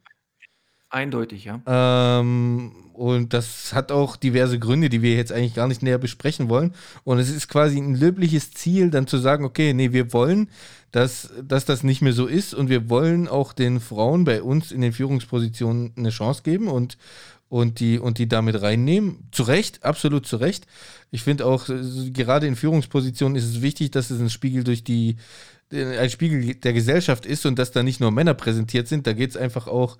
Eindeutig, 0.91 1.45
ja. 1.45 1.61
Ähm, 1.67 2.73
und 2.95 3.33
das 3.33 3.73
hat 3.73 3.93
auch 3.93 4.17
diverse 4.17 4.59
Gründe, 4.59 4.89
die 4.89 5.03
wir 5.03 5.15
jetzt 5.15 5.33
eigentlich 5.33 5.55
gar 5.55 5.69
nicht 5.69 5.83
näher 5.83 5.99
besprechen 5.99 6.49
wollen. 6.49 6.75
Und 7.05 7.19
es 7.19 7.31
ist 7.31 7.49
quasi 7.49 7.79
ein 7.79 7.95
löbliches 7.95 8.51
Ziel, 8.51 8.91
dann 8.91 9.07
zu 9.07 9.19
sagen, 9.19 9.45
okay, 9.45 9.73
nee, 9.73 9.93
wir 9.93 10.13
wollen, 10.13 10.51
dass, 10.91 11.31
dass 11.43 11.65
das 11.65 11.85
nicht 11.85 12.03
mehr 12.03 12.13
so 12.13 12.27
ist 12.27 12.53
und 12.55 12.69
wir 12.69 12.91
wollen 12.91 13.29
auch 13.29 13.53
den 13.53 13.79
Frauen 13.79 14.25
bei 14.25 14.43
uns 14.43 14.73
in 14.73 14.81
den 14.81 14.93
Führungspositionen 14.93 15.93
eine 15.97 16.11
Chance 16.11 16.43
geben 16.43 16.67
und, 16.67 16.99
und, 17.49 17.79
die, 17.79 18.01
und 18.01 18.19
die 18.19 18.29
damit 18.29 18.61
reinnehmen. 18.61 19.29
Zu 19.31 19.45
Recht, 19.45 19.85
absolut 19.85 20.27
zu 20.27 20.37
Recht. 20.39 20.67
Ich 21.13 21.23
finde 21.23 21.47
auch, 21.47 21.69
äh, 21.69 22.11
gerade 22.11 22.49
in 22.49 22.57
Führungspositionen 22.57 23.37
ist 23.37 23.45
es 23.45 23.63
wichtig, 23.63 23.93
dass 23.93 24.11
es 24.11 24.21
ein 24.21 24.31
Spiegel 24.31 24.65
durch 24.65 24.83
die, 24.83 25.17
ein 25.73 26.11
Spiegel 26.11 26.55
der 26.57 26.73
Gesellschaft 26.73 27.27
ist 27.27 27.47
und 27.47 27.59
dass 27.59 27.71
da 27.71 27.85
nicht 27.85 28.01
nur 28.01 28.11
Männer 28.11 28.35
präsentiert 28.35 28.89
sind. 28.89 29.07
Da 29.07 29.13
geht 29.13 29.31
es 29.31 29.37
einfach 29.37 29.69
auch, 29.69 29.99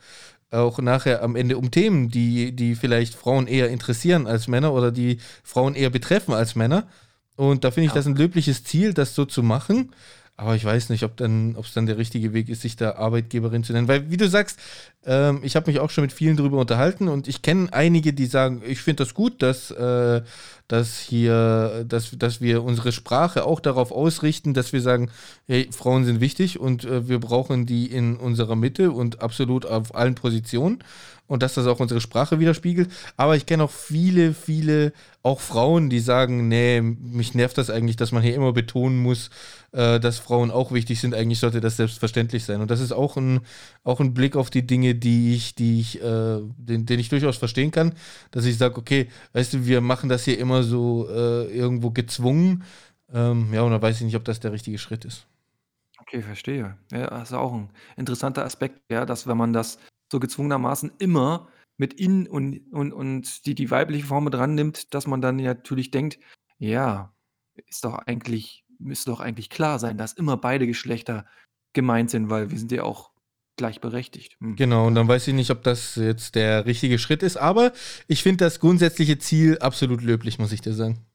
auch 0.51 0.79
nachher 0.79 1.23
am 1.23 1.37
Ende 1.37 1.57
um 1.57 1.71
Themen, 1.71 2.09
die, 2.09 2.53
die 2.53 2.75
vielleicht 2.75 3.15
Frauen 3.15 3.47
eher 3.47 3.69
interessieren 3.69 4.27
als 4.27 4.49
Männer 4.49 4.73
oder 4.73 4.91
die 4.91 5.19
Frauen 5.43 5.75
eher 5.75 5.91
betreffen 5.91 6.35
als 6.35 6.57
Männer. 6.57 6.89
Und 7.37 7.65
da 7.65 7.71
finde 7.71 7.87
ich 7.87 7.93
ja. 7.93 7.97
das 7.97 8.07
ein 8.07 8.17
löbliches 8.17 8.65
Ziel, 8.65 8.93
das 8.93 9.15
so 9.15 9.25
zu 9.25 9.43
machen. 9.43 9.93
Aber 10.41 10.57
ich 10.57 10.65
weiß 10.65 10.89
nicht, 10.89 11.05
ob 11.05 11.21
es 11.21 11.75
dann 11.75 11.85
der 11.85 11.99
richtige 11.99 12.33
Weg 12.33 12.49
ist, 12.49 12.63
sich 12.63 12.75
da 12.75 12.93
Arbeitgeberin 12.93 13.63
zu 13.63 13.75
nennen. 13.75 13.89
Weil, 13.89 14.11
wie 14.11 14.17
du 14.17 14.27
sagst, 14.27 14.59
ähm, 15.05 15.41
ich 15.43 15.55
habe 15.55 15.71
mich 15.71 15.81
auch 15.81 15.91
schon 15.91 16.01
mit 16.01 16.15
vielen 16.15 16.39
darüber 16.39 16.57
unterhalten 16.57 17.09
und 17.09 17.29
ich 17.29 17.43
kenne 17.43 17.71
einige, 17.75 18.15
die 18.15 18.25
sagen, 18.25 18.63
ich 18.67 18.81
finde 18.81 19.05
das 19.05 19.13
gut, 19.13 19.43
dass, 19.43 19.71
äh, 19.71 20.23
dass 20.67 20.99
hier, 20.99 21.85
dass, 21.87 22.17
dass 22.17 22.41
wir 22.41 22.65
unsere 22.65 22.93
Sprache 22.93 23.45
auch 23.45 23.61
darauf 23.61 23.93
ausrichten, 23.93 24.55
dass 24.55 24.73
wir 24.73 24.81
sagen, 24.81 25.11
hey, 25.47 25.69
Frauen 25.73 26.07
sind 26.07 26.23
wichtig 26.23 26.59
und 26.59 26.87
äh, 26.87 27.07
wir 27.07 27.21
brauchen 27.21 27.67
die 27.67 27.85
in 27.89 28.17
unserer 28.17 28.57
Mitte 28.57 28.93
und 28.93 29.21
absolut 29.21 29.67
auf 29.67 29.95
allen 29.95 30.15
Positionen 30.15 30.83
und 31.31 31.45
dass 31.45 31.55
das 31.55 31.67
auch 31.69 31.79
unsere 31.79 32.01
Sprache 32.01 32.41
widerspiegelt. 32.41 32.91
Aber 33.17 33.37
ich 33.37 33.47
kenne 33.47 33.63
auch 33.63 33.71
viele, 33.71 34.35
viele, 34.35 34.93
auch 35.23 35.41
Frauen, 35.41 35.91
die 35.91 36.01
sagen, 36.01 36.49
nee, 36.49 36.81
mich 36.81 37.35
nervt 37.35 37.59
das 37.59 37.69
eigentlich, 37.69 37.97
dass 37.97 38.11
man 38.11 38.23
hier 38.23 38.35
immer 38.35 38.53
betonen 38.53 38.99
muss, 38.99 39.29
äh, 39.73 40.01
dass 40.01 40.19
Frauen 40.19 40.51
auch 40.51 40.73
wichtig 40.73 40.99
sind. 41.01 41.15
Eigentlich 41.15 41.41
sollte 41.41 41.61
das 41.61 41.77
selbstverständlich 41.77 42.45
sein. 42.45 42.63
Und 42.63 42.71
das 42.71 42.81
ist 42.81 42.93
auch 42.93 43.17
ein, 43.17 43.41
auch 43.85 44.01
ein 44.01 44.15
Blick 44.15 44.35
auf 44.35 44.49
die 44.49 44.67
Dinge, 44.67 44.95
die 44.95 45.35
ich, 45.35 45.55
die 45.55 45.81
ich, 45.81 46.03
äh, 46.03 46.41
den, 46.57 46.87
den 46.87 46.99
ich 46.99 47.11
durchaus 47.11 47.37
verstehen 47.37 47.71
kann, 47.71 47.95
dass 48.31 48.47
ich 48.47 48.57
sage, 48.57 48.79
okay, 48.79 49.09
weißt 49.35 49.53
du, 49.53 49.67
wir 49.67 49.83
machen 49.83 50.09
das 50.09 50.25
hier 50.25 50.39
immer 50.39 50.63
so 50.63 51.07
äh, 51.11 51.55
irgendwo 51.55 51.91
gezwungen. 51.91 52.65
Ähm, 53.13 53.53
ja, 53.53 53.63
und 53.63 53.73
da 53.73 53.83
weiß 53.83 53.97
ich 53.97 54.03
nicht, 54.03 54.17
ob 54.17 54.25
das 54.25 54.41
der 54.41 54.53
richtige 54.53 54.79
Schritt 54.79 55.05
ist. 55.05 55.27
Okay, 56.01 56.23
verstehe. 56.23 56.77
Ja, 56.91 57.11
das 57.11 57.31
ist 57.31 57.37
auch 57.37 57.53
ein 57.53 57.69
interessanter 57.97 58.45
Aspekt, 58.45 58.81
ja, 58.91 59.05
dass 59.05 59.27
wenn 59.27 59.37
man 59.37 59.53
das 59.53 59.79
so 60.11 60.19
gezwungenermaßen 60.19 60.93
immer 60.99 61.49
mit 61.81 61.95
in 61.95 62.29
und, 62.29 62.61
und, 62.73 62.93
und 62.93 63.47
die, 63.47 63.55
die 63.55 63.71
weibliche 63.71 64.05
Form 64.05 64.25
mit 64.25 64.35
dran 64.35 64.55
nimmt, 64.55 64.93
dass 64.93 65.07
man 65.07 65.23
dann 65.23 65.37
natürlich 65.37 65.91
denkt, 65.91 66.19
ja, 66.59 67.15
ist 67.69 67.87
doch 67.87 67.95
eigentlich, 68.01 68.67
müsste 68.79 69.11
doch 69.11 69.21
eigentlich 69.21 69.49
klar 69.49 69.79
sein, 69.79 69.97
dass 69.97 70.13
immer 70.13 70.37
beide 70.37 70.67
Geschlechter 70.67 71.25
gemeint 71.73 72.11
sind, 72.11 72.29
weil 72.29 72.51
wir 72.51 72.59
sind 72.59 72.71
ja 72.71 72.83
auch 72.83 73.13
gleichberechtigt. 73.57 74.37
Hm. 74.41 74.57
Genau, 74.57 74.89
und 74.89 74.95
dann 74.95 75.09
weiß 75.09 75.27
ich 75.29 75.33
nicht, 75.33 75.51
ob 75.51 75.63
das 75.63 75.95
jetzt 75.95 76.35
der 76.35 76.67
richtige 76.67 76.99
Schritt 76.99 77.23
ist, 77.23 77.39
aber 77.39 77.73
ich 78.09 78.23
finde 78.23 78.45
das 78.45 78.61
grundsätzliche 78.61 79.19
Ziel 79.19 79.57
absolut 79.61 80.03
löblich, 80.03 80.39
muss 80.39 80.53
ich 80.53 80.61
dir 80.61 80.75
sagen. 80.75 81.07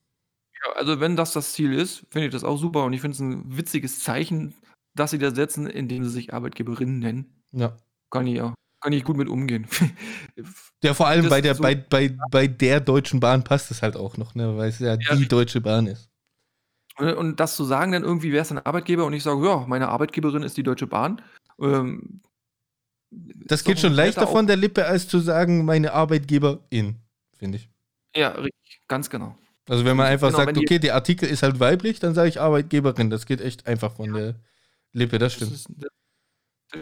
Ja, 0.64 0.72
also 0.72 0.98
wenn 0.98 1.14
das 1.14 1.32
das 1.32 1.52
Ziel 1.52 1.74
ist, 1.74 2.06
finde 2.10 2.26
ich 2.26 2.32
das 2.32 2.42
auch 2.42 2.56
super 2.56 2.82
und 2.82 2.92
ich 2.92 3.00
finde 3.00 3.14
es 3.14 3.20
ein 3.20 3.56
witziges 3.56 4.00
Zeichen, 4.00 4.52
dass 4.96 5.12
sie 5.12 5.18
da 5.18 5.30
setzen, 5.30 5.68
indem 5.68 6.02
sie 6.02 6.10
sich 6.10 6.34
Arbeitgeberinnen 6.34 6.98
nennen. 6.98 7.42
Ja. 7.52 7.76
Kann 8.10 8.26
ich 8.26 8.40
auch 8.40 8.54
kann 8.86 8.92
ich 8.92 9.02
gut 9.02 9.16
mit 9.16 9.28
umgehen. 9.28 9.66
ja, 10.84 10.94
vor 10.94 11.08
allem 11.08 11.28
bei 11.28 11.40
der, 11.40 11.56
so 11.56 11.62
bei, 11.64 11.74
bei, 11.74 12.16
bei 12.30 12.46
der 12.46 12.78
Deutschen 12.78 13.18
Bahn 13.18 13.42
passt 13.42 13.72
es 13.72 13.82
halt 13.82 13.96
auch 13.96 14.16
noch, 14.16 14.36
ne, 14.36 14.56
weil 14.56 14.68
es 14.68 14.78
ja, 14.78 14.94
ja 14.94 15.16
die 15.16 15.26
Deutsche 15.26 15.60
Bahn 15.60 15.88
ist. 15.88 16.08
Und, 16.96 17.12
und, 17.14 17.40
das 17.40 17.56
zu 17.56 17.64
sagen, 17.64 17.90
dann 17.90 18.04
irgendwie, 18.04 18.30
wer 18.30 18.42
ist 18.42 18.52
dein 18.52 18.64
Arbeitgeber? 18.64 19.04
Und 19.04 19.12
ich 19.12 19.24
sage, 19.24 19.44
ja, 19.44 19.64
meine 19.66 19.88
Arbeitgeberin 19.88 20.44
ist 20.44 20.56
die 20.56 20.62
Deutsche 20.62 20.86
Bahn. 20.86 21.20
Ähm, 21.60 22.20
das 23.10 23.64
geht 23.64 23.80
schon 23.80 23.92
leichter 23.92 24.28
von 24.28 24.46
der 24.46 24.54
Lippe, 24.54 24.86
als 24.86 25.08
zu 25.08 25.18
sagen, 25.18 25.64
meine 25.64 25.92
Arbeitgeberin, 25.92 27.00
finde 27.36 27.58
ich. 27.58 27.68
Ja, 28.14 28.28
richtig, 28.28 28.82
ganz 28.86 29.10
genau. 29.10 29.36
Also 29.68 29.84
wenn 29.84 29.96
man 29.96 30.06
einfach 30.06 30.28
genau, 30.28 30.44
sagt, 30.44 30.58
okay, 30.58 30.78
der 30.78 30.94
Artikel 30.94 31.28
ist 31.28 31.42
halt 31.42 31.58
weiblich, 31.58 31.98
dann 31.98 32.14
sage 32.14 32.28
ich 32.28 32.40
Arbeitgeberin. 32.40 33.10
Das 33.10 33.26
geht 33.26 33.40
echt 33.40 33.66
einfach 33.66 33.96
von 33.96 34.14
ja. 34.14 34.20
der 34.20 34.34
Lippe, 34.92 35.18
das 35.18 35.32
stimmt. 35.32 35.50
Das 35.50 35.58
ist, 35.58 35.70
das 35.76 35.90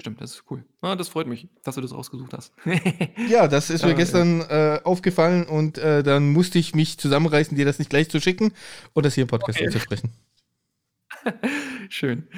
stimmt, 0.00 0.20
das 0.20 0.32
ist 0.32 0.44
cool. 0.50 0.64
Ah, 0.80 0.96
das 0.96 1.08
freut 1.08 1.26
mich, 1.26 1.48
dass 1.62 1.74
du 1.74 1.80
das 1.80 1.92
ausgesucht 1.92 2.32
hast. 2.32 2.52
ja, 3.28 3.48
das 3.48 3.70
ist 3.70 3.84
mir 3.84 3.92
äh, 3.92 3.94
gestern 3.94 4.40
äh, 4.42 4.80
aufgefallen 4.84 5.44
und 5.44 5.78
äh, 5.78 6.02
dann 6.02 6.32
musste 6.32 6.58
ich 6.58 6.74
mich 6.74 6.98
zusammenreißen, 6.98 7.56
dir 7.56 7.64
das 7.64 7.78
nicht 7.78 7.90
gleich 7.90 8.10
zu 8.10 8.20
schicken 8.20 8.52
und 8.92 9.04
das 9.06 9.14
hier 9.14 9.22
im 9.22 9.28
Podcast 9.28 9.58
okay. 9.58 9.66
anzusprechen. 9.66 10.12
Schön. 11.88 12.28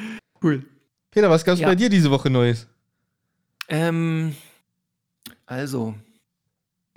Cool. 0.43 0.65
Peter, 1.11 1.31
was 1.31 1.45
gab 1.45 1.55
es 1.55 1.61
ja. 1.61 1.69
bei 1.69 1.75
dir 1.75 1.89
diese 1.89 2.11
Woche 2.11 2.31
Neues? 2.31 2.69
Ähm, 3.69 4.37
also, 5.47 5.95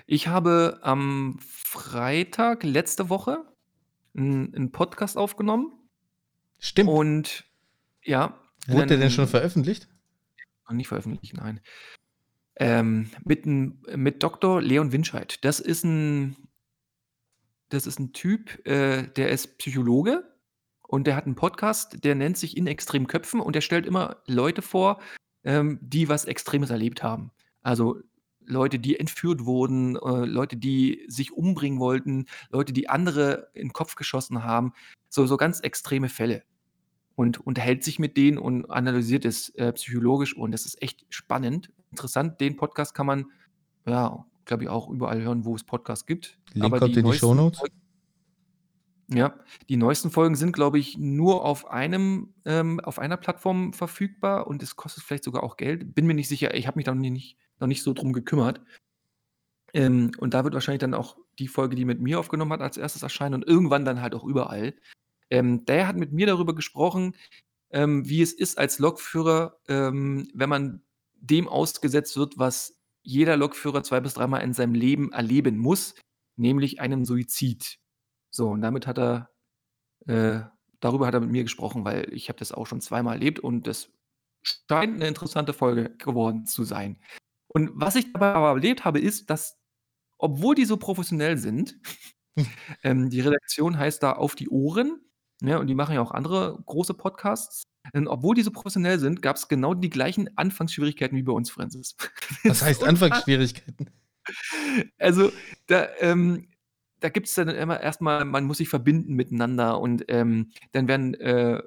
ich 0.06 0.28
habe 0.28 0.78
am 0.82 1.38
Freitag 1.40 2.64
letzte 2.64 3.08
Woche 3.08 3.44
einen 4.16 4.72
Podcast 4.72 5.16
aufgenommen. 5.16 5.72
Stimmt. 6.58 6.90
Und 6.90 7.44
ja. 8.02 8.38
Wurde 8.66 8.86
der 8.86 8.98
denn 8.98 9.10
schon 9.10 9.28
veröffentlicht? 9.28 9.88
Noch 10.70 10.76
nicht 10.76 10.88
veröffentlicht, 10.88 11.36
nein. 11.36 11.60
Ähm, 12.56 13.10
mit, 13.24 13.46
mit 13.46 14.22
Dr. 14.22 14.60
Leon 14.60 14.92
Winscheid. 14.92 15.44
Das 15.44 15.60
ist 15.60 15.84
ein, 15.84 16.36
das 17.68 17.86
ist 17.86 17.98
ein 17.98 18.12
Typ, 18.12 18.66
äh, 18.66 19.06
der 19.08 19.30
ist 19.30 19.58
Psychologe 19.58 20.24
und 20.86 21.06
der 21.06 21.16
hat 21.16 21.26
einen 21.26 21.36
Podcast, 21.36 22.04
der 22.04 22.14
nennt 22.14 22.36
sich 22.36 22.56
In 22.56 22.66
extremen 22.66 23.06
Köpfen 23.06 23.40
und 23.40 23.54
der 23.54 23.60
stellt 23.60 23.86
immer 23.86 24.22
Leute 24.26 24.62
vor, 24.62 25.00
ähm, 25.44 25.78
die 25.80 26.08
was 26.08 26.24
Extremes 26.24 26.70
erlebt 26.70 27.02
haben. 27.02 27.30
Also 27.62 28.00
Leute, 28.44 28.78
die 28.78 28.98
entführt 28.98 29.44
wurden, 29.44 29.96
äh, 29.96 30.24
Leute, 30.24 30.56
die 30.56 31.04
sich 31.08 31.32
umbringen 31.32 31.78
wollten, 31.78 32.26
Leute, 32.50 32.72
die 32.72 32.88
andere 32.88 33.50
in 33.54 33.68
den 33.68 33.72
Kopf 33.72 33.94
geschossen 33.94 34.44
haben. 34.44 34.72
So, 35.08 35.26
so 35.26 35.36
ganz 35.36 35.60
extreme 35.60 36.08
Fälle 36.08 36.42
und 37.20 37.38
unterhält 37.38 37.84
sich 37.84 37.98
mit 37.98 38.16
denen 38.16 38.38
und 38.38 38.70
analysiert 38.70 39.26
es 39.26 39.50
äh, 39.50 39.74
psychologisch 39.74 40.34
und 40.34 40.52
das 40.52 40.64
ist 40.64 40.80
echt 40.80 41.04
spannend, 41.10 41.70
interessant. 41.90 42.40
Den 42.40 42.56
Podcast 42.56 42.94
kann 42.94 43.04
man, 43.04 43.26
ja, 43.84 44.24
glaube 44.46 44.62
ich, 44.62 44.70
auch 44.70 44.88
überall 44.88 45.20
hören, 45.20 45.44
wo 45.44 45.54
es 45.54 45.62
Podcasts 45.62 46.06
gibt. 46.06 46.38
Link 46.54 46.64
Aber 46.64 46.78
kommt 46.78 46.96
die 46.96 47.00
in 47.00 47.04
die 47.04 47.12
Shownotes. 47.12 47.60
Ja, 49.08 49.34
die 49.68 49.76
neuesten 49.76 50.10
Folgen 50.10 50.34
sind, 50.34 50.52
glaube 50.52 50.78
ich, 50.78 50.96
nur 50.96 51.44
auf 51.44 51.70
einem, 51.70 52.32
ähm, 52.46 52.80
auf 52.80 52.98
einer 52.98 53.18
Plattform 53.18 53.74
verfügbar 53.74 54.46
und 54.46 54.62
es 54.62 54.76
kostet 54.76 55.04
vielleicht 55.04 55.24
sogar 55.24 55.42
auch 55.42 55.58
Geld. 55.58 55.94
Bin 55.94 56.06
mir 56.06 56.14
nicht 56.14 56.28
sicher, 56.28 56.54
ich 56.54 56.66
habe 56.66 56.78
mich 56.78 56.86
da 56.86 56.94
noch 56.94 57.02
nicht, 57.02 57.36
noch 57.58 57.68
nicht 57.68 57.82
so 57.82 57.92
drum 57.92 58.14
gekümmert. 58.14 58.62
Ähm, 59.74 60.12
und 60.16 60.32
da 60.32 60.44
wird 60.44 60.54
wahrscheinlich 60.54 60.80
dann 60.80 60.94
auch 60.94 61.18
die 61.38 61.48
Folge, 61.48 61.76
die 61.76 61.84
mit 61.84 62.00
mir 62.00 62.18
aufgenommen 62.18 62.52
hat, 62.54 62.62
als 62.62 62.78
erstes 62.78 63.02
erscheinen 63.02 63.34
und 63.34 63.46
irgendwann 63.46 63.84
dann 63.84 64.00
halt 64.00 64.14
auch 64.14 64.24
überall. 64.24 64.72
Ähm, 65.30 65.64
der 65.64 65.86
hat 65.86 65.96
mit 65.96 66.12
mir 66.12 66.26
darüber 66.26 66.54
gesprochen, 66.54 67.14
ähm, 67.70 68.08
wie 68.08 68.22
es 68.22 68.32
ist 68.32 68.58
als 68.58 68.78
Lokführer, 68.78 69.58
ähm, 69.68 70.28
wenn 70.34 70.48
man 70.48 70.82
dem 71.14 71.48
ausgesetzt 71.48 72.16
wird, 72.16 72.38
was 72.38 72.80
jeder 73.02 73.36
Lokführer 73.36 73.82
zwei 73.82 74.00
bis 74.00 74.14
dreimal 74.14 74.42
in 74.42 74.52
seinem 74.52 74.74
Leben 74.74 75.12
erleben 75.12 75.56
muss, 75.56 75.94
nämlich 76.36 76.80
einen 76.80 77.04
Suizid. 77.04 77.78
So, 78.30 78.48
und 78.50 78.62
damit 78.62 78.86
hat 78.86 78.98
er, 78.98 79.30
äh, 80.06 80.42
darüber 80.80 81.06
hat 81.06 81.14
er 81.14 81.20
mit 81.20 81.30
mir 81.30 81.42
gesprochen, 81.42 81.84
weil 81.84 82.12
ich 82.12 82.28
habe 82.28 82.38
das 82.38 82.52
auch 82.52 82.66
schon 82.66 82.80
zweimal 82.80 83.14
erlebt 83.14 83.40
und 83.40 83.66
das 83.66 83.90
scheint 84.42 84.96
eine 84.96 85.08
interessante 85.08 85.52
Folge 85.52 85.90
geworden 85.96 86.46
zu 86.46 86.64
sein. 86.64 86.98
Und 87.48 87.70
was 87.74 87.96
ich 87.96 88.12
dabei 88.12 88.34
aber 88.34 88.50
erlebt 88.50 88.84
habe, 88.84 89.00
ist, 89.00 89.28
dass, 89.30 89.58
obwohl 90.18 90.54
die 90.54 90.64
so 90.64 90.76
professionell 90.76 91.36
sind, 91.38 91.78
ähm, 92.82 93.10
die 93.10 93.20
Redaktion 93.20 93.78
heißt 93.78 94.02
da 94.02 94.12
auf 94.12 94.34
die 94.34 94.48
Ohren, 94.48 95.00
ja, 95.40 95.58
und 95.58 95.66
die 95.66 95.74
machen 95.74 95.94
ja 95.94 96.02
auch 96.02 96.10
andere 96.10 96.58
große 96.66 96.94
Podcasts. 96.94 97.62
Und 97.92 98.08
obwohl 98.08 98.34
die 98.34 98.42
so 98.42 98.50
professionell 98.50 98.98
sind, 98.98 99.22
gab 99.22 99.36
es 99.36 99.48
genau 99.48 99.74
die 99.74 99.90
gleichen 99.90 100.36
Anfangsschwierigkeiten 100.36 101.16
wie 101.16 101.22
bei 101.22 101.32
uns, 101.32 101.50
Francis. 101.50 101.96
Was 102.44 102.62
heißt 102.62 102.84
Anfangsschwierigkeiten? 102.84 103.90
Also, 104.98 105.32
da, 105.66 105.88
ähm, 105.98 106.48
da 107.00 107.08
gibt 107.08 107.26
es 107.26 107.34
dann 107.34 107.48
immer 107.48 107.80
erstmal, 107.80 108.24
man 108.24 108.44
muss 108.44 108.58
sich 108.58 108.68
verbinden 108.68 109.14
miteinander 109.14 109.80
und 109.80 110.04
ähm, 110.08 110.50
dann 110.72 110.88
werden 110.88 111.14
äh, 111.14 111.62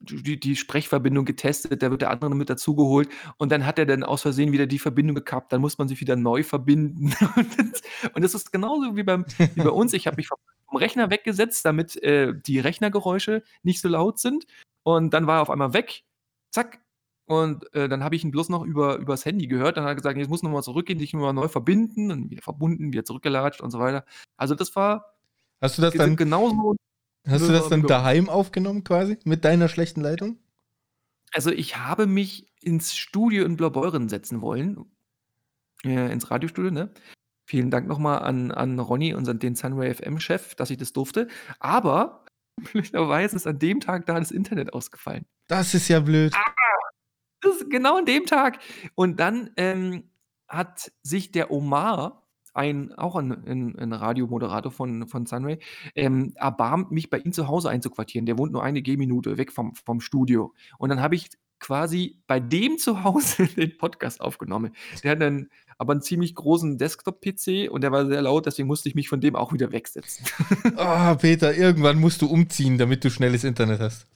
die, 0.00 0.38
die, 0.38 0.56
Sprechverbindung 0.56 1.24
getestet, 1.24 1.82
da 1.82 1.90
wird 1.90 2.02
der 2.02 2.10
andere 2.10 2.34
mit 2.34 2.50
dazugeholt 2.50 3.08
und 3.38 3.50
dann 3.52 3.64
hat 3.64 3.78
er 3.78 3.86
dann 3.86 4.02
aus 4.02 4.22
Versehen 4.22 4.52
wieder 4.52 4.66
die 4.66 4.78
Verbindung 4.78 5.14
gekappt, 5.14 5.52
dann 5.52 5.62
muss 5.62 5.78
man 5.78 5.88
sich 5.88 6.00
wieder 6.00 6.16
neu 6.16 6.42
verbinden. 6.42 7.14
und 8.14 8.22
das 8.22 8.34
ist 8.34 8.52
genauso 8.52 8.96
wie, 8.96 9.02
beim, 9.02 9.24
wie 9.38 9.62
bei 9.62 9.70
uns. 9.70 9.92
Ich 9.94 10.06
habe 10.06 10.16
mich 10.16 10.28
vom 10.68 10.78
Rechner 10.78 11.10
weggesetzt, 11.10 11.64
damit 11.64 11.96
äh, 12.02 12.32
die 12.34 12.58
Rechnergeräusche 12.60 13.42
nicht 13.62 13.80
so 13.80 13.88
laut 13.88 14.18
sind. 14.18 14.46
Und 14.82 15.14
dann 15.14 15.26
war 15.26 15.38
er 15.38 15.42
auf 15.42 15.50
einmal 15.50 15.72
weg. 15.74 16.04
Zack, 16.50 16.80
Und 17.26 17.72
äh, 17.74 17.88
dann 17.88 18.04
habe 18.04 18.16
ich 18.16 18.24
ihn 18.24 18.30
bloß 18.30 18.48
noch 18.50 18.62
über 18.64 18.96
übers 18.98 19.24
Handy 19.24 19.46
gehört. 19.46 19.76
Dann 19.76 19.84
hat 19.84 19.92
er 19.92 19.94
gesagt: 19.96 20.18
„Jetzt 20.18 20.28
muss 20.28 20.42
noch 20.42 20.50
mal 20.50 20.62
zurückgehen, 20.62 20.98
dich 20.98 21.12
noch 21.14 21.20
mal 21.20 21.32
neu 21.32 21.48
verbinden.“ 21.48 22.08
Dann 22.10 22.30
wieder 22.30 22.42
verbunden, 22.42 22.92
wieder 22.92 23.04
zurückgelatscht 23.04 23.60
und 23.62 23.70
so 23.70 23.78
weiter. 23.78 24.04
Also, 24.36 24.54
das 24.54 24.74
war 24.76 25.14
Hast 25.60 25.78
du 25.78 25.82
das 25.82 25.94
dann 25.94 26.16
genauso 26.16 26.76
hast 27.26 27.48
du 27.48 27.52
das 27.52 27.68
dann 27.68 27.86
daheim 27.86 28.28
aufgenommen 28.28 28.84
quasi 28.84 29.18
mit 29.24 29.44
deiner 29.44 29.68
schlechten 29.68 30.00
Leitung? 30.02 30.38
Also, 31.32 31.50
ich 31.50 31.76
habe 31.76 32.06
mich 32.06 32.46
ins 32.60 32.94
Studio 32.96 33.44
in 33.44 33.56
Blaubeuren 33.56 34.08
setzen 34.08 34.40
wollen, 34.40 34.84
äh, 35.84 36.12
ins 36.12 36.30
Radiostudio, 36.30 36.70
ne? 36.70 36.90
Vielen 37.54 37.70
Dank 37.70 37.86
noch 37.86 38.00
mal 38.00 38.18
an 38.18 38.50
an 38.50 38.80
Ronny, 38.80 39.14
unseren 39.14 39.38
den 39.38 39.54
Sunray 39.54 39.94
FM-Chef, 39.94 40.56
dass 40.56 40.70
ich 40.70 40.76
das 40.76 40.92
durfte. 40.92 41.28
Aber 41.60 42.24
blöderweise 42.72 43.36
ist 43.36 43.46
an 43.46 43.60
dem 43.60 43.78
Tag 43.78 44.06
da 44.06 44.18
das 44.18 44.32
Internet 44.32 44.72
ausgefallen. 44.72 45.24
Das 45.46 45.72
ist 45.72 45.86
ja 45.86 46.00
blöd. 46.00 46.34
Das 47.40 47.54
ist 47.54 47.70
genau 47.70 47.98
an 47.98 48.06
dem 48.06 48.26
Tag. 48.26 48.58
Und 48.96 49.20
dann, 49.20 49.50
ähm, 49.56 50.10
hat 50.48 50.90
sich 51.04 51.30
der 51.30 51.52
Omar, 51.52 52.26
ein 52.54 52.92
auch 52.94 53.14
ein 53.14 53.30
'n 53.30 53.76
'n 53.78 53.92
Radiomoderator 53.92 54.72
von 54.72 55.06
von 55.06 55.24
Sunray, 55.24 55.60
ähm, 55.94 56.32
erbarmt, 56.34 56.90
mich 56.90 57.08
bei 57.08 57.18
ihm 57.18 57.32
zu 57.32 57.46
Hause 57.46 57.70
einzuquartieren. 57.70 58.26
Der 58.26 58.36
wohnt 58.36 58.50
nur 58.50 58.64
eine 58.64 58.82
Gehminute 58.82 59.38
weg 59.38 59.52
vom 59.52 59.76
vom 59.76 60.00
Studio. 60.00 60.52
Und 60.78 60.88
dann 60.88 61.00
habe 61.00 61.14
ich 61.14 61.28
quasi 61.64 62.20
bei 62.26 62.40
dem 62.40 62.76
zu 62.76 63.04
Hause 63.04 63.46
den 63.56 63.76
Podcast 63.78 64.20
aufgenommen. 64.20 64.74
Der 65.02 65.12
hat 65.12 65.22
dann 65.22 65.48
aber 65.78 65.94
'n 65.94 66.02
ziemlich 66.02 66.34
großen 66.34 66.76
Desktop-PC 66.76 67.70
und 67.70 67.80
der 67.82 67.90
war 67.90 68.04
sehr 68.06 68.20
laut, 68.22 68.44
deswegen 68.44 68.68
musste 68.68 68.88
ich 68.90 68.94
mich 68.94 69.08
von 69.08 69.20
dem 69.22 69.34
auch 69.34 69.52
wieder 69.54 69.72
wegsetzen. 69.72 70.26
Ah, 70.76 71.14
Peter, 71.14 71.54
irgendwann 71.56 71.98
musst 71.98 72.20
du 72.22 72.26
umziehen, 72.26 72.76
damit 72.76 73.02
du 73.04 73.10
schnelles 73.10 73.44
Internet 73.44 73.80
hast. 73.80 74.06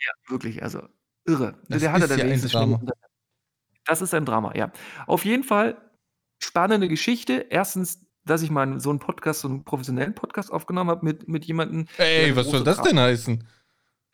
Ja, 0.00 0.12
wirklich, 0.30 0.62
also 0.62 0.80
irre. 1.26 1.58
Das 1.68 1.80
Der 1.82 1.92
hatte 1.92 2.04
ist 2.04 2.10
dann 2.10 2.18
ja 2.20 2.24
ein 2.26 2.40
Drama. 2.40 2.80
Das 3.84 4.00
ist 4.00 4.14
ein 4.14 4.24
Drama, 4.24 4.54
ja. 4.54 4.70
Auf 5.08 5.24
jeden 5.24 5.42
Fall 5.44 5.76
spannende 6.38 6.86
Geschichte. 6.88 7.46
Erstens, 7.50 8.06
dass 8.24 8.42
ich 8.42 8.50
mal 8.50 8.78
so 8.80 8.90
'n 8.90 9.00
Podcast 9.00 9.40
so 9.40 9.48
'n 9.48 9.64
professionellen 9.64 10.14
Podcast 10.14 10.52
aufgenommen 10.52 10.90
habe 10.90 11.04
mit 11.04 11.26
mit 11.28 11.44
jemandem, 11.46 11.86
Ey, 11.98 12.34
was 12.36 12.46
soll 12.48 12.62
das 12.62 12.78
Ra 12.78 12.84
denn 12.84 13.00
heißen? 13.00 13.38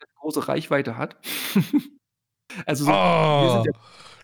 der 0.01 0.07
große 0.21 0.47
Reichweite 0.47 0.97
hat. 0.97 1.17
Also, 2.65 2.85
so 2.85 2.91
Oh, 2.91 2.93
ja 2.93 3.63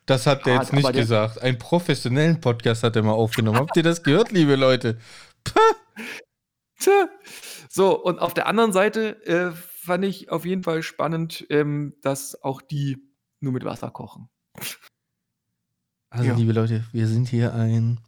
das 0.05 0.28
hat 0.28 0.43
privat, 0.43 0.63
jetzt 0.63 0.73
nicht 0.73 0.93
gesagt. 0.93 1.41
Einen 1.41 1.57
professionellen 1.57 2.39
Podcast 2.39 2.84
hat 2.84 2.95
er 2.95 3.01
mal 3.03 3.13
aufgenommen. 3.13 3.57
Habt 3.57 3.76
ihr 3.76 3.84
das 3.84 4.03
gehört, 4.03 4.32
liebe 4.32 4.55
Leute? 4.55 4.99
So, 7.69 8.01
und 8.03 8.19
auf 8.19 8.34
der 8.34 8.47
anderen 8.47 8.71
Seite, 8.71 9.26
äh, 9.26 9.51
fand 9.53 10.05
ich 10.05 10.30
auf 10.30 10.45
jeden 10.45 10.63
Fall 10.63 10.84
spannend, 10.84 11.45
ähm, 11.49 11.95
dass 12.01 12.41
auch 12.43 12.61
die 12.61 12.97
nur 13.39 13.53
mit 13.53 13.65
Wasser 13.65 13.91
kochen. 13.91 14.30
Also, 16.09 16.30
Ja. 16.30 16.36
liebe 16.36 16.53
Leute, 16.53 16.86
wir 16.91 17.07
sind 17.07 17.28
hier 17.28 17.53
ein 17.53 17.99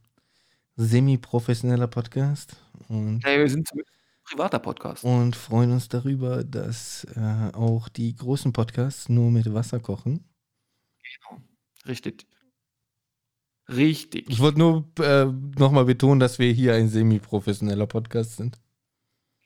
semi-professioneller 0.76 1.88
Podcast 1.88 2.56
und, 2.88 3.24
Ne, 3.26 3.40
wir 3.40 3.50
sind 3.50 3.68
zumindest 3.68 3.97
privater 4.30 4.60
Podcast. 4.60 5.04
und 5.04 5.36
freuen 5.36 5.72
uns 5.72 5.88
darüber, 5.90 6.44
dass 6.44 7.06
äh, 7.16 7.52
auch 7.54 7.90
die 7.90 8.16
großen 8.16 8.54
Podcasts 8.54 9.10
nur 9.10 9.32
mit 9.32 9.54
Wasser 9.54 9.80
kochen. 9.80 10.30
Genau. 11.02 11.42
Richtig. 11.86 12.28
Richtig. 13.70 14.30
Ich 14.30 14.40
wollte 14.40 14.60
nur 14.60 14.90
äh, 15.00 15.26
nochmal 15.60 15.86
betonen, 15.86 16.20
dass 16.20 16.40
wir 16.40 16.52
hier 16.52 16.74
ein 16.74 16.88
semi-professioneller 16.88 17.88
Podcast 17.88 18.38
sind. 18.38 18.60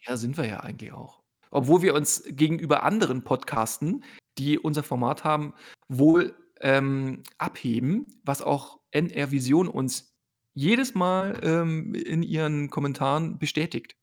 Ja, 0.05 0.17
sind 0.17 0.37
wir 0.37 0.47
ja 0.47 0.59
eigentlich 0.59 0.93
auch. 0.93 1.21
Obwohl 1.49 1.81
wir 1.81 1.95
uns 1.95 2.23
gegenüber 2.27 2.83
anderen 2.83 3.23
Podcasten, 3.23 4.03
die 4.37 4.57
unser 4.57 4.83
Format 4.83 5.23
haben, 5.23 5.53
wohl, 5.89 6.35
ähm, 6.61 7.23
abheben, 7.37 8.05
was 8.23 8.41
auch 8.41 8.79
NR 8.91 9.31
Vision 9.31 9.67
uns 9.67 10.15
jedes 10.53 10.93
Mal, 10.93 11.39
ähm, 11.43 11.93
in 11.95 12.23
ihren 12.23 12.69
Kommentaren 12.69 13.39
bestätigt. 13.39 13.95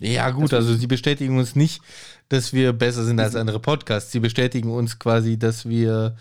Ja, 0.00 0.30
gut, 0.30 0.52
also 0.52 0.74
sie 0.74 0.86
bestätigen 0.86 1.38
uns 1.38 1.54
nicht, 1.54 1.82
dass 2.28 2.52
wir 2.52 2.72
besser 2.72 3.04
sind 3.04 3.20
als 3.20 3.32
sind 3.32 3.40
andere 3.40 3.60
Podcasts. 3.60 4.10
Sie 4.10 4.20
bestätigen 4.20 4.70
uns 4.70 4.98
quasi, 4.98 5.38
dass 5.38 5.68
wir 5.68 6.16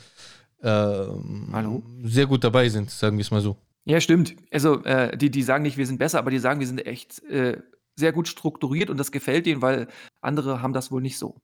ähm, 0.62 1.84
sehr 2.04 2.28
gut 2.28 2.44
dabei 2.44 2.70
sind, 2.70 2.92
sagen 2.92 3.18
wir 3.18 3.24
es 3.24 3.32
mal 3.32 3.42
so. 3.42 3.58
Ja, 3.86 4.00
stimmt. 4.00 4.36
Also, 4.52 4.84
äh, 4.84 5.18
die 5.18 5.30
die 5.30 5.44
sagen 5.44 5.64
nicht, 5.64 5.78
wir 5.78 5.88
sind 5.88 5.98
besser, 5.98 6.20
aber 6.20 6.32
die 6.32 6.40
sagen, 6.40 6.60
wir 6.60 6.68
sind 6.68 6.86
echt, 6.86 7.22
äh, 7.24 7.58
sehr 7.96 8.12
gut 8.12 8.28
strukturiert 8.28 8.90
und 8.90 8.98
das 8.98 9.12
gefällt 9.12 9.46
denen, 9.46 9.62
weil 9.62 9.88
andere 10.22 10.62
haben 10.62 10.74
das 10.74 10.92
wohl 10.92 11.02
nicht 11.02 11.18
so. 11.18 11.42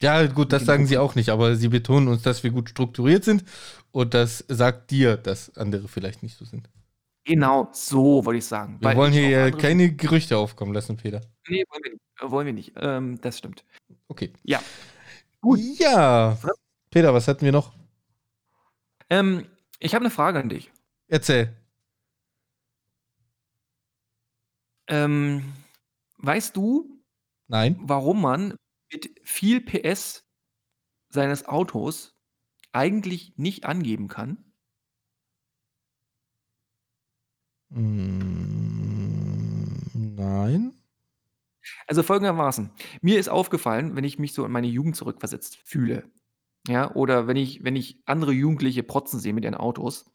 Ja, 0.00 0.26
gut, 0.26 0.52
das 0.52 0.64
sagen 0.64 0.86
sie 0.86 0.98
auch 0.98 1.14
nicht, 1.14 1.28
aber 1.28 1.54
sie 1.54 1.68
betonen 1.68 2.08
uns, 2.08 2.22
dass 2.22 2.42
wir 2.42 2.50
gut 2.50 2.70
strukturiert 2.70 3.22
sind 3.22 3.44
und 3.92 4.14
das 4.14 4.44
sagt 4.48 4.90
dir, 4.90 5.16
dass 5.16 5.56
andere 5.56 5.86
vielleicht 5.86 6.24
nicht 6.24 6.36
so 6.36 6.44
sind. 6.44 6.68
Genau, 7.24 7.68
so 7.72 8.24
wollte 8.24 8.38
ich 8.38 8.44
sagen. 8.46 8.78
Wir 8.80 8.96
wollen 8.96 9.12
hier 9.12 9.52
keine 9.52 9.92
Gerüchte 9.94 10.36
aufkommen 10.36 10.74
lassen, 10.74 10.96
Peter. 10.96 11.20
Ne, 11.48 11.62
wollen 11.70 11.82
wir 11.84 11.90
nicht. 11.92 12.02
Wollen 12.20 12.46
wir 12.46 12.52
nicht. 12.52 12.72
Ähm, 12.76 13.20
das 13.20 13.38
stimmt. 13.38 13.64
Okay. 14.08 14.32
Ja. 14.42 14.60
Gut. 15.40 15.60
Ja. 15.78 16.36
Peter, 16.90 17.14
was 17.14 17.28
hatten 17.28 17.44
wir 17.44 17.52
noch? 17.52 17.72
Ähm, 19.10 19.46
ich 19.78 19.94
habe 19.94 20.04
'ne 20.04 20.10
Frage 20.10 20.40
an 20.40 20.48
dich. 20.48 20.70
Erzähl. 21.08 21.54
Ähm, 24.88 25.52
weißt 26.18 26.56
du, 26.56 27.02
Nein. 27.48 27.76
warum 27.80 28.20
man 28.20 28.56
mit 28.92 29.10
viel 29.22 29.60
PS 29.60 30.24
seines 31.08 31.46
Autos 31.46 32.14
eigentlich 32.72 33.34
nicht 33.36 33.64
angeben 33.66 34.08
kann? 34.08 34.44
Mm, 37.61 37.61
nein. 39.94 40.72
Also 41.88 42.02
folgendermaßen: 42.02 42.70
Mir 43.00 43.18
ist 43.18 43.28
aufgefallen, 43.28 43.96
wenn 43.96 44.04
ich 44.04 44.18
mich 44.18 44.32
so 44.34 44.44
in 44.44 44.52
meine 44.52 44.66
Jugend 44.66 44.96
zurückversetzt 44.96 45.58
fühle, 45.64 46.10
ja, 46.68 46.94
oder 46.94 47.26
wenn 47.26 47.36
ich 47.36 47.64
wenn 47.64 47.76
ich 47.76 48.00
andere 48.06 48.32
Jugendliche 48.32 48.82
protzen 48.82 49.20
sehe 49.20 49.32
mit 49.34 49.44
ihren 49.44 49.54
Autos, 49.54 50.10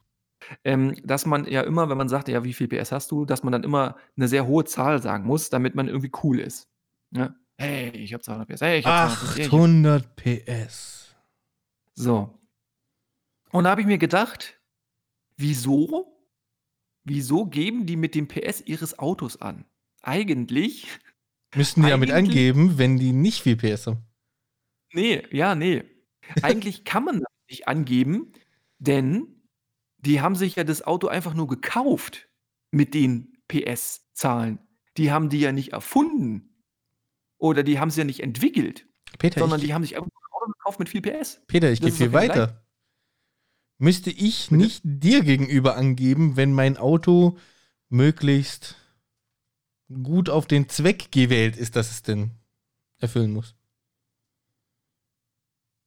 ähm, 0.65 0.95
dass 1.05 1.25
man 1.25 1.45
ja 1.47 1.61
immer, 1.61 1.89
wenn 1.89 1.97
man 1.97 2.09
sagt: 2.09 2.29
„Ja, 2.29 2.43
wie 2.43 2.53
viel 2.53 2.67
PS 2.69 2.91
hast 2.91 3.11
du?“, 3.11 3.25
dass 3.25 3.43
man 3.43 3.51
dann 3.53 3.63
immer 3.63 3.97
'ne 4.15 4.27
sehr 4.27 4.47
hohe 4.47 4.65
Zahl 4.65 5.01
sagen 5.01 5.25
muss, 5.25 5.49
damit 5.51 5.75
man 5.75 5.87
irgendwie 5.87 6.11
cool 6.23 6.39
ist, 6.39 6.69
ne? 7.11 7.35
„Hey, 7.59 7.91
ich 7.91 8.13
habe 8.13 8.23
200 8.23 8.49
PS. 8.49 8.61
Hey, 8.61 8.79
ich 8.79 8.87
habe 8.87 8.97
200 8.97 9.19
PS. 9.21 9.35
Hey, 9.35 9.47
ich 9.47 9.57
habe“ 9.57 9.67
800 9.67 10.15
PS. 10.15 11.15
So. 11.95 12.39
Und 13.51 13.63
da 13.63 13.71
habe 13.71 13.81
ich 13.81 13.87
mir 13.87 13.97
gedacht: 13.97 14.59
„Wieso 15.37 16.16
wieso 17.07 17.45
geben 17.45 17.85
die 17.85 17.95
mit 17.95 18.15
dem 18.15 18.27
PS 18.27 18.61
ihres 18.61 18.99
Autos 18.99 19.41
an?“ 19.41 19.65
Eigentlich 20.01 20.87
Müssten 21.55 21.83
die 21.83 21.89
damit 21.89 22.11
eigentlich 22.11 22.29
angeben, 22.29 22.77
wenn 22.77 22.97
die 22.97 23.13
nicht 23.13 23.41
viel 23.41 23.55
PS 23.55 23.87
haben. 23.87 24.05
Ne, 24.93 25.23
ja, 25.31 25.55
ne. 25.55 25.85
Eigentlich 26.41 26.83
kann 26.83 27.05
man 27.05 27.19
das 27.19 27.31
nicht 27.49 27.67
angeben, 27.67 28.33
denn 28.79 29.43
die 29.97 30.21
haben 30.21 30.35
sich 30.35 30.55
ja 30.55 30.63
das 30.63 30.81
Auto 30.81 31.07
einfach 31.07 31.33
nur 31.33 31.47
gekauft 31.47 32.29
mit 32.71 32.93
den 32.93 33.37
PS-Zahlen. 33.47 34.59
Die 34.97 35.11
haben 35.11 35.29
die 35.29 35.39
ja 35.39 35.51
nicht 35.51 35.73
erfunden. 35.73 36.63
Oder 37.37 37.63
die 37.63 37.79
haben 37.79 37.91
sie 37.91 38.01
ja 38.01 38.05
nicht 38.05 38.21
entwickelt, 38.21 38.87
Peter, 39.19 39.39
sondern 39.39 39.59
ich, 39.59 39.67
die 39.67 39.73
haben 39.73 39.83
sich 39.83 39.95
einfach 39.95 40.09
nur 40.09 40.21
'n 40.21 40.33
Auto 40.33 40.51
gekauft 40.51 40.79
mit 40.79 40.89
viel 40.89 41.01
PS. 41.01 41.41
Peter, 41.47 41.71
ich 41.71 41.79
gehe 41.79 41.91
viel 41.91 42.13
weiter. 42.13 42.66
Müsste 43.77 44.09
ich 44.09 44.47
Bitte? 44.49 44.55
nicht 44.63 44.81
dir 44.83 45.23
gegenüber 45.23 45.75
angeben, 45.75 46.35
wenn 46.35 46.53
mein 46.53 46.77
Auto 46.77 47.37
möglichst 47.89 48.75
gut 50.03 50.29
auf 50.29 50.47
den 50.47 50.67
Zweck 50.67 51.11
gewählt 51.11 51.55
ist, 51.55 51.75
dass 51.75 51.91
es 51.91 52.01
denn 52.01 52.31
erfüllen 52.99 53.31
muss? 53.31 53.55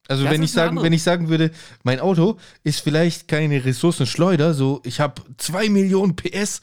Also 0.08 0.24
Das 0.24 0.32
wenn 0.32 0.42
ich 0.42 0.52
sagen, 0.52 0.82
wenn 0.82 0.92
ich 0.92 1.02
sagen 1.02 1.28
würde, 1.28 1.50
mein 1.82 2.00
Auto 2.00 2.38
ist 2.64 2.80
vielleicht 2.80 3.28
keine 3.28 3.64
Ressourcenschleuder, 3.64 4.54
so 4.54 4.80
ich 4.84 4.98
habe 4.98 5.22
2 5.36 5.68
Millionen 5.68 6.16
PS, 6.16 6.62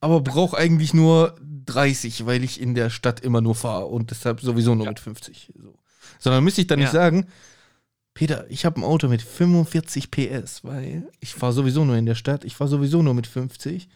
aber 0.00 0.20
brauche 0.20 0.56
eigentlich 0.56 0.94
nur 0.94 1.36
30, 1.66 2.24
weil 2.26 2.44
ich 2.44 2.60
in 2.60 2.74
der 2.74 2.88
Stadt 2.90 3.20
immer 3.20 3.40
nur 3.40 3.54
fahre 3.54 3.86
und 3.86 4.10
deshalb 4.12 4.40
sowieso 4.40 4.74
nur 4.74 4.86
Ja. 4.86 4.92
mit 4.92 5.00
50. 5.00 5.52
So. 5.60 5.74
Sondern 6.18 6.44
müsste 6.44 6.60
ich 6.60 6.68
dann 6.68 6.78
nicht 6.78 6.86
Ja. 6.88 6.92
sagen, 6.92 7.26
Peter, 8.16 8.46
ich 8.48 8.64
habe 8.64 8.80
ein 8.80 8.84
Auto 8.84 9.08
mit 9.08 9.20
45 9.20 10.10
PS, 10.10 10.64
weil 10.64 11.06
ich 11.20 11.34
fahre 11.34 11.52
sowieso 11.52 11.84
nur 11.84 11.96
in 11.96 12.06
der 12.06 12.14
Stadt, 12.14 12.44
ich 12.44 12.56
fahre 12.56 12.70
sowieso 12.70 13.02
nur 13.02 13.12
mit 13.12 13.26
50. 13.26 13.90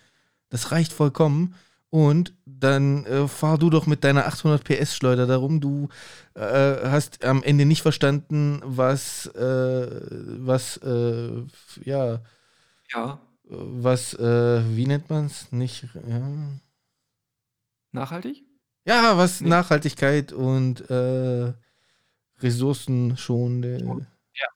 Das 0.50 0.72
reicht 0.72 0.92
vollkommen. 0.92 1.54
Und 1.88 2.34
dann 2.44 3.06
äh, 3.06 3.26
fahr 3.26 3.56
du 3.56 3.70
doch 3.70 3.86
mit 3.86 4.04
deiner 4.04 4.26
800 4.26 4.62
PS 4.62 4.94
Schleuder 4.94 5.26
darum. 5.26 5.62
Du 5.62 5.88
äh, 6.34 6.40
hast 6.42 7.24
am 7.24 7.42
Ende 7.42 7.64
nicht 7.64 7.80
verstanden, 7.80 8.60
was, 8.62 9.24
äh, 9.28 10.00
was, 10.38 10.76
äh, 10.76 11.42
ja, 11.82 12.20
Ja, 12.92 13.20
was, 13.44 14.12
äh, 14.14 14.76
wie 14.76 14.86
nennt 14.86 15.08
man 15.08 15.26
es? 15.26 15.50
Nicht, 15.50 15.88
ja. 16.06 16.20
nachhaltig? 17.92 18.44
Ja, 18.84 19.16
was 19.16 19.40
Ne. 19.40 19.48
Nachhaltigkeit 19.48 20.34
und 20.34 20.90
äh, 20.90 21.54
ressourcenschonende. 22.42 24.06
Ja, 24.34 24.46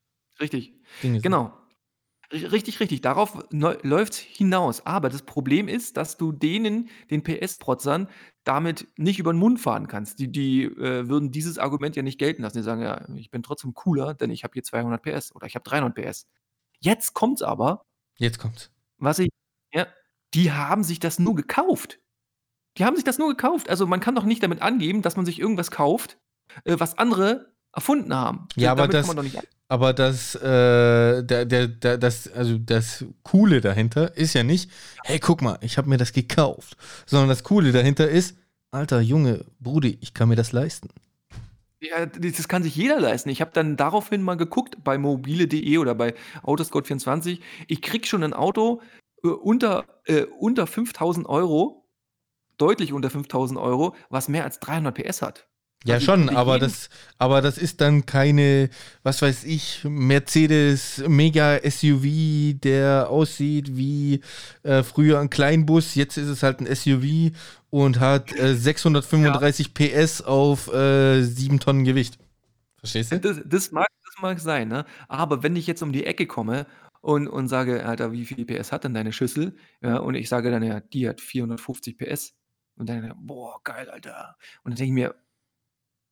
Richtig. 0.41 0.75
Dinge. 1.03 1.21
Genau. 1.21 1.53
Richtig, 2.33 2.81
richtig. 2.81 3.01
Darauf 3.03 3.45
läuft 3.51 4.15
es 4.15 4.19
hinaus. 4.19 4.85
Aber 4.87 5.09
das 5.09 5.23
Problem 5.23 5.69
ist, 5.69 5.97
dass 5.97 6.17
du 6.17 6.33
denen, 6.33 6.89
den 7.11 7.23
PS-Protzern, 7.23 8.09
damit 8.43 8.89
nicht 8.97 9.19
über 9.21 9.33
den 9.33 9.39
Mund 9.39 9.61
fahren 9.61 9.87
kannst. 9.87 10.19
Die 10.19 10.33
die, 10.33 10.65
äh, 10.65 11.09
würden 11.09 11.31
dieses 11.31 11.59
Argument 11.59 11.95
ja 11.97 12.03
nicht 12.03 12.19
gelten 12.19 12.43
lassen. 12.43 12.57
Die 12.57 12.63
sagen: 12.65 12.83
„Ja, 12.83 13.07
ich 13.17 13.31
bin 13.31 13.43
trotzdem 13.43 13.75
cooler, 13.75 14.15
denn 14.15 14.31
ich 14.31 14.43
habe 14.43 14.55
hier 14.55 14.63
200 14.65 15.03
PS 15.03 15.35
oder 15.35 15.47
ich 15.47 15.55
habe 15.55 15.65
300 15.65 15.95
PS.“ 15.95 16.27
Jetzt 16.81 17.15
kommt's 17.15 17.43
aber 17.43 17.85
Jetzt 18.19 18.39
kommt's. 18.39 18.71
was 18.99 19.19
ich 19.19 19.31
ja, 19.73 19.87
die 20.35 20.53
haben 20.53 20.83
sich 20.85 20.99
das 21.01 21.19
nur 21.19 21.35
gekauft. 21.37 22.01
Die 22.79 22.85
haben 22.85 22.97
sich 22.97 23.05
das 23.05 23.19
nur 23.19 23.29
gekauft. 23.29 23.69
Also, 23.71 23.87
man 23.87 24.01
kann 24.01 24.15
doch 24.17 24.25
nicht 24.25 24.43
damit 24.43 24.63
angeben, 24.63 25.03
dass 25.03 25.17
man 25.17 25.27
sich 25.27 25.39
irgendwas 25.41 25.71
kauft, 25.71 26.19
äh, 26.65 26.77
was 26.79 26.99
andere 26.99 27.54
erfunden 27.75 28.15
haben. 28.15 28.49
Ja, 28.57 28.73
aber 28.73 28.89
das 28.89 29.09
aber 29.69 29.93
das, 29.93 30.35
äh, 30.37 31.23
der 31.25 31.45
der 31.47 31.69
der 31.69 31.99
das 31.99 32.31
also, 32.31 32.59
das 32.59 33.05
Coole 33.23 33.61
dahinter 33.61 34.17
ist 34.17 34.35
ja 34.35 34.43
nicht: 34.43 34.71
„Hey, 35.05 35.19
guck 35.19 35.43
mal, 35.43 35.59
ich 35.63 35.79
habe 35.79 35.89
mir 35.89 35.97
das 35.97 36.13
gekauft“, 36.13 36.77
sondern 37.07 37.29
das 37.29 37.43
Coole 37.45 37.73
dahinter 37.73 38.09
ist: 38.09 38.37
„Alter 38.71 39.01
Junge, 39.01 39.45
Brudi, 39.61 39.99
ich 40.01 40.15
kann 40.15 40.29
mir 40.29 40.37
das 40.37 40.53
leisten.“ 40.53 40.91
Ja, 41.81 42.07
das 42.07 42.49
kann 42.49 42.63
sich 42.63 42.77
jeder 42.77 43.01
leisten. 43.01 43.29
Ich 43.29 43.41
habe 43.41 43.51
dann 43.53 43.77
daraufhin 43.77 44.23
mal 44.23 44.37
geguckt 44.37 44.83
bei 44.85 44.97
mobile.de 44.97 45.79
oder 45.79 45.95
bei 45.95 46.15
Autoscout24. 46.43 47.41
Ich 47.69 47.83
kriege 47.83 48.07
schon 48.07 48.23
'n 48.23 48.33
Auto, 48.33 48.81
äh, 49.23 49.29
unter 49.29 49.85
äh, 50.07 50.25
unter 50.39 50.67
5.000 50.67 51.27
€, 51.27 51.83
deutlich 52.59 52.93
unter 52.93 53.11
5.000 53.11 53.59
€, 53.59 53.95
was 54.11 54.29
mehr 54.29 54.45
als 54.45 54.61
300 54.61 54.95
PS 54.95 55.23
hat. 55.23 55.49
Ja, 55.87 56.01
schon, 56.01 56.31
aber 56.31 56.59
das 56.59 56.89
aber 57.19 57.43
das 57.43 57.59
ist 57.59 57.83
dann 57.83 58.07
keine, 58.07 58.71
was 59.03 59.21
weiß 59.21 59.45
ich, 59.45 59.85
Mercedes 59.85 61.03
Mega 61.07 61.59
SUV, 61.63 62.59
der 62.59 63.11
aussieht 63.11 63.77
wie, 63.77 64.23
äh, 64.63 64.83
früher 64.83 65.21
'n 65.21 65.29
Kleinbus. 65.29 65.95
Jetzt 65.95 66.17
ist 66.17 66.29
es 66.29 66.43
halt 66.43 66.61
'n 66.63 66.67
SUV 66.75 67.33
und 67.69 68.01
hat, 68.01 68.33
äh, 68.33 68.55
Ja. 69.21 69.37
635 69.37 69.75
PS 69.75 70.23
auf, 70.23 70.73
äh, 70.73 71.23
7 71.23 71.61
Tonnen 71.61 71.85
Gewicht. 71.85 72.17
Verstehst 72.79 73.13
du? 73.13 73.21
Das 73.21 73.41
das 73.45 73.71
mag 73.73 73.87
das 74.05 74.15
mag 74.23 74.41
sein, 74.41 74.69
ne? 74.69 74.85
Aber 75.09 75.43
wenn 75.43 75.57
ich 75.57 75.67
jetzt 75.67 75.83
um 75.83 75.93
die 75.93 76.05
Ecke 76.07 76.27
komme 76.27 76.67
und 77.01 77.29
und 77.29 77.49
sage: 77.49 77.85
„Alter, 77.87 78.13
wie 78.13 78.25
viel 78.25 78.45
PS 78.45 78.73
hat 78.73 78.85
denn 78.85 78.95
deine 78.95 79.13
Schüssel?“ 79.13 79.57
Ja, 79.83 79.99
und 79.99 80.15
ich 80.15 80.29
sage 80.29 80.51
dann: 80.51 80.63
„Ja, 80.63 80.81
die 80.81 81.09
hat 81.09 81.21
450 81.21 81.99
PS.“ 81.99 82.35
Und 82.77 82.89
dann: 82.89 83.13
„Boah, 83.19 83.61
geil, 83.63 83.89
Alter.“ 83.91 84.37
Und 84.65 84.73
dann 84.73 84.77
denke 84.77 84.89
ich 84.91 84.93
mir: 84.95 85.15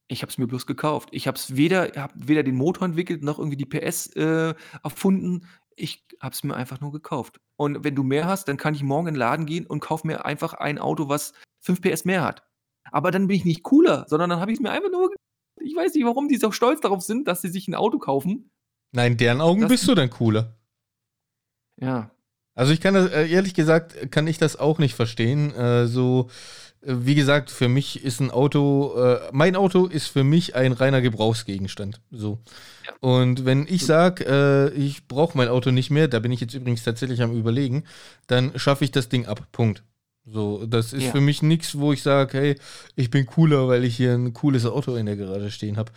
„Ich 0.09 0.23
habe 0.23 0.31
es 0.31 0.39
mir 0.39 0.47
bloß 0.47 0.67
gekauft. 0.67 1.09
Ich 1.13 1.27
habe 1.27 1.37
es 1.37 1.57
weder 1.57 1.91
habe 1.97 2.13
weder 2.17 2.43
den 2.43 2.57
Motor 2.57 2.87
entwickelt 2.87 3.23
noch 3.23 3.39
irgendwie 3.39 3.57
die 3.57 3.67
PS, 3.67 4.09
äh, 4.17 4.55
erfunden. 4.83 5.47
Ich 5.77 6.05
habe 6.21 6.33
es 6.35 6.43
mir 6.45 6.55
einfach 6.55 6.81
nur 6.81 6.93
gekauft. 6.93 7.41
Und 7.57 7.85
wenn 7.85 7.95
du 7.95 8.03
mehr 8.03 8.27
hast, 8.27 8.49
dann 8.49 8.57
kann 8.59 8.75
ich 8.75 8.83
morgen 8.83 9.09
in 9.09 9.15
'n 9.15 9.19
Laden 9.19 9.47
gehen 9.47 9.67
und 9.67 9.81
kaufe 9.81 10.07
mir 10.07 10.25
einfach 10.25 10.53
ein 10.55 10.79
Auto, 10.79 11.09
was 11.09 11.33
5 11.61 11.81
PS 11.81 12.05
mehr 12.05 12.23
hat. 12.23 12.43
Aber 12.91 13.11
dann 13.11 13.27
bin 13.29 13.37
ich 13.37 13.45
nicht 13.45 13.63
cooler, 13.63 14.05
sondern 14.09 14.31
dann 14.31 14.41
habe 14.41 14.53
ich's 14.53 14.61
mir 14.61 14.71
einfach 14.71 14.91
nur 14.91 15.09
ge 15.11 15.17
ich 15.61 15.77
weiß 15.77 15.95
nicht, 15.95 16.05
warum 16.05 16.29
die 16.29 16.39
so 16.39 16.51
stolz 16.51 16.81
darauf 16.81 17.03
sind, 17.03 17.29
dass 17.29 17.43
sie 17.43 17.49
sich 17.49 17.69
'n 17.69 17.75
Auto 17.75 17.99
kaufen. 17.99 18.51
Na, 18.93 19.07
in 19.07 19.17
deren 19.17 19.41
Augen 19.41 19.61
Das 19.63 19.71
bist 19.71 19.89
du 19.89 19.95
dann 19.95 20.11
cooler. 20.11 20.57
Ja. 21.81 22.11
Also, 22.55 22.73
ich 22.73 22.81
kann 22.81 22.95
das 22.95 23.11
äh, 23.11 23.29
ehrlich 23.29 23.55
gesagt 23.55 24.11
kann 24.13 24.27
ich 24.27 24.37
das 24.39 24.57
auch 24.57 24.79
nicht 24.79 24.95
verstehen. 24.95 25.55
Äh, 25.55 25.87
so, 25.87 26.29
wie 26.85 27.15
gesagt, 27.15 27.51
für 27.51 27.69
mich 27.69 28.05
ist 28.05 28.21
'n 28.21 28.31
Auto 28.31 28.95
äh, 28.97 29.21
mein 29.33 29.57
Auto 29.57 29.87
ist 29.87 30.09
für 30.09 30.25
mich 30.25 30.55
ein 30.57 30.73
reiner 30.73 31.01
Gebrauchsgegenstand, 31.03 32.01
so. 32.11 32.41
Ja. 32.87 32.93
Und 33.01 33.45
wenn 33.47 33.67
ich 33.69 33.85
sage, 33.87 34.25
äh, 34.27 34.75
ich 34.75 35.09
brauche 35.09 35.37
mein 35.39 35.49
Auto 35.49 35.71
nicht 35.73 35.91
mehr, 35.91 36.09
da 36.09 36.19
bin 36.21 36.33
ich 36.33 36.41
jetzt 36.41 36.55
übrigens 36.55 36.85
tatsächlich 36.85 37.23
am 37.23 37.33
Überlegen, 37.37 37.85
dann 38.29 38.53
schaffe 38.59 38.85
ich 38.85 38.91
das 38.93 39.09
Ding 39.11 39.27
ab. 39.27 39.47
Punkt. 39.53 39.85
So, 40.27 40.67
das 40.67 40.93
ist 40.93 41.05
Ja. 41.07 41.13
für 41.13 41.21
mich 41.23 41.43
nix, 41.43 41.79
wo 41.79 41.93
ich 41.93 42.03
sage: 42.03 42.39
„Hey, 42.39 42.57
ich 42.97 43.11
bin 43.11 43.27
cooler, 43.27 43.69
weil 43.69 43.85
ich 43.85 43.97
hier 43.97 44.15
'n 44.15 44.33
cooles 44.35 44.67
Auto 44.67 44.97
in 44.97 45.07
der 45.07 45.17
Garage 45.17 45.51
stehen 45.53 45.77
habe.“ 45.79 45.93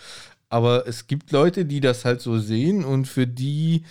Aber 0.49 0.87
es 0.87 1.07
gibt 1.07 1.31
Leute, 1.31 1.65
die 1.65 1.81
das 1.81 2.05
halt 2.05 2.21
so 2.21 2.39
sehen 2.39 2.85
und 2.85 3.07
für 3.07 3.27
die 3.27 3.83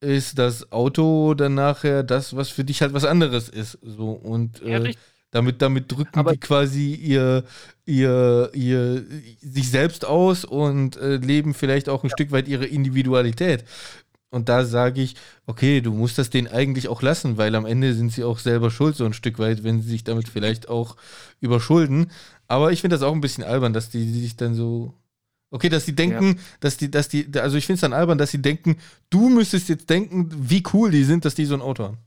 ist 0.00 0.38
das 0.38 0.72
Auto 0.72 1.34
dann 1.34 1.54
nachher 1.54 2.02
das, 2.04 2.36
was 2.36 2.50
für 2.50 2.64
dich 2.64 2.82
halt 2.82 2.92
was 2.94 3.04
anderes 3.06 3.48
ist, 3.50 3.78
so. 3.82 4.10
Und, 4.12 4.60
Ja, 4.62 4.68
äh, 4.68 4.76
richtig. 4.78 5.04
Damit 5.34 5.62
damit 5.62 5.92
drücken 5.92 6.24
Aber 6.24 6.34
die 6.34 6.38
quasi 6.38 6.94
ihr 6.94 7.44
ihr 7.86 8.50
ihr 8.54 9.04
sich 9.42 9.70
selbst 9.70 10.04
aus 10.06 10.44
und, 10.46 10.96
äh, 10.96 11.16
leben 11.16 11.54
vielleicht 11.54 11.88
auch 11.90 12.04
'n 12.04 12.10
Ja. 12.10 12.16
Stück 12.16 12.32
weit 12.32 12.48
ihre 12.48 12.66
Individualität. 12.66 13.64
Und 14.30 14.48
da 14.50 14.64
sage 14.66 15.02
ich: 15.02 15.16
„Okay, 15.46 15.80
du 15.82 15.92
musst 15.94 16.18
das 16.18 16.30
denen 16.30 16.48
eigentlich 16.48 16.88
auch 16.88 17.02
lassen, 17.02 17.38
weil 17.38 17.54
am 17.56 17.66
Ende 17.66 17.94
sind 17.94 18.12
sie 18.12 18.24
auch 18.24 18.38
selber 18.40 18.70
schuld 18.70 18.96
so 18.96 19.04
'n 19.06 19.14
Stück 19.14 19.38
weit, 19.40 19.64
wenn 19.64 19.82
sie 19.82 19.90
sich 19.90 20.04
damit 20.04 20.28
vielleicht 20.28 20.68
auch 20.70 20.96
überschulden.“ 21.40 22.10
Aber 22.48 22.72
ich 22.72 22.80
finde 22.82 22.96
das 22.96 23.02
auch 23.04 23.14
'n 23.14 23.20
bisschen 23.22 23.44
albern, 23.44 23.72
dass 23.74 23.90
die 23.90 24.10
sich 24.12 24.36
dann 24.36 24.54
so 24.54 24.94
okay, 25.52 25.68
dass 25.70 25.84
die 25.86 25.94
denken, 25.96 26.36
Ja. 26.38 26.42
dass 26.60 26.76
die 26.78 26.90
dass 26.90 27.08
die 27.10 27.28
also, 27.40 27.56
ich 27.58 27.66
finde 27.66 27.76
es 27.76 27.80
dann 27.82 27.92
albern, 27.94 28.18
dass 28.18 28.32
sie 28.32 28.42
denken, 28.42 28.78
du 29.10 29.28
müsstest 29.30 29.68
jetzt 29.70 29.90
denken, 29.90 30.30
wie 30.50 30.62
cool 30.74 30.90
die 30.92 31.04
sind, 31.04 31.24
dass 31.26 31.34
die 31.36 31.46
so 31.46 31.54
'n 31.56 31.62
Auto 31.62 31.84
haben. 31.84 31.98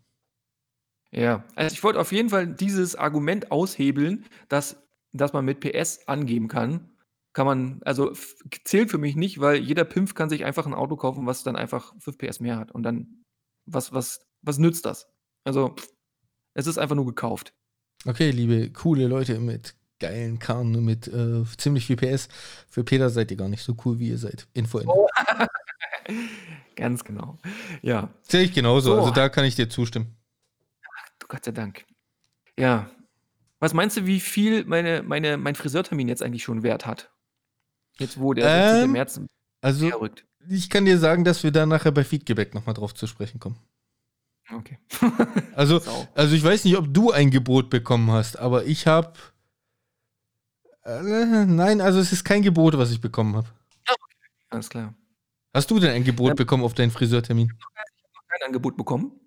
Ja, 1.11 1.43
also, 1.55 1.73
ich 1.73 1.83
wollte 1.83 1.99
auf 1.99 2.11
jeden 2.11 2.29
Fall 2.29 2.47
dieses 2.47 2.95
Argument 2.95 3.51
aushebeln, 3.51 4.25
dass 4.49 4.77
dass 5.13 5.33
man 5.33 5.45
mit 5.45 5.61
PS 5.61 6.07
angeben 6.07 6.47
kann. 6.47 6.91
Kann 7.33 7.45
man 7.47 7.81
also, 7.85 8.11
zählt 8.65 8.91
für 8.91 8.97
mich 8.97 9.15
nicht, 9.15 9.39
weil 9.39 9.57
jeder 9.57 9.85
Pimpf 9.85 10.13
kann 10.15 10.29
sich 10.29 10.43
einfach 10.45 10.65
'n 10.67 10.73
Auto 10.73 10.95
kaufen, 10.97 11.25
was 11.25 11.43
dann 11.43 11.55
einfach 11.55 11.93
5 11.99 12.17
PS 12.17 12.39
mehr 12.41 12.57
hat. 12.57 12.71
Und 12.71 12.83
dann 12.83 13.23
was 13.65 13.93
was 13.93 14.19
was 14.41 14.57
nützt 14.57 14.85
das? 14.85 15.07
Also, 15.45 15.75
es 16.55 16.67
ist 16.67 16.77
einfach 16.77 16.95
nur 16.95 17.05
gekauft. 17.05 17.53
Okay, 18.05 18.31
liebe 18.31 18.71
coole 18.71 19.07
Leute 19.07 19.39
mit 19.39 19.75
geilen 19.99 20.37
Karren 20.39 20.85
mit, 20.85 21.07
äh, 21.07 21.43
ziemlich 21.57 21.87
viel 21.87 21.95
PS. 21.95 22.27
Für 22.69 22.83
Peter 22.83 23.09
seid 23.09 23.31
ihr 23.31 23.37
gar 23.37 23.49
nicht 23.49 23.63
so 23.63 23.75
cool, 23.85 23.97
wie 23.99 24.09
ihr 24.09 24.17
seid. 24.19 24.47
Info 24.53 24.79
Ende. 24.79 24.93
Oh. 24.93 25.07
Ganz 26.75 27.03
genau. 27.03 27.37
Ja. 27.81 28.09
Sehe 28.23 28.43
ich 28.43 28.53
genauso. 28.53 28.91
So. 28.93 28.99
Also, 28.99 29.11
da 29.11 29.29
kann 29.29 29.45
ich 29.45 29.55
dir 29.55 29.69
zustimmen. 29.69 30.15
Gott 31.27 31.45
sei 31.45 31.51
Dank. 31.51 31.85
Ja. 32.57 32.89
Was 33.59 33.73
meinst 33.73 33.97
du, 33.97 34.05
wie 34.05 34.19
viel 34.19 34.65
meine 34.65 35.03
meine 35.03 35.37
mein 35.37 35.55
Friseurtermin 35.55 36.07
jetzt 36.07 36.23
eigentlich 36.23 36.43
schon 36.43 36.63
Wert 36.63 36.85
hat? 36.85 37.11
Jetzt, 37.97 38.19
wo 38.19 38.33
der 38.33 38.45
16. 38.45 38.83
Ähm, 38.83 38.91
März 38.91 39.21
also, 39.61 39.85
näher 39.85 39.99
rückt. 39.99 40.25
ich 40.47 40.69
kann 40.69 40.85
dir 40.85 40.99
sagen, 40.99 41.23
dass 41.23 41.43
wir 41.43 41.51
da 41.51 41.65
nachher 41.65 41.91
bei 41.91 42.03
Feedback 42.03 42.53
noch 42.53 42.67
mal 42.67 42.73
drauf 42.73 42.93
zu 42.93 43.07
sprechen 43.07 43.39
kommen. 43.39 43.57
Okay. 44.53 44.79
Also 45.55 45.81
also, 46.13 46.35
ich 46.35 46.43
weiß 46.43 46.65
nicht, 46.65 46.77
ob 46.77 46.93
du 46.93 47.11
ein 47.11 47.31
Gebot 47.31 47.71
bekommen 47.71 48.11
hast, 48.11 48.37
aber 48.37 48.65
ich 48.65 48.85
habe 48.85 49.13
äh, 50.83 51.45
nein, 51.45 51.81
also, 51.81 51.99
es 51.99 52.13
ist 52.13 52.23
kein 52.23 52.43
Gebot, 52.43 52.77
was 52.77 52.91
ich 52.91 53.01
bekommen 53.01 53.35
habe. 53.35 53.47
Ah, 53.87 53.93
okay. 53.93 54.15
Alles 54.49 54.69
klar. 54.69 54.93
Hast 55.53 55.69
du 55.71 55.79
denn 55.79 55.91
ein 55.91 56.03
Gebot 56.03 56.29
Ähm 56.31 56.35
bekommen 56.35 56.63
auf 56.63 56.75
deinen 56.75 56.91
Friseurtermin? 56.91 57.47
Ich 57.47 57.65
habe 57.65 58.13
noch 58.13 58.27
kein 58.27 58.47
Angebot 58.47 58.77
bekommen. 58.77 59.19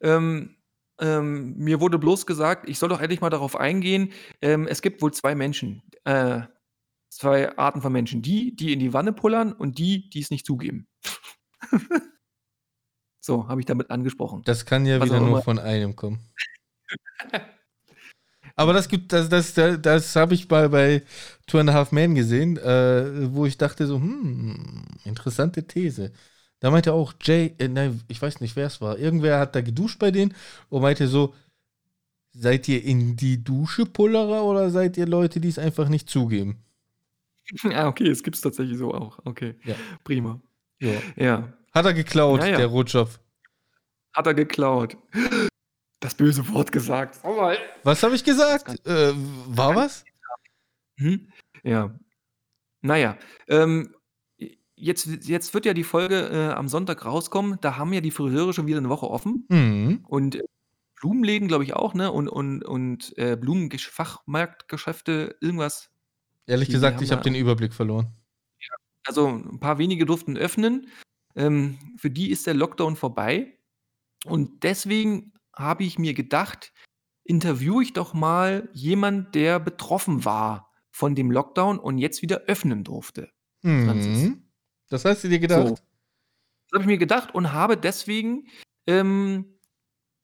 Ähm, 0.00 0.56
ähm, 1.00 1.56
mir 1.56 1.80
wurde 1.80 1.98
bloß 1.98 2.26
gesagt, 2.26 2.68
ich 2.68 2.78
soll 2.78 2.88
doch 2.88 3.00
endlich 3.00 3.20
mal 3.20 3.30
darauf 3.30 3.56
eingehen, 3.56 4.12
ähm, 4.42 4.66
es 4.66 4.82
gibt 4.82 5.02
wohl 5.02 5.12
2 5.12 5.34
Menschen, 5.34 5.82
äh, 6.04 6.42
2 7.10 7.56
Arten 7.58 7.82
von 7.82 7.92
Menschen. 7.92 8.22
Die, 8.22 8.54
die 8.56 8.72
in 8.72 8.80
die 8.80 8.92
Wanne 8.92 9.12
pullern 9.12 9.52
und 9.52 9.78
die, 9.78 10.08
die 10.10 10.20
es 10.20 10.30
nicht 10.30 10.46
zugeben. 10.46 10.86
So, 13.26 13.48
habe 13.48 13.58
ich 13.58 13.64
damit 13.66 13.90
angesprochen. 13.90 14.42
Das 14.44 14.66
kann 14.66 14.84
ja 14.84 15.00
Was 15.00 15.06
wieder 15.06 15.18
nur 15.18 15.28
immer. 15.30 15.40
von 15.40 15.58
einem 15.58 15.96
kommen. 15.96 16.20
Aber 18.54 18.74
das 18.74 18.88
gibt 18.88 19.12
das 19.14 19.30
das 19.30 19.54
das 19.54 19.80
das 19.80 20.14
habe 20.14 20.34
ich 20.34 20.46
bei 20.46 20.68
bei 20.68 21.02
Two 21.46 21.58
and 21.58 21.70
a 21.70 21.72
Half 21.72 21.90
Men 21.90 22.14
gesehen, 22.14 22.58
äh, 22.58 23.32
wo 23.34 23.46
ich 23.46 23.56
dachte 23.56 23.86
so: 23.86 23.96
„Hm, 23.96 24.84
interessante 25.04 25.66
These.“ 25.66 26.12
Da 26.64 26.70
meinte 26.70 26.94
auch 26.94 27.12
Jay 27.20 27.54
äh, 27.58 27.68
nein, 27.68 28.00
ich 28.08 28.22
weiß 28.22 28.40
nicht, 28.40 28.56
wer 28.56 28.68
es 28.68 28.80
war. 28.80 28.98
Irgendwer 28.98 29.38
hat 29.38 29.54
da 29.54 29.60
geduscht 29.60 29.98
bei 29.98 30.10
denen 30.10 30.34
und 30.70 30.80
meinte 30.80 31.08
so: 31.08 31.34
„Seid 32.32 32.66
ihr 32.68 32.82
in 32.82 33.16
die 33.16 33.44
Dusche 33.44 33.84
Pullerer 33.84 34.42
oder 34.44 34.70
seid 34.70 34.96
ihr 34.96 35.04
Leute, 35.04 35.40
die 35.40 35.48
es 35.50 35.58
einfach 35.58 35.90
nicht 35.90 36.08
zugeben?“ 36.08 36.64
Ah, 37.64 37.86
okay, 37.86 38.08
es 38.08 38.22
gibt's 38.22 38.40
tatsächlich 38.40 38.78
so 38.78 38.94
auch. 38.94 39.18
Okay, 39.26 39.56
Ja. 39.64 39.74
prima. 40.04 40.40
Ja. 40.80 41.02
Ja. 41.16 41.52
Hat 41.74 41.84
er 41.84 41.92
geklaut, 41.92 42.40
Ja, 42.40 42.46
ja. 42.46 42.56
der 42.56 42.68
Rotschopf. 42.68 43.20
Hat 44.14 44.26
er 44.26 44.32
geklaut. 44.32 44.96
Das 46.00 46.14
böse 46.14 46.48
Wort 46.48 46.72
gesagt. 46.72 47.20
Oh. 47.24 47.52
Was 47.82 48.02
habe 48.02 48.14
ich 48.14 48.24
gesagt? 48.24 48.70
Äh, 48.86 49.12
war 49.14 49.74
was? 49.74 50.02
Mhm. 50.96 51.28
Ja. 51.62 51.94
Na 52.80 52.96
ja, 52.96 53.18
ähm, 53.48 53.94
jetzt 54.76 55.06
jetzt 55.26 55.54
wird 55.54 55.66
ja 55.66 55.74
die 55.74 55.84
Folge, 55.84 56.28
äh, 56.30 56.52
am 56.54 56.68
Sonntag 56.68 57.04
rauskommen. 57.04 57.58
Da 57.60 57.76
haben 57.76 57.92
ja 57.92 58.00
die 58.00 58.10
Friseure 58.10 58.52
schon 58.52 58.66
wieder 58.66 58.80
'ne 58.80 58.88
Woche 58.90 59.08
offen. 59.10 59.50
Mhm. 59.50 60.04
Und, 60.04 60.36
äh, 60.36 60.42
Blumenläden, 61.00 61.48
glaube 61.48 61.64
ich, 61.64 61.74
auch, 61.74 61.94
ne? 61.94 62.12
Und 62.12 62.28
und 62.28 62.64
und, 62.64 63.16
äh, 63.18 63.36
Blumengesch 63.36 63.90
Fachmarktgeschäfte, 63.90 65.36
irgendwas. 65.42 65.90
Ehrlich 66.48 66.68
Die 66.68 66.70
gesagt, 66.70 67.00
haben 67.00 67.02
ich 67.02 67.10
habe 67.12 67.22
den 67.22 67.34
Überblick 67.34 67.72
verloren. 67.72 68.14
Ja, 68.60 68.76
also 69.06 69.26
'n 69.28 69.60
paar 69.60 69.78
wenige 69.78 70.06
durften 70.06 70.36
öffnen. 70.36 70.88
ähm, 71.36 71.78
für 71.98 72.10
die 72.10 72.30
ist 72.30 72.46
der 72.46 72.54
Lockdown 72.54 72.94
vorbei. 72.94 73.58
Und 74.26 74.64
deswegen 74.64 75.32
habe 75.56 75.84
ich 75.84 75.98
mir 75.98 76.14
gedacht, 76.14 76.72
interviewe 77.24 77.82
ich 77.84 77.92
doch 77.94 78.14
mal 78.14 78.68
jemand, 78.74 79.34
der 79.36 79.60
betroffen 79.60 80.24
war 80.26 80.72
von 80.92 81.14
dem 81.16 81.30
Lockdown 81.32 81.78
und 81.80 81.98
jetzt 81.98 82.22
wieder 82.22 82.42
öffnen 82.48 82.84
durfte. 82.84 83.30
Mhm. 83.62 84.43
Das 84.88 85.04
hast 85.04 85.24
du 85.24 85.28
dir 85.28 85.38
gedacht? 85.38 85.68
So. 85.68 85.74
Das 85.74 86.72
habe 86.74 86.82
ich 86.82 86.86
mir 86.86 86.98
gedacht 86.98 87.34
und 87.34 87.52
habe 87.52 87.76
deswegen 87.76 88.48
ähm, 88.86 89.58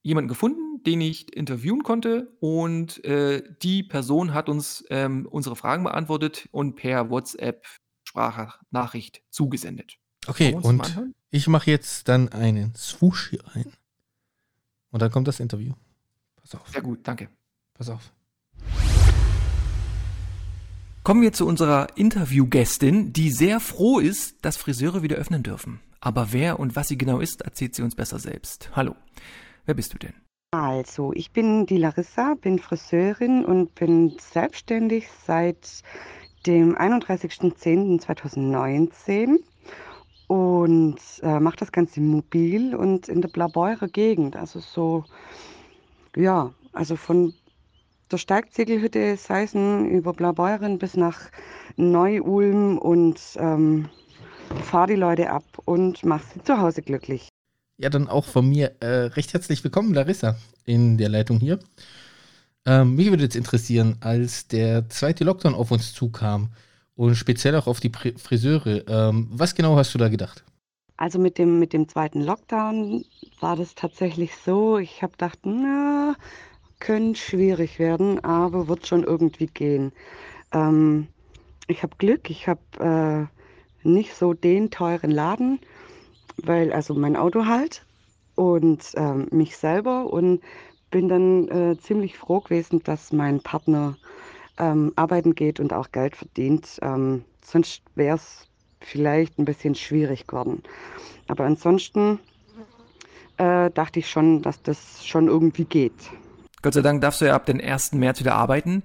jemanden 0.03 0.29
gefunden, 0.29 0.83
den 0.85 1.01
ich 1.01 1.35
interviewen 1.35 1.83
konnte 1.83 2.37
und 2.41 3.05
äh, 3.05 3.43
die 3.63 3.83
Person 3.83 4.35
hat 4.35 4.49
uns 4.49 4.85
ähm, 4.91 5.27
unsere 5.31 5.57
Fragen 5.57 5.85
beantwortet 5.85 6.49
und 6.53 6.75
per 6.77 7.11
WhatsApp 7.11 7.67
Sprachnachricht 8.05 9.23
zugesendet. 9.31 9.99
Okay, 10.27 10.55
und 10.55 11.13
ich 11.31 11.47
mache 11.49 11.71
jetzt 11.71 12.09
dann 12.09 12.29
einen 12.31 12.75
Swoosh 12.75 13.31
hier 13.31 13.47
rein. 13.47 13.73
Und 14.91 15.01
dann 15.01 15.11
kommt 15.11 15.29
das 15.29 15.41
Interview. 15.41 15.75
Pass 16.37 16.55
auf. 16.55 16.69
Sehr 16.69 16.83
gut, 16.83 17.01
danke. 17.05 17.29
Pass 17.75 17.89
auf. 17.89 18.13
Kommen 21.03 21.23
wir 21.23 21.33
zu 21.33 21.47
unserer 21.47 21.97
Interviewgästin, 21.97 23.15
die 23.15 23.31
sehr 23.31 23.59
froh 23.59 24.01
ist, 24.01 24.45
dass 24.45 24.59
Friseure 24.59 25.03
wieder 25.03 25.17
öffnen 25.17 25.43
dürfen. 25.43 25.81
Aber 25.99 26.31
wer 26.33 26.61
und 26.61 26.77
was 26.77 26.89
sie 26.89 26.99
genau 26.99 27.21
ist, 27.21 27.41
erzählt 27.41 27.75
sie 27.75 27.81
uns 27.81 27.95
besser 27.95 28.19
selbst. 28.19 28.69
Hallo, 28.77 28.95
wer 29.65 29.75
bist 29.75 29.95
du 29.95 29.99
denn? 29.99 30.13
Also, 30.51 31.15
ich 31.15 31.31
bin 31.31 31.65
die 31.65 31.79
Larissa, 31.79 32.35
bin 32.35 32.59
Friseurin 32.59 33.47
und 33.47 33.75
bin 33.77 34.15
selbstständig 34.19 35.09
seit 35.25 35.83
dem 36.47 36.77
31.10.2019 36.77 39.39
und 40.27 40.99
äh, 41.23 41.41
mache 41.41 41.57
das 41.57 41.73
Ganze 41.73 42.03
mobil 42.03 42.75
und 42.75 43.09
in 43.09 43.23
der 43.23 43.31
Blaubeurer 43.31 43.89
Gegend. 43.89 44.37
Also 44.37 44.61
so, 44.61 45.07
ja, 46.15 46.53
also 46.75 46.97
von 46.97 47.33
der 48.11 48.19
Steigziegelhütte 48.19 49.17
Seisen 49.17 49.89
über 49.89 50.13
Blaubeuren 50.13 50.79
bis 50.79 50.97
nach 50.97 51.31
Neu-Ulm 51.77 52.79
und 52.79 53.21
ähm, 53.37 53.89
fahre 54.65 54.89
die 54.89 54.97
Leute 54.97 55.31
ab 55.31 55.45
und 55.65 56.05
mache 56.05 56.25
sie 56.35 56.43
zu 56.43 56.59
Hause 56.59 56.83
glücklich. 56.83 57.29
Ja, 57.79 57.89
dann 57.89 58.09
auch 58.09 58.25
von 58.25 58.49
mir 58.49 58.73
äh, 58.81 59.07
recht 59.07 59.33
herzlich 59.33 59.65
willkommen, 59.65 59.95
Larissa, 59.95 60.37
in 60.67 60.99
der 60.99 61.09
Leitung 61.09 61.39
hier. 61.39 61.61
Ähm, 62.67 62.95
mich 62.95 63.09
würde 63.09 63.23
jetzt 63.23 63.37
interessieren, 63.37 63.97
als 64.01 64.49
der 64.49 64.89
zweite 64.91 65.25
Lockdown 65.25 65.55
auf 65.55 65.71
uns 65.71 65.95
zukam 65.95 66.51
und 66.95 67.15
speziell 67.15 67.57
auch 67.57 67.67
auf 67.67 67.81
die 67.81 67.91
Friseure, 67.91 68.87
ähm, 68.87 69.29
was 69.31 69.55
genau 69.55 69.77
hast 69.77 69.95
du 69.95 69.99
da 69.99 70.09
gedacht? 70.09 70.45
Also 70.99 71.19
mit 71.19 71.39
dem, 71.39 71.59
mit 71.59 71.73
dem 71.73 71.89
zweiten 71.89 72.21
Lockdown 72.21 73.07
war 73.41 73.57
das 73.57 73.75
tatsächlich 73.75 74.37
so, 74.37 74.77
ich 74.77 75.01
habe 75.01 75.13
gedacht, 75.13 75.39
na, 75.45 76.15
könnte 76.81 77.21
schwierig 77.21 77.79
werden, 77.79 78.23
aber 78.25 78.69
wird 78.69 78.87
schon 78.87 79.05
irgendwie 79.05 79.47
gehen. 79.47 79.93
Ähm, 80.53 81.09
ich 81.69 81.83
habe 81.83 81.95
Glück, 81.99 82.31
ich 82.31 82.49
habe 82.49 83.31
äh, 83.85 83.89
nicht 83.89 84.15
so 84.15 84.35
den 84.35 84.71
teuren 84.71 85.11
Laden, 85.11 85.61
weil 86.43 86.73
also 86.73 86.95
mein 86.95 87.17
Auto 87.17 87.47
halt 87.47 87.87
und 88.35 88.95
äh, 88.95 89.15
mich 89.35 89.57
selber 89.57 90.13
und 90.13 90.41
bin 90.91 91.09
dann 91.09 91.49
äh, 91.49 91.77
ziemlich 91.79 92.19
froh 92.19 92.41
gewesen, 92.41 92.83
dass 92.83 93.13
mein 93.13 93.41
Partner 93.41 93.97
ähm, 94.59 94.93
arbeiten 94.97 95.35
geht 95.35 95.61
und 95.61 95.73
auch 95.73 95.93
Geld 95.93 96.17
verdient. 96.17 96.79
Ähm, 96.83 97.25
sonst 97.43 97.83
wäre 97.95 98.17
es 98.17 98.49
vielleicht 98.81 99.39
ein 99.39 99.45
bisschen 99.45 99.75
schwierig 99.75 100.27
geworden. 100.27 100.63
Aber 101.29 101.45
ansonsten 101.45 102.19
äh, 103.37 103.71
dachte 103.71 104.01
ich 104.01 104.11
schon, 104.11 104.43
dass 104.43 104.63
das 104.63 105.07
schon 105.07 105.29
irgendwie 105.29 105.65
geht. 105.65 106.11
Gott 106.63 106.75
sei 106.75 106.83
Dank 106.83 107.01
darfst 107.01 107.21
du 107.23 107.25
ja 107.25 107.35
ab 107.35 107.47
den 107.47 107.61
1. 107.61 107.93
März 107.93 108.21
wieder 108.21 108.35
arbeiten. 108.35 108.83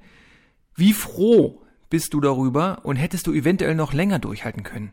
Wie 0.75 0.93
froh 0.93 1.61
bist 1.89 2.13
du 2.13 2.21
darüber 2.21 2.79
und 2.83 2.95
hättest 2.95 3.27
du 3.27 3.33
eventuell 3.33 3.75
noch 3.75 3.93
länger 3.93 4.19
durchhalten 4.19 4.63
können? 4.63 4.91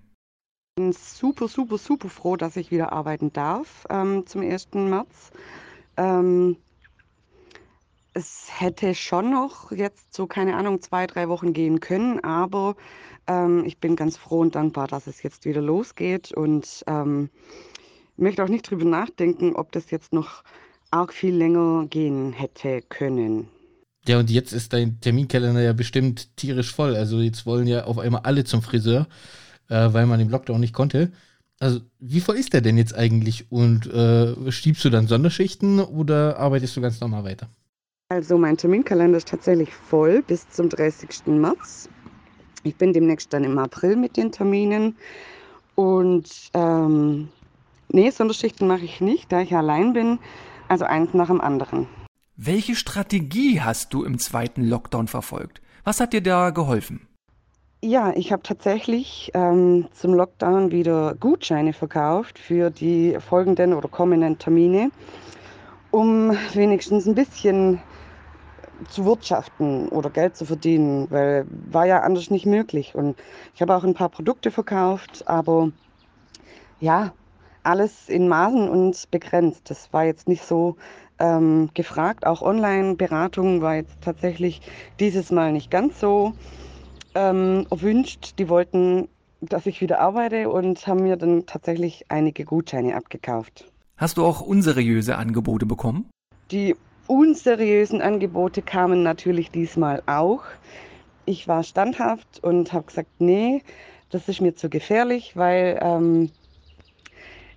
Ich 0.76 0.82
bin 0.82 0.92
super, 0.92 1.48
super, 1.48 1.78
super 1.78 2.08
froh, 2.08 2.36
dass 2.36 2.56
ich 2.56 2.70
wieder 2.70 2.92
arbeiten 2.92 3.32
darf 3.32 3.86
ähm, 3.88 4.26
zum 4.26 4.42
1. 4.42 4.68
März. 4.74 5.30
Ähm, 5.96 6.56
es 8.14 8.48
hätte 8.48 8.94
schon 8.94 9.30
noch 9.30 9.70
jetzt 9.70 10.12
so, 10.12 10.26
keine 10.26 10.56
Ahnung, 10.56 10.82
zwei, 10.82 11.06
drei 11.06 11.28
Wochen 11.28 11.52
gehen 11.52 11.80
können, 11.80 12.22
aber 12.24 12.76
ähm, 13.26 13.64
ich 13.64 13.78
bin 13.78 13.96
ganz 13.96 14.16
froh 14.16 14.40
und 14.40 14.54
dankbar, 14.54 14.88
dass 14.88 15.06
es 15.06 15.22
jetzt 15.22 15.44
wieder 15.44 15.62
losgeht 15.62 16.32
und 16.32 16.84
ähm, 16.86 17.30
möchte 18.16 18.42
auch 18.44 18.48
nicht 18.48 18.68
drüber 18.68 18.84
nachdenken, 18.84 19.54
ob 19.54 19.72
das 19.72 19.90
jetzt 19.90 20.12
noch 20.12 20.42
arg 20.92 21.12
viel 21.12 21.34
länger 21.34 21.86
gehen 21.88 22.32
hätte 22.32 22.82
können. 22.88 23.48
Ja, 24.06 24.18
und 24.18 24.30
jetzt 24.30 24.52
ist 24.52 24.72
dein 24.72 25.00
Terminkalender 25.00 25.62
ja 25.62 25.72
bestimmt 25.72 26.36
tierisch 26.36 26.72
voll. 26.72 26.96
Also 26.96 27.20
jetzt 27.20 27.46
wollen 27.46 27.66
ja 27.66 27.84
auf 27.84 27.98
einmal 27.98 28.22
alle 28.24 28.44
zum 28.44 28.62
Friseur, 28.62 29.06
äh, 29.68 29.92
weil 29.92 30.06
man 30.06 30.20
im 30.20 30.28
Lockdown 30.28 30.60
nicht 30.60 30.74
konnte. 30.74 31.12
Also 31.60 31.80
wie 32.00 32.20
voll 32.20 32.36
ist 32.36 32.52
der 32.52 32.60
denn 32.60 32.76
jetzt 32.76 32.94
eigentlich? 32.94 33.50
Und 33.50 33.86
äh, 33.86 34.50
schiebst 34.50 34.84
du 34.84 34.90
dann 34.90 35.06
Sonderschichten 35.06 35.78
oder 35.78 36.36
arbeitest 36.38 36.76
du 36.76 36.80
ganz 36.80 37.00
normal 37.00 37.24
weiter? 37.24 37.48
Also 38.08 38.36
mein 38.36 38.56
Terminkalender 38.56 39.18
ist 39.18 39.28
tatsächlich 39.28 39.72
voll 39.72 40.22
bis 40.22 40.48
zum 40.50 40.68
30. 40.68 41.26
März. 41.26 41.88
Ich 42.64 42.76
bin 42.76 42.92
demnächst 42.92 43.32
dann 43.32 43.44
im 43.44 43.56
April 43.58 43.96
mit 43.96 44.16
den 44.16 44.32
Terminen. 44.32 44.96
Und 45.76 46.50
ähm, 46.54 47.28
nee, 47.88 48.10
Sonderschichten 48.10 48.66
mache 48.66 48.84
ich 48.84 49.00
nicht, 49.00 49.30
da 49.30 49.40
ich 49.40 49.54
allein 49.54 49.92
bin. 49.92 50.18
Also 50.72 50.86
eins 50.86 51.12
nach 51.12 51.26
dem 51.26 51.42
anderen. 51.42 51.86
Welche 52.34 52.76
Strategie 52.76 53.60
hast 53.60 53.92
du 53.92 54.04
im 54.04 54.18
zweiten 54.18 54.66
Lockdown 54.66 55.06
verfolgt? 55.06 55.60
Was 55.84 56.00
hat 56.00 56.14
dir 56.14 56.22
da 56.22 56.48
geholfen? 56.48 57.06
Ja, 57.82 58.14
ich 58.16 58.32
habe 58.32 58.42
tatsächlich 58.42 59.30
ähm, 59.34 59.88
zum 59.92 60.14
Lockdown 60.14 60.70
wieder 60.70 61.14
Gutscheine 61.20 61.74
verkauft 61.74 62.38
für 62.38 62.70
die 62.70 63.18
folgenden 63.20 63.74
oder 63.74 63.86
kommenden 63.86 64.38
Termine, 64.38 64.90
um 65.90 66.34
wenigstens 66.54 67.04
ein 67.04 67.16
bisschen 67.16 67.78
zu 68.88 69.04
wirtschaften 69.04 69.88
oder 69.90 70.08
Geld 70.08 70.38
zu 70.38 70.46
verdienen, 70.46 71.10
weil 71.10 71.44
war 71.70 71.84
ja 71.84 72.00
anders 72.00 72.30
nicht 72.30 72.46
möglich. 72.46 72.94
Und 72.94 73.18
ich 73.54 73.60
habe 73.60 73.76
auch 73.76 73.84
ein 73.84 73.92
paar 73.92 74.08
Produkte 74.08 74.50
verkauft, 74.50 75.28
aber 75.28 75.70
ja, 76.80 77.12
alles 77.62 78.08
in 78.08 78.28
Maßen 78.28 78.68
und 78.68 79.10
begrenzt. 79.10 79.70
Das 79.70 79.92
war 79.92 80.04
jetzt 80.04 80.28
nicht 80.28 80.44
so 80.44 80.76
ähm, 81.18 81.70
gefragt. 81.74 82.26
Auch 82.26 82.42
Online-Beratung 82.42 83.62
war 83.62 83.76
jetzt 83.76 84.00
tatsächlich 84.00 84.60
dieses 84.98 85.30
Mal 85.30 85.52
nicht 85.52 85.70
ganz 85.70 86.00
so 86.00 86.32
ähm, 87.14 87.66
erwünscht. 87.70 88.38
Die 88.38 88.48
wollten, 88.48 89.08
dass 89.40 89.66
ich 89.66 89.80
wieder 89.80 90.00
arbeite 90.00 90.48
und 90.50 90.86
haben 90.86 91.02
mir 91.02 91.16
dann 91.16 91.46
tatsächlich 91.46 92.06
einige 92.08 92.44
Gutscheine 92.44 92.96
abgekauft. 92.96 93.70
Hast 93.96 94.16
du 94.16 94.24
auch 94.24 94.40
unseriöse 94.40 95.16
Angebote 95.16 95.66
bekommen? 95.66 96.10
Die 96.50 96.74
unseriösen 97.06 98.02
Angebote 98.02 98.62
kamen 98.62 99.02
natürlich 99.02 99.50
diesmal 99.50 100.02
auch. 100.06 100.42
Ich 101.24 101.46
war 101.46 101.62
standhaft 101.62 102.42
und 102.42 102.72
habe 102.72 102.86
gesagt, 102.86 103.08
nee, 103.20 103.62
das 104.10 104.28
ist 104.28 104.40
mir 104.40 104.54
zu 104.54 104.68
gefährlich, 104.68 105.36
weil 105.36 105.78
ähm, 105.80 106.30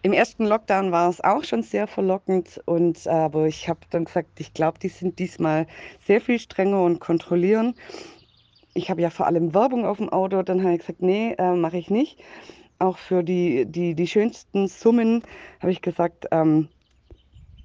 im 0.05 0.13
ersten 0.13 0.45
Lockdown 0.45 0.91
war 0.91 1.09
es 1.09 1.19
auch 1.19 1.43
schon 1.43 1.63
sehr 1.63 1.87
verlockend 1.87 2.61
und 2.65 3.07
aber 3.07 3.47
ich 3.47 3.67
habe 3.67 3.79
dann 3.89 4.05
gesagt, 4.05 4.39
ich 4.39 4.53
glaube, 4.53 4.77
die 4.77 4.89
sind 4.89 5.17
diesmal 5.17 5.65
sehr 6.05 6.21
viel 6.21 6.37
strenger 6.37 6.83
und 6.83 6.99
kontrollieren. 6.99 7.73
Ich 8.75 8.91
habe 8.91 9.01
ja 9.01 9.09
vor 9.09 9.25
allem 9.25 9.55
Werbung 9.55 9.83
auf 9.83 9.97
dem 9.97 10.09
Auto, 10.09 10.43
dann 10.43 10.61
habe 10.61 10.73
ich 10.73 10.81
gesagt, 10.81 11.01
nee, 11.01 11.33
äh, 11.39 11.55
mache 11.55 11.77
ich 11.77 11.89
nicht. 11.89 12.19
Auch 12.77 12.99
für 12.99 13.23
die, 13.23 13.65
die, 13.65 13.95
die 13.95 14.05
schönsten 14.05 14.67
Summen 14.67 15.23
habe 15.59 15.71
ich 15.71 15.81
gesagt, 15.81 16.27
ähm, 16.29 16.67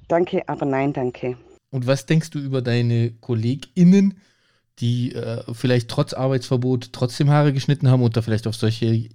danke, 0.09 0.49
aber 0.49 0.65
nein, 0.65 0.95
danke. 0.95 1.37
Und 1.71 1.87
was 1.87 2.07
denkst 2.07 2.31
du 2.31 2.39
über 2.39 2.63
deine 2.63 3.11
KollegInnen, 3.21 4.19
die 4.79 5.13
äh, 5.13 5.43
vielleicht 5.53 5.91
trotz 5.91 6.15
Arbeitsverbot 6.15 6.95
trotzdem 6.95 7.29
Haare 7.29 7.53
geschnitten 7.53 7.91
haben 7.91 8.03
oder 8.03 8.23
vielleicht 8.23 8.47
auf 8.47 8.57
solche 8.57 9.11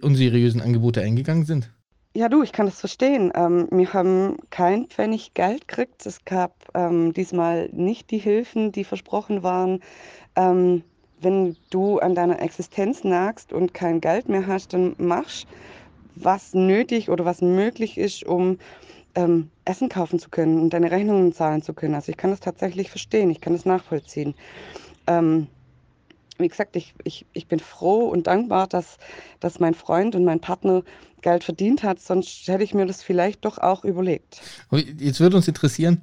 unseriösen 0.00 0.60
Angebote 0.60 1.02
eingegangen 1.02 1.44
sind? 1.44 1.70
Ja, 2.14 2.28
du, 2.28 2.42
ich 2.42 2.52
kann 2.52 2.66
das 2.66 2.80
verstehen. 2.80 3.30
Ähm, 3.34 3.68
wir 3.70 3.92
haben 3.92 4.38
kein 4.50 4.86
Pfennig 4.86 5.34
Geld 5.34 5.68
gekriegt. 5.68 6.04
Es 6.06 6.24
gab 6.24 6.52
ähm, 6.74 7.12
diesmal 7.12 7.68
nicht 7.72 8.10
die 8.10 8.18
Hilfen, 8.18 8.72
die 8.72 8.84
versprochen 8.84 9.42
waren. 9.42 9.80
Ähm, 10.34 10.82
wenn 11.20 11.56
du 11.70 11.98
an 11.98 12.14
deiner 12.14 12.40
Existenz 12.40 13.04
nagst 13.04 13.52
und 13.52 13.74
kein 13.74 14.00
Geld 14.00 14.28
mehr 14.28 14.46
hast, 14.46 14.72
dann 14.72 14.94
machst 14.98 15.46
was 16.16 16.54
nötig 16.54 17.10
oder 17.10 17.24
was 17.24 17.42
möglich 17.42 17.98
ist, 17.98 18.24
um 18.24 18.58
ähm, 19.14 19.50
Essen 19.64 19.88
kaufen 19.88 20.18
zu 20.18 20.30
können 20.30 20.60
und 20.60 20.72
deine 20.72 20.90
Rechnungen 20.90 21.32
zahlen 21.32 21.62
zu 21.62 21.74
können. 21.74 21.94
Also 21.94 22.10
ich 22.10 22.16
kann 22.16 22.30
das 22.30 22.40
tatsächlich 22.40 22.90
verstehen, 22.90 23.30
ich 23.30 23.40
kann 23.40 23.52
das 23.52 23.64
nachvollziehen. 23.64 24.34
Ähm, 25.06 25.48
wie 26.38 26.48
gesagt, 26.48 26.76
ich, 26.76 26.94
ich, 27.04 27.26
ich 27.32 27.48
bin 27.48 27.58
froh 27.58 28.08
und 28.08 28.26
dankbar, 28.26 28.66
dass, 28.68 28.98
dass 29.40 29.60
mein 29.60 29.74
Freund 29.74 30.14
und 30.14 30.24
mein 30.24 30.40
Partner 30.40 30.82
Geld 31.22 31.44
verdient 31.44 31.82
hat, 31.82 32.00
sonst 32.00 32.46
hätte 32.48 32.64
ich 32.64 32.74
mir 32.74 32.86
das 32.86 33.02
vielleicht 33.02 33.44
doch 33.44 33.58
auch 33.58 33.84
überlegt. 33.84 34.40
Jetzt 34.98 35.20
würde 35.20 35.36
uns 35.36 35.48
interessieren, 35.48 36.02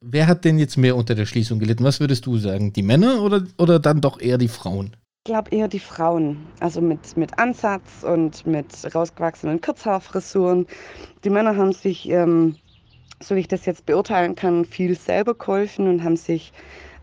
wer 0.00 0.26
hat 0.26 0.44
denn 0.44 0.58
jetzt 0.58 0.76
mehr 0.76 0.96
unter 0.96 1.14
der 1.14 1.26
Schließung 1.26 1.58
gelitten? 1.58 1.84
Was 1.84 2.00
würdest 2.00 2.26
du 2.26 2.36
sagen? 2.38 2.72
Die 2.72 2.82
Männer 2.82 3.22
oder, 3.22 3.44
oder 3.58 3.78
dann 3.78 4.00
doch 4.00 4.20
eher 4.20 4.38
die 4.38 4.48
Frauen? 4.48 4.96
Ich 5.24 5.30
glaube 5.30 5.54
eher 5.54 5.68
die 5.68 5.78
Frauen, 5.78 6.38
also 6.58 6.80
mit, 6.80 7.16
mit 7.16 7.38
Ansatz 7.38 8.02
und 8.02 8.44
mit 8.44 8.66
rausgewachsenen 8.92 9.60
Kurzhaarfrisuren. 9.60 10.66
Die 11.22 11.30
Männer 11.30 11.56
haben 11.56 11.72
sich, 11.72 12.08
ähm, 12.08 12.56
so 13.22 13.36
wie 13.36 13.40
ich 13.40 13.48
das 13.48 13.64
jetzt 13.64 13.86
beurteilen 13.86 14.34
kann, 14.34 14.64
viel 14.64 14.98
selber 14.98 15.34
geholfen 15.34 15.86
und 15.86 16.02
haben 16.02 16.16
sich 16.16 16.52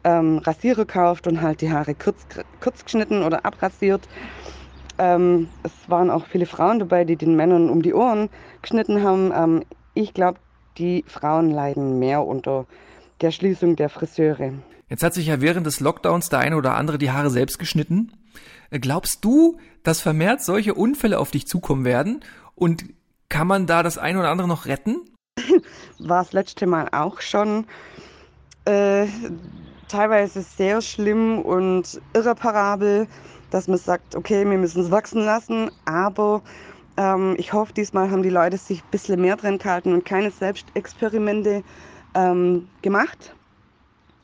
ähm, 0.04 0.40
Rasierer 0.40 0.86
gekauft 0.86 1.28
und 1.28 1.42
halt 1.42 1.62
die 1.62 1.72
Haare 1.72 1.96
kurz, 1.96 2.26
kurz 2.60 2.84
geschnitten 2.84 3.24
oder 3.24 3.46
abrasiert. 3.46 4.08
Ähm, 5.00 5.48
es 5.64 5.72
waren 5.88 6.10
auch 6.10 6.26
viele 6.26 6.46
Frauen 6.46 6.80
dabei, 6.80 7.06
die 7.06 7.16
den 7.16 7.36
Männern 7.36 7.70
um 7.70 7.82
die 7.82 7.94
Ohren 7.94 8.30
geschnitten 8.62 9.02
haben. 9.02 9.32
Ähm, 9.34 9.64
ich 9.94 10.14
glaube, 10.14 10.40
die 10.78 11.04
Frauen 11.08 11.50
leiden 11.50 12.00
mehr 12.00 12.26
unter 12.26 12.66
der 13.22 13.32
Schließung 13.32 13.76
der 13.76 13.90
Friseure. 13.90 14.54
Jetzt 14.90 15.04
hat 15.04 15.14
sich 15.14 15.28
ja 15.28 15.42
während 15.42 15.66
des 15.66 15.80
Lockdowns 15.80 16.30
der 16.30 16.40
eine 16.40 16.56
oder 16.56 16.76
andere 16.76 16.98
die 16.98 17.12
Haare 17.12 17.30
selbst 17.30 17.60
geschnitten. 17.60 18.12
Äh, 18.70 18.80
glaubst 18.80 19.24
du, 19.24 19.58
dass 19.84 20.02
vermehrt 20.02 20.44
solche 20.44 20.74
Unfälle 20.74 21.20
auf 21.20 21.32
dich 21.32 21.48
zukommen 21.48 21.86
werden? 21.86 22.22
Und 22.56 22.86
kann 23.30 23.48
man 23.48 23.68
da 23.68 23.84
das 23.84 23.98
eine 23.98 24.20
oder 24.20 24.30
andere 24.30 24.48
noch 24.48 24.66
retten? 24.66 24.98
War 26.00 26.24
das 26.24 26.34
letzte 26.34 26.68
Mal 26.68 26.90
auch 26.92 27.22
schon. 27.22 27.66
Äh, 28.66 29.08
teilweise 29.88 30.42
sehr 30.42 30.82
schlimm 30.82 31.40
und 31.40 32.02
irreparabel, 32.14 33.08
dass 33.50 33.68
man 33.68 33.78
sagt, 33.78 34.16
okay, 34.16 34.50
wir 34.50 34.58
müssen 34.58 34.82
es 34.82 34.92
wachsen 34.92 35.24
lassen, 35.24 35.72
aber 35.86 36.42
ähm, 36.98 37.36
ich 37.38 37.54
hoffe, 37.54 37.74
diesmal 37.74 38.12
haben 38.12 38.24
die 38.24 38.30
Leute 38.30 38.58
sich 38.58 38.84
ein 38.84 38.92
bisschen 38.92 39.22
mehr 39.22 39.38
drin 39.38 39.58
gehalten 39.58 39.94
und 39.94 40.06
keine 40.06 40.32
Selbstexperimente 40.32 41.64
ähm, 42.14 42.68
gemacht 42.82 43.34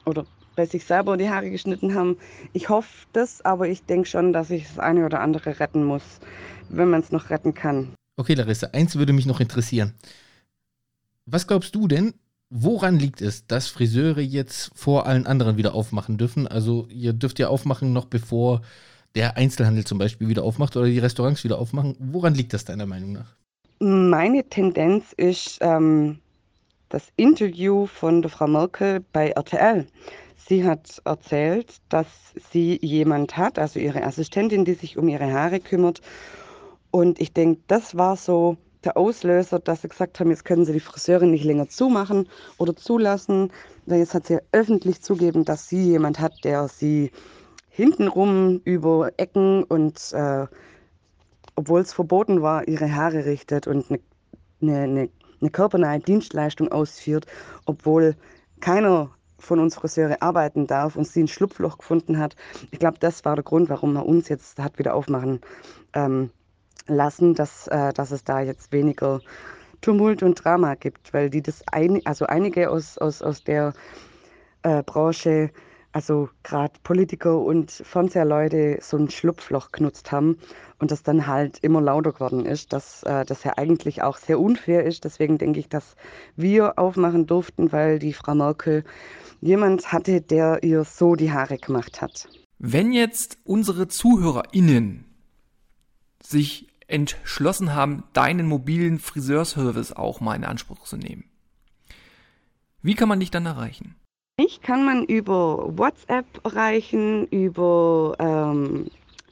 oder 0.05 0.26
bei 0.55 0.65
sich 0.65 0.86
selber 0.86 1.17
die 1.17 1.30
Haare 1.30 1.49
geschnitten 1.49 1.95
haben. 1.95 2.17
Ich 2.53 2.69
hoffe 2.69 3.07
das, 3.13 3.43
aber 3.43 3.67
ich 3.67 3.84
denke 3.86 4.07
schon, 4.07 4.34
dass 4.34 4.49
ich 4.49 4.67
das 4.67 4.80
eine 4.80 5.05
oder 5.05 5.19
andere 5.19 5.59
retten 5.59 5.84
muss, 5.84 6.03
wenn 6.69 6.89
man 6.89 7.01
es 7.01 7.11
noch 7.11 7.30
retten 7.30 7.53
kann. 7.53 7.93
Okay, 8.17 8.34
Larissa, 8.34 8.67
eins 8.67 8.95
würde 8.95 9.13
mich 9.13 9.26
noch 9.26 9.39
interessieren. 9.39 9.93
Was 11.26 11.47
glaubst 11.47 11.76
du 11.76 11.88
denn, 11.88 12.13
woran 12.49 12.97
liegt 12.97 13.21
es, 13.21 13.47
dass 13.47 13.67
Friseure 13.67 14.21
jetzt 14.21 14.71
vor 14.76 15.05
allen 15.05 15.28
anderen 15.28 15.57
wieder 15.57 15.73
aufmachen 15.73 16.17
dürfen? 16.17 16.47
Also 16.47 16.88
ihr 16.89 17.13
dürft 17.13 17.39
ja 17.39 17.49
aufmachen 17.49 17.91
noch 17.91 18.05
bevor 18.05 18.61
der 19.16 19.38
Einzelhandel 19.38 19.86
zum 19.86 19.97
Beispiel 19.97 20.28
wieder 20.28 20.43
aufmacht 20.43 20.76
oder 20.76 20.88
die 20.88 20.99
Restaurants 20.99 21.43
wieder 21.43 21.57
aufmachen. 21.57 21.95
Woran 21.99 22.36
liegt 22.36 22.53
das 22.53 22.66
deiner 22.66 22.86
Meinung 22.86 23.13
nach? 23.13 23.36
Meine 23.80 24.43
Tendenz 24.47 25.13
ist 25.13 25.57
ähm, 25.61 26.20
das 26.89 27.03
Interview 27.16 27.88
von 27.88 28.22
der 28.22 28.30
Frau 28.30 28.47
Merkel 28.47 29.03
bei 29.11 29.32
RTL. 29.32 29.88
Sie 30.47 30.63
hat 30.63 31.01
erzählt, 31.05 31.78
dass 31.89 32.07
sie 32.51 32.80
jemand 32.82 33.36
hat, 33.36 33.57
also 33.57 33.80
ihre 33.80 34.03
Assistentin, 34.03 34.63
die 34.63 34.76
sich 34.76 34.97
um 34.97 35.07
ihre 35.07 35.32
Haare 35.32 35.59
kümmert. 35.59 36.01
Und 36.91 37.20
ich 37.20 37.34
denke, 37.34 37.61
das 37.68 37.97
war 37.97 38.16
so 38.16 38.57
der 38.84 38.95
Auslöser, 38.95 39.59
dass 39.59 39.82
sie 39.82 39.89
gesagt 39.89 40.20
haben, 40.20 40.30
jetzt 40.30 40.45
können 40.45 40.66
sie 40.66 40.74
die 40.74 40.80
Friseurin 40.80 41.32
nicht 41.32 41.43
länger 41.43 41.68
zumachen 41.68 42.30
oder 42.57 42.76
zulassen. 42.76 43.51
Jetzt 43.88 44.13
hat 44.13 44.28
sie 44.28 44.38
öffentlich 44.51 45.01
zugeben, 45.01 45.43
dass 45.45 45.68
sie 45.68 45.84
jemand 45.84 46.20
hat, 46.20 46.43
der 46.43 46.68
sie 46.68 47.11
hintenrum 47.76 48.61
über 48.63 49.11
Ecken 49.17 49.63
und 49.65 50.13
äh, 50.13 50.47
obwohl 51.57 51.82
es 51.82 51.91
verboten 51.91 52.41
war, 52.41 52.65
ihre 52.69 52.95
Haare 52.95 53.26
richtet 53.26 53.67
und 53.67 53.91
eine, 53.91 53.99
eine, 54.61 54.84
eine, 54.84 55.09
eine 55.41 55.49
körpernahe 55.49 55.99
Dienstleistung 55.99 56.71
ausführt, 56.71 57.26
obwohl 57.65 58.15
keiner 58.61 59.09
von 59.39 59.59
uns 59.59 59.76
Friseure 59.76 60.21
arbeiten 60.21 60.67
darf 60.67 60.95
und 60.95 61.05
sie 61.05 61.23
ein 61.23 61.28
Schlupfloch 61.28 61.78
gefunden 61.78 62.17
hat. 62.17 62.38
Ich 62.71 62.80
glaube, 62.80 62.97
das 62.99 63.26
war 63.26 63.36
der 63.36 63.43
Grund, 63.43 63.67
warum 63.67 63.93
er 63.97 64.05
uns 64.05 64.30
jetzt 64.30 64.57
hat 64.57 64.80
wieder 64.80 64.95
aufmachen 64.95 65.41
ähm, 65.93 66.30
lassen, 66.88 67.36
dass, 67.36 67.67
äh, 67.67 67.91
dass 67.91 68.11
es 68.11 68.23
da 68.23 68.39
jetzt 68.39 68.71
weniger 68.71 69.19
Tumult 69.82 70.23
und 70.23 70.36
Drama 70.36 70.76
gibt, 70.76 71.13
weil 71.13 71.30
die 71.30 71.41
das 71.41 71.61
ein, 71.69 71.99
also 72.05 72.26
einige 72.26 72.69
aus, 72.69 72.97
aus, 72.97 73.21
aus 73.21 73.43
der 73.43 73.73
äh, 74.63 74.82
Branche, 74.82 75.51
also 75.95 76.27
gerade 76.43 76.73
Politiker 76.83 77.39
und 77.39 77.71
Fernsehleute, 77.71 78.79
so 78.81 78.97
ein 78.97 79.09
Schlupfloch 79.09 79.71
genutzt 79.71 80.11
haben 80.11 80.37
und 80.77 80.91
das 80.91 81.03
dann 81.03 81.25
halt 81.25 81.59
immer 81.59 81.79
lauter 81.79 82.11
geworden 82.11 82.45
ist, 82.45 82.73
dass 82.73 83.03
äh, 83.03 83.23
das 83.23 83.45
ja 83.45 83.53
eigentlich 83.55 84.01
auch 84.01 84.17
sehr 84.17 84.41
unfair 84.41 84.83
ist. 84.83 85.05
Deswegen 85.05 85.37
denke 85.37 85.61
ich, 85.61 85.69
dass 85.69 85.95
wir 86.35 86.77
aufmachen 86.77 87.27
durften, 87.27 87.71
weil 87.71 87.99
die 87.99 88.11
Frau 88.11 88.35
Merkel 88.35 88.83
jemand 89.39 89.93
hatte, 89.93 90.19
der 90.19 90.63
ihr 90.63 90.83
so 90.83 91.15
die 91.15 91.31
Haare 91.31 91.57
gemacht 91.57 92.01
hat. 92.01 92.27
Wenn 92.59 92.91
jetzt 92.91 93.37
unsere 93.45 93.87
ZuhörerInnen 93.87 95.05
sich 96.21 96.67
entschlossen 96.87 97.73
haben, 97.73 98.03
deinen 98.11 98.47
mobilen 98.47 98.99
Friseurservice 98.99 99.93
auch 99.93 100.19
mal 100.19 100.35
in 100.35 100.43
Anspruch 100.43 100.83
zu 100.83 100.97
nehmen, 100.97 101.23
wie 102.81 102.95
kann 102.95 103.07
man 103.07 103.21
dich 103.21 103.31
dann 103.31 103.45
erreichen? 103.45 103.95
Mich 104.38 104.61
kann 104.61 104.83
man 104.83 105.05
über 105.05 105.77
WhatsApp 105.77 106.25
erreichen, 106.43 107.25
über 107.27 108.15
ähm, 108.19 108.88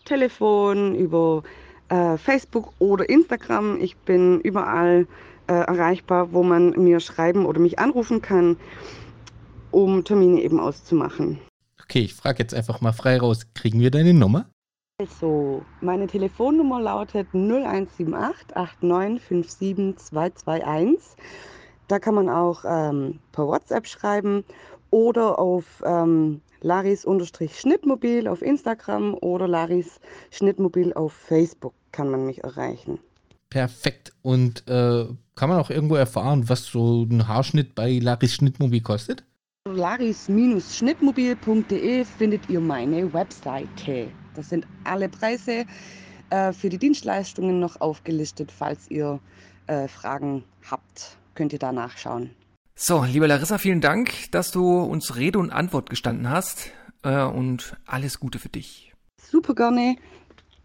Telefon, 0.06 0.96
über 0.96 1.44
äh, 1.90 2.18
Facebook 2.18 2.72
oder 2.80 3.10
Instagram. 3.10 3.82
Ich 3.82 3.98
bin 3.98 4.40
überall 4.40 5.06
äh, 5.48 5.54
erreichbar, 5.54 6.32
wo 6.32 6.42
man 6.42 6.70
mir 6.82 7.02
schreiben 7.02 7.46
oder 7.46 7.60
mich 7.60 7.80
anrufen 7.80 8.22
kann 8.22 8.58
um 9.72 10.06
Termine 10.06 10.42
eben 10.42 10.60
auszumachen. 10.60 11.40
Okay, 11.82 12.02
ich 12.02 12.14
frage 12.14 12.40
jetzt 12.40 12.54
einfach 12.54 12.80
mal 12.80 12.94
frei 12.94 13.18
raus. 13.18 13.42
Kriegen 13.56 13.80
wir 13.80 13.92
deine 13.92 14.14
Nummer? 14.14 14.46
Also, 15.02 15.66
meine 15.82 16.08
Telefonnummer 16.08 16.80
lautet 16.80 17.28
0178 17.34 18.56
8957 18.56 19.98
221. 19.98 21.18
Da 21.88 22.00
kann 22.00 22.16
man 22.16 22.30
auch 22.30 22.64
ähm, 22.66 23.20
per 23.34 23.48
WhatsApp 23.48 23.88
schreiben 23.88 24.46
oder 24.94 25.40
auf 25.40 25.82
ähm, 25.84 26.40
Laris-Schnittmobil 26.62 28.28
auf 28.28 28.44
Instagram 28.44 29.16
oder 29.16 29.48
Laris 29.48 30.00
Schnittmobil 30.30 30.94
auf 30.94 31.14
Facebook 31.14 31.74
kann 31.92 32.12
man 32.12 32.28
mich 32.28 32.44
erreichen. 32.44 33.00
Perfekt. 33.50 34.14
Und 34.22 34.68
äh, 34.68 35.08
kann 35.36 35.50
man 35.50 35.60
auch 35.60 35.72
irgendwo 35.72 35.96
erfahren, 35.96 36.48
was 36.48 36.66
so 36.66 37.02
ein 37.04 37.28
Haarschnitt 37.28 37.74
bei 37.74 37.98
Laris 37.98 38.36
Schnittmobil 38.36 38.82
kostet? 38.82 39.24
laris-schnittmobil.de 39.66 42.06
findet 42.06 42.48
ihr 42.50 42.60
meine 42.60 43.12
Webseite. 43.14 44.10
Da 44.36 44.44
sind 44.44 44.68
alle 44.84 45.10
Preise 45.10 45.66
äh, 46.30 46.54
für 46.54 46.70
die 46.70 46.78
Dienstleistungen 46.78 47.60
noch 47.60 47.82
aufgelistet. 47.82 48.52
Falls 48.52 48.92
ihr 48.92 49.20
äh, 49.68 49.88
Fragen 49.88 50.44
habt, 50.70 51.18
könnt 51.34 51.54
ihr 51.54 51.60
da 51.60 51.72
nachschauen. 51.72 52.30
So, 52.76 53.04
liebe 53.04 53.28
Larissa, 53.28 53.60
vielen 53.60 53.82
Dank, 53.82 54.32
dass 54.32 54.52
du 54.52 54.80
uns 54.80 55.16
Rede 55.16 55.38
und 55.38 55.52
Antwort 55.52 55.92
gestanden 55.92 56.30
hast 56.30 56.72
äh, 57.04 57.24
und 57.24 57.78
alles 57.86 58.20
Gute 58.20 58.40
für 58.40 58.50
dich. 58.50 58.94
Super 59.22 59.54
gerne. 59.54 59.96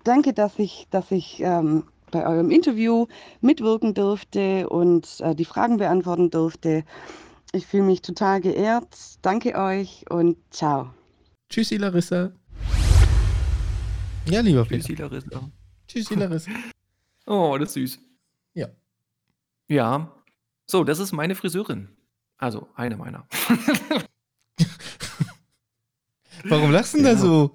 Danke, 0.05 0.33
dass 0.33 0.59
ich, 0.59 0.89
dass 0.91 1.11
ich 1.11 1.41
ähm, 1.41 1.85
bei 2.11 2.27
eurem 2.27 2.51
Interview 2.51 3.07
mitwirken 3.43 3.93
durfte 3.93 4.71
und 4.71 5.21
äh, 5.21 5.35
die 5.35 5.45
Fragen 5.45 5.77
beantworten 5.77 6.31
durfte. 6.31 6.83
Ich 7.53 7.67
fühle 7.67 7.85
mich 7.85 8.01
total 8.01 8.41
geehrt. 8.41 9.19
Danke 9.21 9.55
euch 9.55 10.07
und 10.09 10.39
ciao. 10.51 10.95
Tschüssi, 11.51 11.77
Larissa. 11.77 12.33
Ja, 14.27 14.41
lieber 14.41 14.67
Tschüssi, 14.67 14.95
Peter. 14.95 15.11
Larissa. 15.11 15.51
Tschüssi, 15.87 16.15
Larissa. 16.15 16.51
oh, 17.27 17.57
das 17.59 17.69
ist 17.69 17.75
süß. 17.75 17.99
Ja. 18.55 18.69
Ja. 19.69 20.15
So, 20.67 20.85
das 20.85 20.99
ist 21.01 21.13
meine 21.13 21.35
Friseurin. 21.35 21.89
Also, 22.39 22.69
eine 22.75 22.97
meiner. 22.97 23.27
Warum 26.45 26.71
lachst 26.71 26.95
du 26.95 26.99
denn 26.99 27.07
ja. 27.07 27.13
da 27.13 27.19
so? 27.19 27.53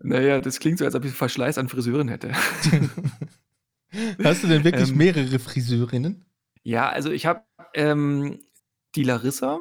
Naja, 0.00 0.40
das 0.40 0.60
klingt 0.60 0.78
so, 0.78 0.84
als 0.84 0.94
ob 0.94 1.04
ich 1.04 1.12
Verschleiß 1.12 1.58
an 1.58 1.68
Friseuren 1.68 2.08
hätte. 2.08 2.32
Hast 4.22 4.42
du 4.42 4.48
denn 4.48 4.64
wirklich 4.64 4.90
ähm, 4.90 4.96
mehrere 4.96 5.38
Friseurinnen? 5.38 6.24
Ja, 6.62 6.88
also 6.88 7.10
ich 7.10 7.26
habe 7.26 7.42
ähm, 7.74 8.40
die 8.94 9.02
Larissa. 9.02 9.58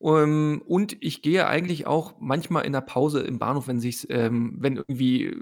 Ähm, 0.00 0.62
und 0.66 0.96
ich 1.00 1.22
gehe 1.22 1.46
eigentlich 1.46 1.86
auch 1.86 2.14
manchmal 2.20 2.64
in 2.64 2.72
der 2.72 2.80
Pause 2.80 3.20
im 3.20 3.38
Bahnhof, 3.38 3.68
wenn 3.68 3.80
sich, 3.80 4.08
ähm, 4.10 4.56
wenn 4.58 4.76
irgendwie 4.76 5.34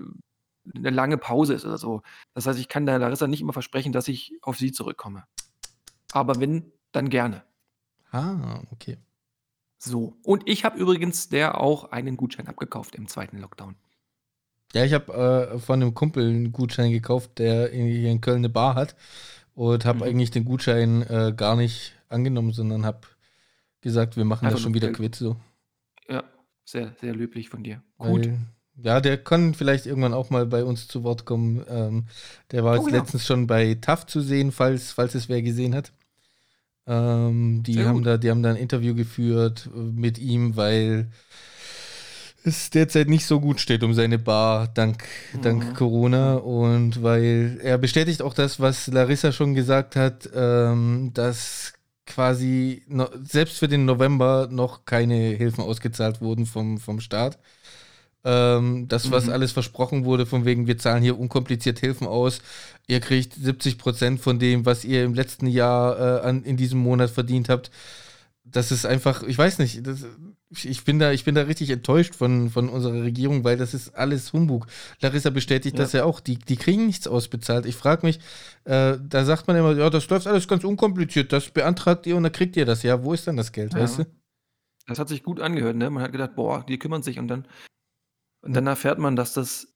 eine 0.75 0.91
lange 0.91 1.19
Pause 1.19 1.55
ist 1.55 1.65
oder 1.65 1.79
so. 1.79 2.03
Das 2.35 2.47
heißt, 2.47 2.59
ich 2.59 2.69
kann 2.69 2.87
der 2.87 2.99
Larissa 2.99 3.27
nicht 3.27 3.41
immer 3.41 3.53
versprechen, 3.53 3.93
dass 3.93 4.09
ich 4.09 4.33
auf 4.43 4.57
sie 4.57 4.73
zurückkomme. 4.73 5.25
Aber 6.13 6.41
wenn, 6.41 6.73
dann 6.93 7.11
gerne. 7.11 7.45
Ah, 8.15 8.63
okay. 8.71 8.97
So. 9.77 10.17
Und 10.23 10.45
ich 10.47 10.65
habe 10.65 10.79
übrigens 10.79 11.29
der 11.29 11.61
auch 11.61 11.91
einen 11.91 12.17
Gutschein 12.17 12.47
abgekauft 12.47 12.95
im 12.95 13.09
zweiten 13.09 13.39
Lockdown. 13.39 13.75
Ja, 14.73 14.85
ich 14.85 14.93
habe 14.93 15.53
äh, 15.53 15.59
von 15.59 15.83
einem 15.83 15.95
Kumpel 15.95 16.29
einen 16.29 16.53
Gutschein 16.53 16.93
gekauft, 16.93 17.39
der 17.39 17.71
hier 17.71 18.11
in 18.11 18.21
Köln 18.21 18.39
eine 18.39 18.49
Bar 18.49 18.77
hat 18.77 18.95
und 19.55 19.85
habe 19.85 19.99
mhm. 19.99 20.05
eigentlich 20.05 20.31
den 20.31 20.45
Gutschein 20.45 21.03
äh, 21.03 21.35
gar 21.37 21.57
nicht 21.57 21.95
angenommen, 22.09 22.53
sondern 22.53 22.87
habe 22.87 23.01
gesagt, 23.81 24.17
wir 24.17 24.25
machen 24.25 24.49
da 24.49 24.57
schon 24.57 24.75
wieder 24.75 24.93
Quiz 24.93 25.19
so. 25.19 25.37
Ja, 26.09 26.23
sehr, 26.65 26.95
sehr 27.01 27.15
löblich 27.15 27.49
von 27.49 27.65
dir. 27.65 27.83
Gut. 27.99 28.27
Weil, 28.27 28.39
ja, 28.77 29.01
der 29.01 29.19
kann 29.19 29.55
vielleicht 29.55 29.87
irgendwann 29.87 30.15
auch 30.15 30.31
mal 30.31 30.47
bei 30.47 30.65
uns 30.65 30.87
zu 30.87 31.03
Wort 31.03 31.25
kommen. 31.25 31.65
Ähm, 31.69 32.07
der 32.53 32.63
war 32.63 32.75
oh, 32.75 32.77
jetzt 32.77 32.93
ja. 32.93 32.99
letztens 33.01 33.27
schon 33.27 33.49
bei 33.49 33.75
TAF 33.75 34.07
zu 34.07 34.21
sehen, 34.21 34.53
falls, 34.53 34.93
falls 34.93 35.17
es 35.17 35.29
wer 35.29 35.43
gesehen 35.43 35.75
hat. 35.75 35.93
Ähm, 36.87 37.63
die, 37.63 37.83
haben 37.83 38.03
da, 38.03 38.19
die 38.19 38.31
haben 38.31 38.43
da 38.43 38.51
ein 38.51 38.57
Interview 38.57 38.95
geführt 38.95 39.71
äh, 39.75 39.79
mit 39.79 40.19
ihm, 40.19 40.57
weil 40.57 41.11
es 42.45 42.69
derzeit 42.69 43.09
nicht 43.09 43.25
so 43.25 43.41
gut 43.41 43.59
steht 43.61 43.83
um 43.83 43.95
seine 43.95 44.19
Bar, 44.19 44.69
dank, 44.69 45.05
mhm. 45.33 45.43
dank 45.43 45.75
Corona. 45.75 46.35
Und 46.35 47.03
weil 47.03 47.59
er 47.63 47.79
bestätigt 47.79 48.21
auch 48.23 48.35
das, 48.35 48.61
was 48.61 48.87
Larissa 48.89 49.33
schon 49.33 49.55
gesagt 49.55 49.97
hat, 49.97 50.29
ähm, 50.35 51.13
dass 51.15 51.73
quasi 52.07 52.83
no, 52.87 53.09
selbst 53.23 53.59
für 53.59 53.69
den 53.69 53.87
November 53.87 54.49
noch 54.51 54.85
keine 54.85 55.15
Hilfen 55.15 55.65
ausgezahlt 55.65 56.21
wurden 56.21 56.45
vom, 56.45 56.79
vom 56.79 57.01
Staat. 57.01 57.39
Ähm, 58.25 58.89
das, 58.89 59.11
was 59.11 59.27
mhm. 59.27 59.33
alles 59.33 59.53
versprochen 59.53 60.05
wurde, 60.07 60.25
von 60.25 60.47
wegen, 60.47 60.67
wir 60.67 60.79
zahlen 60.79 61.03
hier 61.03 61.19
unkompliziert 61.19 61.79
Hilfen 61.79 62.07
aus, 62.07 62.41
ihr 62.87 63.01
kriegt 63.01 63.35
70 63.35 63.77
Prozent 63.77 64.21
von 64.21 64.39
dem, 64.39 64.65
was 64.65 64.85
ihr 64.85 65.05
im 65.05 65.13
letzten 65.13 65.47
Jahr 65.47 65.99
äh, 65.99 66.27
an, 66.27 66.43
in 66.43 66.57
diesem 66.57 66.81
Monat 66.81 67.11
verdient 67.11 67.51
habt. 67.51 67.71
Das 68.45 68.73
ist 68.73 68.87
einfach, 68.87 69.23
ich 69.23 69.37
weiß 69.37 69.59
nicht, 69.59 69.87
das, 69.87 70.07
ich 70.63 70.85
bin 70.85 70.99
da, 70.99 71.13
ich 71.13 71.25
bin 71.25 71.35
da 71.35 71.43
richtig 71.43 71.71
enttäuscht 71.71 72.15
von, 72.15 72.51
von 72.51 72.69
unserer 72.69 73.03
Regierung, 73.03 73.45
weil 73.45 73.57
das 73.57 73.75
ist 73.75 73.95
alles 73.95 74.33
Humbug. 74.33 74.67
Larissa 75.01 75.31
bestätigt 75.31 75.77
ja. 75.77 75.85
das 75.85 75.93
ja 75.93 76.05
auch. 76.05 76.21
Die, 76.21 76.39
die 76.39 76.57
kriegen 76.57 76.87
nichts 76.87 77.07
ausbezahlt. 77.07 77.67
Ich 77.67 77.77
frage 77.77 78.07
mich, 78.07 78.21
äh, 78.65 78.97
da 79.03 79.25
sagt 79.25 79.49
man 79.49 79.57
immer, 79.57 79.75
ja, 79.77 79.91
das 79.91 80.09
läuft 80.09 80.27
alles 80.27 80.47
ganz 80.47 80.65
unkompliziert. 80.65 81.33
Das 81.33 81.51
beantragt 81.51 82.07
ihr 82.07 82.17
und 82.17 82.23
dann 82.23 82.33
kriegt 82.33 82.57
ihr 82.57 82.67
das. 82.67 82.83
Ja, 82.83 83.03
wo 83.03 83.13
ist 83.13 83.27
dann 83.27 83.37
das 83.37 83.53
Geld, 83.53 83.75
ja. 83.75 83.81
weißt 83.81 84.01
du? 84.01 84.07
Das 84.87 84.99
hat 84.99 85.09
sich 85.09 85.23
gut 85.23 85.41
angehört, 85.41 85.77
ne? 85.77 85.89
Man 85.89 86.03
hat 86.03 86.13
gedacht, 86.13 86.37
boah, 86.37 86.65
die 86.67 86.79
kümmern 86.79 87.03
sich 87.03 87.19
und 87.19 87.29
dann, 87.29 87.47
und 88.45 88.55
dann 88.55 88.67
erfährt 88.67 88.99
man, 88.99 89.17
dass 89.17 89.33
das 89.35 89.69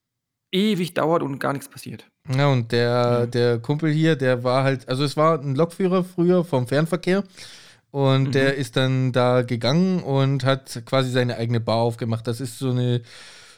ewig 0.52 0.94
dauert 0.94 1.22
und 1.22 1.38
gar 1.38 1.52
nichts 1.52 1.68
passiert. 1.68 2.06
Ja, 2.34 2.48
und 2.48 2.72
der, 2.72 2.88
ja. 2.88 3.26
der 3.26 3.58
Kumpel 3.58 3.90
hier, 3.90 4.16
der 4.16 4.44
war 4.44 4.64
halt, 4.64 4.88
also 4.88 5.04
es 5.04 5.16
war 5.16 5.40
ein 5.40 5.54
Lokführer 5.54 6.04
früher 6.04 6.44
vom 6.44 6.66
Fernverkehr 6.66 7.24
und 7.90 8.28
mhm. 8.28 8.32
der 8.32 8.54
ist 8.56 8.76
dann 8.76 9.12
da 9.12 9.42
gegangen 9.42 10.02
und 10.02 10.44
hat 10.44 10.82
quasi 10.84 11.10
seine 11.10 11.36
eigene 11.36 11.60
Bar 11.60 11.78
aufgemacht. 11.78 12.26
Das 12.26 12.40
ist 12.40 12.58
so 12.58 12.70
eine 12.70 13.02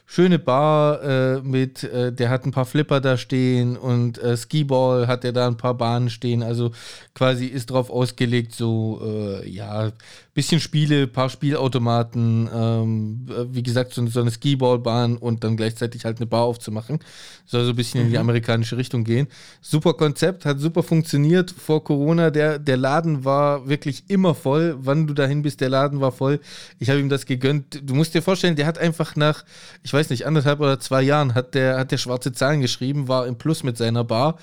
schöne 0.07 0.41
Bar 0.41 1.03
äh, 1.05 1.41
mit, 1.43 1.85
äh, 1.85 2.13
der 2.13 2.31
hat 2.31 2.45
ein 2.45 2.51
paar 2.51 2.65
Flipper 2.65 3.01
da 3.01 3.17
stehen 3.17 3.77
und 3.77 4.19
äh, 4.19 4.37
Skiball 4.37 5.07
hat 5.07 5.25
er 5.25 5.33
da 5.33 5.47
ein 5.47 5.57
paar 5.57 5.75
Bahnen 5.75 6.11
stehen. 6.11 6.43
Also 6.43 6.73
quasi 7.15 7.47
ist 7.47 7.71
drauf 7.71 7.91
ausgelegt, 7.91 8.53
so, 8.53 9.01
äh, 9.05 9.49
ja, 9.49 9.93
bisschen 10.35 10.61
Spiele, 10.61 11.07
paar 11.07 11.31
Spielautomaten, 11.31 12.49
ähm, 12.53 13.27
äh, 13.31 13.55
wie 13.55 13.63
gesagt, 13.63 13.95
so, 13.95 14.05
so 14.09 14.21
eine 14.21 14.31
Skiballbahn 14.31 15.17
und 15.17 15.45
dann 15.45 15.57
gleichzeitig 15.57 16.05
halt 16.05 16.19
eine 16.19 16.27
Bar 16.27 16.43
aufzumachen. 16.43 16.99
Soll 17.47 17.65
so 17.65 17.71
ein 17.71 17.77
bisschen 17.77 18.01
mhm. 18.01 18.07
in 18.07 18.13
die 18.13 18.19
mhm. 18.19 18.23
amerikanische 18.23 18.77
Richtung 18.77 19.05
gehen. 19.05 19.29
Super 19.61 19.95
Konzept, 19.95 20.45
hat 20.45 20.59
super 20.59 20.83
funktioniert 20.83 21.51
vor 21.53 21.85
Corona. 21.85 22.31
Der, 22.31 22.59
der 22.59 22.77
Laden 22.77 23.25
war 23.25 23.69
wirklich 23.69 24.05
immer 24.09 24.35
voll. 24.35 24.77
Wann 24.81 25.07
du 25.07 25.15
dahin 25.15 25.43
bist, 25.43 25.61
der 25.61 25.69
Laden 25.69 26.01
war 26.01 26.13
voll. 26.13 26.41
Ich 26.79 26.91
habe 26.91 26.99
ihm 26.99 27.09
das 27.09 27.27
gegönnt. 27.27 27.81
Du 27.85 27.95
musst 27.95 28.15
dir 28.15 28.23
vorstellen, 28.23 28.57
der 28.57 28.67
hat 28.67 28.79
einfach 28.79 29.17
nach, 29.17 29.45
ich 29.83 29.93
weiß 29.93 30.01
weiß 30.01 30.11
nicht, 30.11 30.27
anderthalb 30.27 30.61
oder 30.61 30.81
zwei 30.81 31.03
Jahren 31.03 31.35
hat 31.35 31.55
der, 31.55 31.79
hat 31.79 31.93
der 31.93 31.99
schwarze 31.99 32.33
Zahlen 32.33 32.61
geschrieben, 32.61 33.07
war 33.07 33.27
im 33.27 33.37
Plus 33.37 33.63
mit 33.63 33.77
seiner 33.77 34.03
Bar 34.03 34.39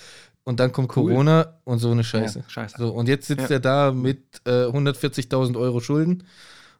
und 0.47 0.61
dann 0.61 0.71
kommt 0.71 0.95
cool. 0.95 1.11
Corona 1.11 1.59
und 1.65 1.79
so 1.79 1.91
eine 1.91 2.05
Scheiße. 2.05 2.39
Ja, 2.39 2.45
scheiße. 2.49 2.77
So, 2.77 2.93
und 2.93 3.09
jetzt 3.09 3.27
sitzt 3.27 3.49
ja. 3.49 3.57
er 3.57 3.59
da 3.59 3.91
mit 3.91 4.39
äh, 4.45 4.67
140.000 4.67 5.59
Euro 5.59 5.81
Schulden 5.81 6.23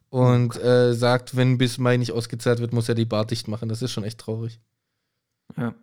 und 0.08 0.56
äh, 0.64 0.94
sagt, 0.94 1.36
wenn 1.36 1.58
bis 1.58 1.78
Mai 1.78 1.98
nicht 1.98 2.14
ausgezahlt 2.14 2.60
wird, 2.60 2.72
muss 2.72 2.88
er 2.88 2.96
die 2.96 3.04
Bar 3.04 3.26
dicht 3.26 3.50
machen. 3.50 3.68
Das 3.68 3.82
ist 3.82 3.92
schon 3.92 4.06
echt 4.06 4.20
traurig. 4.20 4.62
Ja. 5.58 5.76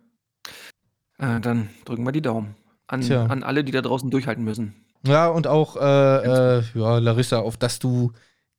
Äh, 1.19 1.39
dann 1.41 1.69
drücken 1.85 2.03
wir 2.03 2.11
die 2.11 2.23
Daumen 2.23 2.55
an, 2.87 3.03
an 3.11 3.43
alle, 3.43 3.63
die 3.63 3.71
da 3.71 3.83
draußen 3.83 4.09
durchhalten 4.09 4.43
müssen. 4.43 4.73
Ja, 5.05 5.27
und 5.27 5.45
auch 5.45 5.75
äh, 5.75 6.57
äh, 6.57 6.63
ja, 6.73 6.97
Larissa, 6.97 7.37
auf 7.37 7.55
dass 7.55 7.77
du 7.77 8.13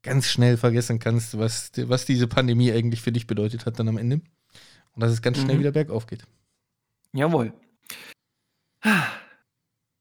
ganz 0.05 0.27
schnell 0.27 0.57
vergessen 0.57 1.01
kannst, 1.01 1.36
was, 1.36 1.73
was 1.77 2.05
diese 2.05 2.28
Pandemie 2.28 2.70
eigentlich 2.70 3.03
für 3.03 3.11
dich 3.11 3.27
bedeutet 3.27 3.66
hat 3.66 3.81
dann 3.81 3.89
am 3.89 3.98
Ende. 3.98 4.20
Und 4.94 5.03
dass 5.03 5.11
es 5.11 5.20
ganz 5.20 5.39
schnell 5.39 5.57
mhm. 5.57 5.61
wieder 5.61 5.73
bergauf 5.73 6.07
geht. 6.07 6.23
Jawohl. 7.12 7.53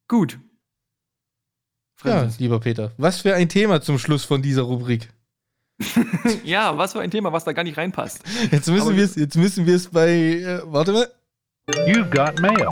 Gut. 0.07 0.39
Ja, 2.03 2.29
lieber 2.37 2.59
Peter, 2.59 2.91
was 2.97 3.21
für 3.21 3.33
ein 3.33 3.49
Thema 3.49 3.81
zum 3.81 3.97
Schluss 3.97 4.23
von 4.23 4.41
dieser 4.41 4.61
Rubrik. 4.61 5.09
ja, 6.43 6.77
was 6.77 6.93
für 6.93 7.01
ein 7.01 7.09
Thema, 7.09 7.33
was 7.33 7.43
da 7.43 7.53
gar 7.53 7.63
nicht 7.63 7.77
reinpasst. 7.77 8.21
Jetzt 8.51 8.69
müssen 8.69 8.95
wir 8.95 9.03
es, 9.03 9.15
jetzt 9.15 9.35
müssen 9.35 9.65
wir 9.65 9.75
es 9.75 9.87
bei, 9.89 10.09
äh, 10.09 10.61
warte 10.65 10.91
mal. 10.91 11.11
You've 11.87 12.09
got 12.11 12.39
mail. 12.39 12.69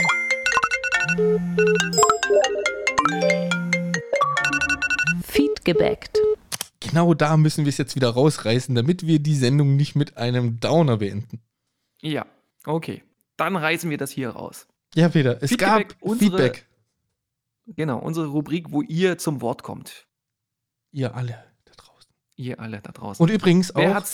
Feed 5.24 5.64
gebackt 5.64 6.20
genau 6.94 7.12
da 7.12 7.36
müssen 7.36 7.64
wir 7.64 7.70
es 7.70 7.78
jetzt 7.78 7.96
wieder 7.96 8.10
rausreißen, 8.10 8.72
damit 8.72 9.04
wir 9.04 9.18
die 9.18 9.34
Sendung 9.34 9.74
nicht 9.74 9.96
mit 9.96 10.16
einem 10.16 10.60
Downer 10.60 10.98
beenden. 10.98 11.40
Ja, 12.00 12.24
okay. 12.66 13.02
Dann 13.36 13.56
reißen 13.56 13.90
wir 13.90 13.98
das 13.98 14.12
hier 14.12 14.30
raus. 14.30 14.68
Ja, 14.94 15.08
Peter, 15.08 15.42
es 15.42 15.50
Feedback, 15.50 15.88
gab 15.88 16.02
unsere, 16.02 16.30
Feedback. 16.30 16.66
Genau, 17.66 17.98
unsere 17.98 18.26
Rubrik, 18.26 18.70
wo 18.70 18.82
ihr 18.82 19.18
zum 19.18 19.40
Wort 19.40 19.62
kommt. 19.62 20.06
Ihr 20.92 21.14
alle 21.14 21.44
da 21.64 21.72
draußen. 21.76 22.10
Ihr 22.36 22.60
alle 22.60 22.80
da 22.80 22.92
draußen. 22.92 23.22
Und 23.22 23.30
übrigens 23.30 23.74
auch, 23.74 24.04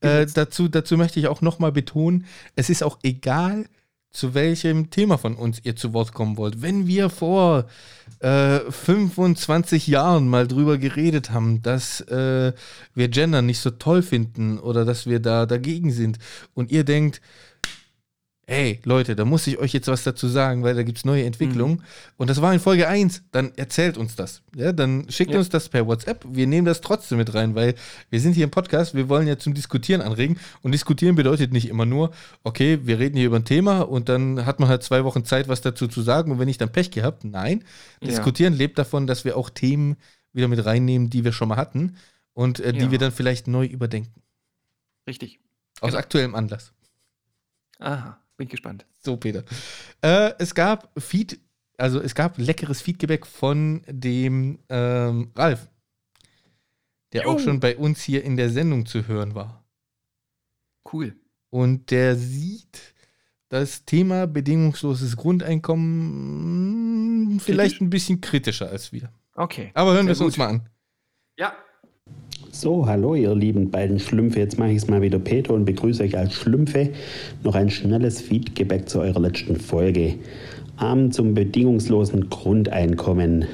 äh, 0.00 0.26
dazu, 0.26 0.68
dazu 0.68 0.96
möchte 0.96 1.18
ich 1.18 1.26
auch 1.26 1.40
nochmal 1.40 1.72
betonen, 1.72 2.26
es 2.54 2.70
ist 2.70 2.82
auch 2.82 2.98
egal, 3.02 3.66
zu 4.10 4.32
welchem 4.34 4.90
Thema 4.90 5.18
von 5.18 5.34
uns 5.34 5.60
ihr 5.64 5.76
zu 5.76 5.92
Wort 5.92 6.14
kommen 6.14 6.36
wollt. 6.38 6.62
Wenn 6.62 6.86
wir 6.86 7.10
vor 7.10 7.66
äh, 8.20 8.60
25 8.70 9.86
Jahren 9.86 10.28
mal 10.28 10.48
drüber 10.48 10.78
geredet 10.78 11.30
haben, 11.30 11.62
dass 11.62 12.00
äh, 12.02 12.52
wir 12.94 13.08
Gender 13.08 13.42
nicht 13.42 13.60
so 13.60 13.70
toll 13.70 14.02
finden 14.02 14.58
oder 14.58 14.84
dass 14.84 15.06
wir 15.06 15.20
da 15.20 15.44
dagegen 15.44 15.90
sind 15.90 16.18
und 16.54 16.72
ihr 16.72 16.84
denkt, 16.84 17.20
ey, 18.48 18.80
Leute, 18.84 19.14
da 19.14 19.26
muss 19.26 19.46
ich 19.46 19.58
euch 19.58 19.74
jetzt 19.74 19.88
was 19.88 20.04
dazu 20.04 20.26
sagen, 20.26 20.62
weil 20.62 20.74
da 20.74 20.82
gibt 20.82 20.96
es 20.96 21.04
neue 21.04 21.24
Entwicklungen. 21.24 21.76
Mhm. 21.76 21.82
Und 22.16 22.30
das 22.30 22.40
war 22.40 22.52
in 22.52 22.60
Folge 22.60 22.88
1. 22.88 23.22
Dann 23.30 23.52
erzählt 23.56 23.98
uns 23.98 24.16
das. 24.16 24.42
Ja, 24.56 24.72
dann 24.72 25.08
schickt 25.10 25.32
ja. 25.32 25.38
uns 25.38 25.50
das 25.50 25.68
per 25.68 25.86
WhatsApp. 25.86 26.24
Wir 26.26 26.46
nehmen 26.46 26.64
das 26.64 26.80
trotzdem 26.80 27.18
mit 27.18 27.34
rein, 27.34 27.54
weil 27.54 27.74
wir 28.08 28.20
sind 28.20 28.32
hier 28.32 28.44
im 28.44 28.50
Podcast, 28.50 28.94
wir 28.94 29.10
wollen 29.10 29.26
ja 29.28 29.38
zum 29.38 29.52
Diskutieren 29.52 30.00
anregen. 30.00 30.40
Und 30.62 30.72
diskutieren 30.72 31.14
bedeutet 31.14 31.52
nicht 31.52 31.68
immer 31.68 31.84
nur, 31.84 32.10
okay, 32.42 32.78
wir 32.84 32.98
reden 32.98 33.18
hier 33.18 33.26
über 33.26 33.36
ein 33.36 33.44
Thema 33.44 33.82
und 33.82 34.08
dann 34.08 34.46
hat 34.46 34.60
man 34.60 34.70
halt 34.70 34.82
zwei 34.82 35.04
Wochen 35.04 35.26
Zeit, 35.26 35.48
was 35.48 35.60
dazu 35.60 35.86
zu 35.86 36.00
sagen. 36.00 36.32
Und 36.32 36.38
wenn 36.38 36.48
ich 36.48 36.56
dann 36.56 36.72
Pech 36.72 36.90
gehabt, 36.90 37.24
nein. 37.24 37.64
Ja. 38.00 38.08
Diskutieren 38.08 38.54
lebt 38.54 38.78
davon, 38.78 39.06
dass 39.06 39.26
wir 39.26 39.36
auch 39.36 39.50
Themen 39.50 39.96
wieder 40.32 40.48
mit 40.48 40.64
reinnehmen, 40.64 41.10
die 41.10 41.22
wir 41.22 41.32
schon 41.32 41.48
mal 41.48 41.56
hatten 41.56 41.96
und 42.32 42.60
äh, 42.60 42.72
die 42.72 42.86
ja. 42.86 42.90
wir 42.92 42.98
dann 42.98 43.12
vielleicht 43.12 43.46
neu 43.46 43.66
überdenken. 43.66 44.22
Richtig. 45.06 45.38
Aus 45.82 45.90
genau. 45.90 45.98
aktuellem 45.98 46.34
Anlass. 46.34 46.72
Aha. 47.78 48.18
Bin 48.38 48.48
gespannt. 48.48 48.86
So, 49.00 49.16
Peter. 49.16 49.44
Äh, 50.00 50.32
es 50.38 50.54
gab 50.54 50.92
Feed, 50.96 51.40
also 51.76 52.00
es 52.00 52.14
gab 52.14 52.38
leckeres 52.38 52.80
Feedback 52.80 53.26
von 53.26 53.82
dem 53.88 54.60
ähm, 54.68 55.32
Ralf, 55.34 55.68
der 57.12 57.24
jo. 57.24 57.30
auch 57.30 57.40
schon 57.40 57.58
bei 57.58 57.76
uns 57.76 58.00
hier 58.00 58.22
in 58.22 58.36
der 58.36 58.50
Sendung 58.50 58.86
zu 58.86 59.08
hören 59.08 59.34
war. 59.34 59.64
Cool. 60.90 61.16
Und 61.50 61.90
der 61.90 62.14
sieht 62.14 62.94
das 63.48 63.84
Thema 63.84 64.28
bedingungsloses 64.28 65.16
Grundeinkommen 65.16 67.40
vielleicht 67.40 67.72
Kritisch? 67.72 67.80
ein 67.80 67.90
bisschen 67.90 68.20
kritischer 68.20 68.70
als 68.70 68.92
wir. 68.92 69.10
Okay. 69.34 69.72
Aber 69.74 69.94
hören 69.94 70.06
wir 70.06 70.12
es 70.12 70.20
uns 70.20 70.36
mal 70.36 70.46
an. 70.46 70.68
Ja. 71.36 71.56
So, 72.50 72.86
hallo 72.86 73.14
ihr 73.14 73.34
lieben 73.34 73.70
beiden 73.70 73.98
Schlümpfe. 73.98 74.40
Jetzt 74.40 74.58
mache 74.58 74.70
ich 74.70 74.78
es 74.78 74.88
mal 74.88 75.02
wieder 75.02 75.18
Peter 75.18 75.52
und 75.52 75.66
begrüße 75.66 76.02
euch 76.02 76.16
als 76.16 76.32
Schlümpfe. 76.32 76.88
Noch 77.44 77.54
ein 77.54 77.68
schnelles 77.68 78.22
Feedback 78.22 78.88
zu 78.88 79.00
eurer 79.00 79.20
letzten 79.20 79.56
Folge. 79.56 80.14
Arm 80.76 81.12
zum 81.12 81.34
bedingungslosen 81.34 82.30
Grundeinkommen. 82.30 83.44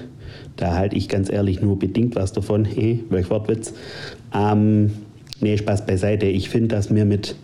Da 0.57 0.75
halte 0.75 0.95
ich 0.97 1.09
ganz 1.09 1.31
ehrlich 1.31 1.61
nur 1.61 1.79
bedingt 1.79 2.15
was 2.15 2.33
davon. 2.33 2.65
Hey, 2.75 3.01
welch 3.11 3.31
Wortwitz. 3.31 3.75
Ähm, 4.33 4.93
nee, 5.41 5.57
Spaß 5.59 5.87
beiseite. 5.87 6.27
Ich 6.27 6.49
finde, 6.49 6.69
dass 6.69 6.95
wir 6.95 7.05
mit 7.05 7.35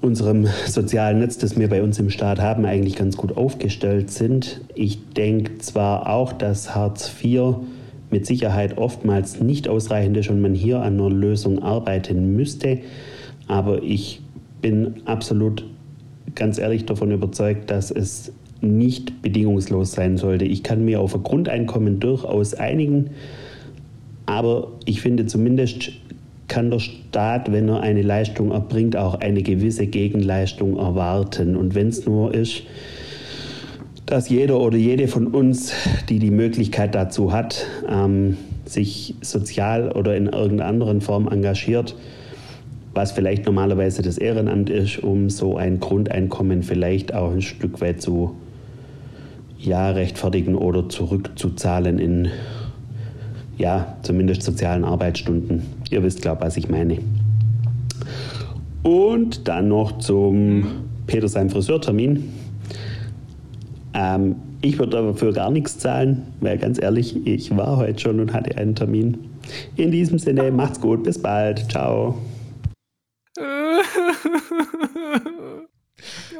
unserem 0.00 0.46
sozialen 0.68 1.18
Netz, 1.18 1.38
das 1.38 1.58
wir 1.58 1.68
bei 1.68 1.82
uns 1.82 1.98
im 1.98 2.10
Staat 2.10 2.40
haben, 2.40 2.64
eigentlich 2.64 2.94
ganz 2.94 3.16
gut 3.16 3.36
aufgestellt 3.36 4.10
sind. 4.10 4.60
Ich 4.76 5.12
denke 5.14 5.58
zwar 5.58 6.08
auch, 6.08 6.32
dass 6.32 6.76
Hartz 6.76 7.10
IV 7.22 7.56
mit 8.10 8.26
Sicherheit 8.26 8.78
oftmals 8.78 9.40
nicht 9.40 9.68
ausreichend 9.68 10.16
ist 10.16 10.30
und 10.30 10.40
man 10.40 10.54
hier 10.54 10.80
an 10.80 10.94
einer 10.94 11.10
Lösung 11.10 11.62
arbeiten 11.62 12.34
müsste. 12.34 12.78
Aber 13.46 13.82
ich 13.82 14.20
bin 14.60 15.02
absolut 15.04 15.64
ganz 16.34 16.58
ehrlich 16.58 16.86
davon 16.86 17.10
überzeugt, 17.10 17.70
dass 17.70 17.90
es 17.90 18.32
nicht 18.60 19.22
bedingungslos 19.22 19.92
sein 19.92 20.16
sollte. 20.16 20.44
Ich 20.44 20.62
kann 20.62 20.84
mir 20.84 21.00
auf 21.00 21.14
ein 21.14 21.22
Grundeinkommen 21.22 22.00
durchaus 22.00 22.54
einigen, 22.54 23.10
aber 24.26 24.72
ich 24.84 25.00
finde 25.00 25.26
zumindest 25.26 25.92
kann 26.48 26.70
der 26.70 26.78
Staat, 26.78 27.52
wenn 27.52 27.68
er 27.68 27.80
eine 27.80 28.02
Leistung 28.02 28.50
erbringt, 28.50 28.96
auch 28.96 29.20
eine 29.20 29.42
gewisse 29.42 29.86
Gegenleistung 29.86 30.78
erwarten. 30.78 31.56
Und 31.56 31.74
wenn 31.74 31.88
es 31.88 32.06
nur 32.06 32.34
ist, 32.34 32.62
dass 34.08 34.30
jeder 34.30 34.58
oder 34.58 34.78
jede 34.78 35.06
von 35.06 35.26
uns, 35.26 35.72
die 36.08 36.18
die 36.18 36.30
Möglichkeit 36.30 36.94
dazu 36.94 37.30
hat, 37.30 37.66
ähm, 37.86 38.38
sich 38.64 39.14
sozial 39.20 39.92
oder 39.92 40.16
in 40.16 40.26
irgendeiner 40.26 40.66
anderen 40.66 41.00
Form 41.02 41.28
engagiert, 41.28 41.94
was 42.94 43.12
vielleicht 43.12 43.44
normalerweise 43.44 44.00
das 44.00 44.16
Ehrenamt 44.16 44.70
ist, 44.70 44.98
um 45.02 45.28
so 45.28 45.58
ein 45.58 45.78
Grundeinkommen 45.78 46.62
vielleicht 46.62 47.12
auch 47.12 47.32
ein 47.32 47.42
Stück 47.42 47.82
weit 47.82 48.00
zu 48.00 48.34
ja, 49.58 49.90
rechtfertigen 49.90 50.54
oder 50.54 50.88
zurückzuzahlen 50.88 51.98
in 51.98 52.28
ja, 53.58 53.98
zumindest 54.02 54.42
sozialen 54.42 54.84
Arbeitsstunden. 54.84 55.62
Ihr 55.90 56.02
wisst, 56.02 56.22
glaube 56.22 56.38
ich, 56.40 56.46
was 56.46 56.56
ich 56.56 56.70
meine. 56.70 56.98
Und 58.82 59.48
dann 59.48 59.68
noch 59.68 59.98
zum 59.98 60.64
Peter 61.06 61.28
seinem 61.28 61.50
Friseurtermin. 61.50 62.37
Ähm, 63.94 64.36
ich 64.60 64.78
würde 64.78 65.02
dafür 65.02 65.32
gar 65.32 65.50
nichts 65.50 65.78
zahlen, 65.78 66.26
weil 66.40 66.58
ganz 66.58 66.80
ehrlich, 66.80 67.26
ich 67.26 67.56
war 67.56 67.76
heute 67.76 68.00
schon 68.00 68.20
und 68.20 68.32
hatte 68.32 68.56
einen 68.56 68.74
Termin. 68.74 69.30
In 69.76 69.90
diesem 69.90 70.18
Sinne, 70.18 70.50
macht's 70.50 70.80
gut, 70.80 71.04
bis 71.04 71.20
bald. 71.20 71.70
Ciao. 71.70 72.18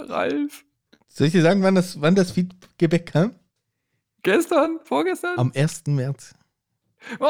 Ralf. 0.08 0.64
Soll 1.08 1.26
ich 1.28 1.32
dir 1.32 1.42
sagen, 1.42 1.62
wann 1.62 1.74
das, 1.74 2.00
wann 2.00 2.14
das 2.14 2.30
Feedback 2.32 3.06
kam? 3.12 3.32
Gestern? 4.22 4.78
Vorgestern? 4.84 5.38
Am 5.38 5.52
1. 5.54 5.84
März. 5.88 6.34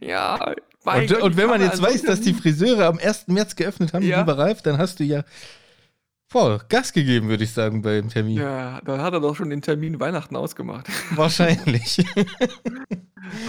ja. 0.00 0.54
Und, 0.84 1.08
Gott, 1.08 1.22
und 1.22 1.36
wenn 1.36 1.48
man 1.48 1.60
jetzt 1.60 1.82
weiß, 1.82 2.02
dass 2.02 2.20
die 2.20 2.34
Friseure 2.34 2.86
am 2.86 2.98
1. 2.98 3.28
März 3.28 3.56
geöffnet 3.56 3.92
haben, 3.92 4.02
Ja. 4.02 4.20
lieber 4.20 4.38
Ralf, 4.38 4.62
dann 4.62 4.78
hast 4.78 5.00
du 5.00 5.04
ja 5.04 5.24
voll 6.30 6.60
Gas 6.68 6.92
gegeben, 6.92 7.28
würde 7.28 7.44
ich 7.44 7.52
sagen, 7.52 7.82
beim 7.82 8.08
Termin. 8.08 8.38
Ja, 8.38 8.80
dann 8.82 9.02
hat 9.02 9.12
er 9.12 9.20
doch 9.20 9.34
schon 9.34 9.50
den 9.50 9.62
Termin 9.62 9.98
Weihnachten 10.00 10.36
ausgemacht. 10.36 10.86
Wahrscheinlich. 11.16 12.04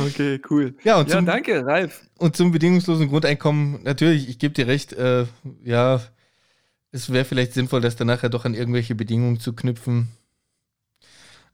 Okay, 0.05 0.39
cool. 0.51 0.75
ja, 0.83 0.99
und 0.99 1.09
Ja, 1.09 1.15
zum, 1.15 1.25
danke, 1.25 1.65
Ralf. 1.65 2.03
und 2.19 2.35
zum 2.35 2.51
bedingungslosen 2.51 3.07
Grundeinkommen, 3.09 3.81
natürlich, 3.81 4.29
ich 4.29 4.37
gebe 4.37 4.53
dir 4.53 4.67
recht, 4.67 4.93
äh, 4.93 5.25
ja, 5.63 6.01
es 6.91 7.11
wäre 7.11 7.25
vielleicht 7.25 7.53
sinnvoll, 7.53 7.81
das 7.81 7.95
dann 7.95 8.05
nachher 8.05 8.29
doch 8.29 8.45
an 8.45 8.53
irgendwelche 8.53 8.93
Bedingungen 8.93 9.39
zu 9.39 9.53
knüpfen. 9.53 10.09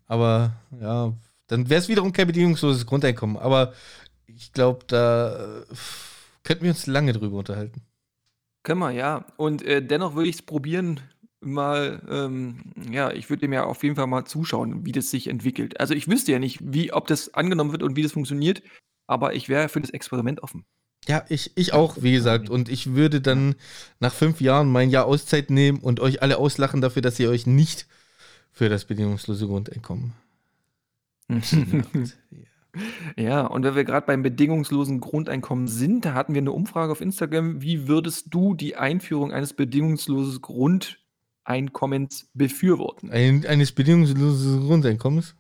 Aber 0.08 0.54
ja, 0.82 1.14
dann 1.48 1.70
wäre 1.70 1.80
es 1.80 1.88
wiederum 1.88 2.12
kein 2.12 2.28
bedingungsloses 2.28 2.86
Grundeinkommen. 2.86 3.38
Aber 3.38 3.74
ich 4.26 4.52
glaube, 4.52 4.84
da 4.88 5.62
äh, 5.62 5.76
könnten 6.44 6.64
wir 6.64 6.72
uns 6.72 6.86
lange 6.88 7.14
drüber 7.14 7.38
unterhalten. 7.38 7.82
Können 8.64 8.80
wir, 8.80 8.92
ja. 8.92 9.26
Und 9.38 9.62
äh, 9.62 9.82
dennoch 9.82 10.16
würde 10.16 10.28
ich 10.30 10.36
es 10.38 10.42
probieren, 10.42 11.00
mal, 11.42 12.02
ähm, 12.10 12.74
ja, 12.92 13.12
ich 13.12 13.30
würde 13.30 13.42
dem 13.42 13.54
ja 13.54 13.66
auf 13.66 13.84
jeden 13.84 13.96
Fall 13.96 14.08
mal 14.08 14.26
zuschauen, 14.26 14.86
wie 14.86 14.92
das 14.92 15.10
sich 15.10 15.28
entwickelt. 15.28 15.80
Also 15.80 15.94
ich 15.94 16.08
wüsste 16.08 16.32
ja 16.32 16.40
nicht, 16.40 16.60
wie, 16.62 16.92
ob 16.92 17.08
das 17.08 17.34
angenommen 17.34 17.72
wird 17.72 17.84
und 17.84 17.96
wie 17.96 18.04
das 18.04 18.14
funktioniert, 18.14 18.62
aber 19.08 19.36
ich 19.36 19.50
wäre 19.50 19.70
für 19.70 19.82
das 19.82 19.92
Experiment 19.92 20.42
offen. 20.42 20.66
Ja, 21.08 21.24
ich, 21.30 21.52
ich 21.56 21.74
auch, 21.74 22.02
wie 22.02 22.12
gesagt. 22.12 22.50
Und 22.50 22.70
ich 22.70 22.94
würde 22.94 23.22
dann 23.22 23.56
nach 24.00 24.14
fünf 24.14 24.42
Jahren 24.42 24.72
mein 24.72 24.90
Jahr 24.90 25.06
Auszeit 25.06 25.50
nehmen 25.50 25.80
und 25.80 26.00
euch 26.00 26.22
alle 26.22 26.38
auslachen 26.38 26.82
dafür, 26.82 27.02
dass 27.02 27.20
ihr 27.20 27.30
euch 27.30 27.48
nicht 27.48 27.88
für 28.52 28.68
das 28.68 28.86
bedingungslose 28.86 29.48
Grundeinkommen. 29.48 30.14
Ja, 33.16 33.48
und 33.48 33.64
wenn 33.64 33.74
wir 33.74 33.86
gerade 33.86 34.06
beim 34.06 34.22
bedingungslosen 34.22 35.00
Grundeinkommen 35.00 35.68
sind, 35.68 36.06
da 36.06 36.14
hatten 36.14 36.36
wir 36.36 36.42
eine 36.42 36.52
Umfrage 36.52 36.92
auf 36.92 37.02
Instagram. 37.02 37.60
Wie 37.60 37.88
würdest 37.88 38.28
du 38.30 38.54
die 38.54 38.76
Einführung 38.76 39.32
eines 39.32 39.54
bedingungslosen 39.54 40.42
Grundeinkommens 40.42 41.07
befürworten? 42.34 43.10
Ein, 43.10 43.46
eines 43.46 43.72
bedingungslosen 43.72 44.68
Grundeinkommens? 44.68 45.36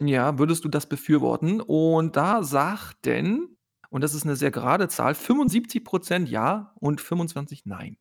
Ja, 0.00 0.38
würdest 0.38 0.64
du 0.64 0.68
das 0.68 0.86
befürworten? 0.86 1.60
Und 1.60 2.16
da 2.16 2.42
sagten, 2.42 3.56
und 3.90 4.02
das 4.02 4.14
ist 4.14 4.24
eine 4.24 4.36
sehr 4.36 4.50
gerade 4.50 4.88
Zahl, 4.88 5.14
75% 5.14 6.26
ja 6.26 6.72
und 6.80 7.00
25% 7.00 7.62
nein. 7.64 7.96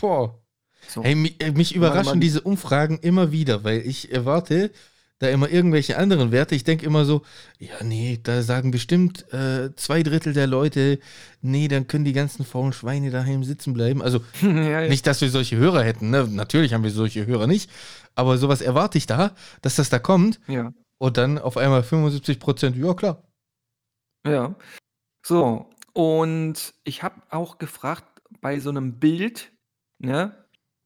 Boah. 0.00 0.40
So. 0.88 1.02
Hey, 1.02 1.14
mich, 1.14 1.42
äh, 1.42 1.52
mich 1.52 1.74
überraschen 1.74 2.12
man- 2.12 2.20
diese 2.20 2.40
Umfragen 2.42 2.98
immer 2.98 3.32
wieder, 3.32 3.64
weil 3.64 3.80
ich 3.80 4.12
erwarte 4.12 4.70
da 5.18 5.28
immer 5.28 5.50
irgendwelche 5.50 5.98
anderen 5.98 6.30
Werte. 6.30 6.54
Ich 6.54 6.64
denke 6.64 6.86
immer 6.86 7.04
so, 7.04 7.22
ja, 7.58 7.82
nee, 7.82 8.20
da 8.22 8.42
sagen 8.42 8.70
bestimmt 8.70 9.32
äh, 9.32 9.74
zwei 9.74 10.02
Drittel 10.02 10.32
der 10.32 10.46
Leute, 10.46 11.00
nee, 11.40 11.68
dann 11.68 11.88
können 11.88 12.04
die 12.04 12.12
ganzen 12.12 12.44
faulen 12.44 12.72
Schweine 12.72 13.10
daheim 13.10 13.42
sitzen 13.42 13.72
bleiben. 13.72 14.00
Also 14.00 14.20
ja, 14.42 14.82
ja. 14.82 14.88
nicht, 14.88 15.06
dass 15.06 15.20
wir 15.20 15.30
solche 15.30 15.56
Hörer 15.56 15.82
hätten, 15.82 16.10
ne? 16.10 16.26
Natürlich 16.28 16.72
haben 16.72 16.84
wir 16.84 16.90
solche 16.90 17.26
Hörer 17.26 17.46
nicht, 17.46 17.70
aber 18.14 18.38
sowas 18.38 18.60
erwarte 18.60 18.98
ich 18.98 19.06
da, 19.06 19.34
dass 19.60 19.76
das 19.76 19.90
da 19.90 19.98
kommt 19.98 20.40
ja. 20.46 20.72
und 20.98 21.16
dann 21.16 21.38
auf 21.38 21.56
einmal 21.56 21.82
75 21.82 22.38
Prozent, 22.38 22.76
ja 22.76 22.94
klar. 22.94 23.22
Ja. 24.26 24.54
So, 25.26 25.68
und 25.94 26.74
ich 26.84 27.02
habe 27.02 27.20
auch 27.30 27.58
gefragt 27.58 28.04
bei 28.40 28.60
so 28.60 28.70
einem 28.70 29.00
Bild, 29.00 29.52
ne, 29.98 30.32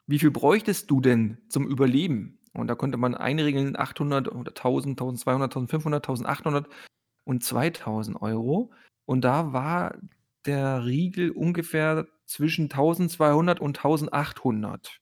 wie 0.06 0.18
viel 0.18 0.30
bräuchtest 0.30 0.90
du 0.90 1.00
denn 1.00 1.38
zum 1.48 1.68
Überleben? 1.68 2.38
Und 2.54 2.68
da 2.68 2.74
konnte 2.74 2.98
man 2.98 3.14
einregeln 3.14 3.76
800 3.76 4.28
oder 4.28 4.50
1000, 4.50 5.00
1200, 5.00 5.56
1500, 5.56 6.04
1800 6.08 6.68
und 7.24 7.42
2000 7.42 8.20
Euro. 8.20 8.72
Und 9.06 9.22
da 9.22 9.52
war 9.52 9.96
der 10.44 10.84
Riegel 10.84 11.30
ungefähr 11.30 12.06
zwischen 12.26 12.64
1200 12.64 13.60
und 13.60 13.78
1800. 13.78 14.98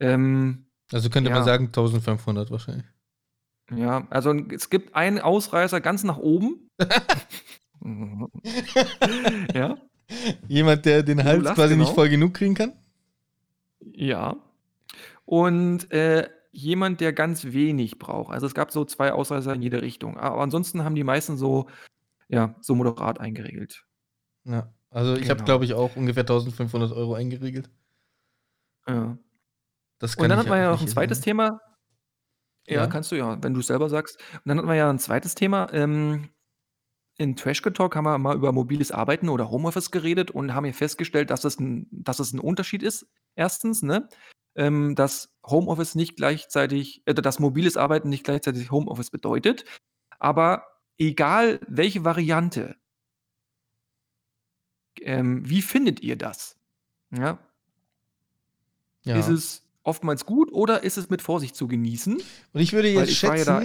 Ähm, 0.00 0.66
Also 0.92 1.10
könnte 1.10 1.30
Ja. 1.30 1.36
man 1.36 1.44
sagen 1.44 1.66
1500 1.66 2.50
wahrscheinlich. 2.50 2.86
ja, 3.74 4.06
also 4.10 4.32
es 4.34 4.70
gibt 4.70 4.94
einen 4.94 5.20
Ausreißer 5.20 5.80
ganz 5.80 6.04
nach 6.04 6.18
oben. 6.18 6.68
ja. 9.54 9.76
Jemand, 10.48 10.84
der 10.86 11.02
den 11.02 11.22
Hals 11.22 11.44
quasi 11.54 11.76
nicht 11.76 11.86
genau. 11.86 11.94
voll 11.94 12.08
genug 12.08 12.34
kriegen 12.34 12.54
kann? 12.54 12.72
Ja. 13.80 14.36
Und 15.24 15.90
äh, 15.92 16.28
jemand, 16.52 17.00
der 17.00 17.12
ganz 17.12 17.44
wenig 17.44 17.98
braucht. 17.98 18.32
Also 18.32 18.46
es 18.46 18.54
gab 18.54 18.72
so 18.72 18.84
zwei 18.84 19.12
Ausreißer 19.12 19.54
in 19.54 19.62
jede 19.62 19.82
Richtung. 19.82 20.18
Aber 20.18 20.40
ansonsten 20.42 20.82
haben 20.84 20.94
die 20.96 21.04
meisten 21.04 21.36
so, 21.36 21.68
ja, 22.28 22.54
so 22.60 22.74
moderat 22.74 23.20
eingeregelt. 23.20 23.84
Ja. 24.44 24.72
Also 24.90 25.14
ich 25.14 25.30
habe, 25.30 25.36
Genau. 25.36 25.44
glaube 25.44 25.64
ich, 25.64 25.74
auch 25.74 25.94
ungefähr 25.94 26.24
1500 26.24 26.90
Euro 26.92 27.14
eingeregelt. 27.14 27.70
Ja. 28.88 29.16
Das 29.98 30.16
Und 30.16 30.28
dann 30.28 30.38
hat 30.38 30.48
man 30.48 30.58
ja 30.58 30.70
auch 30.70 30.74
noch 30.76 30.80
ein 30.82 30.88
zweites 30.88 31.18
ändern. 31.18 31.24
Thema. 31.48 31.60
Ja, 32.66 32.80
Ja. 32.82 32.86
kannst 32.88 33.12
du 33.12 33.16
ja, 33.16 33.40
wenn 33.42 33.54
du 33.54 33.60
es 33.60 33.66
selber 33.68 33.88
sagst. 33.88 34.18
Und 34.32 34.40
dann 34.46 34.58
hat 34.58 34.64
man 34.64 34.76
ja 34.76 34.90
ein 34.90 34.98
zweites 34.98 35.34
Thema. 35.34 35.72
Ähm, 35.72 36.30
in 37.18 37.36
Trash 37.36 37.60
Talk 37.62 37.94
haben 37.96 38.04
wir 38.04 38.16
mal 38.18 38.34
über 38.34 38.50
mobiles 38.50 38.90
Arbeiten 38.92 39.28
oder 39.28 39.50
Homeoffice 39.50 39.90
geredet 39.90 40.30
und 40.30 40.54
haben 40.54 40.64
hier 40.64 40.74
festgestellt, 40.74 41.30
dass 41.30 41.44
es 41.44 41.60
ein, 41.60 41.86
dass 41.92 42.18
es 42.18 42.32
ein 42.32 42.40
Unterschied 42.40 42.82
ist. 42.82 43.06
Erstens, 43.36 43.82
ne? 43.82 44.08
Ähm, 44.56 44.94
dass 44.96 45.30
Homeoffice 45.46 45.94
nicht 45.94 46.16
gleichzeitig, 46.16 47.02
äh, 47.06 47.14
dass 47.14 47.38
mobiles 47.38 47.76
Arbeiten 47.76 48.08
nicht 48.08 48.24
gleichzeitig 48.24 48.70
Homeoffice 48.70 49.10
bedeutet. 49.10 49.64
Aber 50.18 50.64
egal 50.98 51.60
welche 51.68 52.04
Variante, 52.04 52.76
ähm, 55.00 55.48
wie 55.48 55.62
findet 55.62 56.00
ihr 56.00 56.16
das? 56.16 56.56
Ja, 57.12 57.38
Ja. 59.04 59.18
ist 59.18 59.28
es 59.28 59.66
oftmals 59.82 60.26
gut 60.26 60.52
oder 60.52 60.82
ist 60.82 60.98
es 60.98 61.10
mit 61.10 61.22
Vorsicht 61.22 61.56
zu 61.56 61.68
genießen? 61.68 62.24
Und 62.52 62.60
ich 62.60 62.72
würde 62.72 62.88
jetzt 62.88 63.12
ich 63.12 63.24
war 63.24 63.36
ja 63.36 63.44
schätzen, 63.44 63.44
da 63.44 63.60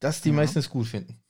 dass 0.00 0.20
die 0.22 0.30
Ja. 0.30 0.36
meisten 0.36 0.58
es 0.60 0.70
gut 0.70 0.86
finden. 0.86 1.23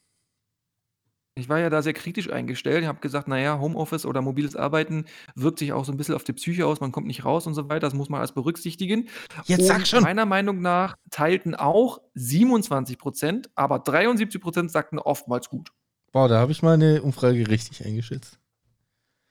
Ich 1.36 1.48
war 1.48 1.58
ja 1.58 1.68
da 1.68 1.82
sehr 1.82 1.94
kritisch 1.94 2.30
eingestellt. 2.30 2.82
Ich 2.82 2.88
habe 2.88 3.00
gesagt, 3.00 3.26
naja, 3.26 3.58
Homeoffice 3.58 4.06
oder 4.06 4.22
mobiles 4.22 4.54
Arbeiten 4.54 5.06
wirkt 5.34 5.58
sich 5.58 5.72
auch 5.72 5.84
so 5.84 5.90
ein 5.90 5.96
bisschen 5.96 6.14
auf 6.14 6.22
die 6.22 6.32
Psyche 6.32 6.64
aus, 6.64 6.80
man 6.80 6.92
kommt 6.92 7.08
nicht 7.08 7.24
raus 7.24 7.48
und 7.48 7.54
so 7.54 7.68
weiter. 7.68 7.80
Das 7.80 7.94
muss 7.94 8.08
man 8.08 8.18
alles 8.20 8.30
berücksichtigen. 8.30 9.08
Jetzt 9.46 9.66
sag 9.66 9.78
Und 9.78 9.88
schon. 9.88 10.02
Meiner 10.04 10.26
Meinung 10.26 10.60
nach 10.60 10.96
teilten 11.10 11.56
auch 11.56 12.00
27 12.14 12.98
Prozent, 12.98 13.50
aber 13.56 13.80
73 13.80 14.40
Prozent 14.40 14.70
sagten 14.70 15.00
oftmals 15.00 15.48
gut. 15.48 15.72
Boah, 16.12 16.28
da 16.28 16.38
habe 16.38 16.52
ich 16.52 16.62
mal 16.62 16.74
eine 16.74 17.02
Umfrage 17.02 17.48
richtig 17.48 17.84
eingeschätzt. 17.84 18.38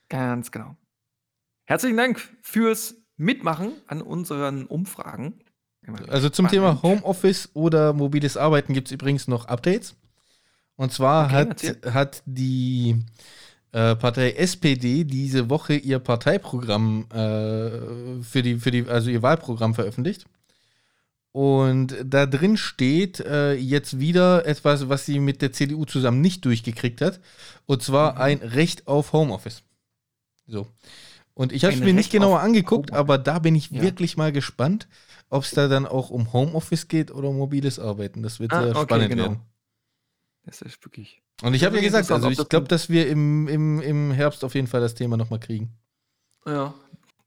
Ganz 0.09 0.51
genau. 0.51 0.75
Herzlichen 1.63 1.95
Dank 1.95 2.19
fürs 2.41 2.95
Mitmachen 3.15 3.71
an 3.87 4.01
unseren 4.01 4.65
Umfragen. 4.65 5.39
Immer 5.81 5.99
Also 6.09 6.29
zum 6.29 6.49
Thema 6.49 6.75
spannend. 6.75 7.01
Homeoffice 7.01 7.49
oder 7.53 7.93
mobiles 7.93 8.35
Arbeiten 8.35 8.73
gibt 8.73 8.89
es 8.89 8.91
übrigens 8.91 9.29
noch 9.29 9.45
Updates. 9.45 9.95
Und 10.75 10.91
zwar 10.91 11.25
Okay, 11.25 11.33
hat, 11.33 11.49
erzähl. 11.49 11.77
hat 11.93 12.23
die 12.25 13.03
äh, 13.73 13.95
Partei 13.95 14.31
SPD 14.33 15.03
diese 15.05 15.49
Woche 15.49 15.75
ihr 15.75 15.99
Parteiprogramm 15.99 17.07
äh, 17.11 18.23
für 18.23 18.43
die, 18.43 18.57
für 18.59 18.71
die, 18.71 18.87
also 18.87 19.09
ihr 19.09 19.21
Wahlprogramm 19.23 19.75
veröffentlicht. 19.75 20.25
Und 21.31 21.95
da 22.03 22.27
drin 22.27 22.57
steht 22.57 23.19
äh, 23.19 23.53
jetzt 23.55 23.99
wieder 23.99 24.45
etwas, 24.45 24.87
was 24.89 25.05
sie 25.05 25.19
mit 25.19 25.41
der 25.41 25.51
CDU 25.51 25.85
zusammen 25.85 26.21
nicht 26.21 26.45
durchgekriegt 26.45 27.01
hat. 27.01 27.19
Und 27.65 27.81
zwar 27.81 28.13
Mhm. 28.13 28.17
ein 28.17 28.37
Recht 28.39 28.87
auf 28.87 29.13
Homeoffice. 29.13 29.63
So. 30.47 30.67
Und 31.35 31.53
ich 31.53 31.65
habe 31.65 31.75
es 31.75 31.81
mir 31.81 31.93
nicht 31.93 32.07
Recht 32.07 32.11
genauer 32.11 32.39
auf 32.39 32.43
angeguckt, 32.43 32.91
Homeoffice. 32.91 32.99
aber 32.99 33.17
da 33.19 33.39
bin 33.39 33.55
ich 33.55 33.71
Ja. 33.71 33.81
wirklich 33.81 34.17
mal 34.17 34.31
gespannt, 34.31 34.87
ob 35.29 35.43
es 35.43 35.53
da 35.53 35.67
dann 35.67 35.87
auch 35.87 36.09
um 36.11 36.33
Homeoffice 36.33 36.87
geht 36.87 37.11
oder 37.11 37.29
um 37.29 37.37
mobiles 37.37 37.79
Arbeiten. 37.79 38.23
Das 38.23 38.39
wird 38.39 38.51
Ah, 38.51 38.57
sehr 38.57 38.75
okay, 38.75 38.83
spannend 38.83 39.09
genau. 39.09 39.23
werden. 39.23 39.41
Das 40.45 40.61
ist 40.61 40.83
wirklich. 40.85 41.21
Und 41.41 41.53
ich 41.53 41.63
habe 41.63 41.75
ja 41.77 41.81
gesagt, 41.81 42.11
also 42.11 42.29
ich 42.29 42.49
glaube, 42.49 42.67
dass 42.67 42.89
wir 42.89 43.07
im, 43.07 43.47
im, 43.47 43.81
im 43.81 44.11
Herbst 44.11 44.43
auf 44.43 44.55
jeden 44.55 44.67
Fall 44.67 44.81
das 44.81 44.95
Thema 44.95 45.17
nochmal 45.17 45.39
kriegen. 45.39 45.73
Ja. 46.45 46.73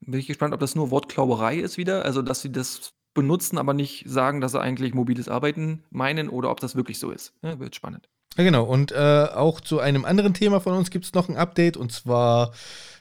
Bin 0.01 0.21
ich 0.21 0.27
gespannt, 0.27 0.55
ob 0.55 0.61
das 0.61 0.75
nur 0.75 0.91
Wortklauberei 0.91 1.57
ist 1.57 1.79
wieder. 1.79 2.05
Also, 2.05 2.23
dass 2.23 2.43
sie 2.43 2.53
das 2.53 2.93
benutzen, 3.15 3.59
aber 3.59 3.75
nicht 3.75 4.05
sagen, 4.09 4.41
dass 4.41 4.53
sie 4.53 4.61
eigentlich 4.61 4.95
mobiles 4.95 5.29
Arbeiten 5.29 5.83
meinen 5.91 6.29
oder 6.29 6.51
ob 6.51 6.61
das 6.61 6.77
wirklich 6.77 6.99
so 6.99 7.11
ist. 7.11 7.33
Ja, 7.43 7.59
wird 7.59 7.75
spannend. 7.75 8.09
Ja, 8.37 8.45
genau. 8.45 8.65
Und 8.65 8.93
äh, 8.93 9.29
auch 9.35 9.61
zu 9.61 9.81
einem 9.81 10.05
anderen 10.05 10.35
Thema 10.35 10.61
von 10.61 10.75
uns 10.75 10.91
gibt 10.91 11.07
es 11.07 11.15
noch 11.15 11.29
ein 11.29 11.37
Update 11.37 11.77
und 11.77 11.91
zwar 11.91 12.53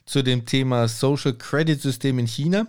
zu 0.06 0.24
dem 0.24 0.46
Thema 0.46 0.88
Social 0.88 1.34
Credit 1.34 1.80
System 1.80 2.18
in 2.20 2.28
China. 2.28 2.68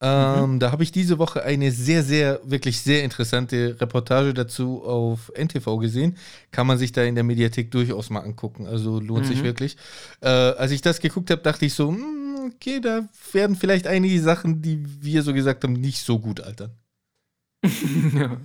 Ähm, 0.00 0.60
Da 0.60 0.70
habe 0.70 0.82
ich 0.84 0.92
diese 0.92 1.18
Woche 1.18 1.42
eine 1.42 1.72
sehr, 1.72 2.02
sehr, 2.04 2.40
wirklich 2.44 2.80
sehr 2.80 3.02
interessante 3.02 3.76
Reportage 3.80 4.32
dazu 4.34 4.84
auf 4.84 5.32
NTV 5.34 5.78
gesehen. 5.78 6.16
Kann 6.52 6.66
man 6.68 6.78
sich 6.78 6.92
da 6.92 7.02
in 7.02 7.14
der 7.16 7.24
Mediathek 7.24 7.70
durchaus 7.72 8.08
mal 8.10 8.20
angucken. 8.20 8.66
Also 8.66 9.00
lohnt 9.00 9.26
sich 9.26 9.40
Mhm. 9.40 9.44
wirklich. 9.44 9.76
Äh, 10.20 10.28
als 10.28 10.70
ich 10.70 10.82
das 10.82 11.00
geguckt 11.00 11.30
habe, 11.30 11.42
dachte 11.42 11.66
ich 11.66 11.74
so, 11.74 11.88
hm, 11.90 12.52
okay, 12.54 12.80
da 12.80 13.08
werden 13.32 13.56
vielleicht 13.56 13.86
einige 13.88 14.20
Sachen, 14.20 14.62
die 14.62 14.84
wir 15.02 15.22
so 15.24 15.32
gesagt 15.34 15.64
haben, 15.64 15.72
nicht 15.74 16.00
so 16.04 16.18
gut 16.20 16.40
altern. 16.40 16.70
ja. 18.14 18.36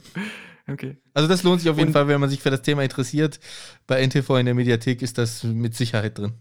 Okay. 0.67 0.97
Also 1.13 1.27
das 1.27 1.43
lohnt 1.43 1.59
sich 1.61 1.69
auf 1.69 1.77
jeden 1.77 1.89
Und- 1.89 1.93
Fall, 1.93 2.07
wenn 2.07 2.21
man 2.21 2.29
sich 2.29 2.39
für 2.41 2.49
das 2.49 2.61
Thema 2.61 2.83
interessiert. 2.83 3.39
Bei 3.85 4.01
NTV 4.01 4.37
in 4.39 4.45
der 4.45 4.55
Mediathek 4.55 5.01
ist 5.01 5.17
das 5.17 5.43
mit 5.43 5.75
Sicherheit 5.75 6.17
drin. 6.17 6.33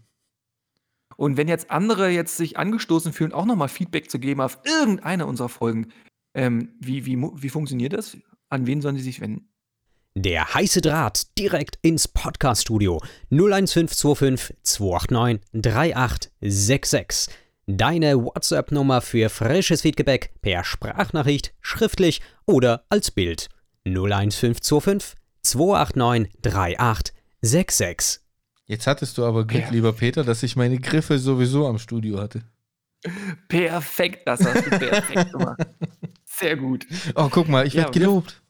Und 1.17 1.37
wenn 1.37 1.47
jetzt 1.47 1.71
andere 1.71 2.09
jetzt 2.09 2.37
sich 2.37 2.57
angestoßen 2.57 3.13
fühlen, 3.13 3.33
auch 3.33 3.45
nochmal 3.45 3.69
Feedback 3.69 4.09
zu 4.09 4.19
geben 4.19 4.41
auf 4.41 4.59
irgendeine 4.65 5.25
unserer 5.25 5.49
Folgen, 5.49 5.87
ähm, 6.33 6.69
wie, 6.79 7.05
wie, 7.05 7.17
wie 7.17 7.49
funktioniert 7.49 7.93
das? 7.93 8.17
An 8.49 8.67
wen 8.67 8.81
sollen 8.81 8.97
sie 8.97 9.03
sich 9.03 9.21
wenden? 9.21 9.49
Der 10.15 10.53
heiße 10.53 10.81
Draht 10.81 11.37
direkt 11.39 11.79
ins 11.81 12.07
Podcast-Studio 12.07 13.01
01525 13.31 14.55
289 14.61 15.41
3866. 15.53 17.35
Deine 17.65 18.23
WhatsApp-Nummer 18.23 19.01
für 19.01 19.29
frisches 19.29 19.81
Feedback 19.81 20.33
per 20.41 20.63
Sprachnachricht, 20.63 21.53
schriftlich 21.61 22.21
oder 22.45 22.85
als 22.89 23.09
Bild 23.09 23.49
01525 23.85 25.15
289 25.41 26.31
3866. 26.41 28.22
Jetzt 28.65 28.87
hattest 28.87 29.17
du 29.17 29.25
aber 29.25 29.45
Glück, 29.45 29.63
Ja. 29.63 29.69
lieber 29.71 29.93
Peter, 29.93 30.23
dass 30.23 30.41
ich 30.43 30.55
meine 30.55 30.79
Griffe 30.79 31.19
sowieso 31.19 31.67
am 31.67 31.77
Studio 31.79 32.19
hatte. 32.19 32.43
Perfekt, 33.47 34.27
das 34.27 34.45
hast 34.45 34.65
du 34.65 34.69
perfekt 34.69 35.31
gemacht. 35.33 35.61
Sehr 36.25 36.55
gut. 36.55 36.85
Oh, 37.15 37.27
guck 37.29 37.47
mal, 37.49 37.67
ich 37.67 37.73
Ja, 37.73 37.83
werde 37.83 37.93
wir- 37.95 37.99
gelobt. 38.01 38.41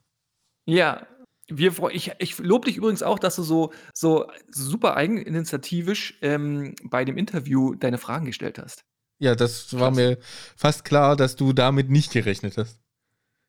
Ja, 0.66 1.06
wir 1.50 1.74
ich, 1.92 2.12
ich 2.20 2.38
lobe 2.38 2.68
dich 2.68 2.78
übrigens 2.78 3.04
auch, 3.04 3.20
dass 3.20 3.36
du 3.36 3.44
so, 3.44 3.74
so 3.94 4.30
super 4.50 4.96
eigeninitiativisch 4.96 6.18
ähm, 6.22 6.76
bei 6.86 7.04
dem 7.04 7.18
Interview 7.18 7.76
deine 7.76 7.98
Fragen 7.98 8.26
gestellt 8.26 8.60
hast. 8.60 8.86
Ja, 9.20 9.36
das 9.36 9.74
war 9.74 9.90
Krass. 9.90 9.96
mir 9.98 10.18
fast 10.56 10.86
klar, 10.86 11.16
dass 11.16 11.36
du 11.36 11.52
damit 11.54 11.90
nicht 11.90 12.12
gerechnet 12.12 12.58
hast. 12.58 12.80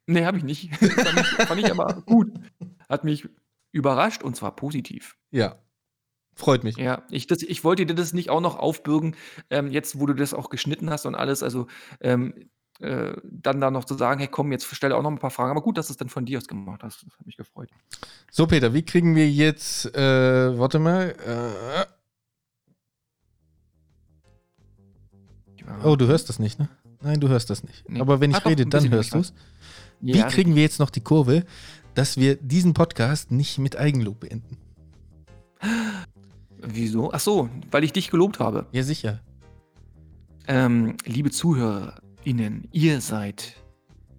Nee, 0.06 0.24
habe 0.24 0.38
ich 0.38 0.44
nicht. 0.44 0.74
fand, 0.76 1.20
ich, 1.20 1.46
fand 1.46 1.60
ich 1.60 1.70
aber 1.70 2.02
gut. 2.02 2.32
Hat 2.88 3.04
mich 3.04 3.28
überrascht 3.72 4.22
und 4.22 4.36
zwar 4.36 4.54
positiv. 4.56 5.16
Ja. 5.30 5.58
Freut 6.36 6.64
mich. 6.64 6.76
Ja, 6.76 7.02
ich, 7.10 7.26
das, 7.26 7.42
ich 7.42 7.64
wollte 7.64 7.86
dir 7.86 7.94
das 7.94 8.12
nicht 8.12 8.30
auch 8.30 8.40
noch 8.40 8.58
aufbürgen, 8.58 9.16
ähm, 9.50 9.70
jetzt 9.70 10.00
wo 10.00 10.06
du 10.06 10.14
das 10.14 10.34
auch 10.34 10.50
geschnitten 10.50 10.90
hast 10.90 11.06
und 11.06 11.14
alles, 11.14 11.42
also 11.42 11.66
ähm, 12.00 12.34
äh, 12.80 13.12
dann 13.22 13.60
da 13.60 13.70
noch 13.70 13.84
zu 13.84 13.94
sagen, 13.94 14.18
hey 14.18 14.28
komm, 14.28 14.50
jetzt 14.50 14.64
stelle 14.74 14.96
auch 14.96 15.02
noch 15.02 15.10
ein 15.10 15.18
paar 15.18 15.30
Fragen. 15.30 15.52
Aber 15.52 15.62
gut, 15.62 15.78
dass 15.78 15.86
du 15.86 15.92
es 15.92 15.96
dann 15.96 16.08
von 16.08 16.26
dir 16.26 16.38
aus 16.38 16.48
gemacht 16.48 16.82
hast. 16.82 17.04
Das 17.04 17.18
hat 17.18 17.26
mich 17.26 17.36
gefreut. 17.36 17.70
So, 18.30 18.46
Peter, 18.46 18.74
wie 18.74 18.84
kriegen 18.84 19.14
wir 19.14 19.30
jetzt, 19.30 19.94
äh, 19.94 20.58
warte 20.58 20.80
mal. 20.80 21.14
Äh, 21.24 21.84
oh, 25.84 25.94
du 25.94 26.06
hörst 26.06 26.28
das 26.28 26.40
nicht, 26.40 26.58
ne? 26.58 26.68
Nein, 27.00 27.20
du 27.20 27.28
hörst 27.28 27.50
das 27.50 27.62
nicht. 27.62 27.88
Nee. 27.88 28.00
Aber 28.00 28.20
wenn 28.20 28.30
ich 28.30 28.38
Ah, 28.38 28.48
rede, 28.48 28.66
dann 28.66 28.90
hörst 28.90 29.14
du 29.14 29.18
es. 29.18 29.34
Wie 30.00 30.16
Ja, 30.16 30.28
kriegen 30.28 30.54
wir 30.54 30.62
jetzt 30.62 30.80
noch 30.80 30.90
die 30.90 31.02
Kurve, 31.02 31.44
dass 31.94 32.16
wir 32.16 32.36
diesen 32.36 32.74
Podcast 32.74 33.30
nicht 33.30 33.58
mit 33.58 33.76
Eigenlob 33.76 34.20
beenden? 34.20 34.58
Wieso? 36.66 37.12
Ach 37.12 37.20
so, 37.20 37.48
weil 37.70 37.84
ich 37.84 37.92
dich 37.92 38.10
gelobt 38.10 38.38
habe. 38.40 38.66
Ja, 38.72 38.82
sicher. 38.82 39.20
Ähm, 40.46 40.96
liebe 41.04 41.30
ZuhörerInnen, 41.30 42.68
ihr 42.72 43.00
seid 43.00 43.56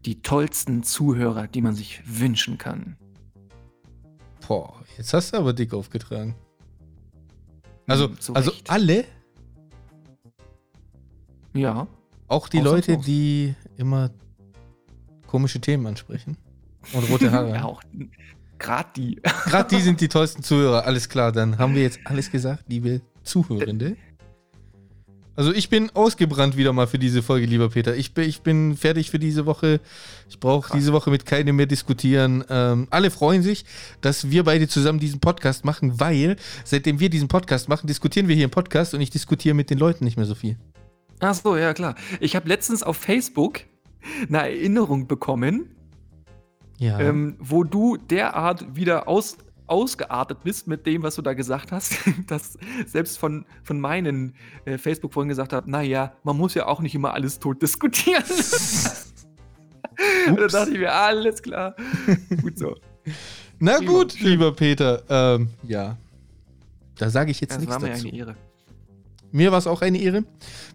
die 0.06 0.22
tollsten 0.22 0.84
Zuhörer, 0.84 1.48
die 1.48 1.62
man 1.62 1.76
sich 1.76 2.02
wünschen 2.06 2.58
kann. 2.58 2.98
Boah, 4.48 4.74
jetzt 4.98 5.14
hast 5.14 5.34
du 5.34 5.38
aber 5.38 5.54
dick 5.54 5.74
aufgetragen. 5.74 6.36
Also, 7.88 8.08
Hm, 8.10 8.20
zu 8.20 8.34
also 8.36 8.52
Recht. 8.52 8.70
alle, 8.70 9.06
Ja. 11.54 11.88
auch 12.28 12.50
die. 12.50 12.60
Leute, 12.60 12.98
die 12.98 13.56
immer 13.78 14.12
komische 15.28 15.60
Themen 15.62 15.86
ansprechen 15.88 16.38
und 16.94 17.10
rote 17.10 17.32
Haare. 17.32 17.50
Ja, 17.56 17.64
auch 17.66 17.82
gerade 18.60 18.90
die. 18.96 19.22
Gerade 19.46 19.76
die 19.76 19.82
sind 19.82 20.02
die 20.02 20.08
tollsten 20.10 20.44
Zuhörer. 20.44 20.86
Alles 20.86 21.10
klar, 21.10 21.32
dann 21.32 21.58
haben 21.58 21.76
wir 21.76 21.82
jetzt 21.82 22.00
alles 22.06 22.32
gesagt, 22.32 22.66
liebe 22.68 23.02
Zuhörende. 23.24 23.98
Also 25.38 25.54
ich 25.54 25.70
bin 25.70 25.90
ausgebrannt 25.94 26.56
wieder 26.56 26.72
mal 26.72 26.88
für 26.88 26.98
diese 26.98 27.22
Folge, 27.22 27.46
lieber 27.46 27.70
Peter. 27.70 27.96
Ich 27.96 28.14
bin, 28.14 28.28
ich 28.28 28.42
bin 28.42 28.78
fertig 28.78 29.12
für 29.12 29.20
diese 29.20 29.46
Woche. 29.46 29.82
Ich 30.30 30.40
brauche 30.40 30.72
diese 30.76 30.94
Woche 30.94 31.10
mit 31.10 31.26
keinem 31.26 31.58
mehr 31.58 31.66
diskutieren. 31.66 32.46
Ähm, 32.50 32.88
alle 32.90 33.12
freuen 33.12 33.44
sich, 33.44 33.66
dass 34.00 34.30
wir 34.30 34.46
beide 34.46 34.70
zusammen 34.70 35.00
diesen 35.00 35.20
Podcast 35.20 35.66
machen, 35.66 36.00
weil 36.00 36.38
seitdem 36.64 37.02
wir 37.02 37.10
diesen 37.10 37.28
Podcast 37.28 37.68
machen, 37.68 37.88
diskutieren 37.88 38.30
wir 38.30 38.36
hier 38.36 38.46
im 38.46 38.52
Podcast 38.52 38.94
und 38.94 39.02
ich 39.02 39.10
diskutiere 39.10 39.56
mit 39.56 39.70
den 39.70 39.78
Leuten 39.78 40.06
nicht 40.06 40.16
mehr 40.16 40.26
so 40.26 40.36
viel. 40.36 40.58
Ach 41.20 41.34
so, 41.34 41.58
ja 41.58 41.74
klar. 41.74 41.96
Ich 42.22 42.36
habe 42.38 42.48
letztens 42.48 42.82
auf 42.82 42.96
Facebook 42.96 43.62
eine 44.30 44.38
Erinnerung 44.40 45.08
bekommen, 45.08 45.76
Ja. 46.78 47.00
ähm, 47.00 47.36
wo 47.40 47.64
du 47.64 47.98
derart 47.98 48.76
wieder 48.76 49.08
aus, 49.08 49.38
ausgeartet 49.68 50.40
bist 50.44 50.68
mit 50.68 50.86
dem, 50.86 51.04
was 51.04 51.16
du 51.16 51.22
da 51.22 51.34
gesagt 51.34 51.72
hast, 51.72 51.98
dass 52.28 52.58
selbst 52.86 53.18
von, 53.18 53.46
von 53.64 53.80
meinen 53.80 54.36
äh, 54.66 54.78
Facebook-Freunden 54.78 55.30
gesagt 55.30 55.54
habe, 55.54 55.70
naja, 55.72 56.14
man 56.24 56.38
muss 56.38 56.54
ja 56.54 56.66
auch 56.68 56.82
nicht 56.82 56.94
immer 56.96 57.14
alles 57.14 57.40
tot 57.40 57.62
diskutieren. 57.62 58.24
Und 60.28 60.40
da 60.40 60.48
dachte 60.48 60.72
ich 60.72 60.80
mir, 60.80 60.94
alles 60.94 61.42
klar. 61.42 61.76
Gut 62.42 62.58
so. 62.60 62.76
Na 63.60 63.80
gut, 63.80 64.20
lieber 64.20 64.52
Peter. 64.52 65.02
Ähm, 65.10 65.50
ja. 65.64 65.98
Da 66.98 67.10
sage 67.10 67.32
ich 67.32 67.40
jetzt 67.42 67.52
Das 67.52 67.60
nichts 67.60 67.74
war 67.74 67.82
mir 67.82 67.90
dazu. 67.90 68.08
eine 68.08 68.18
Ehre. 68.18 68.36
Mir 69.32 69.52
war 69.52 69.58
es 69.58 69.68
auch 69.68 69.82
eine 69.82 69.98
Ehre. 69.98 70.24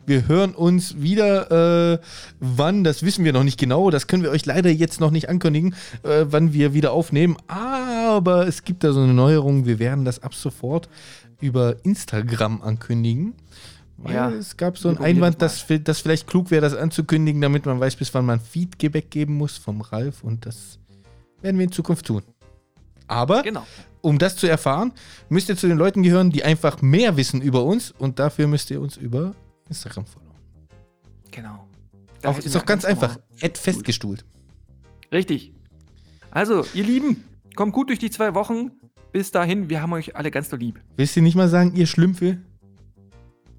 Wir 0.07 0.29
hören 0.29 0.55
uns 0.55 1.01
wieder. 1.01 1.95
Äh, 1.95 1.99
wann, 2.41 2.85
das 2.85 3.03
wissen 3.03 3.25
wir 3.25 3.33
noch 3.33 3.45
nicht 3.45 3.59
genau. 3.59 3.91
Das 3.91 4.07
können 4.07 4.23
wir 4.23 4.31
euch 4.31 4.47
leider 4.47 4.71
jetzt 4.71 5.01
noch 5.01 5.11
nicht 5.11 5.29
ankündigen, 5.29 5.75
äh, 6.03 6.27
wann 6.29 6.53
wir 6.53 6.75
wieder 6.75 6.93
aufnehmen. 6.93 7.37
Aber 7.49 8.47
es 8.47 8.65
gibt 8.65 8.85
da 8.85 8.93
so 8.93 9.01
eine 9.01 9.15
Neuerung. 9.15 9.67
Wir 9.67 9.79
werden 9.79 10.05
das 10.05 10.23
ab 10.23 10.35
sofort 10.35 10.89
über 11.41 11.77
Instagram 11.85 12.63
ankündigen. 12.63 13.35
Weil 13.97 14.15
Ja, 14.15 14.31
es 14.31 14.57
gab 14.57 14.79
so 14.79 14.89
einen 14.89 14.99
Einwand, 14.99 15.43
das 15.43 15.67
dass, 15.67 15.85
dass 15.85 16.01
vielleicht 16.01 16.27
klug 16.27 16.51
wäre, 16.51 16.63
das 16.63 16.75
anzukündigen, 16.75 17.41
damit 17.41 17.67
man 17.67 17.81
weiß, 17.81 17.97
bis 17.97 18.13
wann 18.15 18.25
man 18.25 18.41
Feedback 18.41 19.11
geben 19.11 19.37
muss 19.37 19.59
vom 19.59 19.83
Ralf. 19.83 20.25
Und 20.25 20.47
das 20.47 20.79
werden 21.43 21.59
wir 21.59 21.65
in 21.65 21.73
Zukunft 21.73 22.07
tun. 22.07 22.23
Aber 23.07 23.43
Genau. 23.43 23.67
Um 24.03 24.19
das 24.19 24.37
zu 24.37 24.47
erfahren, 24.47 24.93
müsst 25.29 25.49
ihr 25.49 25.57
zu 25.57 25.69
den 25.69 25.79
Leuten 25.79 26.03
gehören, 26.03 26.31
die 26.31 26.45
einfach 26.45 26.83
mehr 26.83 27.17
wissen 27.17 27.43
über 27.43 27.65
uns 27.65 27.91
und 27.91 28.19
dafür 28.19 28.47
müsst 28.47 28.71
ihr 28.71 28.81
uns 28.81 28.97
über 28.97 29.35
Instagram 29.69 30.07
folgen. 30.07 30.31
Genau. 31.31 31.67
Auch, 32.25 32.39
ist 32.39 32.57
auch 32.57 32.67
ganz 32.67 32.85
einfach. 32.85 33.19
Ad 33.41 33.59
festgestuhlt. 33.59 34.25
Richtig. 35.13 35.53
Also, 36.31 36.65
ihr 36.75 36.85
Lieben, 36.85 37.25
kommt 37.57 37.73
gut 37.73 37.89
durch 37.89 37.99
die 37.99 38.11
zwei 38.11 38.35
Wochen. 38.35 38.73
Bis 39.13 39.33
dahin, 39.33 39.69
wir 39.69 39.83
haben 39.83 39.93
euch 39.93 40.15
alle 40.17 40.31
ganz 40.31 40.49
doll 40.49 40.61
lieb. 40.61 40.81
Willst 40.97 41.17
du 41.17 41.21
nicht 41.21 41.35
mal 41.35 41.49
sagen, 41.49 41.75
ihr 41.75 41.87
Schlümpfe? 41.87 42.39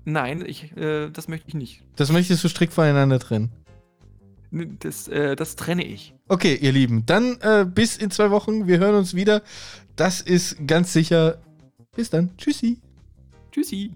Nein, 0.06 0.44
ich, 0.46 0.76
äh, 0.78 1.10
das 1.10 1.28
möchte 1.28 1.50
ich 1.50 1.54
nicht. 1.54 1.84
Das 1.96 2.12
möchtest 2.12 2.44
du 2.44 2.48
strikt 2.48 2.74
voneinander 2.74 3.20
trennen. 3.20 3.52
Das, 4.80 5.08
äh, 5.08 5.36
das 5.36 5.56
trenne 5.56 5.86
ich. 5.86 6.14
Okay, 6.28 6.56
ihr 6.56 6.72
Lieben, 6.72 7.06
dann 7.06 7.38
äh, 7.42 7.66
bis 7.66 7.98
in 7.98 8.12
zwei 8.12 8.32
Wochen. 8.32 8.68
Wir 8.68 8.80
hören 8.80 8.96
uns 8.96 9.14
wieder. 9.14 9.44
Das 10.02 10.20
ist 10.20 10.58
ganz 10.66 10.94
sicher. 10.94 11.38
Bis 11.96 12.10
dann. 12.10 12.36
Tschüssi. 12.36 12.82
Tschüssi. 13.52 13.94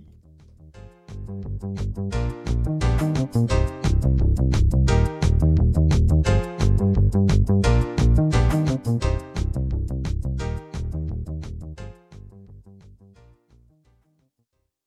Tschüss. 3.33 3.75